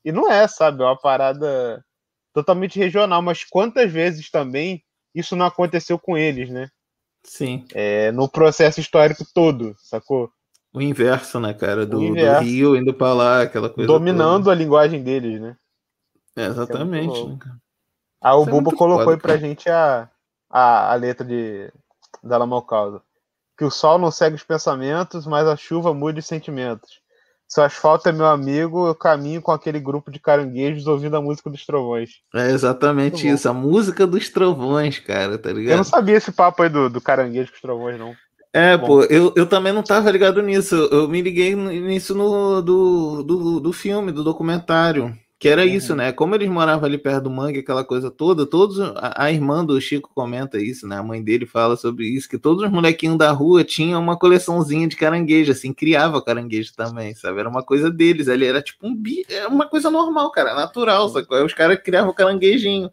e 0.05 0.13
não 0.13 0.31
é, 0.31 0.47
sabe? 0.49 0.83
É 0.83 0.87
uma 0.87 0.99
parada 0.99 1.85
totalmente 2.33 2.79
regional, 2.79 3.23
mas 3.23 3.45
quantas 3.45 3.91
vezes 3.91 4.31
também 4.31 4.83
isso 5.15 5.37
não 5.37 5.47
aconteceu 5.47 5.99
com 5.99 6.17
eles, 6.17 6.51
né? 6.51 6.69
Sim. 7.25 7.65
É, 7.75 8.11
no 8.13 8.29
processo 8.29 8.81
histórico 8.81 9.25
todo, 9.35 9.75
sacou? 9.79 10.31
O 10.73 10.81
inverso, 10.81 11.41
né, 11.41 11.55
cara? 11.55 11.87
Do, 11.87 11.99
do. 11.99 12.39
Rio 12.41 12.77
indo 12.77 12.95
pra 12.95 13.13
lá, 13.13 13.43
aquela 13.43 13.71
coisa. 13.71 13.89
Dominando 13.89 14.51
a 14.51 14.55
linguagem 14.55 15.03
deles, 15.03 15.41
né? 15.41 15.57
toda. 16.35 16.47
É, 16.47 16.51
exatamente. 16.51 17.07
louco. 17.07 17.31
né, 17.31 17.37
cara? 17.41 17.57
Aí 18.21 18.35
o 18.35 18.41
Isso 18.41 18.51
é 18.51 18.53
muito 18.53 18.77
colocou 18.77 19.05
foda, 19.05 19.17
aí 19.17 19.21
pra 19.21 19.37
gente 19.37 19.69
a, 19.71 20.11
a, 20.51 20.93
a 20.93 20.95
letra 20.95 21.27
de 21.27 21.73
da 22.23 22.37
Lamalcausa. 22.37 23.03
Que 23.59 23.65
o 23.65 23.71
sol 23.71 23.99
não 23.99 24.11
segue 24.11 24.37
os 24.37 24.45
pensamentos, 24.45 25.27
mas 25.27 25.47
a 25.49 25.57
chuva 25.57 25.93
muda 25.93 26.21
os 26.21 26.27
sentimentos. 26.27 27.01
Se 27.49 27.61
o 27.61 27.65
asfalto 27.65 28.09
é 28.09 28.13
meu 28.13 28.27
amigo, 28.27 28.87
eu 28.87 28.95
caminho 28.95 29.41
com 29.43 29.51
aquele 29.51 29.81
grupo 29.81 30.11
de 30.11 30.21
caranguejos 30.21 30.87
ouvindo 30.87 31.17
a 31.17 31.23
música 31.23 31.51
dos 31.51 31.65
trovões. 31.67 32.11
É 32.35 32.51
exatamente 32.51 33.25
Muito 33.25 33.29
bom. 33.29 33.35
isso. 33.35 33.49
A 33.49 33.55
música 33.55 34.07
dos 34.07 34.29
trovões, 34.29 34.99
cara, 34.99 35.39
tá 35.39 35.51
Eu 35.51 35.55
não 35.55 35.61
ligado? 35.63 35.85
sabia 35.85 36.17
esse 36.17 36.31
papo 36.31 36.63
aí 36.63 36.69
do, 36.69 36.91
do 36.91 37.01
caranguejo 37.01 37.51
com 37.51 37.57
os 37.57 37.61
trovões, 37.63 37.99
não. 37.99 38.15
É, 38.53 38.77
Bom. 38.77 38.87
pô, 38.87 39.03
eu, 39.05 39.33
eu 39.37 39.47
também 39.47 39.73
não 39.73 39.83
tava 39.83 40.11
ligado 40.11 40.43
nisso. 40.43 40.75
Eu 40.75 41.03
eu 41.03 41.09
me 41.09 41.21
liguei 41.23 41.55
nisso 41.55 42.15
no, 42.15 42.63
do, 42.63 43.23
do, 43.23 43.61
do 43.61 43.73
filme, 43.73 44.13
do 44.13 44.25
documentário. 44.25 45.17
Que 45.41 45.49
era 45.49 45.63
Uhum. 45.63 45.69
isso, 45.69 45.95
né? 45.95 46.11
Como 46.11 46.35
eles 46.35 46.49
moravam 46.49 46.85
ali 46.85 46.99
perto 46.99 47.25
do 47.25 47.31
mangue, 47.31 47.61
aquela 47.61 47.85
coisa 47.85 48.11
toda, 48.11 48.45
todos. 48.45 48.81
A, 48.81 49.25
a 49.25 49.31
irmã 49.33 49.65
do 49.65 49.81
Chico 49.81 50.11
comenta 50.13 50.59
isso, 50.61 50.87
né? 50.89 50.97
A 50.99 51.03
mãe 51.03 51.23
dele 51.23 51.47
fala 51.47 51.77
sobre 51.77 52.07
isso, 52.09 52.29
que 52.29 52.37
todos 52.37 52.65
os 52.65 52.71
molequinhos 52.71 53.17
da 53.17 53.31
rua 53.31 53.63
tinham 53.63 54.01
uma 54.03 54.19
coleçãozinha 54.19 54.89
de 54.89 54.97
caranguejo, 54.97 55.53
assim, 55.53 55.73
criava 55.73 56.21
caranguejo 56.21 56.73
também, 56.75 57.15
sabe? 57.15 57.39
Era 57.39 57.49
uma 57.49 57.63
coisa 57.63 57.89
deles, 57.89 58.27
ali 58.29 58.47
era 58.47 58.61
tipo 58.61 58.85
um 58.85 58.93
bi, 58.93 59.25
era 59.31 59.49
uma 59.49 59.69
coisa 59.69 59.89
normal, 59.93 60.33
cara, 60.33 60.55
natural, 60.57 61.09
sacou? 61.09 61.37
Aí 61.39 61.45
os 61.45 61.55
caras 61.55 61.79
criavam 61.85 62.13
caranguejinho. 62.13 62.91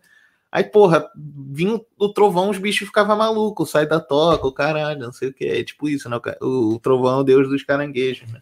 Aí, 0.51 0.63
porra, 0.63 1.09
vinha 1.51 1.81
o 1.97 2.09
trovão, 2.09 2.49
os 2.51 2.59
bichos 2.59 2.87
ficavam 2.87 3.17
malucos, 3.17 3.71
sai 3.71 3.87
da 3.87 3.99
toca, 3.99 4.45
o 4.47 4.51
caralho, 4.53 4.99
não 4.99 5.11
sei 5.11 5.29
o 5.29 5.33
que. 5.33 5.45
É 5.45 5.63
tipo 5.63 5.89
isso, 5.89 6.07
né? 6.07 6.17
O, 6.39 6.75
o 6.75 6.79
trovão 6.79 7.17
é 7.17 7.21
o 7.21 7.23
deus 7.23 7.49
dos 7.49 7.63
caranguejos, 7.63 8.31
né? 8.31 8.39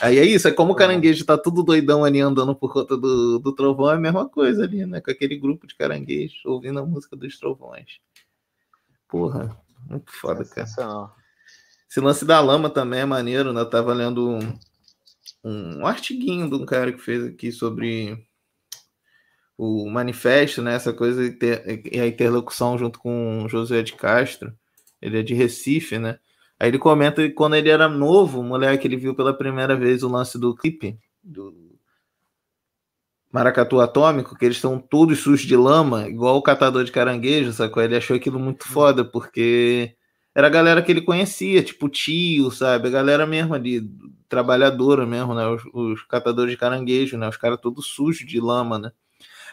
Aí 0.00 0.18
é 0.18 0.24
isso, 0.24 0.46
é 0.46 0.52
como 0.52 0.72
o 0.72 0.76
caranguejo 0.76 1.24
tá 1.24 1.36
tudo 1.36 1.62
doidão 1.62 2.04
ali 2.04 2.20
andando 2.20 2.54
por 2.54 2.72
conta 2.72 2.96
do, 2.96 3.38
do 3.38 3.52
trovão, 3.52 3.90
é 3.90 3.94
a 3.94 3.98
mesma 3.98 4.28
coisa 4.28 4.62
ali, 4.62 4.86
né? 4.86 5.00
Com 5.00 5.10
aquele 5.10 5.36
grupo 5.36 5.66
de 5.66 5.74
caranguejos 5.74 6.44
ouvindo 6.44 6.78
a 6.78 6.86
música 6.86 7.16
dos 7.16 7.38
trovões. 7.38 7.98
Porra, 9.08 9.60
muito 9.88 10.12
foda, 10.12 10.44
cara. 10.44 10.68
Esse 11.90 12.00
lance 12.00 12.24
da 12.24 12.40
lama 12.40 12.70
também 12.70 13.00
é 13.00 13.04
maneiro, 13.04 13.52
né? 13.52 13.60
Eu 13.60 13.70
tava 13.70 13.92
lendo 13.92 14.28
um, 14.28 14.58
um 15.42 15.86
artiguinho 15.86 16.48
de 16.48 16.54
um 16.54 16.66
cara 16.66 16.92
que 16.92 17.00
fez 17.00 17.24
aqui 17.24 17.50
sobre 17.50 18.24
o 19.56 19.90
manifesto, 19.90 20.62
né? 20.62 20.74
Essa 20.74 20.92
coisa 20.92 21.24
e 21.26 22.00
a 22.00 22.06
interlocução 22.06 22.78
junto 22.78 22.98
com 23.00 23.44
o 23.44 23.48
Josué 23.48 23.82
de 23.82 23.94
Castro. 23.94 24.56
Ele 25.02 25.18
é 25.18 25.22
de 25.22 25.34
Recife, 25.34 25.98
né? 25.98 26.18
Aí 26.58 26.68
ele 26.68 26.78
comenta 26.78 27.22
que 27.22 27.30
quando 27.30 27.54
ele 27.54 27.68
era 27.68 27.88
novo, 27.88 28.40
o 28.40 28.44
moleque, 28.44 28.86
ele 28.86 28.96
viu 28.96 29.14
pela 29.14 29.32
primeira 29.36 29.76
vez 29.76 30.02
o 30.02 30.08
lance 30.08 30.38
do 30.38 30.54
clipe 30.56 30.98
do 31.22 31.78
Maracatu 33.30 33.80
Atômico, 33.80 34.36
que 34.36 34.44
eles 34.44 34.56
estão 34.56 34.78
todos 34.80 35.20
sujos 35.20 35.46
de 35.46 35.56
lama, 35.56 36.08
igual 36.08 36.36
o 36.36 36.42
catador 36.42 36.82
de 36.84 36.90
caranguejo, 36.90 37.52
sacou? 37.52 37.82
Ele 37.82 37.96
achou 37.96 38.16
aquilo 38.16 38.38
muito 38.40 38.66
foda, 38.66 39.04
porque 39.04 39.94
era 40.34 40.46
a 40.46 40.50
galera 40.50 40.82
que 40.82 40.90
ele 40.90 41.02
conhecia, 41.02 41.62
tipo 41.62 41.88
tio, 41.88 42.50
sabe? 42.50 42.88
A 42.88 42.90
galera 42.90 43.26
mesmo 43.26 43.54
ali, 43.54 43.82
trabalhadora 44.28 45.06
mesmo, 45.06 45.34
né? 45.34 45.46
Os, 45.46 45.62
os 45.72 46.02
catadores 46.04 46.52
de 46.52 46.56
caranguejo, 46.56 47.18
né? 47.18 47.28
Os 47.28 47.36
caras 47.36 47.60
todos 47.60 47.86
sujos 47.86 48.26
de 48.26 48.40
lama, 48.40 48.78
né? 48.78 48.92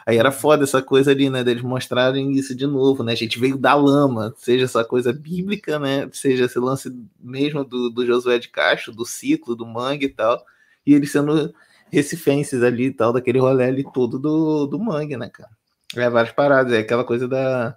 Aí 0.05 0.17
era 0.17 0.31
foda 0.31 0.63
essa 0.63 0.83
coisa 0.83 1.11
ali, 1.11 1.29
né? 1.29 1.43
Deles 1.43 1.63
mostrarem 1.63 2.31
isso 2.33 2.55
de 2.55 2.67
novo, 2.67 3.03
né? 3.03 3.13
A 3.13 3.15
gente 3.15 3.39
veio 3.39 3.57
da 3.57 3.73
lama, 3.73 4.35
seja 4.37 4.65
essa 4.65 4.85
coisa 4.85 5.11
bíblica, 5.11 5.79
né? 5.79 6.07
Seja 6.11 6.45
esse 6.45 6.59
lance 6.59 6.95
mesmo 7.19 7.63
do, 7.63 7.89
do 7.89 8.05
Josué 8.05 8.37
de 8.37 8.49
Castro, 8.49 8.93
do 8.93 9.03
ciclo, 9.03 9.55
do 9.55 9.65
mangue 9.65 10.05
e 10.05 10.09
tal. 10.09 10.45
E 10.85 10.93
eles 10.93 11.11
sendo 11.11 11.51
recifenses 11.91 12.61
ali 12.61 12.85
e 12.85 12.93
tal, 12.93 13.11
daquele 13.11 13.39
rolê 13.39 13.65
ali 13.65 13.83
todo 13.93 14.19
do, 14.19 14.67
do 14.67 14.77
mangue, 14.77 15.17
né, 15.17 15.27
cara? 15.27 15.49
É 15.95 16.09
várias 16.09 16.33
paradas, 16.33 16.73
é 16.73 16.79
aquela 16.79 17.03
coisa 17.03 17.27
da. 17.27 17.75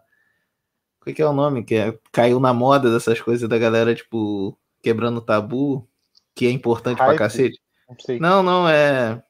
Qual 1.01 1.14
que 1.14 1.22
é 1.22 1.26
o 1.26 1.33
nome? 1.33 1.64
Que 1.64 1.76
é, 1.76 1.99
caiu 2.12 2.39
na 2.41 2.53
moda 2.53 2.93
dessas 2.93 3.20
coisas 3.20 3.49
da 3.49 3.57
galera, 3.57 3.95
tipo, 3.95 4.59
quebrando 4.83 5.22
tabu, 5.22 5.89
que 6.35 6.47
é 6.47 6.51
importante 6.51 6.99
pra 6.99 7.07
Hype? 7.07 7.18
cacete. 7.18 7.61
Não 7.89 7.97
sei. 7.99 8.18
Não, 8.18 8.43
não, 8.43 8.68
é. 8.68 9.22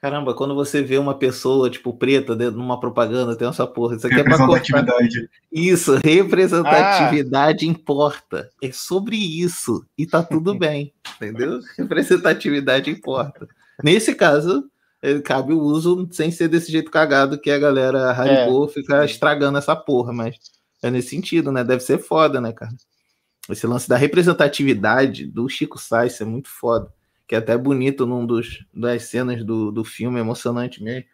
Caramba, 0.00 0.32
quando 0.32 0.54
você 0.54 0.82
vê 0.82 0.96
uma 0.96 1.14
pessoa, 1.14 1.68
tipo, 1.68 1.92
preta 1.92 2.34
dentro 2.34 2.54
de 2.54 2.60
uma 2.60 2.80
propaganda, 2.80 3.36
tem 3.36 3.46
essa 3.46 3.66
porra. 3.66 3.96
Isso 3.96 4.06
aqui 4.06 4.18
é 4.18 4.22
pra. 4.22 4.36
Representatividade. 4.36 5.28
Isso, 5.52 5.96
representatividade 6.02 7.68
importa. 7.68 8.48
É 8.62 8.72
sobre 8.72 9.16
isso. 9.16 9.84
E 9.98 10.06
tá 10.06 10.22
tudo 10.22 10.54
bem, 10.58 10.94
entendeu? 11.16 11.60
Representatividade 11.76 12.90
importa. 12.90 13.46
Nesse 13.84 14.14
caso, 14.14 14.64
eh, 15.02 15.20
cabe 15.20 15.52
o 15.52 15.60
uso 15.60 16.08
sem 16.10 16.30
ser 16.30 16.48
desse 16.48 16.72
jeito 16.72 16.90
cagado 16.90 17.38
que 17.38 17.50
a 17.50 17.58
galera 17.58 18.10
Haribo 18.10 18.68
fica 18.68 19.06
sim. 19.06 19.12
estragando 19.12 19.58
essa 19.58 19.76
porra, 19.76 20.14
mas 20.14 20.34
é 20.82 20.90
nesse 20.90 21.10
sentido, 21.10 21.52
né? 21.52 21.62
Deve 21.62 21.82
ser 21.82 21.98
foda, 21.98 22.40
né, 22.40 22.54
cara? 22.54 22.72
Esse 23.50 23.66
lance 23.66 23.86
da 23.86 23.98
representatividade 23.98 25.26
do 25.26 25.46
Chico 25.46 25.78
Sainz 25.78 26.18
é 26.22 26.24
muito 26.24 26.48
foda. 26.48 26.90
Que 27.30 27.36
é 27.36 27.38
até 27.38 27.56
bonito 27.56 28.06
num 28.06 28.26
dos 28.26 28.66
das 28.74 29.04
cenas 29.04 29.44
do, 29.44 29.70
do 29.70 29.84
filme, 29.84 30.18
emocionante 30.18 30.82
mesmo. 30.82 31.04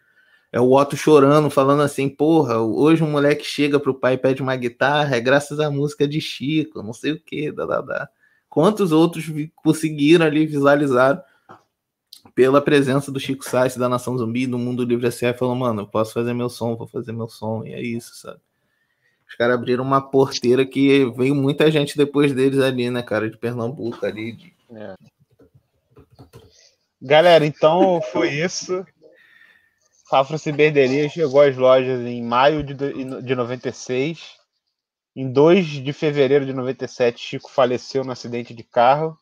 É 0.51 0.59
o 0.59 0.71
Otto 0.71 0.97
chorando, 0.97 1.47
falando 1.47 1.83
assim, 1.83 2.09
porra, 2.09 2.57
hoje 2.57 3.03
um 3.03 3.11
moleque 3.11 3.45
chega 3.45 3.79
pro 3.79 3.93
pai 3.93 4.15
e 4.15 4.17
pede 4.17 4.41
uma 4.41 4.55
guitarra, 4.55 5.15
é 5.15 5.19
graças 5.19 5.59
à 5.59 5.69
música 5.69 6.07
de 6.07 6.19
Chico, 6.19 6.81
não 6.81 6.91
sei 6.91 7.11
o 7.11 7.21
que, 7.21 7.51
dá, 7.51 7.67
dá, 7.67 7.81
dá. 7.81 8.09
Quantos 8.49 8.91
outros 8.91 9.25
conseguiram 9.57 10.25
ali 10.25 10.47
visualizar 10.47 11.23
pela 12.33 12.63
presença 12.63 13.11
do 13.11 13.19
Chico 13.19 13.45
Sainz, 13.45 13.77
da 13.77 13.87
Nação 13.87 14.17
Zumbi, 14.17 14.47
do 14.47 14.57
Mundo 14.57 14.83
Livre 14.83 15.05
S.A. 15.05 15.35
falou, 15.35 15.53
mano, 15.53 15.81
eu 15.83 15.87
posso 15.87 16.15
fazer 16.15 16.33
meu 16.33 16.49
som, 16.49 16.75
vou 16.75 16.87
fazer 16.87 17.11
meu 17.11 17.29
som, 17.29 17.63
e 17.63 17.73
é 17.73 17.79
isso, 17.79 18.15
sabe? 18.15 18.39
Os 19.29 19.35
caras 19.35 19.55
abriram 19.55 19.83
uma 19.83 20.01
porteira 20.01 20.65
que 20.65 21.05
veio 21.15 21.35
muita 21.35 21.69
gente 21.69 21.95
depois 21.95 22.33
deles 22.33 22.57
ali, 22.57 22.89
né, 22.89 23.03
cara, 23.03 23.29
de 23.29 23.37
Pernambuco 23.37 24.03
ali, 24.03 24.31
de 24.31 24.51
Galera, 27.01 27.45
então 27.45 28.01
foi 28.01 28.29
isso. 28.29 28.85
Afro 30.11 30.37
Ciberderia 30.39 31.09
chegou 31.09 31.41
às 31.41 31.55
lojas 31.55 31.99
em 32.05 32.23
maio 32.23 32.63
de, 32.63 32.73
de 32.73 33.35
96. 33.35 34.35
Em 35.15 35.31
2 35.31 35.65
de 35.65 35.93
fevereiro 35.93 36.45
de 36.45 36.53
97, 36.53 37.19
Chico 37.19 37.51
faleceu 37.51 38.03
no 38.03 38.11
acidente 38.11 38.53
de 38.53 38.63
carro. 38.63 39.17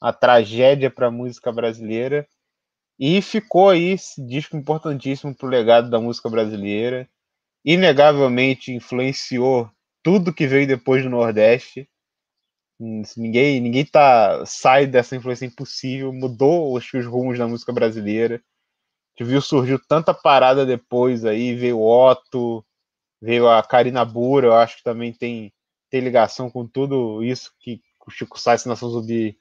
A 0.00 0.12
tragédia 0.12 0.90
para 0.90 1.06
a 1.06 1.10
música 1.10 1.50
brasileira. 1.52 2.28
E 2.98 3.22
ficou 3.22 3.70
aí 3.70 3.92
esse 3.92 4.24
disco 4.26 4.56
importantíssimo 4.56 5.34
para 5.34 5.46
o 5.46 5.50
legado 5.50 5.88
da 5.88 6.00
música 6.00 6.28
brasileira. 6.28 7.08
Inegavelmente 7.64 8.72
influenciou 8.72 9.70
tudo 10.02 10.32
que 10.32 10.46
veio 10.46 10.66
depois 10.66 11.02
do 11.02 11.10
Nordeste. 11.10 11.88
Ninguém, 12.78 13.60
ninguém 13.60 13.84
tá, 13.86 14.44
sai 14.44 14.86
dessa 14.86 15.16
influência 15.16 15.46
impossível, 15.46 16.12
mudou 16.12 16.78
que, 16.78 16.98
os 16.98 17.06
rumos 17.06 17.38
da 17.38 17.48
música 17.48 17.72
brasileira. 17.72 18.42
gente 19.18 19.28
viu 19.30 19.40
surgiu 19.40 19.80
tanta 19.88 20.12
parada 20.12 20.66
depois 20.66 21.24
aí, 21.24 21.54
veio 21.54 21.80
Otto, 21.80 22.64
veio 23.20 23.48
a 23.48 23.62
Karina 23.62 24.04
Bura, 24.04 24.48
eu 24.48 24.54
acho 24.54 24.76
que 24.76 24.82
também 24.82 25.12
tem, 25.12 25.52
tem 25.90 26.00
ligação 26.00 26.50
com 26.50 26.66
tudo 26.66 27.24
isso 27.24 27.50
que 27.60 27.80
o 28.06 28.10
Chico 28.10 28.38
Sainz 28.38 28.64
e 28.64 28.68
Nação 28.68 28.90
Zumbi 28.90 29.38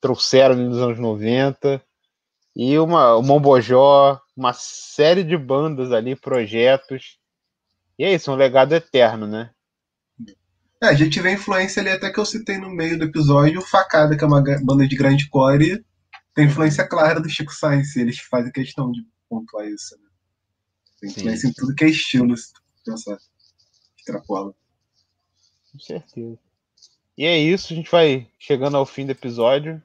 trouxeram 0.00 0.56
nos 0.56 0.78
anos 0.78 0.98
90. 0.98 1.82
E 2.56 2.78
uma, 2.78 3.16
o 3.16 3.22
Mombojó, 3.22 4.20
uma 4.36 4.52
série 4.52 5.22
de 5.22 5.36
bandas 5.36 5.92
ali, 5.92 6.16
projetos. 6.16 7.18
E 7.98 8.04
é 8.04 8.12
isso, 8.12 8.32
um 8.32 8.34
legado 8.34 8.74
eterno, 8.74 9.26
né? 9.26 9.50
É, 10.80 10.86
a 10.86 10.94
gente 10.94 11.20
vê 11.20 11.30
a 11.30 11.32
influência 11.32 11.80
ali, 11.80 11.90
até 11.90 12.10
que 12.10 12.18
eu 12.18 12.24
citei 12.24 12.56
no 12.56 12.70
meio 12.70 12.96
do 12.96 13.04
episódio, 13.04 13.58
o 13.58 13.64
Facada, 13.64 14.16
que 14.16 14.22
é 14.22 14.26
uma 14.26 14.42
banda 14.62 14.86
de 14.86 14.96
grande 14.96 15.28
core, 15.28 15.84
tem 16.34 16.46
influência 16.46 16.86
clara 16.86 17.20
do 17.20 17.28
Chico 17.28 17.52
Sainz, 17.52 17.96
eles 17.96 18.18
fazem 18.18 18.52
questão 18.52 18.92
de 18.92 19.04
pontuar 19.28 19.66
isso, 19.66 19.96
né? 19.96 20.08
Tem 21.00 21.10
influência 21.10 21.48
em 21.48 21.52
tudo 21.52 21.74
que 21.74 21.84
é 21.84 21.88
estilo, 21.88 22.36
se 22.36 22.52
tu 22.52 22.62
pensar, 22.84 23.18
extrapola. 23.96 24.54
Com 25.72 25.80
certeza. 25.80 26.38
E 27.16 27.24
é 27.24 27.36
isso, 27.36 27.72
a 27.72 27.76
gente 27.76 27.90
vai 27.90 28.30
chegando 28.38 28.76
ao 28.76 28.86
fim 28.86 29.04
do 29.04 29.10
episódio. 29.10 29.82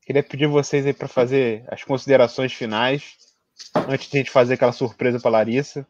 Queria 0.00 0.22
pedir 0.22 0.46
vocês 0.46 0.86
aí 0.86 0.94
para 0.94 1.08
fazer 1.08 1.64
as 1.68 1.84
considerações 1.84 2.54
finais, 2.54 3.18
antes 3.86 4.08
de 4.08 4.16
a 4.16 4.20
gente 4.20 4.30
fazer 4.30 4.54
aquela 4.54 4.72
surpresa 4.72 5.20
para 5.20 5.30
Larissa. 5.30 5.86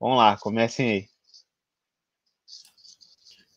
Vamos 0.00 0.18
lá, 0.18 0.36
comecem 0.36 0.90
aí. 0.90 1.11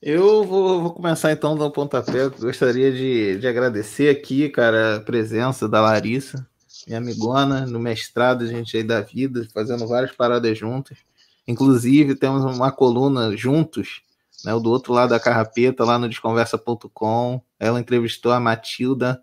Eu 0.07 0.43
vou, 0.43 0.83
vou 0.83 0.93
começar 0.93 1.31
então 1.31 1.55
do 1.55 1.71
pontapé. 1.71 2.29
Gostaria 2.29 2.91
de, 2.91 3.39
de 3.39 3.47
agradecer 3.47 4.07
aqui, 4.07 4.47
cara, 4.49 4.97
a 4.97 4.99
presença 4.99 5.67
da 5.67 5.81
Larissa, 5.81 6.47
minha 6.85 6.99
amigona, 6.99 7.65
no 7.65 7.79
mestrado, 7.79 8.45
gente 8.45 8.77
aí 8.77 8.83
da 8.83 9.01
vida, 9.01 9.47
fazendo 9.51 9.87
várias 9.87 10.11
paradas 10.11 10.55
juntas. 10.55 10.99
Inclusive, 11.47 12.13
temos 12.13 12.45
uma 12.45 12.71
coluna 12.71 13.35
juntos, 13.35 14.03
né, 14.43 14.53
o 14.53 14.59
do 14.59 14.69
outro 14.69 14.93
lado 14.93 15.09
da 15.09 15.19
carrapeta, 15.19 15.83
lá 15.83 15.97
no 15.97 16.07
desconversa.com. 16.07 17.41
Ela 17.59 17.79
entrevistou 17.79 18.31
a 18.31 18.39
Matilda, 18.39 19.19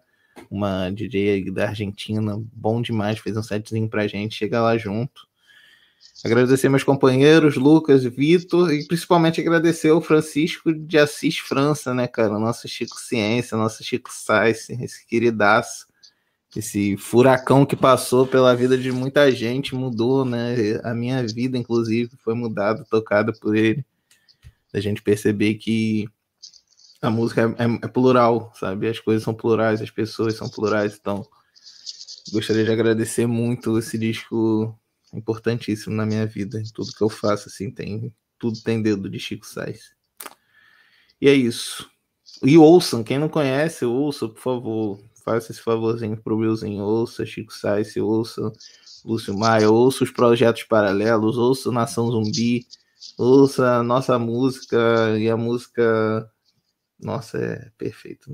uma 0.50 0.90
DJ 0.90 1.48
da 1.52 1.68
Argentina, 1.68 2.42
bom 2.52 2.82
demais, 2.82 3.20
fez 3.20 3.36
um 3.36 3.42
setzinho 3.44 3.88
pra 3.88 4.08
gente, 4.08 4.34
chega 4.34 4.60
lá 4.60 4.76
junto. 4.76 5.28
Agradecer 6.24 6.68
meus 6.68 6.84
companheiros, 6.84 7.56
Lucas, 7.56 8.04
Vitor, 8.04 8.72
e 8.72 8.86
principalmente 8.86 9.40
agradecer 9.40 9.88
ao 9.88 10.00
Francisco 10.00 10.72
de 10.72 10.96
Assis 10.96 11.38
França, 11.38 11.92
né, 11.92 12.06
cara? 12.06 12.38
Nosso 12.38 12.68
Chico 12.68 12.96
Ciência, 13.00 13.56
nosso 13.56 13.82
Chico 13.82 14.08
Sainz, 14.12 14.70
esse 14.70 15.04
queridaço, 15.04 15.86
esse 16.54 16.96
furacão 16.96 17.66
que 17.66 17.74
passou 17.74 18.24
pela 18.24 18.54
vida 18.54 18.78
de 18.78 18.92
muita 18.92 19.32
gente, 19.32 19.74
mudou, 19.74 20.24
né? 20.24 20.54
A 20.84 20.94
minha 20.94 21.26
vida, 21.26 21.58
inclusive, 21.58 22.10
foi 22.22 22.34
mudada, 22.34 22.84
tocada 22.88 23.32
por 23.32 23.56
ele. 23.56 23.84
A 24.72 24.78
gente 24.78 25.02
perceber 25.02 25.54
que 25.54 26.08
a 27.00 27.10
música 27.10 27.42
é, 27.58 27.64
é, 27.64 27.78
é 27.82 27.88
plural, 27.88 28.52
sabe? 28.54 28.86
As 28.86 29.00
coisas 29.00 29.24
são 29.24 29.34
plurais, 29.34 29.82
as 29.82 29.90
pessoas 29.90 30.36
são 30.36 30.48
plurais, 30.48 30.96
então 31.00 31.26
gostaria 32.32 32.64
de 32.64 32.70
agradecer 32.70 33.26
muito 33.26 33.76
esse 33.76 33.98
disco 33.98 34.78
importantíssimo 35.12 35.94
na 35.94 36.06
minha 36.06 36.26
vida. 36.26 36.62
Tudo 36.74 36.92
que 36.92 37.02
eu 37.02 37.08
faço, 37.08 37.48
assim, 37.48 37.70
tem. 37.70 38.14
Tudo 38.38 38.60
tem 38.62 38.82
dedo 38.82 39.08
de 39.08 39.18
Chico 39.18 39.46
Sainz. 39.46 39.94
E 41.20 41.28
é 41.28 41.34
isso. 41.34 41.88
E 42.42 42.58
ouçam, 42.58 43.04
quem 43.04 43.18
não 43.18 43.28
conhece, 43.28 43.84
ouça, 43.84 44.28
por 44.28 44.40
favor. 44.40 45.00
Faça 45.24 45.52
esse 45.52 45.60
favorzinho 45.60 46.16
pro 46.16 46.36
Willzinho. 46.36 46.82
Ouça 46.82 47.24
Chico 47.24 47.52
Sainz, 47.52 47.96
ouça 47.96 48.52
Lúcio 49.04 49.36
Maia, 49.36 49.70
ouça 49.70 50.04
os 50.04 50.10
projetos 50.10 50.64
paralelos, 50.64 51.36
ouça 51.36 51.70
Nação 51.70 52.10
Zumbi, 52.10 52.66
ouça 53.18 53.76
a 53.78 53.82
nossa 53.82 54.18
música 54.18 55.16
e 55.18 55.28
a 55.28 55.36
música. 55.36 56.30
Nossa, 57.00 57.38
é 57.38 57.70
perfeito. 57.76 58.30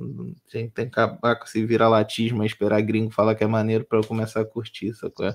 A 0.53 0.59
gente 0.59 0.73
tem 0.73 0.89
que 0.89 1.01
acabar 1.01 1.37
com 1.37 1.45
esse 1.45 1.65
vira-latismo, 1.65 2.45
esperar 2.45 2.83
gringo 2.83 3.11
falar 3.11 3.35
que 3.35 3.45
é 3.45 3.47
maneiro 3.47 3.85
para 3.85 3.99
eu 3.99 4.05
começar 4.05 4.41
a 4.41 4.45
curtir, 4.45 4.95
sacou? 4.95 5.35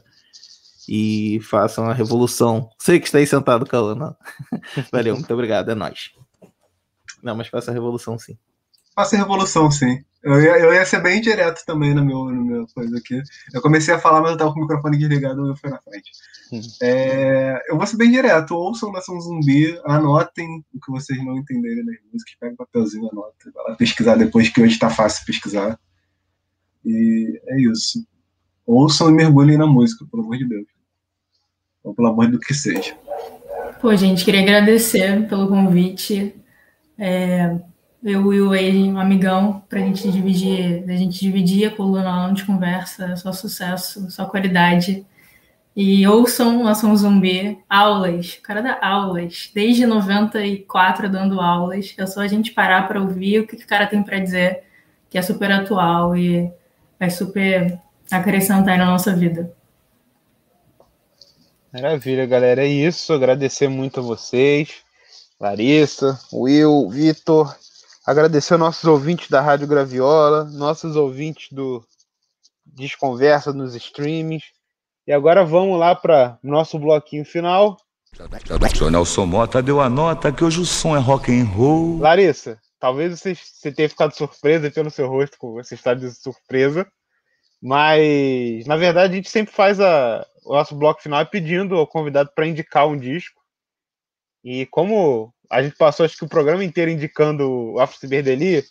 E 0.88 1.40
façam 1.42 1.90
a 1.90 1.94
revolução. 1.94 2.70
Sei 2.80 3.00
que 3.00 3.06
está 3.06 3.18
aí 3.18 3.28
sentado, 3.28 3.66
Cauã. 3.66 3.96
Não. 3.96 4.16
Valeu, 4.92 5.16
muito 5.16 5.34
obrigado, 5.34 5.70
é 5.72 5.76
nóis. 5.76 6.12
Não, 7.22 7.36
mas 7.36 7.48
faça 7.48 7.72
a 7.72 7.74
revolução 7.74 8.20
sim. 8.20 8.38
Faça 8.96 9.16
a 9.16 9.20
revolução, 9.20 9.72
sim. 9.72 10.04
Eu 10.24 10.42
ia, 10.42 10.58
eu 10.60 10.74
ia 10.74 10.86
ser 10.86 11.02
bem 11.02 11.20
direto 11.20 11.66
também 11.66 11.94
no 11.94 12.04
meu, 12.04 12.26
no 12.26 12.46
meu 12.46 12.68
coisa 12.74 12.98
aqui. 12.98 13.22
Eu 13.54 13.62
comecei 13.62 13.94
a 13.94 14.00
falar, 14.00 14.22
mas 14.22 14.32
eu 14.32 14.38
tava 14.38 14.54
com 14.54 14.60
o 14.60 14.62
microfone 14.62 14.98
desligado 14.98 15.46
e 15.46 15.50
eu 15.50 15.56
fui 15.56 15.70
na 15.70 15.82
frente. 15.82 16.12
Hum. 16.52 16.62
É, 16.82 17.62
eu 17.70 17.76
vou 17.76 17.86
ser 17.86 17.98
bem 17.98 18.10
direto. 18.10 18.56
Ouçam 18.56 18.92
Nação 18.92 19.20
Zumbi, 19.20 19.78
anotem 19.86 20.64
o 20.74 20.80
que 20.80 20.92
vocês 20.92 21.24
não 21.26 21.38
entenderem 21.38 21.84
das 21.86 21.96
músicas, 22.12 22.36
pega 22.40 22.54
um 22.54 22.58
papelzinho, 22.58 23.10
anota. 23.12 23.52
Vai 23.54 23.72
lá 23.72 23.76
pesquisar 23.76 24.16
depois, 24.16 24.48
que 24.48 24.62
hoje 24.62 24.80
tá 24.80 24.90
fácil 24.90 25.26
pesquisar. 25.26 25.78
E 26.86 27.42
é 27.48 27.62
isso. 27.62 28.06
Ouçam 28.66 29.10
e 29.10 29.14
mergulhem 29.14 29.58
na 29.58 29.68
música, 29.68 30.06
pelo 30.10 30.24
amor 30.24 30.38
de 30.38 30.48
Deus. 30.48 30.73
Ou 31.84 31.94
pelo 31.94 32.08
amor 32.08 32.30
do 32.30 32.40
que 32.40 32.54
seja. 32.54 32.96
Pô, 33.82 33.94
gente, 33.96 34.24
queria 34.24 34.42
agradecer 34.42 35.28
pelo 35.28 35.48
convite. 35.48 36.34
É, 36.98 37.58
eu 38.04 38.34
e 38.34 38.42
o 38.42 38.50
Wade, 38.50 38.90
um 38.90 39.00
amigão, 39.00 39.64
pra 39.70 39.80
gente 39.80 40.10
dividir, 40.12 40.84
a 40.88 40.96
gente 40.96 41.20
dividir 41.20 41.68
a 41.68 41.76
coluna 41.76 42.28
lá 42.28 42.32
de 42.32 42.46
conversa, 42.46 43.16
só 43.16 43.32
sucesso, 43.32 44.10
só 44.12 44.26
qualidade. 44.26 45.06
E 45.76 46.06
ouçam 46.06 46.64
Nação 46.64 46.96
Zumbi, 46.96 47.58
aulas, 47.68 48.34
o 48.34 48.42
cara 48.44 48.62
dá 48.62 48.78
aulas, 48.82 49.50
desde 49.56 49.88
94 49.88 51.10
dando 51.10 51.42
aulas. 51.42 51.96
É 51.98 52.06
só 52.06 52.22
a 52.22 52.28
gente 52.28 52.52
parar 52.52 52.88
para 52.88 53.02
ouvir 53.02 53.40
o 53.40 53.48
que, 53.48 53.56
que 53.56 53.64
o 53.64 53.68
cara 53.68 53.88
tem 53.88 54.04
para 54.04 54.20
dizer, 54.20 54.64
que 55.10 55.18
é 55.18 55.22
super 55.22 55.52
atual 55.52 56.16
e 56.16 56.52
vai 57.00 57.10
super 57.10 57.80
acrescentar 58.12 58.78
na 58.78 58.86
nossa 58.86 59.16
vida. 59.16 59.52
Maravilha, 61.74 62.28
galera. 62.28 62.64
É 62.64 62.68
isso. 62.68 63.12
Agradecer 63.14 63.68
muito 63.68 64.00
a 64.00 64.04
vocês, 64.04 64.84
Larissa, 65.40 66.20
Will, 66.32 66.88
Vitor. 66.88 67.52
Agradecer 68.06 68.54
aos 68.54 68.60
nossos 68.60 68.84
ouvintes 68.84 69.28
da 69.28 69.42
Rádio 69.42 69.66
Graviola, 69.66 70.44
nossos 70.44 70.96
ouvintes 70.96 71.48
do 71.52 71.84
Desconversa 72.64 73.52
nos 73.52 73.74
streams. 73.74 74.44
E 75.08 75.12
agora 75.12 75.44
vamos 75.44 75.80
lá 75.80 75.96
para 75.96 76.38
nosso 76.44 76.78
bloquinho 76.78 77.26
final. 77.26 77.78
O 78.80 78.90
Nelson 78.92 79.26
Mota 79.26 79.60
deu 79.60 79.82
a 79.82 79.90
nota 79.90 80.32
que 80.32 80.44
hoje 80.44 80.62
o 80.62 80.66
som 80.66 80.96
é 80.96 81.00
rock 81.00 81.32
and 81.32 81.46
roll. 81.46 81.98
Larissa, 81.98 82.60
talvez 82.80 83.20
você, 83.20 83.34
você 83.34 83.72
tenha 83.72 83.90
ficado 83.90 84.16
surpresa 84.16 84.70
pelo 84.70 84.92
seu 84.92 85.10
rosto 85.10 85.40
com 85.40 85.60
esse 85.60 85.74
estado 85.74 86.02
de 86.02 86.12
surpresa. 86.14 86.86
Mas, 87.60 88.64
na 88.68 88.76
verdade, 88.78 89.14
a 89.14 89.16
gente 89.16 89.30
sempre 89.30 89.54
faz 89.54 89.80
a, 89.80 90.24
o 90.46 90.54
nosso 90.54 90.76
bloco 90.76 91.02
final 91.02 91.26
pedindo 91.26 91.76
ao 91.76 91.88
convidado 91.88 92.32
para 92.36 92.48
indicar 92.48 92.88
um 92.88 92.98
disco. 92.98 93.42
E 94.44 94.66
como 94.68 95.34
a 95.50 95.62
gente 95.62 95.76
passou 95.76 96.06
acho 96.06 96.18
que 96.18 96.26
o 96.26 96.30
programa 96.30 96.64
inteiro 96.64 96.92
indicando 96.92 97.74
o 97.74 97.80
Afro 97.80 97.98
Ciberdeli, 97.98 98.64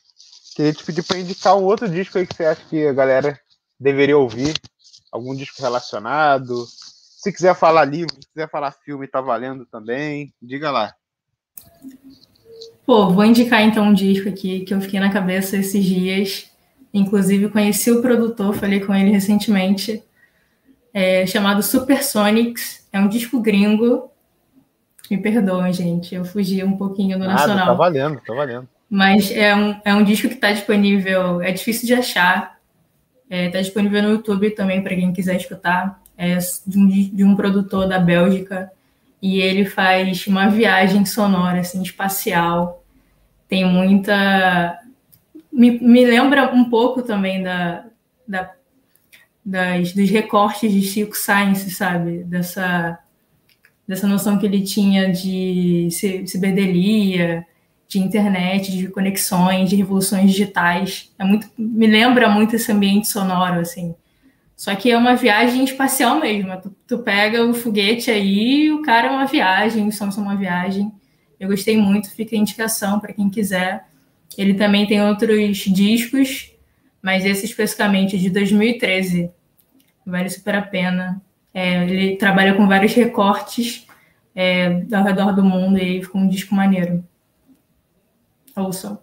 queria 0.54 0.72
te 0.72 0.84
pedir 0.84 1.02
para 1.02 1.18
indicar 1.18 1.56
um 1.56 1.64
outro 1.64 1.88
disco 1.88 2.18
aí 2.18 2.26
que 2.26 2.34
você 2.34 2.44
acha 2.44 2.62
que 2.68 2.86
a 2.86 2.92
galera 2.92 3.40
deveria 3.78 4.18
ouvir. 4.18 4.54
Algum 5.10 5.34
disco 5.34 5.60
relacionado. 5.60 6.66
Se 6.66 7.32
quiser 7.32 7.54
falar 7.54 7.84
livro, 7.84 8.14
se 8.14 8.28
quiser 8.32 8.50
falar 8.50 8.72
filme, 8.72 9.06
tá 9.06 9.20
valendo 9.20 9.66
também. 9.66 10.32
Diga 10.40 10.70
lá. 10.70 10.94
Pô, 12.86 13.10
vou 13.12 13.24
indicar 13.24 13.62
então 13.62 13.84
um 13.84 13.94
disco 13.94 14.28
aqui 14.28 14.60
que 14.60 14.74
eu 14.74 14.80
fiquei 14.80 14.98
na 14.98 15.12
cabeça 15.12 15.56
esses 15.56 15.84
dias. 15.84 16.50
Inclusive, 16.92 17.48
conheci 17.50 17.90
o 17.90 18.02
produtor, 18.02 18.54
falei 18.54 18.80
com 18.80 18.94
ele 18.94 19.10
recentemente 19.10 20.02
é, 20.92 21.26
chamado 21.26 21.62
Supersonics. 21.62 22.86
É 22.92 22.98
um 22.98 23.08
disco 23.08 23.40
gringo. 23.40 24.10
Me 25.10 25.18
perdoem, 25.18 25.72
gente, 25.72 26.14
eu 26.14 26.24
fugi 26.24 26.62
um 26.64 26.76
pouquinho 26.76 27.18
do 27.18 27.24
Nada, 27.24 27.34
nacional. 27.34 27.66
Tá 27.66 27.74
valendo, 27.74 28.20
tá 28.26 28.34
valendo. 28.34 28.68
Mas 28.88 29.30
é 29.30 29.54
um, 29.54 29.80
é 29.84 29.94
um 29.94 30.04
disco 30.04 30.28
que 30.28 30.34
está 30.34 30.52
disponível, 30.52 31.40
é 31.40 31.50
difícil 31.50 31.86
de 31.86 31.94
achar. 31.94 32.58
Está 33.24 33.36
é, 33.36 33.48
tá 33.48 33.60
disponível 33.60 34.02
no 34.02 34.10
YouTube 34.10 34.50
também 34.50 34.82
para 34.82 34.94
quem 34.94 35.12
quiser 35.12 35.36
escutar. 35.36 36.00
É 36.16 36.36
de 36.66 36.78
um, 36.78 36.88
de 36.88 37.24
um 37.24 37.34
produtor 37.34 37.88
da 37.88 37.98
Bélgica 37.98 38.70
e 39.20 39.40
ele 39.40 39.64
faz 39.64 40.26
uma 40.26 40.48
viagem 40.48 41.04
sonora, 41.06 41.60
assim, 41.60 41.80
espacial. 41.80 42.84
Tem 43.48 43.64
muita. 43.64 44.78
Me, 45.52 45.78
me 45.78 46.04
lembra 46.04 46.52
um 46.52 46.68
pouco 46.68 47.02
também 47.02 47.42
da, 47.42 47.84
da 48.26 48.50
das, 49.44 49.92
dos 49.92 50.08
recortes 50.10 50.72
de 50.72 50.82
Chico 50.82 51.16
Science, 51.16 51.70
sabe? 51.70 52.24
Dessa, 52.24 52.98
dessa 53.86 54.06
noção 54.06 54.38
que 54.38 54.46
ele 54.46 54.62
tinha 54.62 55.10
de 55.12 55.88
ciberdelia, 56.26 57.44
de 57.88 57.98
internet, 57.98 58.70
de 58.70 58.88
conexões, 58.88 59.68
de 59.68 59.76
revoluções 59.76 60.30
digitais. 60.30 61.12
É 61.18 61.24
muito, 61.24 61.48
me 61.58 61.86
lembra 61.86 62.28
muito 62.28 62.56
esse 62.56 62.72
ambiente 62.72 63.08
sonoro, 63.08 63.60
assim. 63.60 63.94
Só 64.56 64.74
que 64.74 64.90
é 64.90 64.96
uma 64.96 65.14
viagem 65.14 65.64
espacial 65.64 66.20
mesmo. 66.20 66.58
Tu, 66.60 66.74
tu 66.86 66.98
pega 67.00 67.44
o 67.44 67.52
foguete 67.52 68.10
aí, 68.10 68.70
o 68.70 68.80
cara 68.80 69.08
é 69.08 69.10
uma 69.10 69.26
viagem, 69.26 69.86
os 69.86 69.96
sons 69.96 70.14
são 70.14 70.24
uma 70.24 70.36
viagem. 70.36 70.90
Eu 71.38 71.48
gostei 71.48 71.76
muito, 71.76 72.14
fica 72.14 72.36
a 72.36 72.38
indicação 72.38 73.00
para 73.00 73.12
quem 73.12 73.28
quiser. 73.28 73.84
Ele 74.38 74.54
também 74.54 74.86
tem 74.86 75.02
outros 75.02 75.58
discos, 75.58 76.51
mas 77.02 77.24
esse 77.24 77.44
especificamente 77.44 78.16
de 78.16 78.30
2013 78.30 79.30
vale 80.06 80.30
super 80.30 80.54
a 80.54 80.62
pena. 80.62 81.20
É, 81.52 81.84
ele 81.84 82.16
trabalha 82.16 82.54
com 82.54 82.66
vários 82.66 82.94
recortes 82.94 83.86
é, 84.34 84.66
ao 84.94 85.04
redor 85.04 85.34
do 85.34 85.44
mundo 85.44 85.78
e 85.78 86.02
ficou 86.02 86.20
um 86.20 86.28
disco 86.28 86.54
maneiro. 86.54 87.04
Ouçam. 88.56 88.98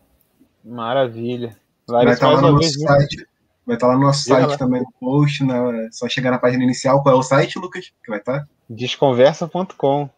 Maravilha. 0.63 1.55
Vai 1.87 2.13
estar 2.13 2.27
lá 2.27 2.33
mais 2.33 2.41
no 2.43 2.49
uma 2.49 2.59
nosso 2.59 2.79
site. 2.79 3.27
Vai 3.65 3.75
estar 3.75 3.87
lá 3.87 3.95
no 3.95 4.01
nosso 4.01 4.23
Diga 4.23 4.35
site 4.35 4.49
lá. 4.49 4.57
também 4.57 4.81
no 4.81 4.91
post, 4.99 5.43
né? 5.43 5.85
É 5.85 5.91
só 5.91 6.07
chegar 6.07 6.31
na 6.31 6.39
página 6.39 6.63
inicial. 6.63 7.03
Qual 7.03 7.15
é 7.15 7.17
o 7.17 7.23
site, 7.23 7.59
Lucas? 7.59 7.91
Que 8.03 8.09
vai 8.09 8.19
estar? 8.19 8.47
Desconversa.com. 8.69 10.09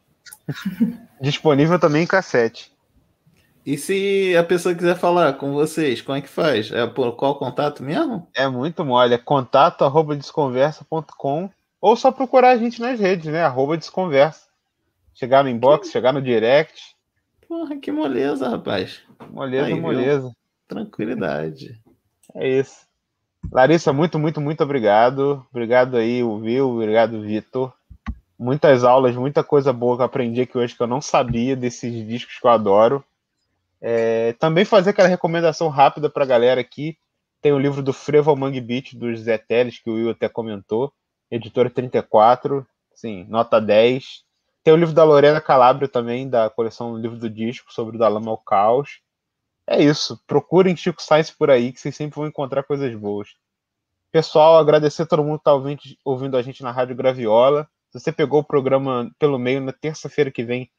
Disponível 1.21 1.79
também 1.79 2.03
em 2.03 2.07
cassete. 2.07 2.71
E 3.65 3.77
se 3.77 4.35
a 4.35 4.43
pessoa 4.43 4.73
quiser 4.73 4.97
falar 4.97 5.33
com 5.33 5.53
vocês, 5.53 6.01
como 6.01 6.17
é 6.17 6.21
que 6.21 6.27
faz? 6.27 6.71
É 6.71 6.87
por 6.87 7.15
qual 7.15 7.35
contato 7.35 7.83
mesmo? 7.83 8.27
É 8.33 8.47
muito 8.47 8.83
mole. 8.83 9.13
É 9.13 9.17
contato 9.17 9.83
arroba 9.83 10.15
desconversa.com 10.15 11.49
ou 11.79 11.95
só 11.95 12.11
procurar 12.11 12.51
a 12.51 12.57
gente 12.57 12.81
nas 12.81 12.99
redes, 12.99 13.31
né? 13.31 13.43
Arroba 13.43 13.77
desconversa. 13.77 14.47
Chegar 15.13 15.43
no 15.43 15.49
inbox, 15.49 15.91
chegar 15.91 16.11
no 16.11 16.21
direct. 16.21 16.95
Porra, 17.47 17.75
que 17.77 17.91
moleza, 17.91 18.49
rapaz. 18.49 19.01
Moleza, 19.29 19.67
Aí, 19.67 19.73
viu? 19.73 19.81
moleza. 19.81 20.31
Tranquilidade. 20.67 21.79
É 22.35 22.47
isso. 22.47 22.87
Larissa, 23.51 23.91
muito, 23.91 24.17
muito, 24.17 24.39
muito 24.39 24.63
obrigado. 24.63 25.45
Obrigado 25.51 25.97
aí, 25.97 26.23
o 26.23 26.39
Vil, 26.39 26.69
obrigado, 26.69 27.21
Vitor. 27.21 27.73
Muitas 28.39 28.83
aulas, 28.83 29.15
muita 29.15 29.43
coisa 29.43 29.71
boa 29.73 29.97
que 29.97 30.01
eu 30.01 30.05
aprendi 30.05 30.41
aqui 30.41 30.57
hoje 30.57 30.75
que 30.75 30.81
eu 30.81 30.87
não 30.87 31.01
sabia 31.01 31.55
desses 31.55 32.07
discos 32.07 32.39
que 32.39 32.47
eu 32.47 32.51
adoro. 32.51 33.03
É, 33.81 34.33
também 34.33 34.63
fazer 34.63 34.91
aquela 34.91 35.07
recomendação 35.07 35.67
rápida 35.67 36.09
para 36.09 36.23
a 36.23 36.27
galera 36.27 36.61
aqui. 36.61 36.97
Tem 37.41 37.51
o 37.51 37.59
livro 37.59 37.81
do 37.81 37.91
Frevo 37.91 38.35
Mangue 38.35 38.61
Beat, 38.61 38.93
dos 38.93 39.21
Zé 39.21 39.37
Teles, 39.37 39.79
que 39.79 39.89
o 39.89 39.95
Will 39.95 40.11
até 40.11 40.29
comentou. 40.29 40.93
Editora 41.31 41.69
34, 41.69 42.65
sim, 42.93 43.25
nota 43.27 43.59
10. 43.59 44.23
Tem 44.63 44.73
o 44.73 44.77
livro 44.77 44.93
da 44.93 45.03
Lorena 45.03 45.41
Calabria 45.41 45.87
também, 45.87 46.29
da 46.29 46.49
coleção 46.49 46.95
Livro 46.95 47.17
do 47.17 47.29
Disco, 47.29 47.73
sobre 47.73 47.95
o 47.95 47.99
da 47.99 48.07
Lama 48.07 48.29
ao 48.29 48.37
Caos. 48.37 49.01
É 49.65 49.81
isso. 49.81 50.21
Procurem 50.27 50.75
Chico 50.75 51.01
Science 51.01 51.33
por 51.35 51.49
aí, 51.49 51.71
que 51.71 51.79
vocês 51.79 51.95
sempre 51.95 52.17
vão 52.17 52.27
encontrar 52.27 52.63
coisas 52.63 52.93
boas. 52.93 53.29
Pessoal, 54.11 54.57
agradecer 54.57 55.03
a 55.03 55.05
todo 55.05 55.23
mundo 55.23 55.37
que 55.37 55.41
está 55.41 55.53
ouvindo, 55.53 55.81
ouvindo 56.05 56.37
a 56.37 56.41
gente 56.41 56.61
na 56.61 56.71
Rádio 56.71 56.95
Graviola. 56.95 57.67
Se 57.89 57.99
você 57.99 58.11
pegou 58.11 58.41
o 58.41 58.43
programa 58.43 59.09
pelo 59.17 59.39
meio, 59.39 59.61
na 59.61 59.71
terça-feira 59.71 60.29
que 60.29 60.43
vem 60.43 60.69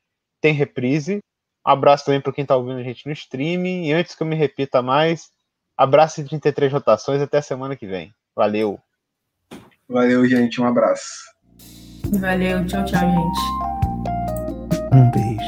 tem 0.41 0.53
reprise. 0.53 1.21
Um 1.67 1.71
abraço 1.71 2.05
também 2.05 2.21
para 2.21 2.33
quem 2.33 2.43
está 2.43 2.57
ouvindo 2.57 2.79
a 2.79 2.83
gente 2.83 3.07
no 3.07 3.13
streaming. 3.13 3.87
E 3.87 3.93
antes 3.93 4.15
que 4.15 4.23
eu 4.23 4.27
me 4.27 4.37
repita 4.37 4.83
mais, 4.83 5.31
abraço 5.77 6.21
em 6.21 6.25
33 6.25 6.73
rotações. 6.73 7.21
Até 7.21 7.41
semana 7.41 7.77
que 7.77 7.87
vem. 7.87 8.13
Valeu! 8.35 8.81
Valeu, 9.89 10.27
gente. 10.27 10.61
Um 10.61 10.67
abraço. 10.67 11.33
Valeu, 12.19 12.67
tchau, 12.67 12.85
tchau, 12.85 13.01
gente. 13.01 13.41
Um 14.93 15.11
beijo. 15.11 15.42